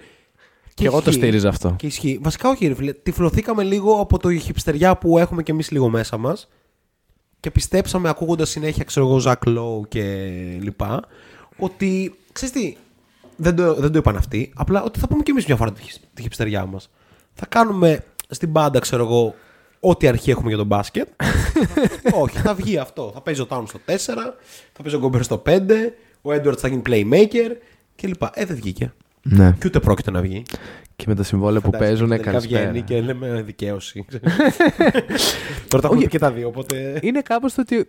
Και 0.73 0.85
εγώ 0.85 1.01
το 1.01 1.09
ισχύει. 1.09 1.21
στήριζα 1.21 1.49
αυτό. 1.49 1.75
Και 1.77 1.85
ισχύει. 1.87 2.19
Βασικά 2.23 2.49
όχι, 2.49 2.67
ρε 2.67 2.75
φίλε. 2.75 2.93
Τυφλωθήκαμε 2.93 3.63
λίγο 3.63 3.99
από 3.99 4.19
το 4.19 4.37
χιπστεριά 4.37 4.97
που 4.97 5.17
έχουμε 5.17 5.43
κι 5.43 5.51
εμείς 5.51 5.71
λίγο 5.71 5.89
μέσα 5.89 6.17
μας. 6.17 6.47
Και 7.39 7.51
πιστέψαμε 7.51 8.09
ακούγοντας 8.09 8.49
συνέχεια, 8.49 8.83
ξέρω 8.83 9.07
εγώ, 9.07 9.19
Ζακ 9.19 9.45
Λόου 9.45 9.85
και 9.87 10.01
λοιπά, 10.61 11.03
ότι. 11.57 12.15
ξέρεις 12.31 12.53
τι, 12.53 12.75
δεν 13.35 13.55
το, 13.55 13.73
δεν 13.75 13.91
το 13.91 13.97
είπαν 13.97 14.15
αυτοί. 14.17 14.51
Απλά 14.55 14.83
ότι 14.83 14.99
θα 14.99 15.07
πούμε 15.07 15.23
κι 15.23 15.31
εμείς 15.31 15.45
μια 15.45 15.55
φορά 15.55 15.71
τη, 15.71 15.81
χι- 15.81 16.01
τη 16.13 16.21
χιπστεριά 16.21 16.65
μας. 16.65 16.89
Θα 17.33 17.45
κάνουμε 17.45 18.03
στην 18.29 18.49
μπάντα, 18.49 18.79
ξέρω 18.79 19.03
εγώ, 19.03 19.35
ό,τι 19.89 20.07
αρχή 20.07 20.29
έχουμε 20.31 20.47
για 20.47 20.57
τον 20.57 20.65
μπάσκετ. 20.67 21.07
όχι, 22.21 22.37
θα 22.37 22.53
βγει 22.53 22.77
αυτό. 22.77 23.11
Θα 23.13 23.21
παίζει 23.21 23.41
ο 23.41 23.45
Τάουν 23.45 23.67
στο 23.67 23.79
4, 23.85 23.91
θα 24.73 24.81
παίζει 24.83 24.95
ο 24.95 24.99
Γκόμπερ 24.99 25.23
στο 25.23 25.41
5, 25.45 25.59
ο 26.21 26.31
Έντουαρτ 26.33 26.57
θα 26.61 26.67
γίνει 26.67 26.81
playmaker 26.85 27.51
κλπ. 27.95 28.21
Ε, 28.33 28.45
δεν 28.45 28.55
βγήκε. 28.55 28.93
Ναι. 29.21 29.51
Και 29.59 29.67
ούτε 29.67 29.79
πρόκειται 29.79 30.11
να 30.11 30.21
βγει. 30.21 30.43
Και 30.95 31.05
με 31.07 31.15
τα 31.15 31.23
συμβόλαια 31.23 31.61
που 31.61 31.65
Φαντάζεσαι, 31.71 31.89
παίζουν, 31.89 32.09
τελικά 32.09 32.31
καλησπέρα. 32.31 32.63
βγαίνει 32.71 32.81
και 32.85 33.01
λέμε 33.01 33.41
δικαίωση. 33.41 34.05
Τώρα 35.67 35.81
τα 35.81 35.87
έχουμε 35.87 35.89
Όχι. 35.95 36.03
πει 36.03 36.07
και 36.07 36.19
τα 36.19 36.31
δύο, 36.31 36.47
οπότε. 36.47 36.99
Είναι 37.01 37.21
κάπως 37.21 37.53
το 37.53 37.61
ότι 37.61 37.85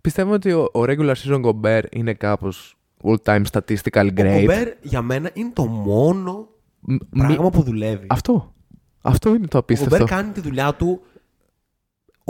πιστεύω 0.00 0.32
ότι 0.32 0.52
ο, 0.52 0.62
ο 0.62 0.80
regular 0.82 1.12
season 1.24 1.40
Gobert 1.44 1.82
είναι 1.90 2.14
κάπως 2.14 2.76
all 3.04 3.14
time 3.24 3.42
statistical 3.52 4.06
Ο 4.10 4.12
great. 4.20 4.38
Κομπέρ 4.40 4.68
για 4.82 5.02
μένα 5.02 5.30
είναι 5.32 5.50
το 5.52 5.64
μόνο 5.66 6.48
Μ- 6.80 6.96
πράγμα 7.18 7.42
μη- 7.44 7.50
που 7.50 7.62
δουλεύει. 7.62 8.06
Αυτό. 8.08 8.54
Αυτό 9.02 9.28
είναι 9.28 9.46
το 9.46 9.58
Ο 9.58 9.60
Κομπέρ 9.62 9.76
απίστευτο. 9.76 10.04
κάνει 10.04 10.30
τη 10.32 10.40
δουλειά 10.40 10.74
του 10.74 11.00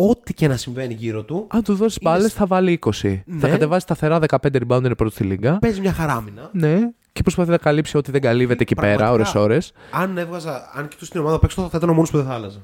ό,τι 0.09 0.35
και 0.35 0.49
να 0.49 0.57
συμβαίνει 0.57 0.95
γύρω 0.95 1.23
του. 1.23 1.47
Αν 1.51 1.63
του 1.63 1.75
δώσεις 1.75 1.97
Είναι 2.01 2.11
μπάλες, 2.11 2.31
σ- 2.31 2.37
θα 2.37 2.47
βάλει 2.47 2.73
20. 3.03 3.23
Ναι. 3.27 3.39
Θα 3.41 3.49
κατεβάσει 3.49 3.81
σταθερά 3.81 4.19
15 4.29 4.37
rebound, 4.53 4.79
είναι 4.85 4.95
πρώτο 4.95 5.11
στη 5.13 5.25
λίγα. 5.25 5.59
Παίζει 5.59 5.81
μια 5.81 5.93
χαράμινα. 5.93 6.51
Ναι. 6.53 6.79
Και 7.13 7.23
προσπαθεί 7.23 7.51
να 7.51 7.57
καλύψει 7.59 7.97
ό,τι 7.97 8.11
δεν 8.11 8.21
καλύβεται 8.21 8.63
εκεί 8.63 8.75
πέρα, 8.75 8.97
Πραγματικά. 8.97 9.31
ώρες-ώρες. 9.31 9.73
Αν 9.91 10.19
έβγαζα, 10.19 10.71
αν 10.75 10.89
κοιτούσα 10.89 11.11
την 11.11 11.21
ομάδα 11.21 11.37
απ' 11.37 11.45
έξω, 11.45 11.63
θα 11.69 11.77
ήταν 11.77 11.89
ο 11.89 11.93
μόνος 11.93 12.11
που 12.11 12.17
δεν 12.17 12.27
θα 12.27 12.33
άλλαζα. 12.35 12.59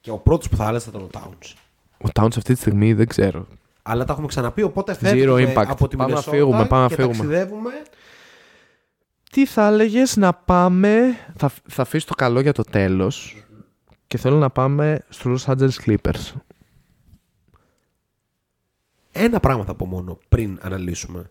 Και 0.00 0.10
ο 0.10 0.16
πρώτος 0.18 0.48
που 0.48 0.56
θα 0.56 0.66
άλλαζε 0.66 0.90
θα 0.90 0.98
ήταν 0.98 1.02
ο 1.06 1.10
Towns. 1.20 1.52
Ο 2.04 2.08
Towns 2.14 2.36
αυτή 2.36 2.52
τη 2.54 2.60
στιγμή 2.60 2.92
δεν 2.92 3.06
ξέρω. 3.06 3.46
Αλλά 3.82 4.04
τα 4.04 4.12
έχουμε 4.12 4.26
ξαναπεί, 4.26 4.62
οπότε 4.62 4.92
Zero 4.92 4.96
φεύγουμε 4.98 5.52
impact. 5.54 5.64
από 5.68 5.88
τη 5.88 5.96
Πάμε 5.96 6.08
να 6.12 6.18
Μινεσότα 6.18 6.36
φύγουμε, 6.36 6.64
πάμε 6.66 6.82
να 6.82 6.88
και 6.88 6.94
φύγουμε. 6.94 7.14
ταξιδεύουμε. 7.16 7.70
Τι 9.30 9.46
θα 9.46 9.66
έλεγες 9.66 10.16
να 10.16 10.32
πάμε. 10.32 11.00
Θα, 11.36 11.50
θα 11.68 11.82
αφήσει 11.82 12.06
το 12.06 12.14
καλό 12.14 12.40
για 12.40 12.52
το 12.52 12.62
τέλος. 12.62 13.36
Και 14.06 14.18
θέλω 14.18 14.36
να 14.36 14.50
πάμε 14.50 14.98
στους 15.08 15.46
Los 15.46 15.52
Angeles 15.54 15.70
Clippers. 15.86 16.32
Ένα 19.12 19.40
πράγμα 19.40 19.64
θα 19.64 19.74
πω 19.74 19.86
μόνο 19.86 20.18
πριν 20.28 20.58
αναλύσουμε. 20.62 21.30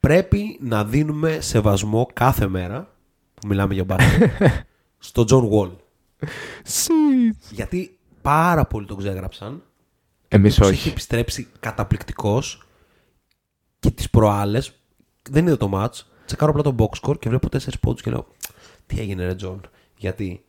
Πρέπει 0.00 0.58
να 0.60 0.84
δίνουμε 0.84 1.40
σεβασμό 1.40 2.06
κάθε 2.12 2.46
μέρα 2.48 2.94
που 3.34 3.46
μιλάμε 3.46 3.74
για 3.74 3.84
μπάσκετ 3.84 4.30
στο 4.98 5.24
John 5.28 5.50
Wall. 5.50 5.76
Γιατί 7.50 7.98
πάρα 8.22 8.66
πολλοί 8.66 8.86
τον 8.86 8.96
ξέγραψαν. 8.96 9.62
Εμείς 10.28 10.58
Πως 10.58 10.68
έχει 10.68 10.78
όχι. 10.78 10.88
επιστρέψει 10.88 11.48
καταπληκτικός 11.60 12.66
και 13.78 13.90
τις 13.90 14.10
προάλλες 14.10 14.72
δεν 15.30 15.46
είδα 15.46 15.56
το 15.56 15.70
ματς. 15.74 16.00
Τσεκάρω 16.26 16.50
απλά 16.50 16.62
τον 16.62 16.76
box 16.78 17.00
score 17.00 17.18
και 17.18 17.28
βλέπω 17.28 17.48
4 17.52 17.58
πόντους 17.80 18.02
και 18.02 18.10
λέω 18.10 18.26
τι 18.86 19.00
έγινε 19.00 19.24
ρε 19.24 19.34
Τζον. 19.34 19.60
Γιατί. 19.96 20.44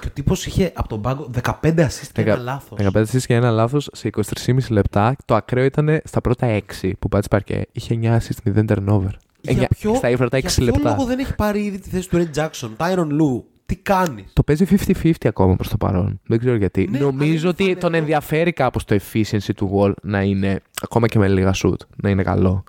Και 0.00 0.06
ο 0.06 0.10
τύπος 0.12 0.46
είχε 0.46 0.72
από 0.74 0.88
τον 0.88 1.00
πάγκο 1.02 1.30
15 1.42 1.50
ασίστ 1.62 2.08
και 2.12 2.20
ένα 2.20 2.36
λάθος. 2.36 2.78
15 2.82 2.90
assists 3.04 3.22
και 3.26 3.34
ένα 3.34 3.50
λάθος 3.50 3.88
σε 3.92 4.10
23,5 4.46 4.70
λεπτά. 4.70 5.16
Το 5.24 5.34
ακραίο 5.34 5.64
ήταν 5.64 6.00
στα 6.04 6.20
πρώτα 6.20 6.46
6 6.82 6.90
που 6.98 7.08
πάτησε 7.08 7.28
παρκέ. 7.28 7.66
Είχε 7.72 7.94
9 8.02 8.16
ασίστ 8.16 8.52
0 8.54 8.64
turnover. 8.68 9.10
Για 9.42 9.52
Εννιά- 9.52 9.68
ποιο, 9.68 9.94
στα 9.94 10.10
πρώτα 10.16 10.36
6 10.36 10.40
για 10.40 10.50
ποιο 10.54 10.64
λεπτά. 10.64 10.90
λόγο 10.90 11.04
δεν 11.04 11.18
έχει 11.18 11.34
πάρει 11.34 11.60
ήδη 11.64 11.78
τη 11.78 11.88
θέση 11.88 12.08
του 12.08 12.16
Reggie 12.32 12.38
Jackson, 12.38 12.68
Tyron 12.76 13.06
Lue. 13.06 13.42
Τι 13.66 13.76
κάνεις; 13.76 14.32
Το 14.32 14.42
παίζει 14.42 14.64
50-50 14.64 15.28
ακόμα 15.28 15.56
προς 15.56 15.68
το 15.68 15.76
παρόν. 15.76 16.20
Δεν 16.26 16.38
ξέρω 16.38 16.56
γιατί. 16.56 16.88
Ναι, 16.90 16.98
αλλά 16.98 17.06
Νομίζω 17.06 17.32
είναι 17.38 17.48
ότι 17.48 17.62
φανερό. 17.62 17.80
τον 17.80 17.94
ενδιαφέρει 17.94 18.52
κάπως 18.52 18.84
το 18.84 18.96
efficiency 19.00 19.50
του 19.56 19.70
Wall 19.76 19.92
να 20.02 20.22
είναι, 20.22 20.60
ακόμα 20.82 21.06
και 21.06 21.18
με 21.18 21.28
λίγα 21.28 21.54
σουτ, 21.62 21.74
να 21.96 22.10
είναι 22.10 22.22
καλό. 22.22 22.64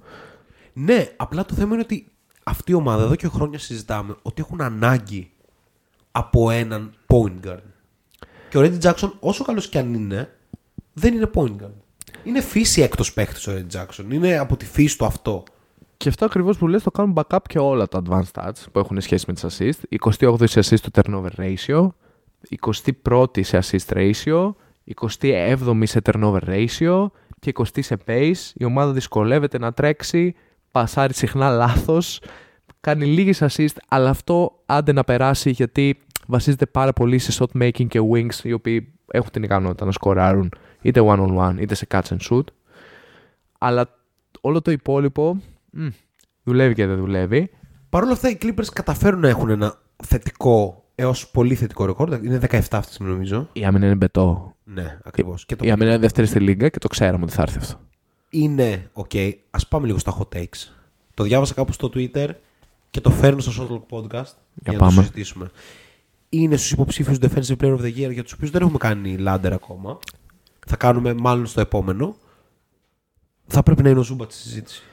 Ναι, 0.73 1.07
απλά 1.17 1.45
το 1.45 1.53
θέμα 1.53 1.73
είναι 1.73 1.81
ότι 1.81 2.07
αυτή 2.43 2.71
η 2.71 2.73
ομάδα 2.73 3.03
εδώ 3.03 3.15
και 3.15 3.27
χρόνια 3.27 3.59
συζητάμε 3.59 4.15
ότι 4.21 4.41
έχουν 4.41 4.61
ανάγκη 4.61 5.30
από 6.11 6.49
έναν 6.49 6.93
point 7.07 7.47
guard. 7.47 7.63
Και 8.49 8.57
ο 8.57 8.61
Reggie 8.61 8.79
Jackson, 8.81 9.11
όσο 9.19 9.43
καλός 9.43 9.69
και 9.69 9.77
αν 9.79 9.93
είναι, 9.93 10.29
δεν 10.93 11.13
είναι 11.13 11.29
point 11.33 11.55
guard. 11.61 11.81
Είναι 12.23 12.41
φύση 12.41 12.81
έκτος 12.81 13.13
παίχτης 13.13 13.47
ο 13.47 13.51
Reggie 13.51 13.77
Jackson. 13.77 14.11
Είναι 14.11 14.38
από 14.38 14.57
τη 14.57 14.65
φύση 14.65 14.97
του 14.97 15.05
αυτό. 15.05 15.43
Και 15.97 16.09
αυτό 16.09 16.25
ακριβώς 16.25 16.57
που 16.57 16.67
λες 16.67 16.83
το 16.83 16.91
κάνουν 16.91 17.13
backup 17.15 17.39
και 17.47 17.59
όλα 17.59 17.88
τα 17.88 18.01
advanced 18.05 18.31
stats 18.33 18.63
που 18.71 18.79
έχουν 18.79 19.01
σχέση 19.01 19.25
με 19.27 19.33
τις 19.33 19.45
assist. 19.47 19.97
28η 20.09 20.47
σε 20.47 20.59
assist 20.63 20.89
to 20.91 21.01
turnover 21.01 21.29
ratio, 21.38 21.88
21η 22.61 23.43
σε 23.43 23.59
assist 23.63 23.93
ratio, 23.93 24.51
27η 25.01 25.83
σε 25.83 25.99
turnover 26.03 26.39
ratio 26.47 27.05
και 27.39 27.51
20η 27.55 27.83
σε 27.83 27.97
pace. 28.07 28.51
Η 28.53 28.65
ομάδα 28.65 28.91
δυσκολεύεται 28.91 29.57
να 29.57 29.73
τρέξει, 29.73 30.35
πασάρει 30.71 31.13
συχνά 31.13 31.49
λάθος, 31.49 32.21
κάνει 32.81 33.05
λίγε 33.05 33.31
assist, 33.39 33.75
αλλά 33.87 34.09
αυτό 34.09 34.61
άντε 34.65 34.91
να 34.91 35.03
περάσει 35.03 35.49
γιατί 35.49 35.99
βασίζεται 36.27 36.65
πάρα 36.65 36.93
πολύ 36.93 37.19
σε 37.19 37.37
shot 37.39 37.61
making 37.61 37.87
και 37.87 37.99
wings 38.13 38.43
οι 38.43 38.51
οποίοι 38.53 38.93
έχουν 39.11 39.31
την 39.31 39.43
ικανότητα 39.43 39.85
να 39.85 39.91
σκοράρουν 39.91 40.51
είτε 40.81 41.01
one 41.03 41.19
on 41.19 41.37
one 41.37 41.55
είτε 41.59 41.75
σε 41.75 41.87
catch 41.91 42.01
and 42.09 42.17
shoot. 42.29 42.43
Αλλά 43.57 43.89
όλο 44.41 44.61
το 44.61 44.71
υπόλοιπο 44.71 45.41
μ, 45.69 45.87
δουλεύει 46.43 46.73
και 46.73 46.85
δεν 46.85 46.97
δουλεύει. 46.97 47.49
Παρ' 47.89 48.03
όλα 48.03 48.11
αυτά 48.11 48.29
οι 48.29 48.37
Clippers 48.41 48.65
καταφέρουν 48.73 49.19
να 49.19 49.27
έχουν 49.27 49.49
ένα 49.49 49.79
θετικό 50.03 50.83
έως 50.95 51.29
πολύ 51.29 51.55
θετικό 51.55 51.85
ρεκόρ. 51.85 52.19
Είναι 52.23 52.39
17 52.41 52.53
αυτή 52.53 52.79
τη 52.79 52.93
στιγμή 52.93 53.11
νομίζω. 53.11 53.49
Η 53.53 53.65
άμυνα 53.65 53.85
είναι 53.85 53.95
μπετό. 53.95 54.55
Ναι, 54.63 54.99
ακριβώς. 55.03 55.45
Και 55.45 55.55
το 55.55 55.65
Η 55.65 55.71
άμυνα 55.71 55.89
είναι 55.89 55.99
δεύτερη 55.99 56.27
στη 56.27 56.39
λίγα 56.39 56.69
και 56.69 56.79
το 56.79 56.87
ξέραμε 56.87 57.23
ότι 57.23 57.33
θα 57.33 57.41
έρθει 57.41 57.57
αυτό. 57.57 57.79
είναι 58.29 58.89
ok. 58.93 59.31
Ας 59.51 59.67
πάμε 59.67 59.85
λίγο 59.85 59.97
στα 59.97 60.17
hot 60.19 60.37
takes. 60.37 60.71
Το 61.13 61.23
διάβασα 61.23 61.53
κάπου 61.53 61.71
στο 61.71 61.89
Twitter 61.93 62.29
και 62.91 63.01
το 63.01 63.09
φέρνω 63.09 63.39
στο 63.39 63.51
Shotlock 63.63 63.95
Podcast 63.97 64.34
για, 64.53 64.72
να 64.72 64.77
πάμε. 64.77 64.91
το 64.95 65.01
συζητήσουμε. 65.01 65.51
Είναι 66.30 66.55
στους 66.55 66.72
υποψήφιους 66.72 67.18
Defensive 67.22 67.57
Player 67.61 67.77
of 67.77 67.81
the 67.81 67.95
Year 67.97 68.11
για 68.13 68.23
τους 68.23 68.34
οποίους 68.34 68.51
δεν 68.51 68.61
έχουμε 68.61 68.77
κάνει 68.77 69.15
ladder 69.19 69.49
ακόμα. 69.53 69.99
Θα 70.68 70.76
κάνουμε 70.76 71.13
μάλλον 71.13 71.45
στο 71.45 71.61
επόμενο. 71.61 72.15
Θα 73.47 73.63
πρέπει 73.63 73.84
να 73.84 73.89
είναι 73.89 73.99
ο 73.99 74.03
Ζούμπα 74.03 74.23
στη 74.23 74.34
συζήτησης. 74.34 74.84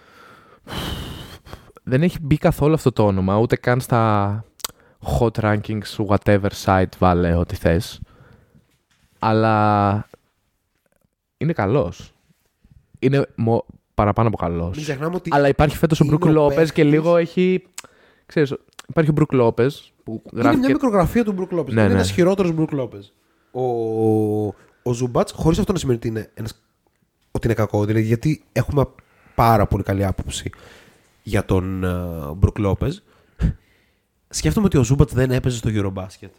Δεν 1.82 2.02
έχει 2.02 2.18
μπει 2.20 2.36
καθόλου 2.36 2.74
αυτό 2.74 2.92
το 2.92 3.06
όνομα, 3.06 3.36
ούτε 3.38 3.56
καν 3.56 3.80
στα 3.80 4.44
hot 5.20 5.30
rankings, 5.40 6.06
whatever 6.06 6.48
site 6.64 6.96
βάλε 6.98 7.34
ό,τι 7.34 7.54
θες. 7.56 8.00
Αλλά 9.18 10.08
είναι 11.38 11.52
καλός. 11.52 12.12
Είναι 12.98 13.26
μο- 13.36 13.64
παραπάνω 13.98 14.28
από 14.28 14.36
καλός. 14.36 14.76
Μην 14.76 14.84
ξεχνάμε 14.84 15.14
ότι 15.16 15.30
Αλλά 15.32 15.48
υπάρχει 15.48 15.76
φέτος 15.76 16.00
ο 16.00 16.04
είναι 16.04 16.16
Μπρουκ 16.16 16.28
ο 16.28 16.32
Λόπες 16.32 16.72
και 16.72 16.82
παίκτης- 16.82 16.84
λίγο 16.84 17.16
έχει... 17.16 17.66
Ξέρεις, 18.26 18.54
υπάρχει 18.88 19.10
ο 19.10 19.12
Μπρουκ 19.12 19.32
Λόπες 19.32 19.92
που 20.04 20.22
είναι 20.32 20.42
γράφει 20.42 20.56
μια 20.56 20.66
και... 20.66 20.72
μικρογραφία 20.72 21.24
του 21.24 21.32
Μπρουκ 21.32 21.52
Λόπες. 21.52 21.74
Ναι, 21.74 21.80
είναι 21.80 21.88
ναι. 21.88 21.94
ένας 21.94 22.10
χειρότερος 22.10 22.52
Μπρουκ 22.52 22.72
Λόπες. 22.72 23.12
Ο, 23.50 23.62
ο 24.82 24.92
Ζουμπάτς, 24.92 25.32
χωρίς 25.32 25.58
αυτό 25.58 25.72
να 25.72 25.78
σημαίνει 25.78 25.98
ότι 25.98 26.08
είναι, 26.08 26.30
ένας, 26.34 26.62
ότι 27.30 27.46
είναι 27.46 27.56
κακός, 27.56 27.84
δηλαδή 27.84 28.04
γιατί 28.04 28.44
έχουμε 28.52 28.84
πάρα 29.34 29.66
πολύ 29.66 29.82
καλή 29.82 30.04
άποψη 30.04 30.50
για 31.22 31.44
τον 31.44 31.82
uh, 31.84 32.34
Μπρουκ 32.36 32.58
Λόπες. 32.58 33.02
Σκέφτομαι 34.28 34.66
ότι 34.66 34.76
ο 34.76 34.84
Ζούμπατς 34.84 35.12
δεν 35.12 35.30
έπαιζε 35.30 35.56
στο 35.56 35.70
Eurobasket. 35.72 36.30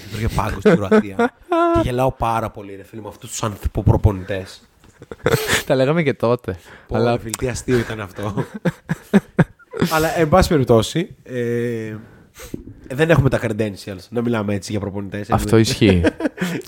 Δεν 0.00 0.10
τρώγε 0.10 0.28
πάγκο 0.28 0.60
στην 0.60 0.76
Κροατία. 0.76 1.16
και 1.74 1.80
γελάω 1.82 2.12
πάρα 2.12 2.50
πολύ, 2.50 2.74
ρε 2.76 2.82
φίλε, 2.82 3.02
με 3.02 3.08
αυτούς 3.08 3.30
τους 3.30 3.42
ανθυποπροπονητές. 3.42 4.67
Τα 5.66 5.74
λέγαμε 5.74 6.02
και 6.02 6.14
τότε. 6.14 6.56
Αλλά 6.90 7.10
Αλλά 7.10 7.18
φίλε, 7.18 7.30
τι 7.38 7.48
αστείο 7.48 7.78
ήταν 7.78 8.00
αυτό. 8.00 8.34
Αλλά, 9.94 10.18
εν 10.18 10.28
πάση 10.28 10.48
περιπτώσει, 10.48 11.14
ε, 11.22 11.94
δεν 12.88 13.10
έχουμε 13.10 13.28
τα 13.28 13.40
credentials 13.42 14.06
να 14.10 14.22
μιλάμε 14.22 14.54
έτσι 14.54 14.70
για 14.70 14.80
προπονητές. 14.80 15.30
αυτό 15.30 15.56
ισχύει. 15.56 16.02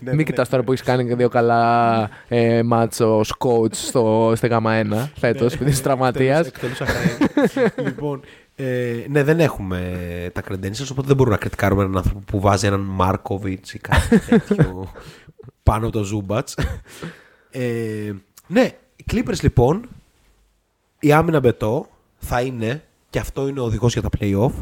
Ναι, 0.03 0.09
Μην 0.09 0.17
ναι, 0.17 0.23
κοιτάς 0.23 0.49
τώρα 0.49 0.63
που 0.63 0.73
έχεις 0.73 0.85
κάνει 0.85 1.07
και 1.07 1.15
δύο 1.15 1.29
καλά 1.29 2.11
ε, 2.29 2.63
μάτσο 2.63 3.19
ως 3.19 3.35
coach 3.39 3.75
στο, 3.75 4.33
στη 4.37 4.47
γάμα 4.49 4.83
1 4.91 5.09
φέτος, 5.19 5.55
επειδή 5.55 5.71
είσαι 5.71 5.83
τραυματίας. 5.83 6.47
Εκτελούσα 6.47 6.87
χρέη. 6.87 7.67
λοιπόν, 7.85 8.21
ε, 8.57 8.95
ναι, 9.09 9.23
δεν 9.23 9.41
έχουμε 9.41 9.81
τα 10.33 10.43
credentials, 10.49 10.89
οπότε 10.91 11.07
δεν 11.07 11.17
μπορούμε 11.17 11.35
να 11.35 11.41
κριτικάρουμε 11.41 11.83
έναν 11.83 11.97
άνθρωπο 11.97 12.21
που 12.27 12.41
βάζει 12.41 12.67
έναν 12.67 12.81
Μάρκοβιτς 12.81 13.75
ή 13.75 13.79
κάτι 13.79 14.19
τέτοιο 14.19 14.93
πάνω 15.63 15.87
από 15.87 15.99
το 15.99 16.03
Ζούμπατς. 16.05 16.55
Ε, 17.51 18.13
ναι, 18.47 18.71
οι 18.97 19.05
Clippers 19.11 19.41
λοιπόν, 19.43 19.89
η 21.01 21.13
άμυνα 21.13 21.41
μπετό 21.41 21.89
θα 22.19 22.41
είναι, 22.41 22.85
και 23.11 23.19
αυτό 23.19 23.49
είναι 23.49 23.61
ο 23.61 23.65
οδηγός 23.65 23.93
για 23.93 24.03
τα 24.03 24.09
playoff. 24.19 24.53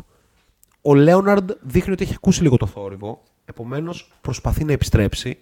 Ο 0.83 0.95
Λέοναρντ 0.95 1.51
δείχνει 1.61 1.93
ότι 1.93 2.05
έχει 2.05 2.15
ακούσει 2.15 2.43
λίγο 2.43 2.57
το 2.57 2.67
θόρυβο, 2.67 3.23
επομένως 3.45 4.13
προσπαθεί 4.21 4.65
να 4.65 4.73
επιστρέψει. 4.73 5.39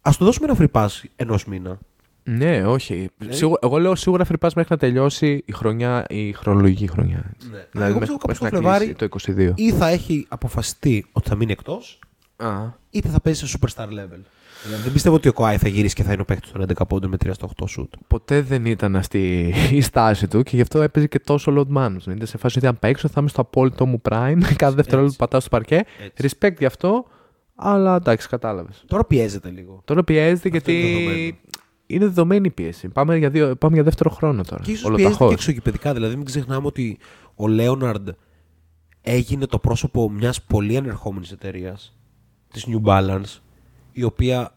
Α 0.00 0.10
του 0.18 0.24
δώσουμε 0.24 0.46
ένα 0.50 0.56
free 0.60 0.80
pass 0.80 0.88
ενός 1.16 1.44
μήνα. 1.44 1.78
Ναι, 2.22 2.66
όχι. 2.66 3.10
Ναι. 3.18 3.32
Σίγουρα, 3.32 3.58
εγώ 3.62 3.78
λέω 3.78 3.94
σίγουρα 3.94 4.26
free 4.28 4.46
pass 4.46 4.50
μέχρι 4.54 4.66
να 4.70 4.76
τελειώσει 4.76 5.42
η 5.46 5.52
χρονιά, 5.52 6.04
η 6.08 6.32
χρονολογική 6.32 6.86
χρονιά. 6.86 7.34
Ναι. 7.50 7.66
Δηλαδή 7.70 7.90
Εγώ 7.90 7.98
μέχρι, 7.98 7.98
πιστεύω 7.98 8.18
κάπως 8.18 8.40
μέχρι 8.40 8.56
το 8.56 8.62
να 8.62 8.76
Φλεβάρι 8.76 8.94
κλείσει 8.94 9.34
το 9.34 9.52
22. 9.52 9.52
ή 9.56 9.72
θα 9.72 9.88
έχει 9.88 10.26
αποφασιστεί 10.28 11.06
ότι 11.12 11.28
θα 11.28 11.34
μείνει 11.34 11.52
εκτός, 11.52 11.98
Α, 12.36 12.62
είτε 12.90 13.08
θα 13.08 13.20
παίζει 13.20 13.46
σε 13.46 13.58
superstar 13.60 13.86
level. 13.86 14.20
Δηλαδή, 14.64 14.82
δεν 14.82 14.92
πιστεύω 14.92 15.14
ότι 15.16 15.28
ο 15.28 15.32
Κοάι 15.32 15.56
θα 15.58 15.68
γυρίσει 15.68 15.94
και 15.94 16.02
θα 16.02 16.12
είναι 16.12 16.22
ο 16.22 16.24
παίκτης 16.24 16.50
των 16.52 16.62
11 16.68 16.86
πόντων 16.88 17.10
με 17.10 17.16
3 17.24 17.30
στα 17.32 17.48
8 17.56 17.64
shoot. 17.64 17.88
ποτέ 18.06 18.40
δεν 18.40 18.64
ήταν 18.66 18.96
αυτή 18.96 19.54
η 19.70 19.80
στάση 19.80 20.28
του 20.28 20.42
και 20.42 20.56
γι' 20.56 20.62
αυτό 20.62 20.82
έπαιζε 20.82 21.06
και 21.06 21.18
τόσο 21.18 21.52
load 21.56 21.76
management. 21.76 22.14
Ήταν 22.14 22.26
σε 22.26 22.38
φάση 22.38 22.58
ότι 22.58 22.66
αν 22.66 22.78
παίξω 22.78 23.08
θα 23.08 23.20
είμαι 23.20 23.28
στο 23.28 23.40
απόλυτο 23.40 23.86
μου 23.86 24.00
prime. 24.10 24.38
Κάθε 24.56 24.74
δευτερόλεπτο 24.74 25.12
που 25.12 25.18
πατάω 25.18 25.40
στο 25.40 25.48
παρκέ. 25.50 25.82
Έτσι. 26.04 26.36
Respect 26.40 26.56
γι' 26.58 26.64
αυτό, 26.64 27.04
αλλά 27.54 27.96
εντάξει, 27.96 28.28
κατάλαβες. 28.28 28.84
Τώρα 28.86 29.04
πιέζεται 29.04 29.50
λίγο. 29.50 29.80
Τώρα 29.84 30.04
πιέζεται 30.04 30.56
Αυτό 30.56 30.70
είναι 30.70 30.80
γιατί 30.80 31.02
δεδομένο. 31.04 31.36
είναι 31.86 32.04
δεδομένη 32.04 32.46
η 32.46 32.50
πίεση. 32.50 32.88
Πάμε 32.88 33.16
για, 33.16 33.30
δύο, 33.30 33.56
πάμε 33.56 33.74
για 33.74 33.82
δεύτερο 33.84 34.10
χρόνο 34.10 34.42
τώρα. 34.42 34.62
Και 34.62 34.70
ίσως 34.70 34.82
πιέζεται 34.82 35.02
Ολοταχώς. 35.04 35.28
και 35.28 35.34
εξωγηπαιδικά. 35.34 35.92
Δηλαδή, 35.92 36.16
μην 36.16 36.24
ξεχνάμε 36.24 36.66
ότι 36.66 36.98
ο 37.34 37.48
Λέοναρντ 37.48 38.08
έγινε 39.02 39.46
το 39.46 39.58
πρόσωπο 39.58 40.10
μιας 40.10 40.42
πολύ 40.42 40.76
ανερχόμενης 40.76 41.32
εταιρείας, 41.32 41.96
της 42.52 42.66
New 42.68 42.80
Balance, 42.88 43.40
η 43.96 44.02
οποία 44.02 44.52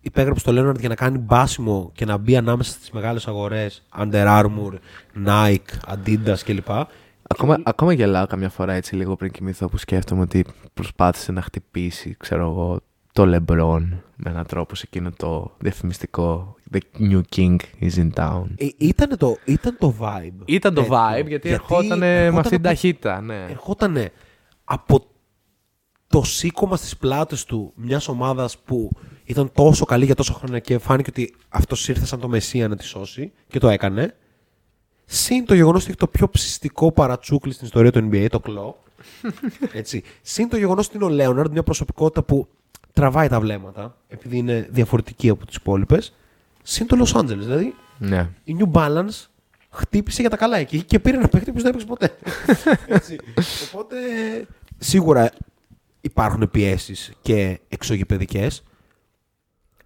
υπέγραψε 0.00 0.44
το 0.44 0.52
Λέοναρντ 0.52 0.78
για 0.80 0.88
να 0.88 0.94
κάνει 0.94 1.18
μπάσιμο 1.18 1.90
και 1.94 2.04
να 2.04 2.16
μπει 2.16 2.36
ανάμεσα 2.36 2.72
στις 2.72 2.90
μεγάλες 2.90 3.28
αγορές 3.28 3.82
Under 3.98 4.26
Armour, 4.42 4.72
Nike, 5.26 5.92
Adidas 5.94 6.38
κλπ. 6.44 6.68
Ακόμα, 7.22 7.58
ακόμα 7.62 7.92
γελάω 7.92 8.26
καμιά 8.26 8.48
φορά 8.48 8.72
έτσι 8.72 8.96
λίγο 8.96 9.16
πριν 9.16 9.30
κοιμηθώ 9.32 9.68
που 9.68 9.76
σκέφτομαι 9.76 10.20
ότι 10.20 10.44
προσπάθησε 10.74 11.32
να 11.32 11.42
χτυπήσει, 11.42 12.14
ξέρω 12.18 12.42
εγώ, 12.50 12.80
το 13.12 13.22
LeBron 13.22 13.82
με 14.16 14.30
έναν 14.30 14.46
τρόπο 14.46 14.74
σε 14.74 14.84
εκείνο 14.86 15.10
το 15.16 15.50
διαφημιστικό 15.58 16.56
The 16.72 16.78
New 16.98 17.20
King 17.36 17.56
is 17.80 17.94
in 17.96 18.10
town. 18.14 18.42
Ε, 18.56 18.66
ήταν, 18.76 19.18
το, 19.18 19.36
ήταν 19.44 19.76
το 19.78 19.94
vibe. 20.00 20.42
Ήταν 20.44 20.74
το 20.74 20.80
τέτοιο. 20.82 20.96
vibe 20.98 21.26
γιατί, 21.26 21.48
ερχόταν 21.50 21.98
με 21.98 22.26
αυτή 22.26 22.42
την 22.48 22.54
από- 22.56 22.62
ταχύτητα. 22.68 23.20
Ναι. 23.20 23.46
ερχόταν 23.50 23.96
από 24.64 25.04
το 26.12 26.22
σήκωμα 26.22 26.76
στις 26.76 26.96
πλάτες 26.96 27.44
του 27.44 27.72
μιας 27.74 28.08
ομάδας 28.08 28.58
που 28.58 28.90
ήταν 29.24 29.52
τόσο 29.52 29.84
καλή 29.84 30.04
για 30.04 30.14
τόσο 30.14 30.32
χρόνια 30.32 30.58
και 30.58 30.78
φάνηκε 30.78 31.10
ότι 31.10 31.34
αυτός 31.48 31.88
ήρθε 31.88 32.06
σαν 32.06 32.20
το 32.20 32.28
Μεσσία 32.28 32.68
να 32.68 32.76
τη 32.76 32.84
σώσει 32.84 33.32
και 33.48 33.58
το 33.58 33.68
έκανε. 33.68 34.14
Συν 35.04 35.44
το 35.44 35.54
γεγονός 35.54 35.80
ότι 35.80 35.90
έχει 35.90 35.98
το 35.98 36.06
πιο 36.06 36.28
ψιστικό 36.28 36.92
παρατσούκλι 36.92 37.52
στην 37.52 37.66
ιστορία 37.66 37.92
του 37.92 38.08
NBA, 38.10 38.26
το 38.30 38.40
κλό. 38.40 38.82
Έτσι. 39.72 40.02
Συν 40.22 40.48
το 40.48 40.56
γεγονός 40.56 40.86
ότι 40.86 40.96
είναι 40.96 41.04
ο 41.04 41.08
Λέοναρντ, 41.08 41.52
μια 41.52 41.62
προσωπικότητα 41.62 42.22
που 42.22 42.48
τραβάει 42.92 43.28
τα 43.28 43.40
βλέμματα, 43.40 43.96
επειδή 44.08 44.36
είναι 44.36 44.68
διαφορετική 44.70 45.28
από 45.28 45.46
τις 45.46 45.56
υπόλοιπες. 45.56 46.14
Συν 46.62 46.86
το 46.86 47.04
Los 47.04 47.20
Angeles. 47.20 47.38
Δηλαδή, 47.38 47.74
ναι. 47.98 48.28
η 48.44 48.56
New 48.58 48.72
Balance 48.72 49.26
χτύπησε 49.70 50.20
για 50.20 50.30
τα 50.30 50.36
καλά 50.36 50.56
εκεί 50.56 50.82
και 50.82 50.98
πήρε 50.98 51.16
ένα 51.16 51.28
παίχτη 51.28 51.52
που 51.52 51.58
δεν 51.58 51.66
έπαιξε 51.66 51.86
ποτέ. 51.86 52.16
Έτσι. 52.96 53.18
Οπότε 53.68 53.96
σίγουρα 54.78 55.30
υπάρχουν 56.02 56.50
πιέσεις 56.50 57.12
και 57.22 57.60
εξωγηπαιδικές. 57.68 58.62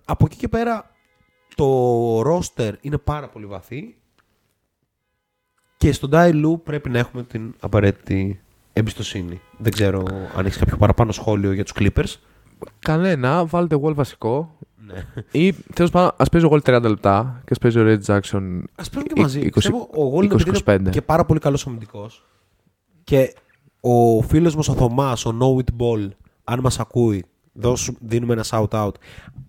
Από 0.04 0.24
εκεί 0.24 0.36
και 0.36 0.48
πέρα 0.48 0.90
το 1.54 2.20
roster 2.20 2.72
είναι 2.80 2.98
πάρα 2.98 3.28
πολύ 3.28 3.46
βαθύ 3.46 3.96
και 5.76 5.92
στον 5.92 6.10
Dai 6.12 6.44
Lu 6.44 6.60
πρέπει 6.64 6.90
να 6.90 6.98
έχουμε 6.98 7.22
την 7.22 7.54
απαραίτητη 7.60 8.40
εμπιστοσύνη. 8.72 9.40
Δεν 9.58 9.72
ξέρω 9.72 10.02
αν 10.36 10.46
έχεις 10.46 10.58
κάποιο 10.58 10.76
παραπάνω 10.76 11.12
σχόλιο 11.12 11.52
για 11.52 11.64
τους 11.64 11.72
Clippers. 11.78 12.14
Κανένα, 12.78 13.44
βάλτε 13.46 13.76
wall 13.82 13.94
βασικό. 13.94 14.58
Ναι. 14.86 15.06
Ή 15.30 15.52
τέλος 15.52 15.90
πάντων, 15.90 16.10
ας 16.16 16.28
παίζει 16.28 16.46
ο 16.46 16.50
Wall 16.52 16.60
30 16.60 16.82
λεπτά 16.88 17.40
και 17.44 17.50
ας 17.50 17.58
παίζει 17.58 17.78
ο 17.78 17.82
Red 17.86 18.04
Jackson. 18.06 18.60
Α 18.74 18.82
παίζουν 18.90 19.02
και 19.04 19.12
Ε, 19.16 19.20
μαζί. 19.20 19.40
20 19.40 19.50
Πιστεύω 19.52 19.88
ο 19.94 20.04
Γόλ 20.04 20.24
είναι 20.24 20.34
20-25. 20.64 20.78
και 20.90 21.02
πάρα 21.02 21.24
πολύ 21.24 21.40
καλός 21.40 21.66
αμυντικό. 21.66 22.10
Και 23.04 23.34
ο 23.80 24.22
φίλος 24.22 24.56
μας 24.56 24.68
ο 24.68 24.74
Θωμάς, 24.74 25.24
ο 25.24 25.38
No 25.40 25.62
It 25.62 25.82
Ball, 25.82 26.08
αν 26.44 26.60
μας 26.60 26.80
ακούει, 26.80 27.24
δώσου, 27.52 27.94
δίνουμε 28.00 28.32
ένα 28.32 28.44
shout 28.50 28.68
out. 28.68 28.94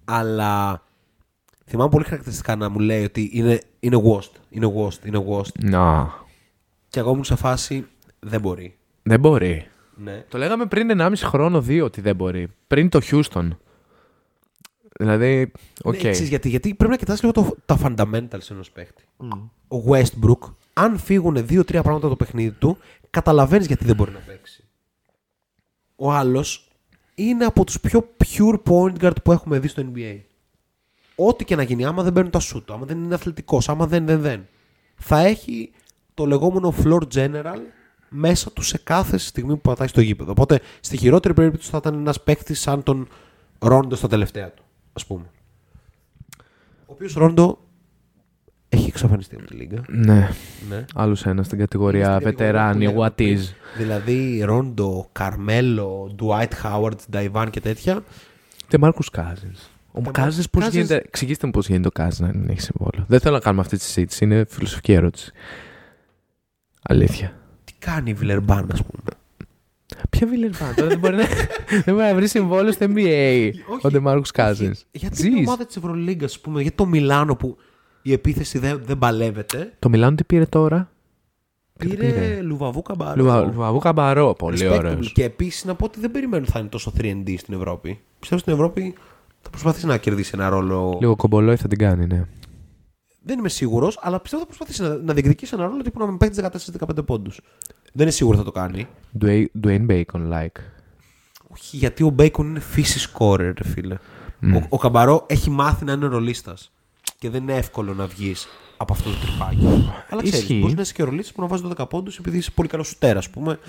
Αλλά 0.05 0.83
θυμάμαι 1.65 1.89
πολύ 1.89 2.03
χαρακτηριστικά 2.03 2.55
να 2.55 2.69
μου 2.69 2.79
λέει 2.79 3.03
ότι 3.03 3.29
είναι, 3.33 3.61
είναι 3.79 4.01
washed. 4.05 4.31
Είναι 4.49 4.73
washed. 4.77 5.05
Είναι 5.05 5.25
washed. 5.29 5.59
Να. 5.59 6.13
Και 6.89 6.99
εγώ 6.99 7.11
ήμουν 7.11 7.23
σε 7.23 7.35
φάση 7.35 7.87
δεν 8.19 8.41
μπορεί. 8.41 8.77
Δεν 9.03 9.19
μπορεί. 9.19 9.67
Ναι. 9.95 10.25
Το 10.29 10.37
λέγαμε 10.37 10.65
πριν 10.65 10.89
1,5 11.01 11.11
χρόνο, 11.15 11.61
δύο 11.61 11.85
ότι 11.85 12.01
δεν 12.01 12.15
μπορεί. 12.15 12.47
Πριν 12.67 12.89
το 12.89 12.99
Houston. 13.11 13.47
Δηλαδή, 14.99 15.51
οκ. 15.83 16.03
Ναι, 16.03 16.09
εξής, 16.09 16.29
γιατί, 16.29 16.49
γιατί 16.49 16.73
πρέπει 16.73 16.91
να 16.91 16.97
κοιτάς 16.97 17.21
λίγο 17.21 17.33
το, 17.33 17.55
τα 17.65 17.77
fundamentals 17.83 18.51
ενός 18.51 18.71
παίχτη. 18.71 19.03
Ο 19.67 19.77
Westbrook, 19.89 20.53
αν 20.73 20.97
φύγουν 20.97 21.45
δύο-τρία 21.45 21.81
πράγματα 21.81 22.07
από 22.07 22.17
το 22.17 22.25
παιχνίδι 22.25 22.51
του, 22.51 22.77
καταλαβαίνεις 23.09 23.67
γιατί 23.67 23.85
δεν 23.85 23.95
μπορεί 23.95 24.11
να 24.11 24.19
παίξει. 24.19 24.63
Ο 25.95 26.11
άλλος 26.11 26.67
είναι 27.15 27.45
από 27.45 27.63
τους 27.63 27.79
πιο 27.79 28.09
pure 28.25 28.59
point 28.63 28.93
guard 28.99 29.23
που 29.23 29.31
έχουμε 29.31 29.59
δει 29.59 29.67
στο 29.67 29.91
NBA. 29.93 30.19
Ό,τι 31.15 31.45
και 31.45 31.55
να 31.55 31.63
γίνει, 31.63 31.85
άμα 31.85 32.03
δεν 32.03 32.13
παίρνουν 32.13 32.31
τα 32.31 32.39
shoot, 32.41 32.61
του, 32.65 32.73
άμα 32.73 32.85
δεν 32.85 33.03
είναι 33.03 33.13
αθλητικός, 33.13 33.69
άμα 33.69 33.87
δεν, 33.87 34.05
δεν, 34.05 34.21
δεν. 34.21 34.47
Θα 34.95 35.19
έχει 35.19 35.71
το 36.13 36.25
λεγόμενο 36.25 36.73
floor 36.83 37.01
general 37.13 37.59
μέσα 38.09 38.51
του 38.51 38.61
σε 38.61 38.77
κάθε 38.77 39.17
στιγμή 39.17 39.53
που 39.53 39.61
πατάει 39.61 39.87
στο 39.87 40.01
γήπεδο. 40.01 40.31
Οπότε 40.31 40.61
στη 40.79 40.97
χειρότερη 40.97 41.33
περίπτωση 41.33 41.69
θα 41.69 41.77
ήταν 41.77 41.93
ένας 41.93 42.23
παίκτης 42.23 42.59
σαν 42.59 42.83
τον 42.83 43.07
Ρόντο 43.59 43.95
στα 43.95 44.07
τελευταία 44.07 44.51
του, 44.51 44.63
ας 44.93 45.05
πούμε. 45.05 45.29
Ο 46.85 46.93
οποίος 46.93 47.13
Ρόντο 47.13 47.59
έχει 48.69 48.87
εξαφανιστεί 48.87 49.35
από 49.35 49.45
τη 49.45 49.53
λίγα. 49.55 49.81
Ναι. 49.87 50.29
Ναι. 50.69 50.85
Άλλος 50.95 51.25
ένας 51.25 51.45
στην 51.45 51.57
κατηγορία 51.57 52.03
Στην 52.03 52.13
κατηγορία 52.23 52.37
βετεράνη, 52.51 52.85
που 52.85 52.91
λέγαμε 52.91 53.05
what 53.17 53.21
is. 53.21 53.35
πριν. 53.35 53.39
Δηλαδή 53.77 54.41
Ρόντο, 54.45 55.09
Καρμέλο, 55.11 56.11
Ντουάιτ 56.15 56.53
Χάουαρντ, 56.53 57.05
Νταϊβάν 57.11 57.49
και 57.49 57.59
τέτοια. 57.59 58.03
Ντεμάρκους 58.67 59.09
Κάζινς. 59.09 59.69
Ο 59.91 60.01
Τε- 60.01 60.11
Κάζινς 60.11 60.49
πώς 60.49 60.65
Cousins- 60.65 60.71
γίνεται. 60.71 60.95
Εξηγήστε 60.95 61.45
μου 61.45 61.51
πώς 61.51 61.67
γίνεται 61.67 61.87
ο 61.87 61.91
Κάζινς 61.91 62.19
να 62.31 62.39
μην 62.39 62.49
έχει 62.49 62.61
συμβόλαιο. 62.61 63.05
Δεν 63.07 63.19
θέλω 63.19 63.33
να 63.35 63.39
κάνουμε 63.41 63.61
αυτή 63.61 63.77
τη 63.77 63.83
συζήτηση. 63.83 64.23
Είναι 64.23 64.45
φιλοσοφική 64.49 64.91
ερώτηση. 64.93 65.31
Αλήθεια. 66.81 67.33
Τι 67.63 67.73
κάνει 67.79 68.09
η 68.09 68.13
Βιλερμπάν, 68.13 68.69
ας 68.71 68.83
πούμε; 68.83 69.01
Ποια 70.09 70.27
Βιλερμπάν; 70.27 70.75
Τώρα 70.75 70.87
δεν 70.87 70.99
μπορεί 70.99 71.15
να, 71.15 71.23
δεν 71.85 71.93
μπορεί 71.95 72.07
να 72.07 72.15
βρει 72.15 72.27
συμβόλαιο 72.27 72.71
στο 72.71 72.85
NBA 72.89 73.49
ο 73.81 73.89
Ντεμάρκους 73.89 74.31
Κάζινς. 74.31 74.83
Γιατί 74.91 75.27
είναι 75.27 75.39
ομάδα 75.39 75.65
της 75.65 75.75
Ευρωλίγκας, 75.75 76.31
ας 76.31 76.39
πούμε, 76.39 76.61
γιατί 76.61 76.77
το 76.77 76.85
Μιλάνο 76.85 77.35
που 77.35 77.57
η 78.07 78.13
επίθεση 78.13 78.59
δεν, 78.59 78.81
δεν 78.85 78.97
παλεύεται. 78.97 79.73
Το 79.79 79.89
Μιλάνο 79.89 80.15
τι 80.15 80.23
πήρε 80.23 80.45
τώρα; 80.45 80.89
Τι 81.79 81.87
Πήρε 81.87 82.05
πήρε; 82.11 82.41
Λουβαβού 82.41 82.81
Καμπάρο. 82.81 83.21
Λουβα- 83.21 83.45
Λουβαβού 83.45 83.79
Καμπαρό. 83.79 84.33
Πολύ 84.33 84.57
Respectable. 84.61 84.77
ωραίος. 84.77 85.11
Και 85.11 85.23
επίσης 85.23 85.65
να 85.65 85.75
πω 85.75 85.85
ότι 85.85 85.99
δεν 85.99 86.11
περιμένω 86.11 86.43
ότι 86.43 86.51
θα 86.51 86.59
είναι 86.59 86.67
τόσο 86.67 86.91
3&D 86.97 87.35
στην 87.37 87.53
Ευρώπη. 87.53 87.99
Πιστεύω 88.19 88.41
στην 88.41 88.53
Ευρώπη 88.53 88.93
θα 89.41 89.49
προσπαθήσει 89.49 89.85
να 89.85 89.97
κερδίσει 89.97 90.31
ένα 90.33 90.49
ρόλο. 90.49 90.97
Λίγο 91.01 91.15
κομπολόι 91.15 91.55
θα 91.55 91.67
την 91.67 91.77
κάνει, 91.77 92.05
ναι. 92.07 92.25
Δεν 93.23 93.39
είμαι 93.39 93.49
σίγουρος, 93.49 93.99
αλλά 94.01 94.19
πιστεύω 94.19 94.41
θα 94.41 94.47
προσπαθήσει 94.47 94.81
να, 94.81 94.89
να 94.95 95.13
διεκδικήσει 95.13 95.55
ένα 95.55 95.65
ρόλο 95.67 95.81
τύπου 95.81 95.99
να 95.99 96.05
με 96.11 96.17
παίξει 96.17 96.41
14-15 96.97 97.05
πόντους. 97.05 97.41
Δεν 97.93 98.01
είναι 98.05 98.11
σίγουρο 98.11 98.37
θα 98.37 98.43
το 98.43 98.51
κάνει. 98.51 98.87
Dwayne 99.21 99.45
Dwayne 99.63 99.85
Bacon 99.89 100.31
like. 100.33 100.59
Όχι, 101.47 101.77
γιατί 101.77 102.03
ο 102.03 102.09
Μπέικον 102.09 102.47
είναι 102.49 102.59
φύση 102.59 103.09
scorer, 103.13 103.51
ρε 103.57 103.63
φίλε. 103.63 103.95
Ο, 104.55 104.65
ο 104.69 104.77
Καμπαρό 104.77 105.25
έχει 105.27 105.49
μάθει 105.49 105.85
να 105.85 105.91
είναι 105.91 106.05
ρολίστας. 106.05 106.71
Και 107.19 107.29
δεν 107.29 107.41
είναι 107.41 107.55
εύκολο 107.55 107.93
να 107.93 108.05
βγεις 108.07 108.47
από 108.77 108.93
αυτό 108.93 109.09
το 109.09 109.15
τρυπάκι. 109.17 109.91
Αλλά 110.09 110.21
ξέρεις, 110.21 110.39
Ισχύει. 110.39 110.57
μπορείς 110.59 110.75
να 110.75 110.81
είσαι 110.81 110.93
και 110.93 111.03
ρολίστα 111.03 111.33
που 111.33 111.41
να 111.41 111.47
βάζεις 111.47 111.65
12 111.77 111.85
πόντους 111.89 112.17
επειδή 112.17 112.37
είσαι 112.37 112.51
πολύ 112.51 112.67
καλός 112.69 112.87
σουτέρας, 112.87 113.25
ας 113.25 113.29
πούμε, 113.31 113.59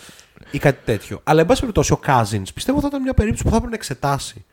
ή 0.50 0.58
κάτι 0.58 0.84
τέτοιο. 0.84 1.20
Αλλά 1.24 1.40
εν 1.40 1.46
πάση 1.46 1.60
περιπτώσει, 1.60 1.92
ο 1.92 1.96
Κάζιν 1.96 2.42
πιστεύω 2.54 2.80
θα 2.80 2.86
ήταν 2.86 3.02
μια 3.02 3.14
περίπτωση 3.14 3.42
που 3.44 3.48
θα 3.50 3.56
έπρεπε 3.56 3.72
να 3.74 3.78
εξετάσει 3.80 4.44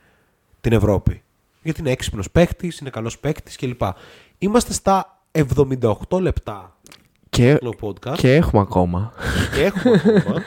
την 0.60 0.72
Ευρώπη. 0.72 1.22
Γιατί 1.62 1.80
είναι 1.80 1.90
έξυπνος 1.90 2.30
παίκτης, 2.30 2.78
είναι 2.78 2.90
καλός 2.90 3.18
παίκτης 3.18 3.56
κλπ. 3.56 3.80
Είμαστε 4.38 4.72
στα 4.72 5.20
78 5.32 6.20
λεπτά 6.20 6.76
Και, 7.30 7.56
του 7.56 7.74
podcast 7.80 8.16
και 8.16 8.34
έχουμε 8.34 8.62
ακόμα. 8.62 9.12
και 9.54 9.62
έχουμε 9.62 10.02
ακόμα. 10.16 10.42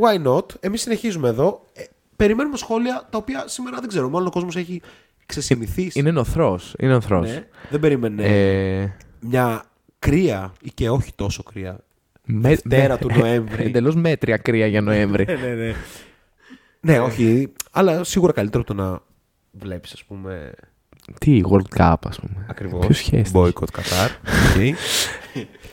Why 0.00 0.26
not? 0.26 0.44
Εμείς 0.60 0.80
συνεχίζουμε 0.80 1.28
εδώ. 1.28 1.62
Ε, 1.72 1.82
περιμένουμε 2.16 2.56
σχόλια 2.56 3.06
τα 3.10 3.18
οποία 3.18 3.44
σήμερα 3.48 3.78
δεν 3.80 3.88
ξέρω. 3.88 4.08
Μάλλον 4.08 4.26
ο 4.26 4.30
κόσμος 4.30 4.56
έχει 4.56 4.82
ξεσημειθεί. 5.26 5.90
Είναι 5.94 6.10
νωθρός. 6.10 6.74
Είναι 6.78 6.92
νωθρός. 6.92 7.28
Ναι, 7.30 7.46
δεν 7.70 7.80
περίμενε 7.80 8.22
Ε, 8.24 8.92
μια 9.20 9.64
κρύα 9.98 10.52
ή 10.62 10.70
και 10.74 10.90
όχι 10.90 11.12
τόσο 11.14 11.42
κρύα. 11.42 11.78
με, 12.24 12.48
Δευτέρα 12.48 12.98
του 12.98 13.10
Νοέμβρη. 13.18 13.64
Εντελώς 13.66 13.94
μέτρια 13.94 14.36
κρύα 14.36 14.66
για 14.66 14.80
Νοέμβρη. 14.80 15.24
ναι, 15.42 15.54
ναι. 15.54 15.74
ναι, 16.80 16.98
όχι. 17.00 17.52
Αλλά 17.70 18.04
σίγουρα 18.04 18.32
καλύτερο 18.32 18.62
από 18.66 18.74
το 18.74 18.82
να 18.82 19.00
βλέπεις, 19.52 19.92
ας 19.92 20.04
πούμε. 20.04 20.52
Τι, 21.18 21.40
World 21.50 21.78
Cup, 21.78 21.94
ας 22.06 22.20
πούμε. 22.20 22.46
Ακριβώς. 22.48 22.86
Ποια 22.86 22.98
σχέση. 22.98 23.32
Boycott 23.34 23.50
Qatar. 23.50 24.08
Οκ. 24.56 24.74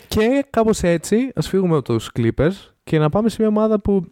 Και 0.07 0.45
κάπως 0.49 0.83
έτσι, 0.83 1.31
ας 1.35 1.47
φύγουμε 1.49 1.75
από 1.77 1.93
τους 1.93 2.09
Clippers 2.19 2.51
και 2.83 2.99
να 2.99 3.09
πάμε 3.09 3.29
σε 3.29 3.35
μια 3.39 3.47
ομάδα 3.47 3.79
που 3.79 4.05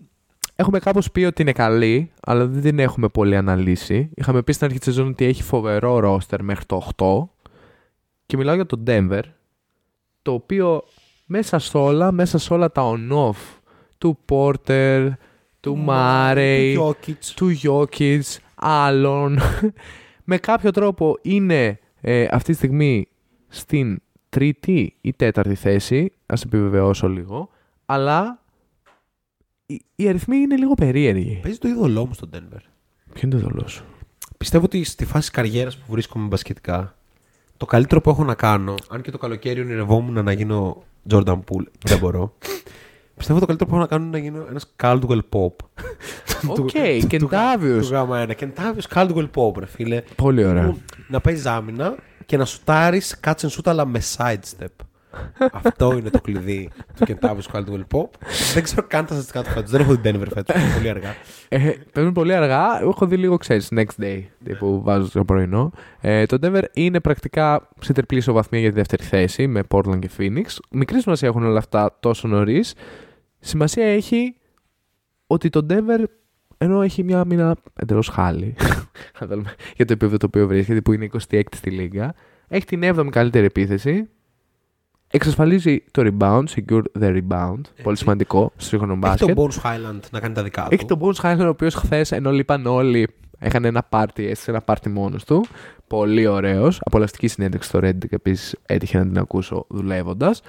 έχουμε 0.59 0.79
κάπως 0.79 1.11
πει 1.11 1.23
ότι 1.23 1.41
είναι 1.41 1.51
καλή, 1.51 2.11
αλλά 2.21 2.45
δεν 2.45 2.61
την 2.61 2.79
έχουμε 2.79 3.07
πολύ 3.07 3.35
αναλύσει. 3.35 4.09
Είχαμε 4.13 4.43
πει 4.43 4.51
στην 4.51 4.65
αρχή 4.65 4.77
της 4.79 4.87
σεζόν 4.87 5.07
ότι 5.07 5.25
έχει 5.25 5.43
φοβερό 5.43 5.99
ρόστερ 5.99 6.43
μέχρι 6.43 6.65
το 6.65 6.87
8. 6.97 7.27
Και 8.25 8.37
μιλάω 8.37 8.55
για 8.55 8.65
το 8.65 8.83
Denver, 8.87 9.21
το 10.21 10.33
οποίο 10.33 10.83
μέσα 11.25 11.59
σε 11.59 11.77
όλα, 11.77 12.11
μέσα 12.11 12.37
σε 12.37 12.53
όλα 12.53 12.71
τα 12.71 12.93
on-off 12.95 13.59
του 13.97 14.17
Porter, 14.29 15.09
του 15.59 15.85
Murray, 15.87 16.73
Του 16.75 16.95
Jokic. 16.95 17.25
του 17.35 17.51
Jokic, 17.63 18.21
άλλων, 18.55 19.39
με 20.31 20.37
κάποιο 20.37 20.71
τρόπο 20.71 21.17
είναι 21.21 21.79
ε, 22.01 22.27
αυτή 22.31 22.51
τη 22.51 22.57
στιγμή 22.57 23.07
στην 23.47 24.01
τρίτη 24.29 24.95
ή 25.01 25.13
τέταρτη 25.13 25.55
θέση, 25.55 26.11
ας 26.25 26.43
επιβεβαιώσω 26.43 27.07
λίγο, 27.09 27.49
αλλά 27.85 28.43
οι, 29.69 29.81
οι 29.95 30.07
αριθμοί 30.07 30.37
είναι 30.37 30.55
λίγο 30.55 30.73
περίεργοι. 30.73 31.39
Παίζει 31.41 31.57
το 31.57 31.67
είδωλό 31.67 32.05
μου 32.05 32.13
στο 32.13 32.29
Denver. 32.33 32.59
Ποιο 33.13 33.27
είναι 33.27 33.39
το 33.39 33.47
είδωλό 33.47 33.67
σου; 33.67 33.83
Πιστεύω 34.37 34.65
ότι 34.65 34.83
στη 34.83 35.05
φάση 35.05 35.31
καριέρας 35.31 35.77
που 35.77 35.85
βρίσκομαι 35.89 36.27
μπασκετικά, 36.27 36.95
το 37.57 37.65
καλύτερο 37.65 38.01
που 38.01 38.09
έχω 38.09 38.23
να 38.23 38.35
κάνω, 38.35 38.75
αν 38.89 39.01
και 39.01 39.11
το 39.11 39.17
καλοκαίρι 39.17 39.61
ονειρευόμουν 39.61 40.23
να 40.23 40.31
γίνω 40.31 40.83
Jordan 41.09 41.39
Poole, 41.39 41.65
δεν 41.85 41.99
μπορώ. 42.01 42.33
Πιστεύω 43.17 43.39
το 43.39 43.45
καλύτερο 43.45 43.69
που 43.69 43.75
έχω 43.75 43.83
να 43.83 43.89
κάνω 43.89 44.05
είναι 44.05 44.17
να 44.17 44.23
γίνω 44.23 44.45
ένας 44.49 44.75
Caldwell-Pope. 44.83 45.51
Οκ, 46.59 46.69
Κεντάβιος. 47.07 47.87
Του 47.87 47.93
γάμα 47.93 48.19
ένα. 48.19 48.33
Κεντάβιο 48.33 48.81
Caldwell-Pope, 48.93 49.57
ρε 49.59 49.65
φίλε. 49.65 50.01
Πολύ 50.15 50.45
ωραία. 50.45 50.65
Που 50.65 50.79
Να 51.07 51.21
παίζεις 51.21 51.45
άμυνα 51.45 51.95
και 52.25 52.37
να 52.37 52.45
σουτάρεις 52.45 53.19
catch 53.23 53.33
and 53.41 53.49
shoot 53.49 53.65
αλλά 53.65 53.85
με 53.85 54.01
sidestep. 54.17 54.67
Αυτό 55.51 55.97
είναι 55.97 56.09
το 56.09 56.21
κλειδί 56.21 56.69
του 56.95 57.05
Κεντάβιο 57.05 57.43
Caldwell 57.53 57.97
Pop. 57.97 58.09
Δεν 58.53 58.63
ξέρω 58.63 58.87
καν 58.87 59.05
τα 59.05 59.13
στατιστικά 59.13 59.43
του 59.43 59.49
φέτος. 59.49 59.71
Δεν 59.71 59.81
έχω 59.81 59.97
την 59.97 60.01
Denver 60.15 60.27
φέτος. 60.33 60.55
Πολύ 60.75 60.89
αργά. 60.89 61.15
Ε, 61.49 61.71
παίζουν 61.93 62.13
πολύ 62.13 62.33
αργά. 62.33 62.79
Εγώ 62.79 62.89
έχω 62.89 63.05
δει 63.05 63.17
λίγο, 63.17 63.37
ξέρεις, 63.37 63.71
next 63.75 64.03
day 64.03 64.21
που 64.59 64.81
βάζω 64.81 65.05
στο 65.07 65.25
πρωινό. 65.25 65.71
Ε, 66.01 66.25
το 66.25 66.37
Denver 66.41 66.63
είναι 66.73 66.99
πρακτικά 66.99 67.69
σε 67.79 67.93
τριπλή 67.93 68.17
ισοβαθμία 68.17 68.59
για 68.59 68.69
τη 68.69 68.75
δεύτερη 68.75 69.03
θέση 69.03 69.47
με 69.47 69.63
Portland 69.69 69.99
και 69.99 70.09
Phoenix. 70.17 70.45
Μικρή 70.69 71.01
σημασία 71.01 71.27
έχουν 71.27 71.43
όλα 71.43 71.57
αυτά 71.57 71.97
τόσο 71.99 72.27
νωρίς. 72.27 72.73
Σημασία 73.39 73.85
έχει 73.85 74.35
ότι 75.27 75.49
το 75.49 75.65
Denver 75.69 76.03
ενώ 76.61 76.81
έχει 76.81 77.03
μια 77.03 77.25
μήνα 77.25 77.55
εντελώς 77.75 78.07
χάλι 78.07 78.55
αν 79.19 79.27
θέλουμε, 79.27 79.53
για 79.75 79.85
το 79.85 79.93
επίπεδο 79.93 80.17
το 80.17 80.25
οποίο 80.25 80.47
βρίσκεται, 80.47 80.81
που 80.81 80.93
είναι 80.93 81.09
26η 81.29 81.43
στη 81.55 81.69
Λίγκα, 81.69 82.15
έχει 82.47 82.65
την 82.65 82.81
7η 82.83 83.07
καλύτερη 83.09 83.45
επίθεση. 83.45 84.09
Εξασφαλίζει 85.11 85.83
το 85.91 86.11
rebound, 86.19 86.43
secure 86.55 86.81
the 86.99 87.19
rebound. 87.21 87.61
Πολύ 87.83 87.97
σημαντικό 87.97 88.51
στο 88.57 88.65
σύγχρονο 88.69 88.91
Έχει 88.91 89.01
μπάσκετ. 89.01 89.35
τον 89.35 89.47
Bones 89.49 89.61
Highland 89.65 89.99
να 90.11 90.19
κάνει 90.19 90.33
τα 90.33 90.43
δικά 90.43 90.61
του. 90.63 90.67
Έχει 90.71 90.85
τον 90.85 90.99
Bones 91.01 91.21
Highland, 91.23 91.45
ο 91.45 91.47
οποίος 91.47 91.73
χθες, 91.75 92.11
ενώ 92.11 92.31
λείπαν 92.31 92.65
όλοι, 92.65 93.07
έκανε 93.39 93.67
ένα 93.67 93.83
πάρτι, 93.83 94.27
έστησε 94.27 94.51
ένα 94.51 94.61
πάρτι 94.61 94.89
μόνος 94.89 95.23
του. 95.23 95.45
Πολύ 95.87 96.27
ωραίος. 96.27 96.79
Απολαυστική 96.83 97.27
συνέντευξη 97.27 97.69
στο 97.69 97.79
Reddit 97.83 98.11
επίσης 98.11 98.55
έτυχε 98.65 98.97
να 98.97 99.03
την 99.07 99.17
ακούσω 99.17 99.65
δουλεύοντας. 99.69 100.41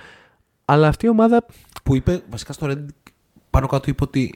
Αλλά 0.65 0.89
αυτή 0.89 1.07
η 1.07 1.09
ομάδα, 1.09 1.47
Που 1.85 1.97
είπε, 1.97 2.21
βασικά 2.31 2.53
στο 2.53 2.67
Reddit 2.71 2.87
πάνω 3.51 3.67
κάτω 3.67 3.91
είπε 3.91 4.03
ότι 4.03 4.35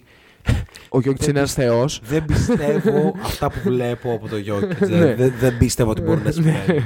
ο 0.88 1.00
Γιώργη 1.00 1.28
είναι 1.28 1.38
ένας 1.38 1.52
θεός. 1.52 2.00
δεν 2.04 2.24
πιστεύω 2.24 3.14
αυτά 3.24 3.50
που 3.50 3.58
βλέπω 3.64 4.12
από 4.12 4.28
το 4.28 4.36
Jokic. 4.36 4.78
Ναι. 4.88 4.96
δεν, 4.96 5.16
δεν, 5.16 5.32
δεν 5.38 5.58
πίστευω 5.58 5.90
ότι 5.90 6.00
μπορεί 6.00 6.20
να 6.24 6.30
συμβαίνει. 6.30 6.82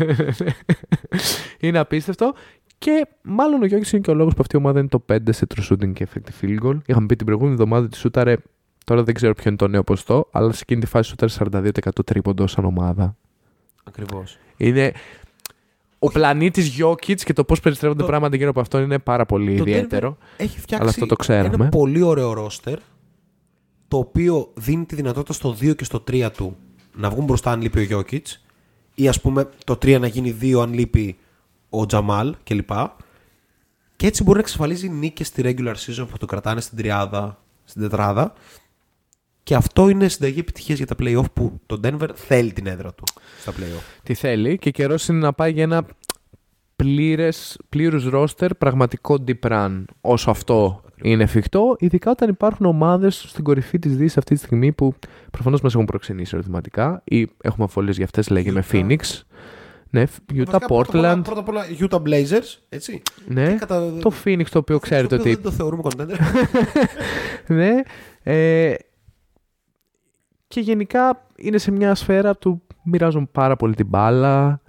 είναι 1.60 1.78
απίστευτο. 1.78 2.35
Και 2.78 3.06
μάλλον 3.22 3.62
ο 3.62 3.66
Γιώργης 3.66 3.92
είναι 3.92 4.00
και 4.00 4.10
ο 4.10 4.14
λόγος 4.14 4.32
που 4.34 4.38
αυτή 4.40 4.56
η 4.56 4.59
ομάδα 4.59 4.78
είναι 4.78 4.88
το 4.88 5.05
5 5.12 5.16
σε 5.30 5.46
true 5.55 5.72
shooting 5.72 5.92
και 5.92 6.09
effective 6.09 6.44
field 6.44 6.59
goal. 6.66 6.78
Είχαμε 6.86 7.06
πει 7.06 7.16
την 7.16 7.26
προηγούμενη 7.26 7.55
εβδομάδα 7.55 7.84
ότι 7.84 7.96
σούταρε. 7.96 8.36
Τώρα 8.84 9.02
δεν 9.02 9.14
ξέρω 9.14 9.34
ποιο 9.34 9.44
είναι 9.46 9.56
το 9.56 9.68
νέο 9.68 9.82
ποστό, 9.84 10.28
αλλά 10.32 10.52
σε 10.52 10.60
εκείνη 10.62 10.80
τη 10.80 10.86
φάση 10.86 11.09
σούταρε 11.09 11.32
42% 11.72 12.05
τρίποντο 12.05 12.46
σαν 12.46 12.64
ομάδα. 12.64 13.16
Ακριβώς. 13.84 14.38
Είναι. 14.56 14.92
Ο 15.98 16.10
πλανήτης 16.10 16.66
Γιώκητς 16.66 17.24
και 17.24 17.32
το 17.32 17.44
πώς 17.44 17.60
περιστρέφονται 17.60 18.00
Το- 18.00 18.06
πράγματα 18.09 18.36
γύρω 18.36 18.50
από 18.50 18.60
αυτό 18.60 18.78
είναι 18.80 18.98
πάρα 18.98 19.26
πολύ 19.26 19.56
Το 19.56 19.62
ιδιαίτερο. 19.62 20.16
Έχει 20.36 20.60
φτιάξει 20.60 20.74
Αλλά 20.80 20.88
αυτό 20.90 21.06
το 21.06 21.16
ξέραμε. 21.16 21.55
ένα 21.55 21.68
πολύ 21.68 22.02
ωραίο 22.02 22.32
ρόστερ 22.32 22.78
το 23.88 23.96
οποίο 23.98 24.50
δίνει 24.55 24.84
τη 24.84 24.94
δυνατότητα 24.94 25.32
στο 25.32 25.56
2 25.60 25.74
και 25.76 25.84
στο 25.84 26.05
3 26.10 26.30
του 26.36 26.56
να 26.96 27.10
βγουν 27.10 27.24
μπροστά 27.24 27.50
αν 27.50 27.60
λείπει 27.60 27.94
ο 27.94 27.98
Jokic 28.10 28.22
ή 28.94 29.09
ας 29.09 29.20
πούμε 29.20 29.48
το 29.64 29.72
3 29.82 29.98
να 30.00 30.06
γίνει 30.06 30.36
2 30.40 30.60
αν 30.62 30.72
λείπει 30.72 31.16
ο 31.68 31.86
Τζαμάλ 31.86 32.34
κλπ. 32.44 32.70
Και 33.96 34.06
έτσι 34.06 34.22
μπορεί 34.22 34.34
να 34.34 34.40
εξασφαλίζει 34.40 34.88
νίκες 34.88 35.26
στη 35.26 35.42
regular 35.44 35.74
season 35.74 36.06
που 36.10 36.18
το 36.18 36.26
κρατάνε 36.26 36.60
στην 36.60 36.78
τριάδα, 36.78 37.38
στην 37.64 37.82
τετράδα. 37.82 38.32
Και 39.42 39.54
αυτό 39.54 39.88
είναι 39.88 40.08
συνταγή 40.08 40.38
επιτυχίας 40.38 40.78
για 40.78 40.86
τα 40.86 40.94
playoff 40.98 41.32
που 41.32 41.60
το 41.66 41.80
Denver 41.84 42.08
θέλει 42.14 42.52
την 42.52 42.66
έδρα 42.66 42.94
του 42.94 43.04
στα 43.40 43.52
playoff. 43.52 44.00
Τι 44.02 44.14
θέλει 44.14 44.58
και 44.58 44.70
καιρός 44.70 45.08
είναι 45.08 45.18
να 45.18 45.32
πάει 45.32 45.52
για 45.52 45.62
ένα 45.62 45.86
πλήρες, 46.76 47.58
πλήρους 47.68 48.04
ρόστερ 48.04 48.54
πραγματικό 48.54 49.24
deep 49.26 49.50
run 49.50 49.84
όσο 50.00 50.30
αυτό 50.30 50.82
είναι 51.02 51.22
εφικτό 51.22 51.76
ειδικά 51.78 52.10
όταν 52.10 52.28
υπάρχουν 52.28 52.66
ομάδες 52.66 53.24
στην 53.28 53.44
κορυφή 53.44 53.78
της 53.78 53.96
Δύσης 53.96 54.16
αυτή 54.16 54.34
τη 54.34 54.40
στιγμή 54.40 54.72
που 54.72 54.94
προφανώς 55.30 55.60
μας 55.60 55.74
έχουν 55.74 55.86
προξενήσει 55.86 56.30
ερωτηματικά 56.34 57.02
ή 57.04 57.28
έχουμε 57.40 57.64
αφολίες 57.64 57.96
για 57.96 58.04
αυτές 58.04 58.28
λέγε 58.28 58.52
με 58.52 58.64
Utah. 58.70 58.74
Phoenix 58.74 58.98
ναι, 59.90 60.02
Utah, 60.02 60.36
Βασικά, 60.36 60.44
πρώτα 60.59 60.65
απ' 60.65 60.70
όλα- 60.70 61.15
Portland 61.19 61.24
Πρώτα 61.24 61.40
απ' 61.40 61.48
όλα 61.48 61.62
Utah 61.81 62.02
Blazers, 62.02 62.56
έτσι. 62.69 63.02
ναι, 63.27 63.48
Και 63.52 63.55
κατά- 63.59 63.93
το 64.01 64.12
Phoenix 64.24 64.44
το 64.51 64.59
οποίο 64.59 64.78
ξέρετε 64.78 65.16
το 65.16 65.20
οποίο 65.20 65.32
ότι 65.32 65.43
Δεν 65.43 65.51
το 65.51 65.56
θεωρούμε 65.56 65.82
contender. 65.85 66.16
ναι. 67.56 67.74
Ε, 68.23 68.74
και 70.48 70.60
γενικά 70.60 71.27
είναι 71.36 71.59
σε 71.59 71.70
μια 71.70 71.94
σφαίρα 71.94 72.35
που 72.35 72.62
μοιράζουν 72.85 73.28
πάρα 73.32 73.56
πολύ 73.56 73.74
την 73.74 73.86
μπάλα. 73.86 74.60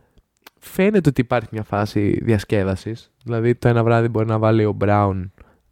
Φαίνεται 0.60 1.10
ότι 1.10 1.22
υπάρχει 1.22 1.48
μια 1.52 1.64
φάση 1.64 2.20
διασκέδασης. 2.24 3.12
Δηλαδή 3.24 3.56
το 3.56 3.68
ένα 3.68 3.84
βράδυ 3.84 4.08
μπορεί 4.08 4.26
να 4.26 4.38
βάλει 4.38 4.66
ο 4.66 4.72
Μπράουν 4.72 5.32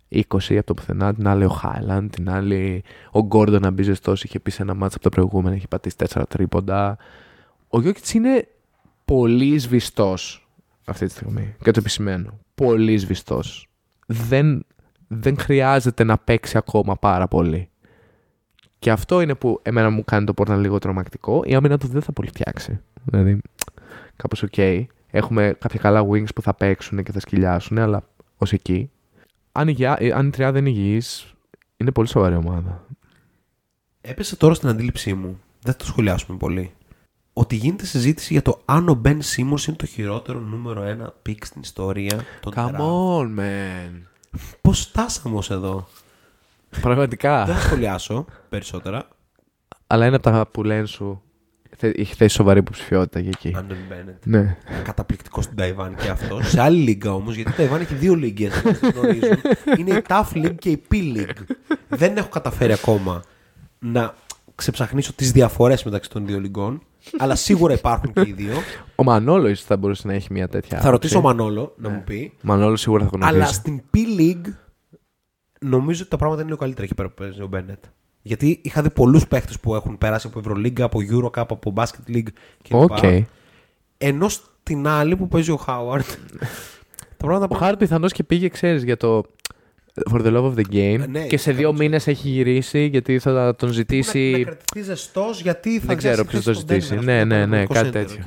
20 0.09 0.23
από 0.57 0.63
το 0.65 0.73
πουθενά, 0.73 1.13
την 1.13 1.27
άλλη 1.27 1.43
ο 1.45 1.49
Χάιλαντ, 1.49 2.09
την 2.11 2.29
άλλη 2.29 2.83
ο 3.11 3.19
Γκόρντον 3.25 3.61
να 3.61 3.71
μπει 3.71 3.83
ζεστός, 3.83 4.23
είχε 4.23 4.39
πει 4.39 4.51
σε 4.51 4.61
ένα 4.61 4.73
μάτς 4.73 4.93
από 4.93 5.03
τα 5.03 5.09
προηγούμενα, 5.09 5.55
έχει 5.55 5.67
πατήσει 5.67 5.95
4 6.13 6.21
τρίποντα. 6.29 6.97
Ο 7.67 7.81
Γιόκιτς 7.81 8.13
είναι 8.13 8.47
πολύ 9.07 9.57
σβηστός 9.57 10.47
αυτή 10.85 11.05
τη 11.05 11.11
στιγμή 11.11 11.55
και 11.63 11.71
το 11.71 11.79
επισημαίνω. 11.79 12.39
Πολύ 12.55 12.97
σβηστός. 12.97 13.69
Δεν, 14.07 14.65
δεν 15.07 15.37
χρειάζεται 15.39 16.03
να 16.03 16.17
παίξει 16.17 16.57
ακόμα 16.57 16.95
πάρα 16.97 17.27
πολύ. 17.27 17.69
Και 18.79 18.91
αυτό 18.91 19.21
είναι 19.21 19.35
που 19.35 19.59
εμένα 19.63 19.89
μου 19.89 20.03
κάνει 20.03 20.25
το 20.25 20.33
Portland 20.35 20.57
λίγο 20.59 20.79
τρομακτικό. 20.79 21.41
Η 21.45 21.55
άμυνα 21.55 21.77
του 21.77 21.87
δεν 21.87 22.01
θα 22.01 22.11
πολυφτιάξει. 22.11 22.79
Δηλαδή, 23.03 23.41
κάπως 24.15 24.43
οκ. 24.43 24.57
Έχουμε 25.07 25.55
κάποια 25.59 25.79
καλά 25.79 26.07
wings 26.09 26.33
που 26.35 26.41
θα 26.41 26.53
παίξουν 26.53 27.03
και 27.03 27.11
θα 27.11 27.19
σκυλιάσουν, 27.19 27.77
αλλά 27.77 28.09
ως 28.37 28.53
εκεί. 28.53 28.91
Αν 29.51 29.67
η, 29.67 29.71
γιά- 29.71 30.01
ε, 30.01 30.11
αν 30.11 30.27
η 30.27 30.29
τριάδα 30.29 30.59
είναι 30.59 30.69
υγιής, 30.69 31.33
είναι 31.77 31.91
πολύ 31.91 32.07
σοβαρή 32.07 32.35
ομάδα. 32.35 32.85
Έπεσε 34.01 34.35
τώρα 34.35 34.53
στην 34.53 34.69
αντίληψή 34.69 35.13
μου, 35.13 35.39
δεν 35.61 35.71
θα 35.71 35.75
το 35.75 35.85
σχολιάσουμε 35.85 36.37
πολύ, 36.37 36.71
ότι 37.39 37.55
γίνεται 37.55 37.85
συζήτηση 37.85 38.33
για 38.33 38.41
το 38.41 38.61
αν 38.65 38.89
ο 38.89 38.93
Μπεν 38.93 39.21
Σίμονς 39.21 39.67
είναι 39.67 39.75
το 39.77 39.85
χειρότερο 39.85 40.39
νούμερο 40.39 40.81
ένα 40.83 41.13
pick 41.21 41.45
στην 41.45 41.61
ιστορία. 41.61 42.25
των 42.39 42.53
Come 42.55 42.69
draft. 42.69 42.79
on, 42.79 43.39
man. 43.39 44.01
Πώς 44.61 44.79
φτάσαμε 44.79 45.37
ως 45.37 45.49
εδώ; 45.51 45.87
δεν 46.69 46.81
Πραγματικά. 46.81 47.45
θα 47.45 47.59
σχολιάσω 47.59 48.25
περισσότερα. 48.49 49.07
αλλά 49.87 50.05
είναι 50.05 50.15
από 50.15 50.23
τα 50.31 50.47
που 50.51 50.63
λένε 50.63 50.85
σου. 50.85 51.21
θε- 51.77 51.99
Έχει 51.99 52.15
θέσει 52.15 52.35
σοβαρή 52.35 52.59
υποψηφιότητα 52.59 53.19
για 53.19 53.29
εκεί. 53.35 53.53
Άντονι 53.57 53.77
Μπένετ. 53.89 54.25
Ναι. 54.25 54.57
Καταπληκτικός 54.83 55.43
στην 55.43 55.55
Ταϊβάν 55.57 55.95
και 55.95 56.09
αυτός. 56.09 56.49
Σε 56.49 56.61
άλλη 56.61 56.77
λίγα 56.81 57.13
όμως, 57.13 57.35
γιατί 57.35 57.51
η 57.51 57.53
Ταϊβάν 57.53 57.81
έχει 57.81 57.93
δύο 57.95 58.15
λίγκες. 58.15 58.61
γνωρίζουν. 58.93 59.37
Είναι 59.77 59.93
η 59.97 60.01
Tough 60.07 60.31
League 60.33 60.55
και 60.59 60.69
η 60.69 60.81
P 60.91 60.93
League. 60.95 61.55
Δεν 61.89 62.17
έχω 62.17 62.29
καταφέρει 62.29 62.73
ακόμα 62.73 63.23
να 63.79 64.13
ξεψαχνίσω 64.55 65.13
τις 65.13 65.31
διαφορές 65.31 65.83
μεταξύ 65.83 66.09
των 66.09 66.25
δύο 66.25 66.39
λιγκών. 66.39 66.81
Αλλά 67.17 67.35
σίγουρα 67.35 67.73
υπάρχουν 67.73 68.13
και 68.13 68.23
οι 68.27 68.31
δύο. 68.31 68.53
Ο 68.95 69.03
Μανόλο 69.03 69.47
ίσως 69.47 69.65
θα 69.65 69.77
μπορούσε 69.77 70.07
να 70.07 70.13
έχει 70.13 70.27
μια 70.33 70.47
τέτοια. 70.47 70.79
Θα 70.79 70.89
ρωτήσω 70.89 71.15
ο 71.15 71.19
άποψη. 71.19 71.37
Μανόλο 71.37 71.73
να 71.77 71.89
μου 71.89 72.03
πει. 72.05 72.33
Μανόλο 72.41 72.75
σίγουρα 72.75 73.03
θα 73.03 73.09
γνωρίζει. 73.13 73.37
Αλλά 73.37 73.47
στην 73.51 73.81
P 73.93 73.97
League 74.19 74.53
νομίζω 75.59 76.01
ότι 76.01 76.09
τα 76.09 76.17
πράγματα 76.17 76.41
είναι 76.41 76.49
λίγο 76.49 76.59
καλύτερα 76.61 76.85
εκεί 76.85 76.95
πέρα 76.95 77.07
που 77.09 77.13
παίζει 77.13 77.41
ο 77.41 77.47
Μπένετ. 77.47 77.83
Γιατί 78.21 78.59
είχα 78.63 78.81
δει 78.81 78.89
πολλούς 78.89 79.27
παίχτε 79.27 79.53
που 79.61 79.75
έχουν 79.75 79.97
περάσει 79.97 80.27
από 80.27 80.39
Ευρωλίγκα, 80.39 80.83
από 80.85 80.99
Eurocup, 81.11 81.29
από 81.47 81.73
Basket 81.75 82.11
League 82.11 82.27
κλπ. 82.63 82.73
Οκ. 82.73 82.97
Ενώ 83.97 84.29
στην 84.29 84.87
άλλη 84.87 85.15
που 85.15 85.27
παίζει 85.27 85.51
ο 85.51 85.55
Χάουαρντ. 85.57 86.05
τα 87.17 87.25
πράγματα 87.25 87.45
Ο 87.45 87.47
πάνε- 87.47 87.63
Χάρτ 87.63 87.77
πιθανώς 87.79 88.11
και 88.11 88.23
πήγε, 88.23 88.47
ξέρεις, 88.49 88.83
για 88.83 88.97
το. 88.97 89.23
For 90.11 90.21
the 90.21 90.31
love 90.33 90.43
of 90.43 90.53
the 90.55 90.63
game. 90.71 90.99
Ε, 91.01 91.07
ναι, 91.07 91.25
και 91.27 91.37
σε 91.37 91.51
δύο 91.51 91.69
100%. 91.69 91.75
μήνες 91.77 92.07
έχει 92.07 92.29
γυρίσει 92.29 92.85
γιατί 92.85 93.19
θα 93.19 93.55
τον 93.55 93.69
Να, 93.69 93.75
ζητήσει. 93.75 94.31
να 94.37 94.43
κρατηθεί 94.43 94.81
ζεστός 94.81 95.41
γιατί 95.41 95.79
θα 95.79 95.85
Δεν 95.85 95.97
ξέρω 95.97 96.23
διασυνθέσει 96.23 96.43
ποιος 96.43 96.43
το 96.43 96.51
τον 96.65 96.81
ζητήσει. 96.81 96.95
Denver, 96.99 97.03
Ναι, 97.03 97.17
ας 97.19 97.23
πούμε, 97.23 97.35
ναι, 97.35 97.41
το 97.43 97.47
ναι, 97.49 97.63
Economic 97.63 97.73
κάτι 97.73 97.89
Center, 97.89 97.91
τέτοιο. 97.91 98.17
οκ. 98.19 98.25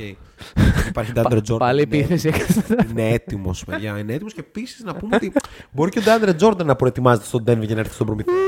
Υπάρχει 0.89 1.13
Ντάντρε 1.13 1.41
Τζόρνταν. 1.41 1.69
Πάλι 1.69 1.83
είναι 1.83 1.97
επίθεση. 1.97 2.29
έτοιμος. 2.29 2.91
Είναι 2.91 3.09
έτοιμος, 3.09 3.65
παιδιά. 3.65 3.99
Είναι 3.99 4.13
έτοιμος 4.13 4.35
και 4.35 4.41
επίσης 4.41 4.83
να 4.85 4.95
πούμε 4.95 5.17
ότι 5.17 5.33
μπορεί 5.71 5.91
και 5.91 5.99
ο 5.99 6.03
Ντάντρε 6.03 6.35
Τζόρνταν 6.35 6.67
να 6.67 6.77
προετοιμάζεται 6.77 7.27
στον 7.27 7.43
Denver 7.47 7.65
για 7.67 7.75
να 7.75 7.81
έρθει 7.81 7.95
στον 7.95 8.07
προμηθεία. 8.07 8.35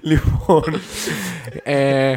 λοιπόν. 0.00 0.62
ε, 1.62 2.16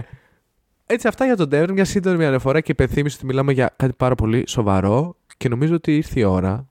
Έτσι, 0.85 1.07
αυτά 1.07 1.25
για 1.25 1.35
τον 1.35 1.49
Denver. 1.51 1.69
Μια 1.73 1.85
σύντομη 1.85 2.25
αναφορά 2.25 2.61
και 2.61 2.71
υπενθύμηση 2.71 3.15
ότι 3.15 3.25
μιλάμε 3.25 3.51
για 3.53 3.73
κάτι 3.75 3.93
πάρα 3.97 4.15
πολύ 4.15 4.43
σοβαρό 4.47 5.15
και 5.37 5.49
νομίζω 5.49 5.75
ότι 5.75 5.95
ήρθε 5.95 6.19
η 6.19 6.23
ώρα 6.23 6.67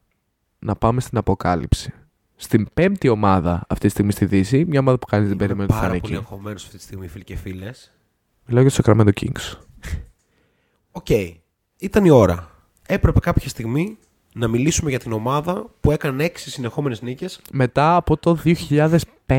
να 0.58 0.74
πάμε 0.74 1.00
στην 1.00 1.18
αποκάλυψη. 1.18 1.92
Στην 2.36 2.68
πέμπτη 2.74 3.08
ομάδα 3.08 3.64
αυτή 3.68 3.86
τη 3.86 3.92
στιγμή 3.92 4.12
στη 4.12 4.24
Δύση, 4.24 4.64
μια 4.68 4.80
ομάδα 4.80 4.98
που 4.98 5.06
κανείς 5.06 5.26
δεν 5.26 5.36
περιμένει 5.36 5.62
ότι 5.64 5.72
θα 5.72 5.78
Πάρα 5.78 5.92
είναι 5.92 6.00
πολύ 6.00 6.14
εκεί. 6.14 6.22
αγχωμένος 6.22 6.64
αυτή 6.64 6.76
τη 6.76 6.82
στιγμή, 6.82 7.08
φίλοι 7.08 7.24
και 7.24 7.36
φίλες. 7.36 7.92
Μιλάω 8.46 8.62
για 8.62 8.70
τους 8.70 8.82
Sacramento 8.82 9.10
Kings. 9.20 9.56
Οκ. 10.90 11.06
Ήταν 11.78 12.04
η 12.04 12.10
ώρα. 12.10 12.50
Έπρεπε 12.86 13.20
κάποια 13.20 13.48
στιγμή 13.48 13.98
να 14.34 14.48
μιλήσουμε 14.48 14.90
για 14.90 14.98
την 14.98 15.12
ομάδα 15.12 15.66
που 15.80 15.90
έκανε 15.90 16.24
έξι 16.24 16.50
συνεχόμενες 16.50 17.02
νίκες. 17.02 17.40
Μετά 17.52 17.96
από 17.96 18.16
το 18.16 18.38
2005. 18.44 18.98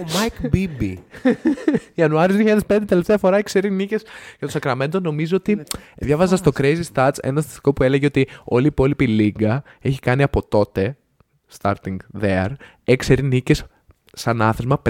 Ο 0.00 0.04
Μάικ 0.18 0.48
Μπίμπι. 0.48 1.02
Ιανουάριος 1.94 2.60
2005, 2.68 2.78
τελευταία 2.86 3.18
φορά 3.18 3.36
έξι 3.36 3.51
σερί 3.51 3.70
νίκες 3.70 4.04
για 4.38 4.48
το 4.48 4.58
Sacramento. 4.62 5.00
Νομίζω 5.02 5.36
ότι 5.36 5.62
διάβαζα 5.96 6.36
στο 6.36 6.50
Crazy 6.56 6.82
Stats 6.94 7.14
ένα 7.22 7.40
στατιστικό 7.40 7.72
που 7.72 7.82
έλεγε 7.82 8.06
ότι 8.06 8.28
όλη 8.44 8.64
η 8.64 8.66
υπόλοιπη 8.66 9.06
λίγκα 9.06 9.62
έχει 9.80 9.98
κάνει 9.98 10.22
από 10.22 10.42
τότε, 10.48 10.96
starting 11.60 11.96
there, 12.20 12.50
έξι 12.84 13.00
σερί 13.00 13.22
νίκες 13.22 13.64
σαν 14.14 14.42
άθροισμα 14.42 14.82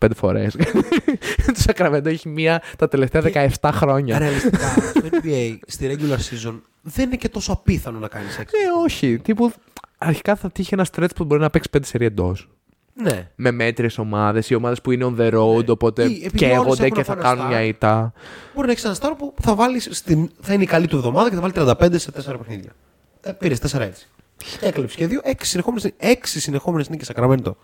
525 0.00 0.08
φορές. 0.16 0.56
το 1.46 1.62
Sacramento 1.66 2.04
έχει 2.06 2.28
μία 2.28 2.62
τα 2.78 2.88
τελευταία 2.88 3.48
17 3.60 3.70
χρόνια. 3.72 4.18
Ρεαλιστικά, 4.18 4.68
στο 4.68 5.00
NBA, 5.22 5.56
στη 5.66 5.96
regular 5.96 6.16
season, 6.16 6.60
δεν 6.82 7.06
είναι 7.06 7.16
και 7.16 7.28
τόσο 7.28 7.52
απίθανο 7.52 7.98
να 7.98 8.08
κάνεις 8.08 8.38
έξι. 8.38 8.56
Ε, 8.56 8.82
όχι. 8.84 9.18
Τύπου, 9.18 9.52
αρχικά 9.98 10.36
θα 10.36 10.50
τύχει 10.50 10.74
ένα 10.74 10.86
stretch 10.92 11.14
που 11.16 11.24
μπορεί 11.24 11.40
να 11.40 11.50
παίξει 11.50 11.68
5 11.72 11.78
σερί 11.84 12.04
εντός. 12.04 12.48
Ναι. 12.94 13.30
Με 13.34 13.50
μέτριες 13.50 13.98
ομάδες 13.98 14.50
ή 14.50 14.54
ομάδες 14.54 14.80
που 14.80 14.90
είναι 14.90 15.14
on 15.16 15.20
the 15.20 15.32
road, 15.34 15.66
οπότε 15.66 16.02
Ή 16.02 16.22
επειδή 16.24 16.44
όλες 16.44 16.58
καίγονται 16.58 16.84
έχουν 16.84 16.96
και 16.96 17.04
θα 17.04 17.12
ένα 17.12 17.22
κάνουν 17.22 17.44
star. 17.44 17.48
μια 17.48 17.62
ήττα. 17.62 18.12
Μπορεί 18.54 18.66
να 18.66 18.72
έχεις 18.72 18.84
ένα 18.84 18.94
στάρο 18.94 19.14
που 19.14 19.34
θα, 19.42 19.54
βάλεις 19.54 19.88
στην... 19.90 20.30
θα 20.40 20.52
είναι 20.52 20.62
η 20.62 20.66
καλή 20.66 20.86
του 20.86 20.96
εβδομάδα 20.96 21.28
και 21.28 21.34
θα 21.34 21.40
βάλει 21.40 21.52
35 21.56 21.94
σε 21.98 22.10
4 22.10 22.34
παιχνίδια. 22.38 22.70
Ε, 23.20 23.32
Πήρες 23.32 23.58
4 23.72 23.80
έτσι. 23.80 24.08
Έκλεψε 24.60 24.96
και 24.96 25.06
δύο, 25.06 25.20
6 25.24 25.32
συνεχόμενε 25.40 25.92
έξι 25.96 26.40
συνεχόμενες 26.40 26.88
νίκες 26.88 27.06
Σακραμέντο. 27.06 27.56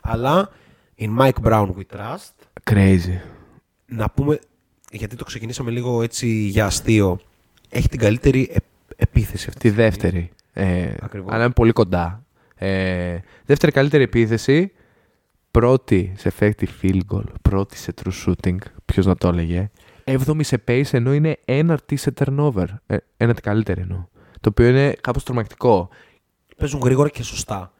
Αλλά 0.00 0.50
in 0.98 1.18
Mike 1.18 1.42
Brown 1.44 1.68
we 1.68 1.96
trust. 1.96 2.34
Crazy. 2.70 3.18
Να 3.86 4.10
πούμε, 4.10 4.38
γιατί 4.90 5.16
το 5.16 5.24
ξεκινήσαμε 5.24 5.70
λίγο 5.70 6.02
έτσι 6.02 6.26
για 6.28 6.66
αστείο, 6.66 7.20
έχει 7.68 7.88
την 7.88 7.98
καλύτερη 7.98 8.50
ε- 8.52 8.56
επίθεση 8.96 9.46
αυτή. 9.48 9.60
Τη 9.68 9.70
δεύτερη. 9.70 10.30
Ε, 10.52 10.94
Ακριβώς. 11.00 11.32
αλλά 11.32 11.44
είναι 11.44 11.52
πολύ 11.52 11.72
κοντά. 11.72 12.24
Ε, 12.54 13.18
δεύτερη 13.44 13.72
καλύτερη 13.72 14.02
επίθεση. 14.02 14.72
Πρώτη 15.50 16.12
σε 16.16 16.32
effective 16.38 16.68
field 16.82 17.00
goal. 17.12 17.24
Πρώτη 17.42 17.76
σε 17.76 17.94
true 18.02 18.26
shooting. 18.26 18.56
Ποιος 18.84 19.06
να 19.06 19.16
το 19.16 19.28
έλεγε. 19.28 19.70
Έβδομη 20.04 20.44
σε 20.44 20.62
pace 20.68 20.92
ενώ 20.92 21.14
είναι 21.14 21.38
έναρτη 21.44 21.96
σε 21.96 22.12
turnover. 22.18 22.66
Ε, 22.86 22.96
ένατη 23.16 23.40
καλύτερη 23.40 23.80
εννοώ. 23.80 24.04
Το 24.40 24.48
οποίο 24.48 24.66
είναι 24.68 24.96
κάπως 25.00 25.24
τρομακτικό. 25.24 25.88
Παίζουν 26.56 26.80
γρήγορα 26.80 27.08
και 27.08 27.22
σωστά. 27.22 27.72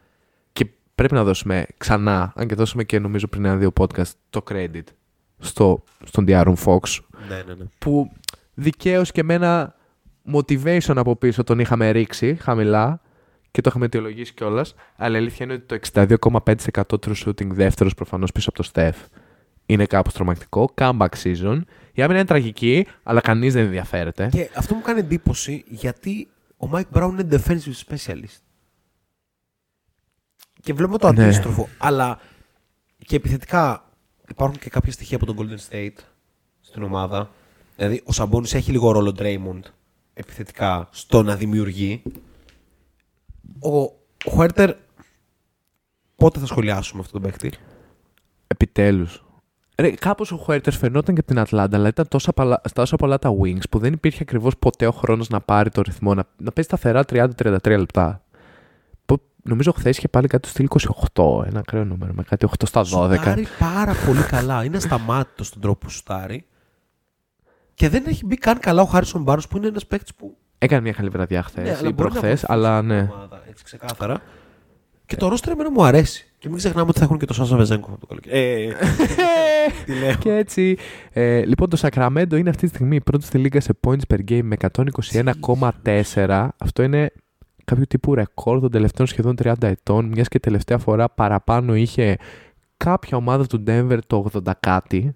Και 0.52 0.66
πρέπει 0.94 1.14
να 1.14 1.24
δώσουμε 1.24 1.66
ξανά, 1.76 2.32
αν 2.36 2.48
και 2.48 2.54
δώσουμε 2.54 2.84
και 2.84 2.98
νομίζω 2.98 3.26
πριν 3.26 3.44
ένα-δύο 3.44 3.72
podcast, 3.80 4.10
το 4.30 4.42
credit 4.50 4.84
στο, 5.38 5.82
στον 6.04 6.24
Diaron 6.28 6.54
Fox. 6.64 6.98
Ναι, 7.28 7.42
ναι, 7.46 7.54
ναι. 7.54 7.64
που 7.78 8.12
δικαίως 8.54 9.12
και 9.12 9.22
με 9.22 9.34
ένα 9.34 9.74
motivation 10.32 10.96
από 10.96 11.16
πίσω 11.16 11.44
τον 11.44 11.58
είχαμε 11.58 11.90
ρίξει 11.90 12.34
χαμηλά 12.34 13.00
και 13.50 13.60
το 13.60 13.68
είχαμε 13.68 13.84
αιτιολογήσει 13.84 14.34
κιόλας. 14.34 14.74
Αλλά 14.96 15.16
η 15.16 15.18
αλήθεια 15.18 15.44
είναι 15.44 15.54
ότι 15.54 15.78
το 15.78 15.78
62,5% 15.92 16.82
true 16.82 17.24
shooting 17.24 17.46
δεύτερος 17.46 17.94
προφανώς 17.94 18.32
πίσω 18.32 18.50
από 18.50 18.62
το 18.62 18.70
Steph 18.74 19.06
είναι 19.66 19.86
κάπως 19.86 20.12
τρομακτικό. 20.12 20.74
Comeback 20.74 21.08
season. 21.22 21.60
Η 21.92 22.02
άμυνα 22.02 22.18
είναι 22.18 22.24
τραγική, 22.24 22.86
αλλά 23.02 23.20
κανείς 23.20 23.52
δεν 23.52 23.64
ενδιαφέρεται. 23.64 24.28
Και 24.32 24.50
αυτό 24.56 24.74
μου 24.74 24.80
κάνει 24.80 24.98
εντύπωση 24.98 25.64
γιατί 25.68 26.28
ο 26.56 26.68
Mike 26.72 26.98
Brown 26.98 27.08
είναι 27.10 27.28
defensive 27.30 27.94
specialist. 27.94 28.45
Και 30.66 30.72
βλέπουμε 30.72 30.98
το 30.98 31.12
Ναι. 31.12 31.24
αντίστροφο. 31.24 31.68
Αλλά 31.78 32.18
και 33.06 33.16
επιθετικά 33.16 33.84
υπάρχουν 34.28 34.59
και 34.59 34.70
κάποια 34.70 34.93
στοιχεία 34.93 35.16
από 35.16 35.26
τον 35.26 35.36
Golden 35.38 35.72
State 35.72 35.97
στην 36.60 36.82
ομάδα. 36.82 37.30
Δηλαδή 37.76 38.02
ο 38.05 38.12
Σαμπόνις 38.12 38.55
έχει 38.55 38.70
λίγο 38.70 38.90
ρόλο 38.90 39.14
Draymond 39.18 39.60
επιθετικά 40.14 40.88
στο 40.90 41.22
να 41.22 41.36
δημιουργεί. 41.36 42.02
Ο 43.60 43.93
Χουέρτερ 44.30 44.74
πότε 46.16 46.38
θα 46.38 46.47
σχολιάσουμε 46.47 47.02
αυτόν 47.05 47.22
τον 47.22 47.30
παίχτη. 47.30 47.59
Επιτέλους. 48.47 49.24
Ρε, 49.78 49.90
κάπως 49.90 50.32
ο 50.32 50.36
Χουέρτερ 50.36 50.72
φαινόταν 50.72 51.14
και 51.14 51.20
από 51.20 51.28
την 51.30 51.38
Ατλάντα, 51.38 51.76
αλλά 51.76 51.88
ήταν 51.88 52.09
τόσα, 52.09 52.32
πολλα, 52.32 52.60
τόσο 52.74 52.97
πολλά 52.97 53.18
τα 53.18 53.34
wings 53.43 53.68
που 53.70 53.78
δεν 53.78 53.93
υπήρχε 53.93 54.22
ακριβώς 54.22 54.56
ποτέ 54.59 54.86
ο 54.86 54.93
χρόνος 54.93 55.28
να 55.28 55.40
πάρει 55.40 55.70
το 55.70 55.82
ρυθμό, 55.82 56.14
να, 56.14 56.24
να 56.36 56.52
παίζει 56.52 56.68
σταθερά 56.70 57.05
30-33 57.09 57.78
λεπτά. 57.78 58.20
Που, 59.47 59.52
νομίζω 59.52 59.73
χθες 59.73 59.97
είχε 59.97 60.09
πάλι 60.09 60.27
κάτι 60.27 60.48
στο 60.48 60.64
στυλ 60.64 60.93
28, 61.14 61.47
ένα 61.47 61.59
ακραίο 61.59 61.85
νούμερο, 61.85 62.12
με 62.12 62.23
κάτι 62.23 62.47
8 62.59 62.66
στα 62.66 62.81
12. 62.81 62.86
Σουτάρει 62.86 63.47
πάρα 63.59 63.94
πολύ 64.06 64.23
καλά. 64.23 64.64
Είναι 64.64 64.77
ασταμάτητο 64.77 65.44
στον 65.44 65.60
τρόπο 65.60 65.78
που 65.78 65.90
σουτάρει. 65.90 66.47
Και 67.74 67.89
δεν 67.89 68.05
έχει 68.06 68.27
μπει 68.27 68.36
καν 68.36 68.59
καλά 68.59 68.82
ο 68.82 68.85
Χάρισον 68.85 69.23
Μπάρο 69.23 69.43
που 69.51 69.56
είναι 69.56 69.66
ένας 69.66 69.86
παίκτης 69.86 70.14
που. 70.14 70.36
Έκανε 70.59 70.82
μια 70.82 70.93
καλή 70.93 71.09
βραδιά 71.09 71.43
χθες 71.43 71.64
Ναι, 71.64 71.70
αλλά 71.70 71.89
ή 71.89 71.93
μπορεί 71.93 71.93
να 71.93 71.94
προχθέ, 71.94 72.20
βοηθήσει 72.20 72.44
αλλά 72.48 72.78
την 72.78 72.89
ναι. 72.89 73.09
ομάδα, 73.12 73.43
έτσι 73.48 73.64
ξεκάθαρα. 73.64 74.23
Και 75.06 75.16
το 75.16 75.28
ρόστρε 75.28 75.52
εμένα 75.52 75.70
μου 75.70 75.85
αρέσει. 75.85 76.32
Και 76.39 76.48
μην 76.48 76.56
ξεχνάμε 76.56 76.89
ότι 76.89 76.98
θα 76.98 77.05
έχουν 77.05 77.18
και 77.18 77.27
το 77.27 77.35
Σάσα 77.35 77.56
Βεζέγκο 77.56 77.86
αυτό 77.86 77.98
το 77.98 78.06
καλοκαίρι. 78.06 78.66
Ε, 78.66 78.73
τι 79.86 79.98
λέω. 79.98 80.14
Και 80.14 80.32
έτσι. 80.32 80.77
Ε, 81.12 81.44
λοιπόν, 81.44 81.68
το 81.68 81.78
Sacramento 81.81 82.36
είναι 82.36 82.51
αυτή 82.51 82.62
τη 82.62 82.74
στιγμή 82.74 83.01
πρώτο 83.01 83.24
στη 83.27 83.39
λίγα 83.39 83.60
σε 83.60 83.78
points 83.86 84.14
per 84.14 84.18
game 84.31 84.43
με 84.43 84.56
121,4. 86.14 86.48
Αυτό 86.59 86.82
είναι 86.82 87.12
κάποιο 87.66 87.86
τύπου 87.86 88.14
ρεκόρ 88.14 88.60
των 88.60 88.70
τελευταίων 88.70 89.09
σχεδόν 89.09 89.34
30 89.43 89.52
ετών, 89.62 90.05
μιας 90.05 90.28
και 90.28 90.40
τελευταία 90.40 90.78
φορά 90.78 91.09
παραπάνω 91.09 91.74
είχε 91.74 92.16
κάποια 92.76 93.16
ομάδα 93.16 93.47
του 93.47 93.62
Denver 93.66 93.98
το 94.06 94.26
80 94.32 94.52
κάτι. 94.60 95.14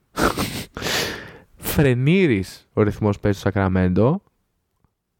Φρενήρη 1.57 2.45
ο 2.73 2.83
ρυθμός 2.83 3.21
παίζει 3.21 3.39
στο 3.39 3.51
Sacramento. 3.55 4.15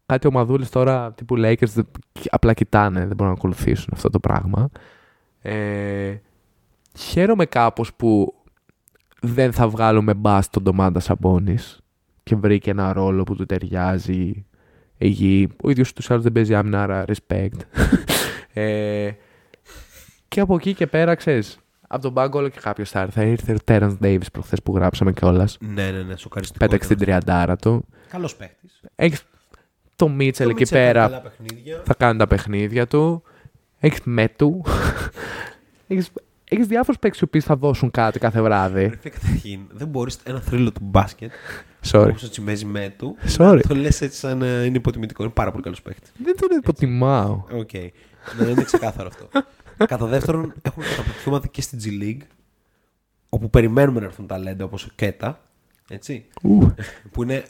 Κάτι 0.05 0.27
ομαδούλες 0.27 0.69
τώρα 0.69 1.13
τύπου 1.13 1.35
Lakers 1.37 1.67
δεν- 1.73 1.87
απλά 2.29 2.53
κοιτάνε, 2.53 2.99
δεν 2.99 3.07
μπορούν 3.15 3.27
να 3.33 3.37
ακολουθήσουν 3.37 3.89
αυτό 3.93 4.09
το 4.09 4.19
πράγμα. 4.19 4.69
Ε, 5.41 6.15
χαίρομαι 6.97 7.45
κάπως 7.45 7.93
που 7.93 8.33
δεν 9.21 9.51
θα 9.53 9.67
βγάλουμε 9.69 10.13
μπας 10.13 10.49
τον 10.49 10.63
Ντομάντας 10.63 11.03
Σαμπόνης 11.03 11.79
και 12.23 12.35
βρήκε 12.35 12.69
ένα 12.69 12.93
ρόλο 12.93 13.23
που 13.23 13.35
του 13.35 13.45
ταιριάζει 13.45 14.45
εκεί. 15.05 15.47
Ο 15.63 15.69
ίδιος 15.69 15.93
τους 15.93 16.11
άλλους 16.11 16.23
δεν 16.23 16.31
παίζει 16.31 16.55
άμυνα, 16.55 16.83
άρα 16.83 17.05
respect. 17.07 17.59
ε, 18.53 19.11
και 20.27 20.39
από 20.39 20.55
εκεί 20.55 20.73
και 20.73 20.87
πέρα, 20.87 21.15
ξέρεις, 21.15 21.59
από 21.87 22.01
τον 22.01 22.13
πάγκο 22.13 22.39
όλο 22.39 22.49
και 22.49 22.59
κάποιος 22.61 22.89
θα 22.89 22.99
έρθει. 22.99 23.13
Θα 23.13 23.23
ήρθε 23.23 23.53
ο 23.53 23.57
Terence 23.65 23.97
Davis 24.01 24.31
προχθές 24.31 24.61
που 24.61 24.75
γράψαμε 24.75 25.13
κιόλας. 25.13 25.57
Ναι, 25.59 25.91
ναι, 25.91 26.01
ναι, 26.01 26.15
σοκαριστικό. 26.15 26.65
Πέταξε 26.65 26.87
την 26.87 26.97
τριαντάρα 26.97 27.55
του. 27.55 27.85
Καλός 28.09 28.35
παίκτης. 28.35 28.81
Έχεις 28.95 29.23
το 29.95 30.07
Μίτσελ 30.07 30.49
εκεί 30.49 30.65
πέρα 30.69 31.01
Καλά 31.01 31.21
παιχνίδια. 31.21 31.81
θα 31.85 31.93
κάνει 31.93 32.17
τα 32.17 32.27
παιχνίδια 32.27 32.87
του. 32.87 33.23
Έχει 33.79 33.99
μέτου. 34.03 34.61
Έχει 34.65 35.09
έχεις 35.87 36.09
διάφορους 36.59 36.99
παίκτες 36.99 37.19
οι 37.19 37.23
οποίοι 37.23 37.41
θα 37.41 37.55
δώσουν 37.55 37.91
κάτι 37.91 38.19
κάθε 38.19 38.41
βράδυ. 38.41 38.87
Ρε, 38.87 39.09
Καταρχήν, 39.09 39.59
δεν 39.71 39.87
μπορείς 39.87 40.19
ένα 40.23 40.39
θρύλο 40.39 40.71
του 40.71 40.79
μπάσκετ 40.83 41.31
Sorry. 41.91 42.07
όπως 42.09 42.23
έτσι 42.23 42.41
παίζει 42.41 42.65
με 42.65 42.93
του. 42.97 43.17
Sorry. 43.37 43.55
να 43.55 43.61
Το 43.61 43.75
λες 43.75 44.01
έτσι 44.01 44.19
σαν 44.19 44.37
να 44.37 44.63
είναι 44.63 44.77
υποτιμητικό. 44.77 45.23
Είναι 45.23 45.31
πάρα 45.31 45.51
πολύ 45.51 45.63
καλός 45.63 45.81
παίκτης. 45.81 46.11
Δεν 46.23 46.35
τον 46.37 46.57
υποτιμάω. 46.57 47.43
Οκ. 47.51 47.73
Ναι, 48.39 48.47
είναι 48.49 48.63
ξεκάθαρο 48.63 49.07
αυτό. 49.07 49.27
Κατά 49.85 50.05
δεύτερον, 50.05 50.53
έχουν 50.61 50.83
καταπληκτική 50.83 51.29
ομάδα 51.29 51.47
και 51.47 51.61
στην 51.61 51.79
G 51.83 52.03
League. 52.03 52.25
Όπου 53.29 53.49
περιμένουμε 53.49 53.99
να 53.99 54.05
έρθουν 54.05 54.27
ταλέντα 54.27 54.63
όπως 54.63 54.85
ο 54.85 54.89
Κέτα. 54.95 55.41
Έτσι. 55.89 56.25
Ου. 56.41 56.73
που 57.11 57.23
είναι 57.23 57.43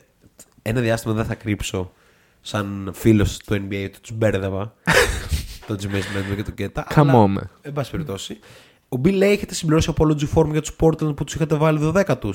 ένα 0.62 0.82
διάστημα 0.82 1.14
δεν 1.14 1.26
θα 1.26 1.36
κρύψω 1.36 1.92
σαν 2.42 2.92
φίλος 2.94 3.38
του 3.38 3.54
NBA 3.54 3.84
ότι 3.86 4.00
του 4.02 4.14
μπέρδευα. 4.14 4.74
τον 5.68 5.78
Τζιμέι 5.78 6.02
Μέντρο 6.16 6.36
και 6.36 6.44
τον 6.44 6.54
Κέτα. 6.54 6.88
Come 6.90 7.08
αλλά, 7.08 7.26
on. 7.26 7.42
Εν 7.62 7.74
πάση 7.74 7.92
περιπτώσει. 7.92 8.40
Ο 8.96 9.02
Bill 9.04 9.18
Lay 9.18 9.22
έχετε 9.22 9.54
συμπληρώσει 9.54 9.94
apology 9.98 10.28
form 10.36 10.52
για 10.52 10.62
τους 10.62 10.76
Portland 10.80 11.16
που 11.16 11.24
τους 11.24 11.36
είχατε 11.36 11.56
βάλει 11.56 11.80
12 11.96 12.18
του. 12.20 12.34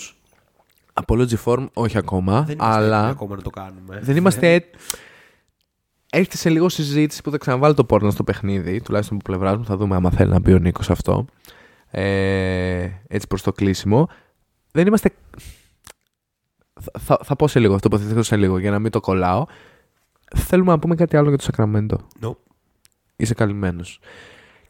Apology 1.04 1.34
form, 1.44 1.68
όχι 1.72 1.98
ακόμα. 1.98 2.42
Δεν 2.42 2.54
είμαστε 2.58 2.76
αλλά 2.76 2.96
έτοιμοι 2.96 3.10
ακόμα 3.10 3.36
να 3.36 3.42
το 3.42 3.50
κάνουμε. 3.50 3.98
δεν 4.02 4.16
είμαστε. 4.16 4.52
έτ- 4.54 4.74
Έρχεται 6.10 6.36
σε 6.36 6.48
λίγο 6.48 6.68
συζήτηση 6.68 7.22
που 7.22 7.30
θα 7.30 7.38
ξαναβάλει 7.38 7.74
το 7.74 7.84
πόρνο 7.84 8.10
στο 8.10 8.24
παιχνίδι, 8.24 8.80
τουλάχιστον 8.80 9.16
από 9.16 9.30
πλευράς 9.30 9.56
μου. 9.56 9.64
Θα 9.64 9.76
δούμε 9.76 9.94
άμα 9.96 10.10
θέλει 10.10 10.30
να 10.30 10.38
μπει 10.40 10.52
ο 10.52 10.58
Νίκος 10.58 10.90
αυτό. 10.90 11.24
Ε, 11.90 12.90
έτσι 13.08 13.26
προς 13.26 13.42
το 13.42 13.52
κλείσιμο. 13.52 14.08
Δεν 14.72 14.86
είμαστε. 14.86 15.10
Θα, 16.80 16.98
θα, 17.00 17.18
θα 17.24 17.36
πω 17.36 17.48
σε 17.48 17.58
λίγο, 17.58 17.74
αυτό 17.74 17.88
τοποθετηθώ 17.88 18.22
σε 18.22 18.36
λίγο 18.36 18.58
για 18.58 18.70
να 18.70 18.78
μην 18.78 18.90
το 18.90 19.00
κολλάω. 19.00 19.44
Θέλουμε 20.36 20.70
να 20.72 20.78
πούμε 20.78 20.94
κάτι 20.94 21.16
άλλο 21.16 21.28
για 21.28 21.38
το 21.38 21.46
Sacramento. 21.52 21.96
No. 22.20 22.34
Είσαι 23.16 23.34
καλυμμένος. 23.34 24.00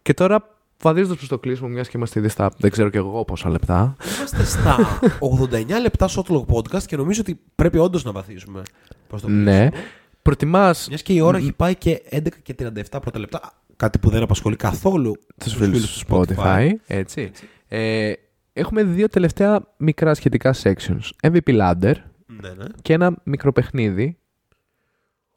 Και 0.02 0.14
τώρα 0.14 0.55
βαδίζοντα 0.82 1.16
προ 1.16 1.26
το 1.26 1.38
κλείσιμο, 1.38 1.68
μιας 1.68 1.88
και 1.88 1.96
είμαστε 1.96 2.18
ήδη 2.18 2.28
στα 2.28 2.50
δεν 2.58 2.70
ξέρω 2.70 2.88
και 2.88 2.98
εγώ 2.98 3.24
πόσα 3.24 3.50
λεπτά. 3.50 3.96
Είμαστε 4.16 4.44
στα 4.44 5.00
89 5.20 5.80
λεπτά 5.80 6.08
Shotlog 6.08 6.44
Podcast 6.46 6.82
και 6.82 6.96
νομίζω 6.96 7.20
ότι 7.20 7.40
πρέπει 7.54 7.78
όντως 7.78 8.04
να 8.04 8.12
βαδίσουμε 8.12 8.62
προς 9.08 9.20
το 9.20 9.28
ναι. 9.28 9.68
κλείσιμο. 9.68 9.90
Προτιμά 10.22 10.74
Μιας 10.88 11.02
και 11.02 11.12
η 11.12 11.20
ώρα 11.20 11.38
έχει 11.38 11.52
πάει 11.52 11.74
και 11.74 12.02
11 12.10 12.26
και 12.42 12.54
37 12.58 12.72
πρώτα 12.90 13.18
λεπτά. 13.18 13.52
Κάτι 13.76 13.98
που 13.98 14.10
δεν 14.10 14.22
απασχολεί 14.22 14.56
καθόλου 14.56 15.12
τους 15.12 15.52
τους 15.52 15.54
φίλους 15.54 15.72
φίλους 15.72 16.04
του 16.04 16.24
Spotify. 16.36 16.70
Έτσι. 16.86 17.30
Ε, 17.68 18.12
έχουμε 18.52 18.82
δύο 18.84 19.08
τελευταία 19.08 19.60
μικρά 19.76 20.14
σχετικά 20.14 20.54
sections. 20.62 21.30
MVP 21.30 21.48
Ladder 21.60 21.94
Ναι, 22.26 22.48
ναι. 22.56 22.64
και 22.82 22.92
ένα 22.92 23.16
μικρό 23.22 23.52
παιχνίδι. 23.52 24.18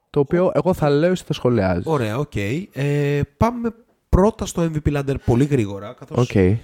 Το 0.10 0.20
οποίο 0.20 0.52
εγώ 0.54 0.74
θα 0.74 0.90
λέω 0.90 1.12
εσύ 1.12 1.24
θα 1.28 1.34
σχολιάζεις. 1.34 1.86
Ωραία, 1.86 2.18
οκ. 2.18 2.36
Ε, 2.74 3.22
πάμε 3.38 3.74
πρώτα 4.10 4.46
στο 4.46 4.72
MVP 4.74 4.98
Ladder 4.98 5.16
πολύ 5.26 5.46
γρήγορα. 5.46 5.94
Καθώς, 6.00 6.30
Οκ. 6.30 6.36
ε, 6.36 6.60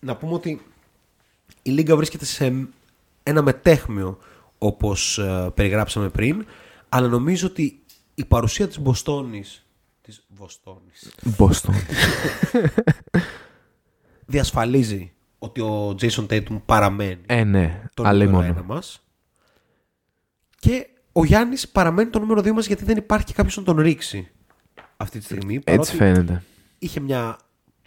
να 0.00 0.16
πούμε 0.16 0.32
ότι 0.34 0.62
η 1.62 1.70
Λίγκα 1.70 1.96
βρίσκεται 1.96 2.24
σε 2.24 2.66
ένα 3.22 3.42
μεταίχμιο 3.42 4.18
όπως 4.58 5.18
ε, 5.18 5.50
περιγράψαμε 5.54 6.08
πριν 6.08 6.46
αλλά 6.88 7.08
νομίζω 7.08 7.46
ότι 7.46 7.80
η 8.14 8.24
παρουσία 8.24 8.68
της 8.68 8.80
Μποστόνης 8.80 9.66
της 10.02 10.24
Βοστόνης 10.28 11.14
Boston. 11.38 11.72
διασφαλίζει 14.26 15.12
ότι 15.38 15.60
ο 15.60 15.96
Jason 16.00 16.26
Tatum 16.26 16.60
παραμένει 16.66 17.20
ε, 17.26 17.44
ναι. 17.44 17.82
το 17.94 18.02
Αλλά 18.06 18.24
νούμερο 18.24 18.42
μόνο. 18.42 18.46
ένα 18.58 18.62
μας 18.62 19.02
και 20.58 20.86
ο 21.12 21.24
Γιάννης 21.24 21.68
παραμένει 21.68 22.10
το 22.10 22.18
νούμερο 22.18 22.40
2 22.40 22.50
μας 22.50 22.66
γιατί 22.66 22.84
δεν 22.84 22.96
υπάρχει 22.96 23.26
και 23.26 23.32
κάποιος 23.32 23.56
να 23.56 23.62
τον 23.62 23.76
ρίξει 23.78 24.30
αυτή 25.00 25.18
τη 25.18 25.24
στιγμή 25.24 25.54
Έτσι 25.54 25.64
παρότι 25.64 25.96
φαίνεται. 25.96 26.42
είχε 26.78 27.00
μια 27.00 27.38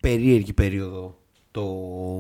περίεργη 0.02 0.54
περίοδο 0.54 1.20
το 1.52 1.64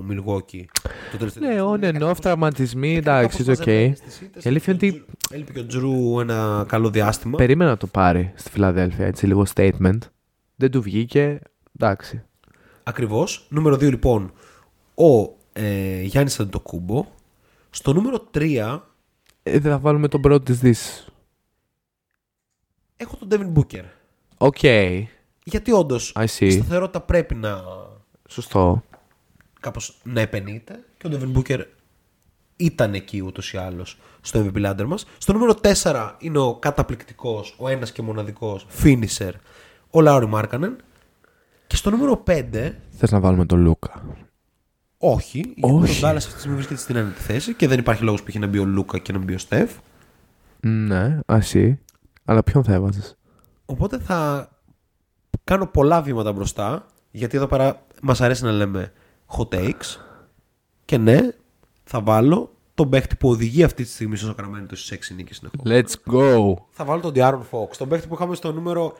Milwaukee 0.10 0.64
το 1.12 1.18
τελευταίο 1.18 1.50
Ναι, 1.50 1.62
on 1.62 1.90
and 1.90 2.00
Κάπως- 2.00 2.18
off, 2.18 2.22
τραυματισμοί, 2.22 3.00
Κάπως 3.02 3.40
εντάξει, 3.40 3.42
οκ. 3.42 3.58
μαζεμένες 3.58 4.00
τις 4.00 4.22
ήττες. 4.22 4.44
Η 4.44 4.48
αλήθεια 4.50 4.74
είναι 4.74 4.82
Έλειπε 4.86 4.98
ότι- 5.04 5.12
ο 5.12 5.16
Τζρου- 5.18 5.34
Έλειπε 5.34 5.52
και 5.54 5.60
ο 5.60 5.66
Τζρου 5.66 6.20
ένα 6.20 6.66
καλό 6.68 6.90
διάστημα. 6.90 7.38
Περίμενα 7.38 7.70
να 7.70 7.78
το 7.78 7.88
πάρει 7.88 8.32
στη 8.36 8.50
Φιλαδέλφια, 8.52 9.06
έτσι 9.06 9.26
λίγο 9.28 9.46
statement. 9.56 9.98
Δεν 10.56 10.72
του 10.72 10.82
βγήκε. 10.82 11.40
Εντάξει. 11.80 12.24
Ακριβώς. 12.84 13.46
Νούμερο 13.50 13.76
2 13.78 13.90
λοιπόν, 13.90 14.32
ο 14.96 15.36
ε, 15.54 16.02
Γιάννης 16.02 16.40
Αντετοκούμπο. 16.40 17.06
Στο 17.70 17.94
νούμερο 17.94 18.20
3 18.32 18.84
Ε, 19.44 19.60
δεν 19.60 19.72
θα 19.72 19.80
βάλουμε 19.80 20.08
τον 20.08 20.22
πρώτο 20.22 20.44
της 20.44 20.60
Δύσης. 20.60 21.08
έχω 22.98 23.18
τον 23.18 23.28
Devin 23.32 23.60
Booker. 23.60 23.84
Οκ. 24.44 24.64
Γιατί 25.44 25.72
όντως 25.72 26.14
I 26.16 26.26
η 26.26 26.28
see. 26.40 26.52
σταθερότητα 26.52 27.02
πρέπει 27.02 27.36
να 27.36 27.62
Σωστό. 28.28 28.84
κάπως 29.60 30.00
να 30.04 30.22
επαινείται 30.22 30.84
και 30.98 31.08
ο 31.08 31.10
Devin 31.14 31.38
Booker 31.38 31.60
ήταν 32.56 32.94
εκεί 32.94 33.22
ούτως 33.22 33.54
ή 33.54 33.58
άλλως 33.58 33.98
στο 34.22 34.46
MVP 34.46 34.66
ladder 34.66 34.86
μας. 34.86 35.06
Στο 35.18 35.34
νούμερο 35.34 35.56
4 35.84 36.12
είναι 36.20 36.38
ο 36.40 36.56
καταπληκτικός, 36.56 37.56
ο 37.58 37.68
ένας 37.70 37.92
και 37.92 38.02
μοναδικός 38.02 38.68
finisher, 38.84 39.32
ο 39.90 40.02
Λάουρι 40.02 40.28
Μάρκανεν. 40.28 40.76
Και 41.68 41.76
στο 41.76 41.90
νούμερο 41.90 42.24
5 42.28 42.76
Θες 42.92 43.12
να 43.12 43.20
βάλουμε 43.20 43.46
τον 43.46 43.60
Λούκα; 43.60 44.04
Όχι, 44.98 45.54
γιατί 45.56 45.76
Όχι. 45.76 46.06
ο 46.06 46.08
Dallas 46.08 46.16
αυτή 46.16 46.34
τη 46.34 46.38
στιγμή 46.38 46.56
βρίσκεται 46.56 46.80
στην 46.80 46.96
ένατη 46.96 47.22
θέση 47.22 47.54
και 47.54 47.68
δεν 47.68 47.80
υπάρχει 47.80 48.04
λόγος 48.04 48.22
που 48.24 48.30
είχε 48.30 48.40
να 48.40 48.48
μπει 48.48 48.58
ο 48.58 48.66
Λούκα 48.66 48.98
και 48.98 49.12
να 49.12 49.18
μπει 49.20 49.34
ο 49.34 49.38
Στεφ. 49.38 49.72
Ναι, 50.60 51.20
ασύ. 51.26 51.80
Αλλά 52.26 52.44
ποιον 52.44 52.64
θα 52.64 52.74
έβαζες; 52.74 53.18
Οπότε 53.72 54.00
θα 54.00 54.50
κάνω 55.44 55.68
πολλά 55.68 56.02
βήματα 56.02 56.34
μπροστά, 56.34 56.86
γιατί 57.12 57.38
εδώ 57.38 57.48
πέρα 57.48 57.86
μας 58.02 58.22
αρέσει 58.22 58.44
να 58.44 58.52
λέμε 58.52 58.94
hot 59.38 59.56
takes. 59.56 59.98
Και 60.86 60.98
ναι, 60.98 61.20
θα 61.84 62.02
βάλω 62.02 62.56
τον 62.76 62.90
παίχτη 62.90 63.16
που 63.16 63.30
οδηγεί 63.30 63.64
αυτή 63.64 63.84
τη 63.84 63.90
στιγμή 63.90 64.16
στο 64.16 64.26
Σακραμέντο 64.26 64.76
στις 64.76 65.12
6 65.12 65.16
νίκες 65.16 65.36
συνεχώ. 65.36 65.56
Let's 65.66 66.14
go. 66.14 66.54
Θα 66.72 66.86
βάλω 66.86 67.02
τον 67.02 67.14
Diaron 67.16 67.42
Fox, 67.52 67.76
τον 67.78 67.90
παίχτη 67.90 68.08
που 68.08 68.14
είχαμε 68.14 68.36
στο 68.36 68.52
νούμερο 68.52 68.98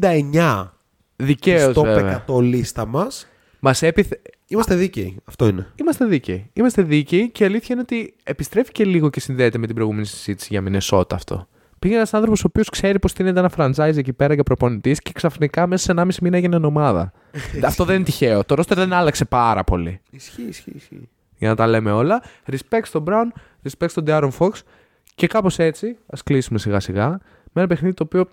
69 0.00 0.68
Δικαίως 1.16 1.72
στο 1.72 1.82
βέβαια. 1.82 2.24
100 2.28 2.42
λίστα 2.42 2.86
μας. 2.86 3.28
Μας 3.60 3.82
έπιθε. 3.82 4.20
Είμαστε 4.46 4.74
δίκαιοι. 4.74 5.16
Αυτό 5.24 5.46
είναι. 5.46 5.72
Είμαστε 5.74 6.04
δίκαιοι. 6.04 6.50
Είμαστε 6.52 6.82
δίκαιοι 6.82 7.30
και 7.30 7.42
η 7.42 7.46
αλήθεια 7.46 7.68
είναι 7.70 7.80
ότι 7.80 8.14
επιστρέφει 8.22 8.72
και 8.72 8.84
λίγο 8.84 9.10
και 9.10 9.20
συνδέεται 9.20 9.58
με 9.58 9.66
την 9.66 9.74
προηγούμενη 9.74 10.06
συζήτηση 10.06 10.48
για 10.50 10.60
Μινεσότα 10.60 11.14
αυτό. 11.14 11.48
Πήγε 11.78 11.94
ένας 11.94 12.14
άνθρωπος 12.14 12.44
ο 12.44 12.46
οποίος 12.48 12.68
ξέρει 12.68 12.98
πως 12.98 13.12
είναι 13.12 13.28
ένα 13.28 13.50
franchise 13.56 13.96
εκεί 13.96 14.12
πέρα 14.12 14.34
για 14.34 14.42
προπονητής 14.42 15.00
και 15.00 15.10
ξαφνικά 15.14 15.66
μέσα 15.66 15.84
σε 15.84 15.92
1,5 15.96 16.08
μήνα 16.22 16.36
έγινε 16.36 16.56
ομάδα. 16.66 17.12
αυτό 17.64 17.84
δεν 17.84 17.94
είναι 17.96 18.04
τυχαίο. 18.04 18.44
Το 18.44 18.54
roster 18.58 18.74
δεν 18.74 18.92
άλλαξε 18.92 19.24
πάρα 19.24 19.64
πολύ. 19.64 20.00
Ισχύει, 20.10 20.42
ισχύει, 20.42 20.72
ισχύει. 20.76 21.08
Για 21.38 21.48
να 21.48 21.54
τα 21.54 21.66
λέμε 21.66 21.90
όλα. 21.92 22.22
Respect 22.50 22.82
στον 22.82 23.04
Brown, 23.08 23.40
respect 23.68 23.88
στον 23.90 24.04
Darren 24.06 24.30
Fox. 24.38 24.50
Και 25.14 25.26
κάπως 25.26 25.58
έτσι, 25.58 25.96
ας 26.06 26.22
κλείσουμε 26.22 26.58
σιγά 26.58 26.80
σιγά, 26.80 27.08
με 27.52 27.60
ένα 27.60 27.66
παιχνίδι 27.66 27.94
το 27.94 28.02
οποίο 28.02 28.24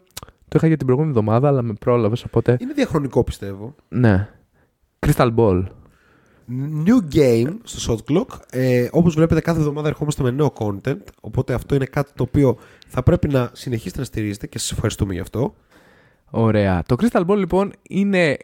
το 0.48 0.54
είχα 0.56 0.68
για 0.68 0.78
την 0.78 0.86
προηγούμενη 0.86 1.18
εβδομάδα, 1.18 1.48
αλλά 1.48 1.62
με 1.62 1.74
πρόλαβες. 1.74 2.24
Οπότε, 2.24 2.58
Είναι 2.60 2.74
διαχρονικό 2.74 3.24
πιστεύω. 3.24 3.76
ναι. 3.90 4.30
Crystal 5.08 5.36
Ball. 5.36 5.64
New 6.86 7.16
game 7.16 7.58
στο 7.64 7.94
Shot 8.08 8.12
Clock. 8.12 8.26
Ε, 8.50 8.88
όπως 8.92 9.14
βλέπετε 9.16 9.42
κάθε 9.42 9.60
εβδομάδα 9.60 9.88
ερχόμαστε 9.88 10.24
με 10.24 10.32
νέο 10.32 10.54
content. 10.58 11.02
Οπότε 11.22 11.54
αυτό 11.54 11.76
είναι 11.76 11.86
κάτι 11.86 12.12
το 12.16 12.24
οποίο 12.24 12.58
θα 12.88 13.04
πρέπει 13.04 13.28
να 13.28 13.50
συνεχίσετε 13.54 14.00
να 14.00 14.06
στηρίζετε 14.06 14.48
και 14.48 14.60
σας 14.60 14.72
ευχαριστούμε 14.72 15.14
γι' 15.14 15.20
αυτό. 15.20 15.56
Ωραία. 16.30 16.84
Το 16.86 16.96
Crystal 17.00 17.26
Ball 17.26 17.38
λοιπόν 17.38 17.72
είναι. 17.82 18.38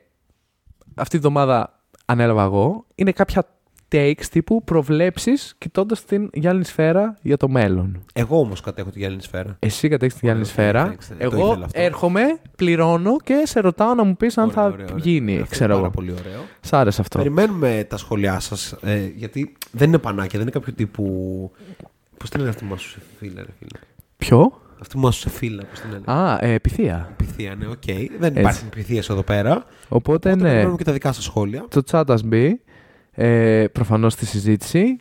Αυτή 0.96 1.16
τη 1.16 1.22
βδομάδα 1.22 1.80
ανέλαβα 2.06 2.44
εγώ. 2.44 2.86
Είναι 2.96 3.12
κάποια 3.12 3.48
takes 3.92 4.24
τύπου 4.32 4.64
προβλέψεις 4.64 5.56
κοιτώντας 5.58 6.06
την 6.06 6.30
γυάλινη 6.34 6.64
σφαίρα 6.66 7.18
για 7.22 7.38
το 7.38 7.48
μέλλον. 7.50 8.04
Εγώ 8.14 8.40
όμως 8.40 8.62
κατέχω 8.62 8.90
τη 8.90 9.00
γυάλινη 9.00 9.22
σφαίρα. 9.22 9.56
Εσύ 9.60 9.88
κατέχεις 9.88 10.14
τη 10.16 10.20
γυάλινη 10.26 10.48
Ωραία, 10.58 10.70
σφαίρα. 10.70 10.94
thanks, 10.94 11.06
το 11.10 11.16
Εγώ 11.18 11.48
ήθελα 11.50 11.66
αυτό. 11.66 11.82
έρχομαι, 11.82 12.22
πληρώνω 12.56 13.18
και 13.24 13.42
σε 13.46 13.60
ρωτάω 13.60 13.94
να 13.94 14.04
μου 14.04 14.16
πεις 14.18 14.38
αν 14.38 14.44
Ωραία, 14.44 14.56
θα 14.56 14.64
ωραία, 14.66 14.86
ωραία. 14.86 14.98
γίνει. 14.98 15.34
Αυτό 15.36 15.48
ξέρω 15.50 15.74
είναι 15.74 15.82
εγώ. 15.82 15.90
πάρα 15.90 15.94
πολύ 16.06 16.12
ωραίο. 16.28 16.42
Σ' 16.62 16.74
άρεσε 16.74 17.02
αυτό. 17.02 17.18
Περιμένουμε 17.18 17.86
τα 17.90 17.98
σχόλιά 17.98 18.40
σας 18.40 18.76
ε, 18.82 19.12
γιατί 19.16 19.54
δεν 19.72 19.88
είναι 19.88 19.98
πανάκεια, 19.98 20.32
δεν 20.32 20.42
είναι 20.42 20.52
κάποιο 20.52 20.74
τύπου... 20.74 21.52
Πώς 22.18 22.30
την 22.30 22.40
λένε 22.40 22.52
αυτή 22.52 22.64
που 22.64 22.70
μασούσε 22.70 23.00
φύλλα, 23.20 23.42
ρε 23.42 23.52
φίλε; 23.60 23.80
Ποιο; 24.18 24.62
Αυτή 24.82 24.94
που 24.96 25.00
μασούσε 25.00 25.30
φύλλα, 25.30 25.64
πώς 25.70 25.80
την 25.80 25.90
λένε; 25.92 26.04
Α, 26.20 26.38
ε, 26.42 26.54
η 26.54 26.61
Πυθία. 26.61 27.14
Πυθία, 27.18 27.56
ναι, 27.56 27.66
οκ. 27.68 27.84
Δεν 28.20 28.30
Έτσι. 28.36 28.40
υπάρχουν 28.40 28.70
πυθίες 28.70 29.10
εδώ 29.10 29.24
πέρα. 29.24 29.54
Οπότε 29.56 29.66
Οπότε 29.90 30.36
ναι, 30.36 30.42
περιμένουμε 30.42 30.78
και 30.78 30.84
τα 30.84 30.92
δικά 30.92 31.12
σας 31.12 31.24
σχόλια. 31.24 31.66
το 31.70 31.82
chat 31.92 32.04
ας 32.08 32.24
μπει 32.24 32.62
ε, 33.12 33.68
προφανώς 33.72 34.14
στη 34.14 34.26
συζήτηση 34.26 34.98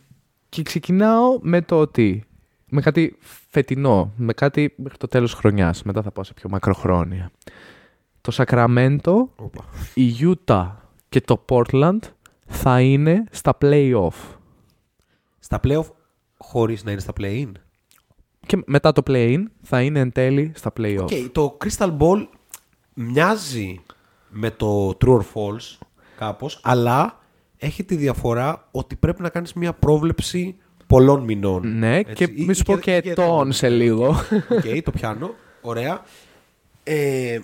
και 0.49 0.61
ξεκινάω 0.61 1.39
με 1.41 1.61
το 1.61 1.79
ότι 1.79 2.25
με 2.69 2.81
κάτι 2.81 3.17
φετινό, 3.49 4.13
με 4.15 4.33
κάτι 4.33 4.73
μέχρι 4.77 4.97
το 4.97 5.07
τέλος 5.07 5.33
χρονιάς, 5.33 5.83
μετά 5.83 6.01
θα 6.01 6.11
πάω 6.11 6.23
σε 6.23 6.33
πιο 6.33 6.49
μακροχρόνια. 6.49 7.31
Το 8.21 8.31
Σακραμέντο, 8.31 9.29
Οπα. 9.35 9.63
η 9.93 10.13
Utah 10.19 10.71
και 11.09 11.21
το 11.21 11.45
Portland 11.49 11.99
θα 12.45 12.81
είναι 12.81 13.23
στα 13.31 13.57
play-off. 13.61 14.35
Στα 15.39 15.59
playoff 15.63 15.85
χωρίς 16.37 16.83
να 16.83 16.91
είναι 16.91 16.99
στα 16.99 17.13
play-in; 17.19 17.51
Και 18.45 18.63
μετά 18.65 18.91
το 18.91 19.01
play-in 19.07 19.43
θα 19.61 19.81
είναι 19.81 19.99
εν 19.99 20.11
τέλει 20.11 20.51
στα 20.55 20.73
play-off. 20.77 21.01
Οκ, 21.01 21.31
το 21.31 21.57
Crystal 21.63 21.97
Ball 21.97 22.27
μοιάζει 22.93 23.81
με 24.29 24.51
το 24.51 24.97
True 25.05 25.17
or 25.17 25.21
False 25.33 25.77
κάπως, 26.17 26.59
αλλά 26.63 27.20
έχει 27.63 27.83
τη 27.83 27.95
διαφορά 27.95 28.67
ότι 28.71 28.95
πρέπει 28.95 29.21
να 29.21 29.29
κάνεις 29.29 29.53
μια 29.53 29.73
πρόβλεψη 29.73 30.55
πολλών 30.87 31.23
μηνών. 31.23 31.77
Ναι, 31.77 31.97
Έτσι, 31.97 32.13
και 32.13 32.23
ή- 32.35 32.45
μη 32.45 32.53
σου 32.53 32.61
ή 32.61 32.71
πω 32.73 32.77
και 32.77 32.93
ετών 32.95 33.51
σε 33.51 33.69
λίγο. 33.69 34.07
Οκ, 34.49 34.83
το 34.83 34.91
πιάνω. 34.91 35.33
Ωραία. 35.61 36.01
Ε, 36.83 37.39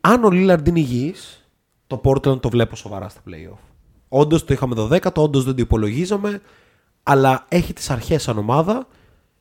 αν 0.00 0.24
ο 0.24 0.28
Lillard 0.32 0.68
είναι 0.68 0.78
υγιής, 0.78 1.46
το 1.86 2.00
Portland 2.04 2.40
το 2.40 2.48
βλέπω 2.48 2.76
σοβαρά 2.76 3.08
στα 3.08 3.20
playoff. 3.28 3.58
Όντως 4.08 4.44
το 4.44 4.52
είχαμε 4.52 4.74
12, 4.78 5.12
όντως 5.14 5.44
δεν 5.44 5.54
το 5.54 5.62
υπολογίζαμε, 5.62 6.40
αλλά 7.02 7.44
έχει 7.48 7.72
τις 7.72 7.90
αρχές 7.90 8.22
σαν 8.22 8.38
ομάδα 8.38 8.86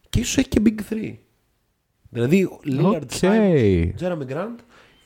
και 0.10 0.20
ίσως 0.20 0.38
έχει 0.38 0.48
και 0.48 0.62
Big 0.66 0.94
3. 0.94 1.18
Δηλαδή, 2.10 2.44
ο 2.44 2.60
Lillard, 2.66 3.02
Οκ. 3.02 3.10
Simons, 3.22 3.90
Jeremy 4.00 4.32
Grant, 4.34 4.60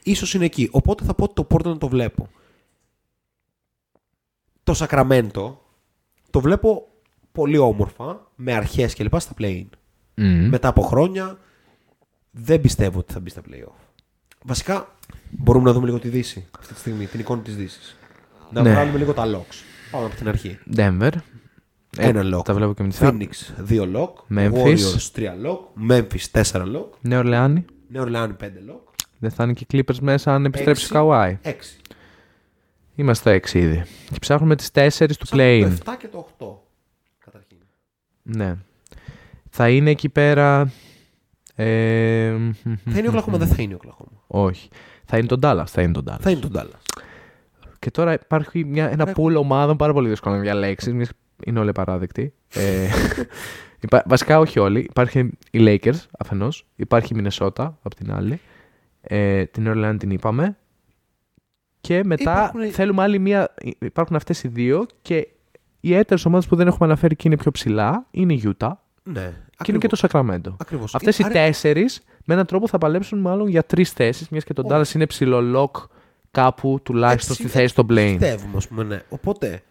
ίσως 0.03 0.34
είναι 0.34 0.45
εκεί. 0.45 0.69
Οπότε 0.71 1.03
θα 1.05 1.13
πω 1.13 1.23
ότι 1.23 1.34
το 1.34 1.47
Portland 1.51 1.77
το 1.80 1.88
βλέπω. 1.88 2.30
Το 4.73 4.85
Sacramento 4.89 5.53
το 6.31 6.39
βλέπω 6.41 6.87
πολύ 7.31 7.57
όμορφα, 7.57 8.31
με 8.35 8.53
αρχές 8.53 8.93
και 8.93 9.03
λοιπά 9.03 9.19
στα 9.19 9.33
play-in 9.39 9.65
Μμμ. 10.15 10.47
μετά 10.49 10.67
από 10.67 10.81
χρόνια 10.81 11.37
δεν 12.31 12.61
πιστεύω 12.61 12.99
ότι 12.99 13.13
θα 13.13 13.19
μπει 13.19 13.29
στα 13.29 13.41
playoff. 13.49 13.73
Βασικά 14.45 14.95
μπορούμε 15.29 15.65
να 15.65 15.71
δούμε 15.73 15.85
λίγο 15.85 15.99
τη 15.99 16.07
Δύση 16.09 16.47
αυτή 16.59 16.73
τη 16.73 16.79
στιγμή, 16.79 17.05
την 17.05 17.19
εικόνα 17.19 17.41
της 17.41 17.55
Δύσης. 17.55 17.95
Να 18.51 18.61
Ναι. 18.61 18.71
βγάλουμε 18.71 18.97
λίγο 18.97 19.13
τα 19.13 19.23
locks. 19.25 19.55
Πάμε 19.91 20.05
από 20.05 20.15
την 20.15 20.27
αρχή. 20.27 20.59
Denver. 20.75 21.11
Ε, 21.97 22.07
Ένα 22.07 22.37
lock. 22.37 22.43
Τα 22.45 22.53
βλέπω 22.53 22.73
και 22.73 22.83
με 22.83 22.89
τη 22.89 22.95
σειρά. 22.95 23.17
Phoenix 23.19 23.63
2 23.69 23.95
lock. 23.95 24.37
Memphis. 24.37 24.63
Warriors 24.63 25.11
3 25.15 25.33
lock. 25.45 25.91
Memphis 25.91 26.41
4 26.51 26.61
lock. 26.61 26.89
Νέο 27.01 27.19
Ορλεάνη. 27.19 27.65
Νέο 27.87 28.03
Orleans 28.07 28.29
5 28.43 28.45
lock. 28.45 28.79
Δεν 29.19 29.31
θα 29.31 29.43
είναι 29.43 29.53
και 29.53 29.65
οι 29.69 29.83
Clippers 29.87 29.97
μέσα 30.01 30.33
αν 30.33 30.45
επιστρέψει 30.45 30.81
ο 30.83 30.85
Έξι. 30.85 30.93
Καουάι. 30.93 31.37
6. 31.43 31.49
Είμαστε 32.99 33.41
στο 33.43 33.59
6 33.59 33.61
ήδη. 33.63 33.84
Και 34.11 34.17
ψάχνουμε 34.19 34.55
τις 34.55 34.69
4 34.73 34.89
του 35.19 35.27
play 35.30 35.69
Το 35.85 35.91
7 35.91 35.95
και 35.99 36.07
το 36.07 36.27
8. 36.39 36.45
Καταρχήν. 37.26 37.57
Ναι. 38.21 38.55
Θα 39.49 39.69
είναι 39.69 39.89
εκεί 39.89 40.09
πέρα... 40.09 40.71
Ε, 41.55 42.30
Θα 42.63 42.97
είναι 42.97 43.07
ο 43.07 43.09
Οκλαχώμα, 43.09 43.38
δεν 43.38 43.47
θα 43.47 43.61
είναι 43.61 43.73
ο 43.73 43.76
Οκλαχώμα. 43.76 44.23
Όχι. 44.27 44.69
Θα 45.05 45.17
είναι 45.17 45.27
τον 45.27 45.39
Dallas. 45.43 45.63
Θα 45.67 45.81
είναι 45.81 45.91
τον 45.91 46.05
Dallas. 46.09 46.17
Θα 46.19 46.30
είναι 46.31 46.39
τον 46.39 46.51
Dallas. 46.55 47.01
Και 47.80 47.91
τώρα 47.91 48.13
υπάρχει 48.13 48.65
μια, 48.65 48.89
ένα 48.91 49.09
Έχουμε- 49.09 49.34
pool 49.38 49.39
ομάδων 49.39 49.77
πάρα 49.77 49.93
πολύ 49.93 50.09
δύσκολο 50.09 50.35
να 50.35 50.41
διαλέξεις. 50.41 51.09
Είναι 51.45 51.59
όλοι 51.59 51.71
παράδεκτοι. 51.71 52.34
Ε, 52.53 52.88
υπά- 53.85 54.03
βασικά 54.07 54.39
όχι 54.39 54.59
όλοι. 54.59 54.80
Υπάρχει 54.80 55.19
οι 55.51 55.59
Lakers 55.59 55.99
αφενός. 56.19 56.65
Υπάρχει 56.76 57.13
η 57.15 57.21
Minnesota 57.23 57.71
από 57.81 57.95
την 57.95 58.11
άλλη. 58.13 58.39
Ε, 59.01 59.45
την 59.45 59.65
Orlando 59.67 59.95
την 59.99 60.09
είπαμε. 60.09 60.57
Και 61.81 62.01
μετά 62.06 62.31
Υπάρχουν- 62.31 62.72
θέλουμε 62.72 63.01
άλλη 63.01 63.19
μία. 63.19 63.53
Υπάρχουν 63.80 64.15
αυτές 64.15 64.43
οι 64.43 64.47
δύο. 64.47 64.85
Και 65.01 65.27
οι 65.80 65.93
έτερε 65.95 66.22
ομάδες 66.26 66.47
που 66.47 66.56
δεν 66.56 66.68
έχουμε 66.68 66.85
αναφέρει 66.88 67.15
και 67.15 67.23
είναι 67.27 67.38
πιο 67.38 67.51
ψηλά 67.51 68.06
είναι 68.11 68.34
η 68.34 68.41
Utah. 68.57 68.72
Ναι. 69.03 69.34
Και 69.57 69.72
είναι 69.72 69.77
και 69.77 69.88
το 69.88 69.97
Sacramento. 70.10 70.56
Ακριβώς. 70.57 70.95
Αυτές 70.95 71.19
οι 71.19 71.23
Άρα- 71.23 71.34
τέσσερις 71.34 72.01
με 72.26 72.34
έναν 72.34 72.45
τρόπο 72.45 72.68
θα 72.68 72.77
παλέψουν 72.77 73.19
μάλλον 73.19 73.47
για 73.47 73.64
τρεις 73.64 73.91
θέσεις. 73.91 74.30
Μιας 74.30 74.43
και 74.43 74.53
τον 74.53 74.65
Όχι. 74.72 74.73
Dallas 74.91 74.95
είναι 74.95 75.06
ψηλό 75.06 75.61
lock 75.61 75.84
κάπου 76.31 76.80
τουλάχιστον 76.84 77.31
Έτσι, 77.35 77.47
στη 77.47 77.57
θέση 77.60 77.76
των 77.76 77.85
play. 77.89 78.15
Πιστεύουμε, 78.19 78.57
ας 78.57 78.68
πούμε, 78.68 78.84
ναι. 78.84 79.01
Οπότε 79.10 79.61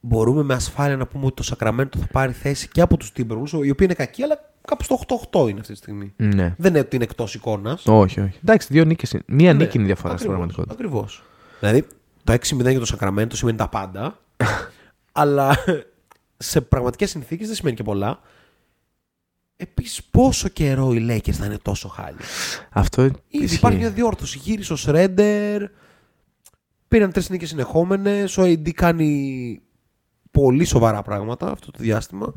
μπορούμε 0.00 0.42
με 0.42 0.54
ασφάλεια 0.54 0.96
να 0.96 1.06
πούμε 1.06 1.26
ότι 1.26 1.34
το 1.34 1.42
Σακραμέντο 1.42 1.98
θα 1.98 2.06
πάρει 2.12 2.32
θέση 2.32 2.68
και 2.68 2.80
από 2.80 2.96
τους 2.96 3.12
Timberwolves, 3.16 3.50
οι 3.52 3.56
οποίοι 3.56 3.74
είναι 3.80 3.94
κακοί, 3.94 4.22
αλλά 4.22 4.49
κάπου 4.70 4.84
στο 4.84 5.00
8-8 5.32 5.48
είναι 5.48 5.60
αυτή 5.60 5.72
τη 5.72 5.78
στιγμή. 5.78 6.12
Ναι. 6.16 6.54
Δεν 6.58 6.70
είναι 6.70 6.78
ότι 6.78 6.96
είναι 6.96 7.04
εκτός 7.04 7.34
εικόνας. 7.34 7.86
Όχι, 7.86 8.20
όχι. 8.20 8.38
Εντάξει, 8.42 8.68
δύο 8.70 8.84
νίκες. 8.84 9.16
Μία 9.26 9.52
νίκη 9.52 9.76
είναι 9.76 9.84
η 9.84 9.86
διαφορά 9.86 10.16
στην 10.16 10.28
πραγματικότητα. 10.28 10.72
Ακριβώς. 10.74 11.22
Δηλαδή, 11.60 11.86
το 12.24 12.32
6-0 12.32 12.70
για 12.70 12.78
το 12.78 12.86
Σακραμέντο 12.86 13.34
σημαίνει 13.34 13.56
τα 13.56 13.68
πάντα. 13.68 14.18
αλλά 15.12 15.56
σε 16.36 16.60
πραγματικές 16.60 17.10
συνθήκες 17.10 17.46
δεν 17.46 17.56
σημαίνει 17.56 17.76
και 17.76 17.82
πολλά. 17.82 18.20
Επίσης, 19.56 20.04
πόσο 20.04 20.48
καιρό 20.48 20.92
οι 20.92 21.06
Lakers 21.10 21.32
θα 21.32 21.46
είναι 21.46 21.58
τόσο 21.62 21.88
χάλια; 21.88 22.24
Αυτό 22.70 23.02
Ήδη 23.02 23.18
ισχύει. 23.28 23.56
υπάρχει 23.56 23.78
μια 23.78 23.90
διόρθωση. 23.90 24.38
Γύρισε 24.38 24.72
ο 24.72 24.76
Σρέντερ. 24.76 25.62
Πήραν 26.88 27.12
τρεις 27.12 27.30
νίκες 27.30 27.48
συνεχόμενες. 27.48 28.38
Ο 28.38 28.42
AD 28.42 28.70
κάνει 28.70 29.60
πολύ 30.30 30.64
σοβαρά 30.64 31.02
πράγματα 31.02 31.50
αυτό 31.50 31.70
το 31.70 31.78
διάστημα. 31.80 32.32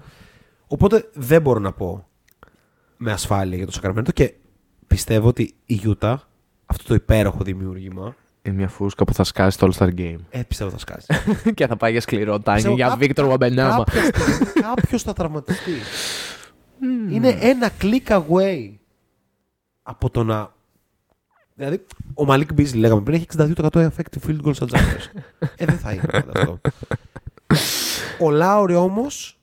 Οπότε 0.67 1.09
δεν 1.13 1.41
μπορώ 1.41 1.59
να 1.59 1.71
πω 1.71 2.07
με 3.03 3.11
ασφάλεια 3.11 3.57
για 3.57 3.65
το 3.65 3.71
Σακραμέντο 3.71 4.11
και 4.11 4.33
πιστεύω 4.87 5.27
ότι 5.27 5.53
η 5.65 5.81
Utah, 5.85 6.15
αυτό 6.65 6.83
το 6.87 6.93
υπέροχο 6.93 7.43
δημιούργημα, 7.43 8.15
Είναι 8.41 8.55
μια 8.55 8.67
φούσκα 8.67 9.03
που 9.03 9.13
θα 9.13 9.23
σκάσει 9.23 9.57
το 9.57 9.69
All-Star 9.71 9.89
Game. 9.97 10.15
ε, 10.29 10.41
πιστεύω 10.43 10.69
θα 10.69 10.77
σκάσει. 10.77 11.07
και 11.55 11.67
θα 11.67 11.75
πάει 11.77 11.91
για 11.91 12.01
σκληρό 12.01 12.39
τάγκη 12.39 12.55
Πιστεύω 12.55 12.75
για 12.75 12.87
κά- 12.87 12.97
Βίκτορ 12.97 13.25
Βαμπενάμα. 13.27 13.83
Κάποιος 14.61 15.03
θα 15.03 15.13
τραυματιστεί. 15.13 15.71
Είναι 17.09 17.37
ένα 17.41 17.69
click 17.81 18.21
away 18.23 18.71
από 19.83 20.09
το 20.09 20.23
να. 20.23 20.53
Δηλαδή, 21.55 21.85
ο 22.13 22.25
Μαλίκ 22.25 22.53
Μπίζλι, 22.53 22.79
λέγαμε 22.79 23.01
πριν, 23.01 23.15
έχει 23.15 23.25
62% 23.37 23.67
effective 23.71 24.27
field 24.27 24.41
goals 24.45 24.55
στα 24.55 24.65
jumpers. 24.69 25.19
ε, 25.57 25.65
δεν 25.65 25.77
θα 25.77 25.91
είναι 25.91 26.03
πάντα 26.11 26.31
αυτό. 26.39 26.59
ο 28.19 28.29
Λάουρι 28.31 28.75
όμως. 28.75 29.37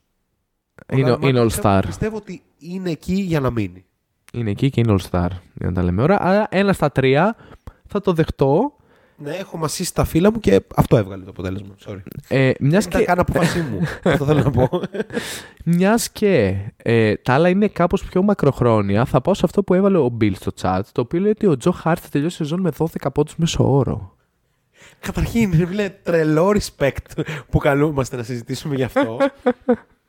Είναι, 0.93 1.17
είναι 1.21 1.47
All-Star. 1.47 1.81
Πιστεύω 1.85 2.15
ότι 2.15 2.41
είναι 2.57 2.89
εκεί 2.89 3.13
για 3.13 3.39
να 3.39 3.51
μείνει. 3.51 3.85
Είναι 4.33 4.49
εκεί 4.49 4.69
και 4.69 4.79
είναι 4.79 4.95
All-Star. 4.99 5.29
Για 5.53 5.67
να 5.67 5.73
τα 5.73 5.83
λέμε 5.83 6.01
ώρα. 6.01 6.21
Άρα 6.21 6.47
ένα 6.49 6.73
στα 6.73 6.91
τρία 6.91 7.35
θα 7.87 8.01
το 8.01 8.13
δεχτώ. 8.13 8.75
Ναι, 9.23 9.31
έχω 9.31 9.57
μασίσει 9.57 9.93
τα 9.93 10.03
φύλλα 10.03 10.31
μου 10.31 10.39
και 10.39 10.61
αυτό 10.75 10.97
έβγαλε 10.97 11.23
το 11.23 11.29
αποτέλεσμα. 11.29 11.75
Sorry. 11.85 12.01
Ε, 12.27 12.51
μιας 12.59 12.83
Δεν 12.83 12.89
ήταν 12.89 12.99
και, 12.99 13.05
καν 13.05 13.19
αποφασή 13.19 13.61
μου. 13.61 13.79
αυτό 14.03 14.25
θέλω 14.25 14.43
να 14.43 14.51
πω. 14.51 14.69
μιας 15.65 16.09
και 16.11 16.55
ε, 16.77 17.15
τα 17.15 17.33
άλλα 17.33 17.49
είναι 17.49 17.67
κάπως 17.67 18.03
πιο 18.03 18.23
μακροχρόνια, 18.23 19.05
θα 19.05 19.21
πάω 19.21 19.33
σε 19.33 19.41
αυτό 19.45 19.63
που 19.63 19.73
έβαλε 19.73 19.97
ο 19.97 20.17
Bill 20.21 20.31
στο 20.35 20.51
chat, 20.61 20.81
το 20.91 21.01
οποίο 21.01 21.19
λέει 21.19 21.31
ότι 21.31 21.47
ο 21.47 21.57
Τζο 21.57 21.71
Χάρτ 21.71 21.99
θα 22.03 22.09
τελειώσει 22.09 22.37
τη 22.37 22.43
σεζόν 22.43 22.59
με 22.59 22.71
12 22.77 22.85
πόντους 23.13 23.35
μέσω 23.35 23.71
όρο. 23.71 24.15
Καταρχήν, 24.99 25.53
ρε 25.57 25.65
φίλε, 25.65 25.89
τρελό 25.89 26.47
respect 26.47 27.23
που 27.49 27.57
καλούμαστε 27.57 28.15
να 28.15 28.23
συζητήσουμε 28.23 28.75
γι' 28.75 28.83
αυτό. 28.83 29.17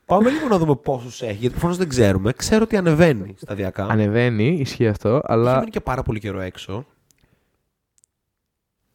Πάμε 0.05 0.29
λίγο 0.29 0.47
να 0.47 0.57
δούμε 0.57 0.75
πόσους 0.75 1.21
έχει, 1.21 1.31
γιατί 1.33 1.49
προφανώς 1.49 1.77
δεν 1.77 1.89
ξέρουμε. 1.89 2.31
Ξέρω 2.33 2.63
ότι 2.63 2.75
ανεβαίνει 2.77 3.33
σταδιακά. 3.37 3.85
Ανεβαίνει, 3.85 4.47
ισχύει 4.59 4.87
αυτό, 4.87 5.09
Έχει 5.09 5.21
αλλά 5.23 5.57
μείνει 5.59 5.71
και 5.71 5.79
πάρα 5.81 6.03
πολύ 6.03 6.19
καιρό 6.19 6.39
έξω. 6.39 6.85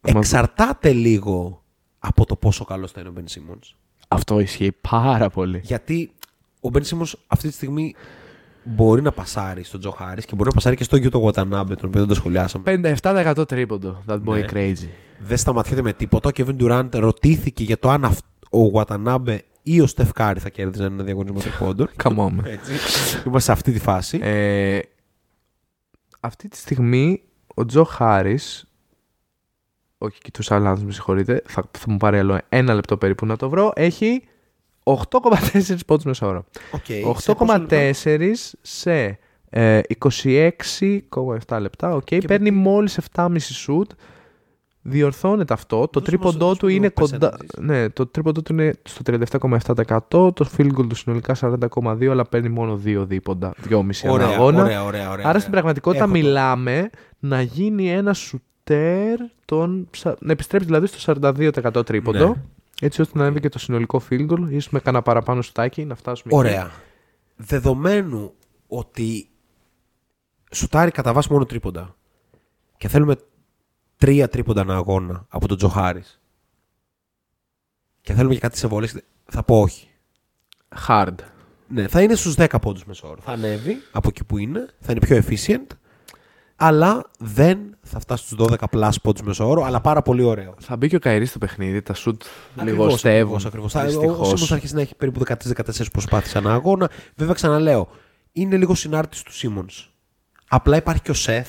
Μα- 0.00 0.18
Εξαρτάται 0.18 0.92
λίγο 0.92 1.62
από 1.98 2.24
το 2.26 2.36
πόσο 2.36 2.64
καλός 2.64 2.92
θα 2.92 3.00
είναι 3.00 3.08
ο 3.08 3.12
Μπεν 3.12 3.24
Simmons. 3.28 3.74
αυτό 4.08 4.40
ισχύει 4.40 4.72
πάρα 4.90 5.30
πολύ. 5.30 5.60
Γιατί 5.64 6.12
ο 6.60 6.68
Μπεν 6.68 6.82
Simmons 6.84 7.12
αυτή 7.26 7.48
τη 7.48 7.54
στιγμή 7.54 7.94
μπορεί 8.64 9.02
να 9.02 9.12
πασάρει 9.12 9.62
στον 9.64 9.80
Τζο 9.80 9.90
Χάρη 9.90 10.22
και 10.22 10.34
μπορεί 10.34 10.48
να 10.48 10.54
πασάρει 10.54 10.76
και 10.76 10.84
στον 10.84 10.98
Γιούτο 11.00 11.24
Watanabe, 11.26 11.66
τον 11.66 11.88
οποίο 11.88 11.90
δεν 12.00 12.06
το 12.06 12.14
σχολιάσαμε. 12.14 12.64
57% 12.64 13.44
τρίποντο. 13.48 14.02
That 14.08 14.20
boy 14.24 14.34
Ναι. 14.40 14.44
crazy. 14.52 14.88
Δεν 15.18 15.36
σταματιέται 15.36 15.82
με 15.82 15.92
τίποτα. 15.92 16.28
Ο 16.28 16.32
Kevin 16.36 16.56
Durant 16.62 16.88
ρωτήθηκε 16.92 17.62
για 17.64 17.78
το 17.78 17.90
αν 17.90 18.04
αυ- 18.04 18.24
ο 18.54 18.70
Watanabe 18.74 19.38
ή 19.74 19.80
ο 19.80 19.86
Steph 19.86 20.12
Curry 20.12 20.40
θα 20.40 20.48
κέρδιζαν 20.48 20.92
ένα 20.92 21.02
διαγωνισμό 21.02 21.38
τριπόντων. 21.40 21.88
Come 22.02 22.16
on. 22.16 22.30
Έτσι. 22.44 22.72
Είμαστε 23.26 23.40
σε 23.40 23.52
αυτή 23.52 23.72
τη 23.72 23.78
φάση. 23.78 24.18
Ε, 24.22 24.78
αυτή 26.20 26.48
τη 26.48 26.56
στιγμή 26.56 27.22
ο 27.54 27.64
Τζο 27.64 27.84
Χάρη. 27.84 28.38
Όχι 29.98 30.18
και 30.20 30.30
του 30.30 30.54
άλλου, 30.54 30.82
με 30.84 30.92
συγχωρείτε. 30.92 31.42
Θα, 31.46 31.70
θα 31.78 31.84
μου 31.90 31.96
πάρει 31.96 32.18
άλλο 32.18 32.38
ένα 32.48 32.74
λεπτό 32.74 32.96
περίπου 32.96 33.26
να 33.26 33.36
το 33.36 33.48
βρω. 33.48 33.72
Έχει 33.74 34.22
8,4 34.82 35.76
πόντους 35.86 36.04
μέσο 36.04 36.26
όρο. 36.26 36.44
Okay, 36.72 37.14
σε 37.16 37.34
πόσο 37.34 37.56
λεπτό; 37.58 37.76
8,4 37.76 38.32
σε 38.62 39.18
ε, 39.50 39.80
26,7 39.98 41.58
λεπτά. 41.60 41.94
οκ. 41.94 42.04
Και 42.04 42.18
Παίρνει 42.18 42.50
με- 42.50 42.60
μόλις 42.60 42.98
7,5 43.14 43.36
σουτ. 43.38 43.90
Διορθώνεται 44.88 45.52
αυτό. 45.52 45.76
Το 45.88 46.00
Δώσε 46.00 46.04
τρίποντό 46.06 46.46
μας- 46.46 46.58
του 46.58 46.64
δώσε 46.66 46.76
είναι 46.76 46.92
μας 46.96 47.10
κοντά. 47.10 47.32
percentages. 47.36 47.62
Ναι, 47.62 47.88
το 47.88 48.06
τρίποντό 48.06 48.42
του 48.42 48.52
είναι 48.52 48.74
στο 48.84 49.02
37,7%. 49.02 50.32
Το 50.34 50.48
field 50.56 50.70
goal 50.78 50.88
του 50.88 50.94
συνολικά 50.94 51.34
40,2, 51.34 52.10
αλλά 52.10 52.24
παίρνει 52.24 52.48
μόνο 52.48 52.76
2 52.84 53.04
δίποντα. 53.06 53.54
2,5 53.68 54.06
ανά 54.08 54.12
Ωραία, 54.14 54.28
αγώνα. 54.36 54.62
ωραία, 54.62 54.84
ωραία, 54.84 55.10
ωραία. 55.10 55.26
Άρα 55.28 55.38
στην 55.38 55.50
πραγματικότητα 55.50 56.04
Έχω 56.04 56.12
το. 56.12 56.18
μιλάμε 56.18 56.90
να 57.18 57.42
γίνει 57.42 57.90
ένα 57.90 58.14
σουτέρ. 58.14 59.18
Τον, 59.44 59.88
σα- 59.90 60.16
να 60.20 60.32
επιστρέψει 60.32 60.66
δηλαδή 60.66 60.86
στο 60.86 60.98
42% 60.98 61.84
τρίποντο. 61.86 62.26
Ναι. 62.28 62.34
Έτσι 62.80 63.00
ώστε 63.00 63.18
να 63.18 63.24
ανέβει 63.24 63.40
και 63.40 63.48
το 63.48 63.58
συνολικό 63.58 64.02
field 64.10 64.26
goal. 64.30 64.46
ίσως 64.50 64.70
με 64.70 64.80
κανένα 64.80 65.02
παραπάνω 65.02 65.42
σουτάκι 65.42 65.84
να 65.84 65.94
φτάσουμε 65.94 66.32
εκεί. 66.34 66.36
Ωραία. 66.48 66.70
Δεδομένου 67.36 68.32
ότι 68.68 69.28
σουτάρει 70.52 70.90
κατά 70.90 71.12
βάση 71.12 71.32
μόνο 71.32 71.44
τρίποντα 71.44 71.96
και 72.76 72.88
θέλουμε 72.88 73.16
τρία 73.98 74.28
τρίποντα 74.28 74.60
ανά 74.60 74.74
αγώνα 74.74 75.26
από 75.28 75.48
τον 75.48 75.56
Τζοχάρη 75.56 76.02
και 78.00 78.12
θέλουμε 78.14 78.34
και 78.34 78.40
κάτι 78.40 78.58
σε 78.58 78.66
βολές, 78.66 78.96
θα 79.24 79.42
πω 79.42 79.60
όχι. 79.60 79.88
Hard. 80.88 81.14
Ναι, 81.68 81.88
θα 81.88 82.02
είναι 82.02 82.14
στους 82.14 82.34
10 82.38 82.46
πόντους 82.60 82.84
μεσόωρο. 82.84 83.20
Θα 83.24 83.32
ανέβει 83.32 83.76
από 83.92 84.08
εκεί 84.08 84.24
που 84.24 84.38
είναι, 84.38 84.68
θα 84.80 84.92
είναι 84.92 85.00
πιο 85.00 85.22
efficient, 85.26 85.66
αλλά 86.56 87.04
δεν 87.18 87.58
θα 87.82 87.98
φτάσει 88.00 88.24
στους 88.26 88.38
12 88.38 88.54
plus 88.70 88.90
πόντους 89.02 89.22
μεσόωρο, 89.22 89.62
αλλά 89.64 89.80
πάρα 89.80 90.02
πολύ 90.02 90.22
ωραίο. 90.22 90.54
Θα 90.60 90.76
μπει 90.76 90.88
και 90.88 90.96
ο 90.96 90.98
Καϊρής 90.98 91.28
στο 91.30 91.38
παιχνίδι. 91.38 91.82
Τα 91.82 91.94
σουτ 91.94 92.22
Ακριβώς, 92.56 92.86
λιγοστεύουν. 92.86 93.36
ακριβώς, 93.46 93.46
ακριβώς. 93.46 93.72
Θα- 93.72 93.82
Ο 93.82 93.86
Δυστυχώς. 93.86 94.28
Σίμons 94.42 94.46
θα 94.48 94.54
αρχίσει 94.54 94.74
να 94.74 94.80
έχει 94.80 94.94
περίπου 94.94 95.18
13-14 95.18 95.90
προσπάθειες 95.92 96.36
ανά 96.36 96.52
αγώνα. 96.52 96.90
Βέβαια, 97.16 97.34
ξαναλέω, 97.34 97.88
είναι 98.32 98.56
λίγο 98.56 98.74
συνάρτηση 98.74 99.24
του 99.24 99.32
Σίμονς. 99.32 99.88
Απλά 100.48 100.76
υπάρχει 100.76 101.02
και 101.02 101.10
ο 101.10 101.14
Σεθ. 101.14 101.48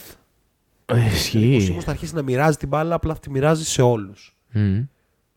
Ε, 0.90 0.94
Ο 0.94 0.98
Ισχύει. 0.98 1.60
Σίμονς 1.60 1.84
θα 1.84 1.92
αρχίσει 1.92 2.16
να 2.16 2.22
μοιράζει 2.22 2.58
την 2.58 2.68
μπάλα, 2.68 2.96
απλά 2.96 3.14
θα 3.14 3.20
τη 3.20 3.30
μοιράζει 3.30 3.66
σε 3.66 3.82
όλους. 3.82 4.38
Μμ. 4.52 4.80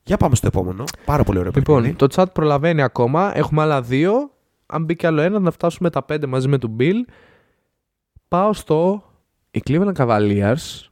Για 0.04 0.16
πάμε 0.16 0.34
στο 0.34 0.46
επόμενο. 0.46 0.84
Πάρα 1.04 1.24
πολύ 1.24 1.38
ωραίο 1.38 1.52
Λοιπόν, 1.54 1.76
παιχνίδι. 1.82 1.96
το 1.96 2.06
chat 2.14 2.26
προλαβαίνει 2.32 2.82
ακόμα. 2.82 3.36
Έχουμε 3.36 3.62
άλλα 3.62 3.82
δύο. 3.82 4.30
Αν 4.66 4.84
μπει 4.84 4.96
κι 4.96 5.06
άλλο 5.06 5.20
ένα, 5.20 5.38
να 5.38 5.50
φτάσουμε 5.50 5.90
τα 5.90 6.02
πέντε 6.02 6.26
μαζί 6.26 6.48
με 6.48 6.58
τον 6.58 6.76
Bill. 6.78 6.94
Πάω 8.28 8.52
στο. 8.52 9.04
Οι 9.50 9.62
Cleveland 9.66 9.92
Cavaliers 9.96 10.88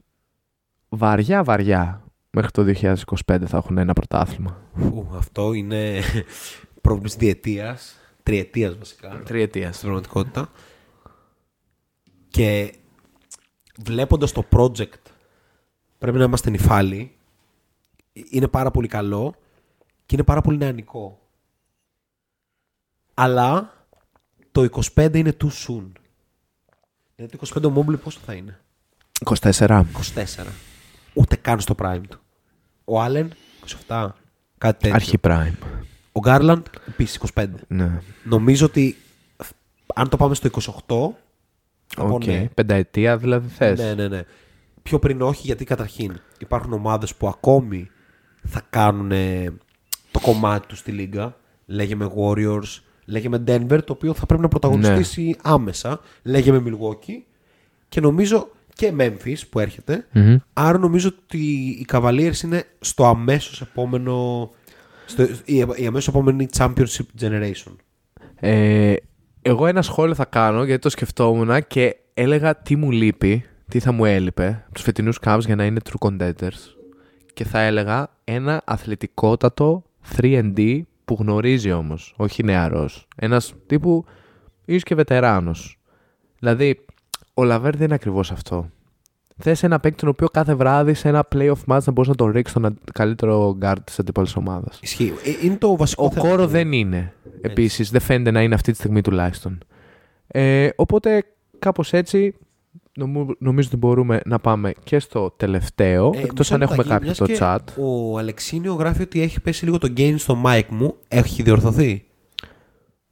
βαριά 0.88 1.44
βαριά 1.44 2.02
μέχρι 2.30 2.50
το 2.50 2.64
2025 3.26 3.44
θα 3.46 3.56
έχουν 3.56 3.78
ένα 3.78 3.92
πρωτάθλημα. 3.92 4.60
Φου, 4.74 5.06
αυτό 5.16 5.52
είναι 5.52 6.00
πρόβλημα 6.82 7.14
διετίας, 7.18 7.96
τριετίας 8.22 8.76
βασικά, 8.78 9.22
Τριετίας. 9.24 9.74
στην 9.76 9.88
πραγματικότητα. 9.88 10.48
Και 12.28 12.74
βλέποντας 13.85 14.32
το 14.32 14.44
project, 14.51 15.01
πρέπει 15.98 16.19
να 16.19 16.24
είμαστε 16.24 16.51
νυφάλοι. 16.51 17.15
Είναι 18.12 18.48
πάρα 18.48 18.70
πολύ 18.70 18.89
καλό 18.89 19.35
και 20.07 20.15
είναι 20.15 20.24
πάρα 20.24 20.40
πολύ 20.40 20.57
νεανικό. 20.57 21.19
Αλλά 23.15 23.74
το 24.52 24.69
25 24.94 25.15
είναι 25.15 25.36
too 25.40 25.51
soon. 25.66 25.86
Δηλαδή 27.16 27.36
το 27.36 27.48
25 27.55 27.70
ο 27.70 27.73
Mobley 27.77 28.01
πόσο 28.01 28.20
θα 28.24 28.35
είναι; 28.35 28.61
24. 29.24 29.66
24. 29.66 29.85
Ούτε 31.15 31.36
καν 31.36 31.61
στο 31.61 31.74
prime 31.78 32.02
του. 32.09 32.20
Ο 32.85 33.01
Άλεν 33.01 33.32
27. 33.89 34.09
Κάτι 34.59 34.78
τέτοιο. 34.78 34.94
Αρχή 34.94 35.19
prime. 35.23 35.55
Ο 36.12 36.20
Γκάρλαντ 36.20 36.66
επίσης 36.89 37.20
25. 37.35 37.47
Ναι. 37.66 38.01
Νομίζω 38.24 38.66
ότι 38.66 38.97
αν 39.94 40.09
το 40.09 40.16
πάμε 40.16 40.35
στο 40.35 40.48
28. 40.86 41.30
Θα 41.96 42.04
πω 42.04 42.14
Οκ. 42.14 42.24
ναι. 42.24 42.48
Πενταετία 42.54 43.16
δηλαδή 43.16 43.48
θες. 43.48 43.78
Ναι, 43.78 43.94
ναι, 43.94 44.08
ναι. 44.08 44.22
Πιο 44.82 44.98
πριν 44.98 45.22
όχι, 45.22 45.42
γιατί 45.44 45.64
καταρχήν 45.64 46.20
υπάρχουν 46.38 46.72
ομάδες 46.72 47.14
που 47.14 47.28
ακόμη 47.28 47.90
θα 48.42 48.62
κάνουν 48.70 49.10
το 50.10 50.20
κομμάτι 50.20 50.66
τους 50.66 50.78
στη 50.78 50.90
λίγκα. 50.92 51.36
Λέγε 51.66 51.94
με 51.94 52.10
Warriors, 52.16 52.78
λέγε 53.04 53.28
με 53.28 53.42
Denver, 53.46 53.78
το 53.84 53.92
οποίο 53.92 54.14
θα 54.14 54.26
πρέπει 54.26 54.42
να 54.42 54.48
πρωταγωνιστήσει 54.48 55.36
άμεσα. 55.42 56.00
Λέγε 56.22 56.52
με 56.52 56.62
Milwaukee. 56.66 57.22
Και 57.88 58.00
νομίζω 58.00 58.50
και 58.74 58.92
Memphis 58.98 59.36
που 59.50 59.58
έρχεται. 59.58 60.06
Μμμ. 60.12 60.36
Άρα 60.52 60.78
νομίζω 60.78 61.08
ότι 61.22 61.38
οι 61.56 61.86
Cavaliers 61.92 62.42
είναι 62.44 62.64
στο 62.80 63.06
αμέσως 63.06 63.60
επόμενο. 63.60 64.50
Στο, 65.06 65.22
η, 65.44 65.56
η 65.76 65.86
αμέσως 65.86 66.08
επόμενη 66.08 66.48
Championship 66.56 67.20
Generation. 67.20 67.74
Ε, 68.34 68.94
εγώ 69.42 69.66
ένα 69.66 69.82
σχόλιο 69.82 70.14
θα 70.14 70.24
κάνω 70.24 70.64
γιατί 70.64 70.80
το 70.80 70.88
σκεφτόμουν 70.88 71.66
και 71.66 71.96
έλεγα 72.14 72.56
τι 72.56 72.76
μου 72.76 72.90
λείπει, 72.90 73.44
τι 73.68 73.80
θα 73.80 73.92
μου 73.92 74.04
έλειπε 74.04 74.62
από 74.64 74.74
τους 74.74 74.82
φετινούς 74.82 75.18
Cavs 75.24 75.40
για 75.44 75.56
να 75.56 75.64
είναι 75.64 75.80
true 75.84 76.08
contenders. 76.08 76.74
Και 77.34 77.44
θα 77.44 77.60
έλεγα 77.60 78.08
ένα 78.24 78.62
αθλητικότατο 78.64 79.82
3D 80.16 80.82
που 81.04 81.16
γνωρίζει 81.20 81.72
όμως, 81.72 82.14
όχι 82.16 82.44
νεαρός. 82.44 83.08
Ένας 83.16 83.54
τύπου 83.66 84.04
ίσως 84.64 84.82
και 84.82 84.94
βετεράνος. 84.94 85.78
Δηλαδή, 86.38 86.84
ο 87.34 87.44
Λαβέρ 87.44 87.76
δεν 87.76 87.84
είναι 87.84 87.94
ακριβώς 87.94 88.32
αυτό. 88.32 88.70
Θες 89.42 89.62
ένα 89.62 89.80
παίκτη 89.80 89.98
τον 90.00 90.08
οποίο 90.08 90.28
κάθε 90.28 90.54
βράδυ 90.54 90.94
σε 90.94 91.08
ένα 91.08 91.28
playoff 91.34 91.52
match 91.66 91.82
να 91.84 91.92
μπορείς 91.92 92.08
να 92.08 92.14
τον 92.14 92.30
ρίξεις 92.30 92.54
τον 92.60 92.78
καλύτερο 92.92 93.58
guard 93.62 93.76
της 93.84 93.98
αντίπαλη 93.98 94.28
ομάδας. 94.34 94.78
Ισχύει. 94.82 95.12
Ε, 95.24 95.46
Είναι 95.46 95.56
το 95.56 95.76
βασικό 95.76 96.04
Ο 96.04 96.10
θέμα. 96.10 96.28
κόρο 96.28 96.46
δεν 96.46 96.72
είναι. 96.72 97.12
Επίσης, 97.40 97.90
δεν 97.90 98.00
φαίνεται 98.00 98.30
να 98.30 98.42
είναι 98.42 98.54
αυτή 98.54 98.70
τη 98.72 98.76
στιγμή 98.78 99.00
τουλάχιστον. 99.00 99.58
Ε, 100.26 100.68
οπότε, 100.76 101.24
κάπως 101.58 101.92
έτσι, 101.92 102.34
νομο- 102.94 103.34
νομίζω 103.38 103.68
ότι 103.68 103.76
μπορούμε 103.76 104.20
να 104.24 104.38
πάμε 104.38 104.72
και 104.84 104.98
στο 104.98 105.30
τελευταίο. 105.36 106.12
Ε, 106.14 106.18
εκτός 106.18 106.38
μισό 106.38 106.54
αν 106.54 106.62
έχουμε 106.62 106.76
λεπτάκι, 106.76 106.90
κάποιο 107.06 107.06
μιας 107.06 107.16
στο 107.16 107.26
και 107.26 107.36
chat. 107.40 107.82
Ο 107.84 108.18
Αλεξίνιο 108.18 108.74
γράφει 108.74 109.02
ότι 109.02 109.22
έχει 109.22 109.40
πέσει 109.40 109.64
λίγο 109.64 109.78
το 109.78 109.92
gain 109.96 110.14
στο 110.16 110.42
mic 110.46 110.62
μου. 110.68 110.94
Έχει 111.08 111.42
διορθωθεί; 111.42 112.04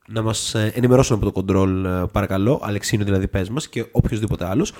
Να 0.08 0.22
μας 0.22 0.54
ενημερώσουν 0.54 1.16
από 1.22 1.32
το 1.32 1.44
control, 1.52 1.84
ε, 1.84 2.04
παρακαλώ. 2.12 2.60
Αλεξίνιο 2.62 3.04
δηλαδή, 3.04 3.28
πες 3.28 3.48
μας 3.50 3.68
και 3.68 3.84
οποιοδήποτε 3.90 4.46
άλλος. 4.46 4.72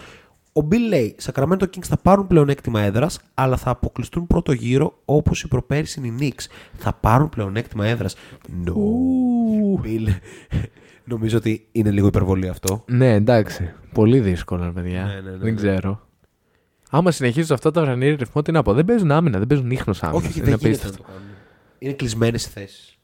Ο 0.59 0.69
Bill 0.71 0.89
λέει: 0.89 1.17
Sacramento 1.23 1.63
Kings 1.63 1.85
θα 1.85 1.97
πάρουν 1.97 2.27
πλεονέκτημα 2.27 2.81
έδρας, 2.81 3.21
αλλά 3.35 3.57
θα 3.57 3.71
αποκλειστούν 3.71 4.27
πρώτο 4.27 4.53
γύρο 4.53 4.99
όπως 5.05 5.43
η 5.43 5.49
προπέρσινη 5.49 6.15
Knicks. 6.21 6.47
Θα 6.73 6.93
πάρουν 6.93 7.29
πλεονέκτημα 7.29 7.87
έδρας. 7.87 8.17
No. 8.65 8.73
Bill. 9.85 10.09
Νομίζω 11.05 11.37
ότι 11.37 11.69
είναι 11.73 11.91
λίγο 11.91 12.07
υπερβολή 12.07 12.49
αυτό. 12.49 12.85
Ναι, 12.87 13.15
εντάξει. 13.15 13.73
Πολύ 13.93 14.21
δύσκολο, 14.21 14.73
παιδιά. 14.73 15.05
Ναι, 15.05 15.15
ναι, 15.15 15.21
ναι, 15.21 15.37
δεν 15.37 15.39
ναι. 15.41 15.53
ξέρω. 15.53 16.07
Άμα 16.91 17.11
συνεχίζει 17.11 17.53
αυτό 17.53 17.71
το 17.71 17.81
βρανίρι 17.81 18.15
ρυθμό, 18.15 18.43
τι 18.43 18.53
να 18.53 18.63
πω. 18.63 18.73
Δεν 18.73 18.85
παίζουν 18.85 19.11
άμυνα, 19.11 19.39
δεν 19.39 19.47
παίζουν 19.47 19.71
ίχνος 19.71 20.03
άμυνα. 20.03 20.19
Όχι, 20.19 20.29
όχι, 20.29 20.41
δεν 20.41 20.59
γίνεται 20.61 20.87
να 20.87 20.93
το 20.93 21.03
κάνουν. 21.03 21.23
Είναι 21.79 21.93
κλεισμένες 21.93 22.47
οι 22.47 22.49
θέσεις. 22.49 22.98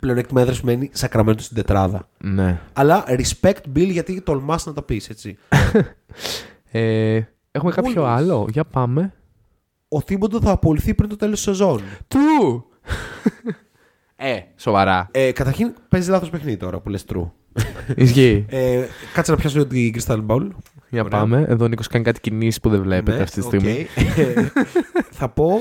Πλεονέκτημα 0.00 0.40
έδρας 0.40 0.56
σημαίνει 0.56 0.90
Sacramento 0.98 1.34
στην 1.38 1.56
τετράδα. 1.56 2.08
Ναι. 2.18 2.60
Αλλά 2.72 3.04
respect 3.08 3.76
Bill 3.76 3.90
γιατί 3.90 4.20
τολμάς 4.20 4.66
να 4.66 4.72
τα 4.72 4.82
πεις, 4.82 5.08
έτσι. 5.08 5.38
Ε, 6.72 7.20
έχουμε 7.50 7.72
κάποιο 7.72 8.02
Wolves. 8.02 8.08
άλλο; 8.08 8.46
Για 8.50 8.64
πάμε. 8.64 9.12
Ο 9.88 10.00
Thibodeau 10.00 10.40
θα 10.40 10.50
απολυθεί 10.50 10.94
πριν 10.94 11.08
το 11.08 11.16
τέλος 11.16 11.34
της 11.34 11.42
σεζόν. 11.44 11.80
True! 12.08 12.62
ε, 14.16 14.38
σοβαρά. 14.56 15.08
Ε, 15.10 15.32
καταρχήν 15.32 15.74
παίζεις 15.88 16.08
λάθος 16.10 16.30
παιχνίδι 16.30 16.56
τώρα 16.56 16.80
που 16.80 16.88
λες 16.88 17.04
true. 17.12 17.30
Ισχύει. 17.96 18.44
Ε, 18.48 18.84
κάτσε 19.14 19.30
να 19.30 19.36
πιάσω 19.36 19.58
λίγο 19.58 19.68
την 19.68 19.94
Crystal 19.96 20.26
Ball. 20.26 20.48
Για 20.88 21.02
Ωραία. 21.04 21.18
πάμε. 21.18 21.44
Εδώ 21.48 21.64
ο 21.64 21.68
Νίκος 21.68 21.86
κάνει 21.86 22.04
κάτι 22.04 22.20
κινήσεις 22.20 22.60
που 22.60 22.68
δεν 22.68 22.82
βλέπετε 22.82 23.16
Ναι, 23.16 23.22
αυτή 23.22 23.40
τη 23.40 23.46
στιγμή. 23.46 23.86
οκ. 23.98 24.18
Ε, 24.18 24.50
θα 25.10 25.28
πω. 25.28 25.60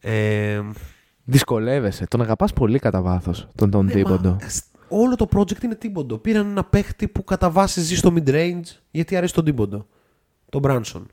Ε, 0.00 0.60
Δυσκολεύεσαι. 1.30 2.06
Τον 2.06 2.20
αγαπάς 2.20 2.52
πολύ 2.52 2.78
κατά 2.78 3.00
βάθος 3.02 3.48
τον 3.54 3.70
τον 3.70 3.84
ναι, 3.84 3.92
Τίμποντο. 3.92 4.36
μα, 4.42 4.48
σ- 4.48 4.64
όλο 4.88 5.16
το 5.16 5.28
project 5.32 5.62
είναι 5.62 5.74
Τίμποντο. 5.74 6.18
Πήραν 6.18 6.46
ένα 6.50 6.64
παίχτη 6.64 7.08
που 7.08 7.24
κατά 7.24 7.50
βάση 7.50 7.80
ζει 7.80 7.96
στο 7.96 8.12
mid-range 8.16 8.62
γιατί 8.90 9.16
αρέσει 9.16 9.34
τον 9.34 9.44
Τίμποντο. 9.44 9.86
Τον 10.48 10.60
Μπράνσον. 10.60 11.06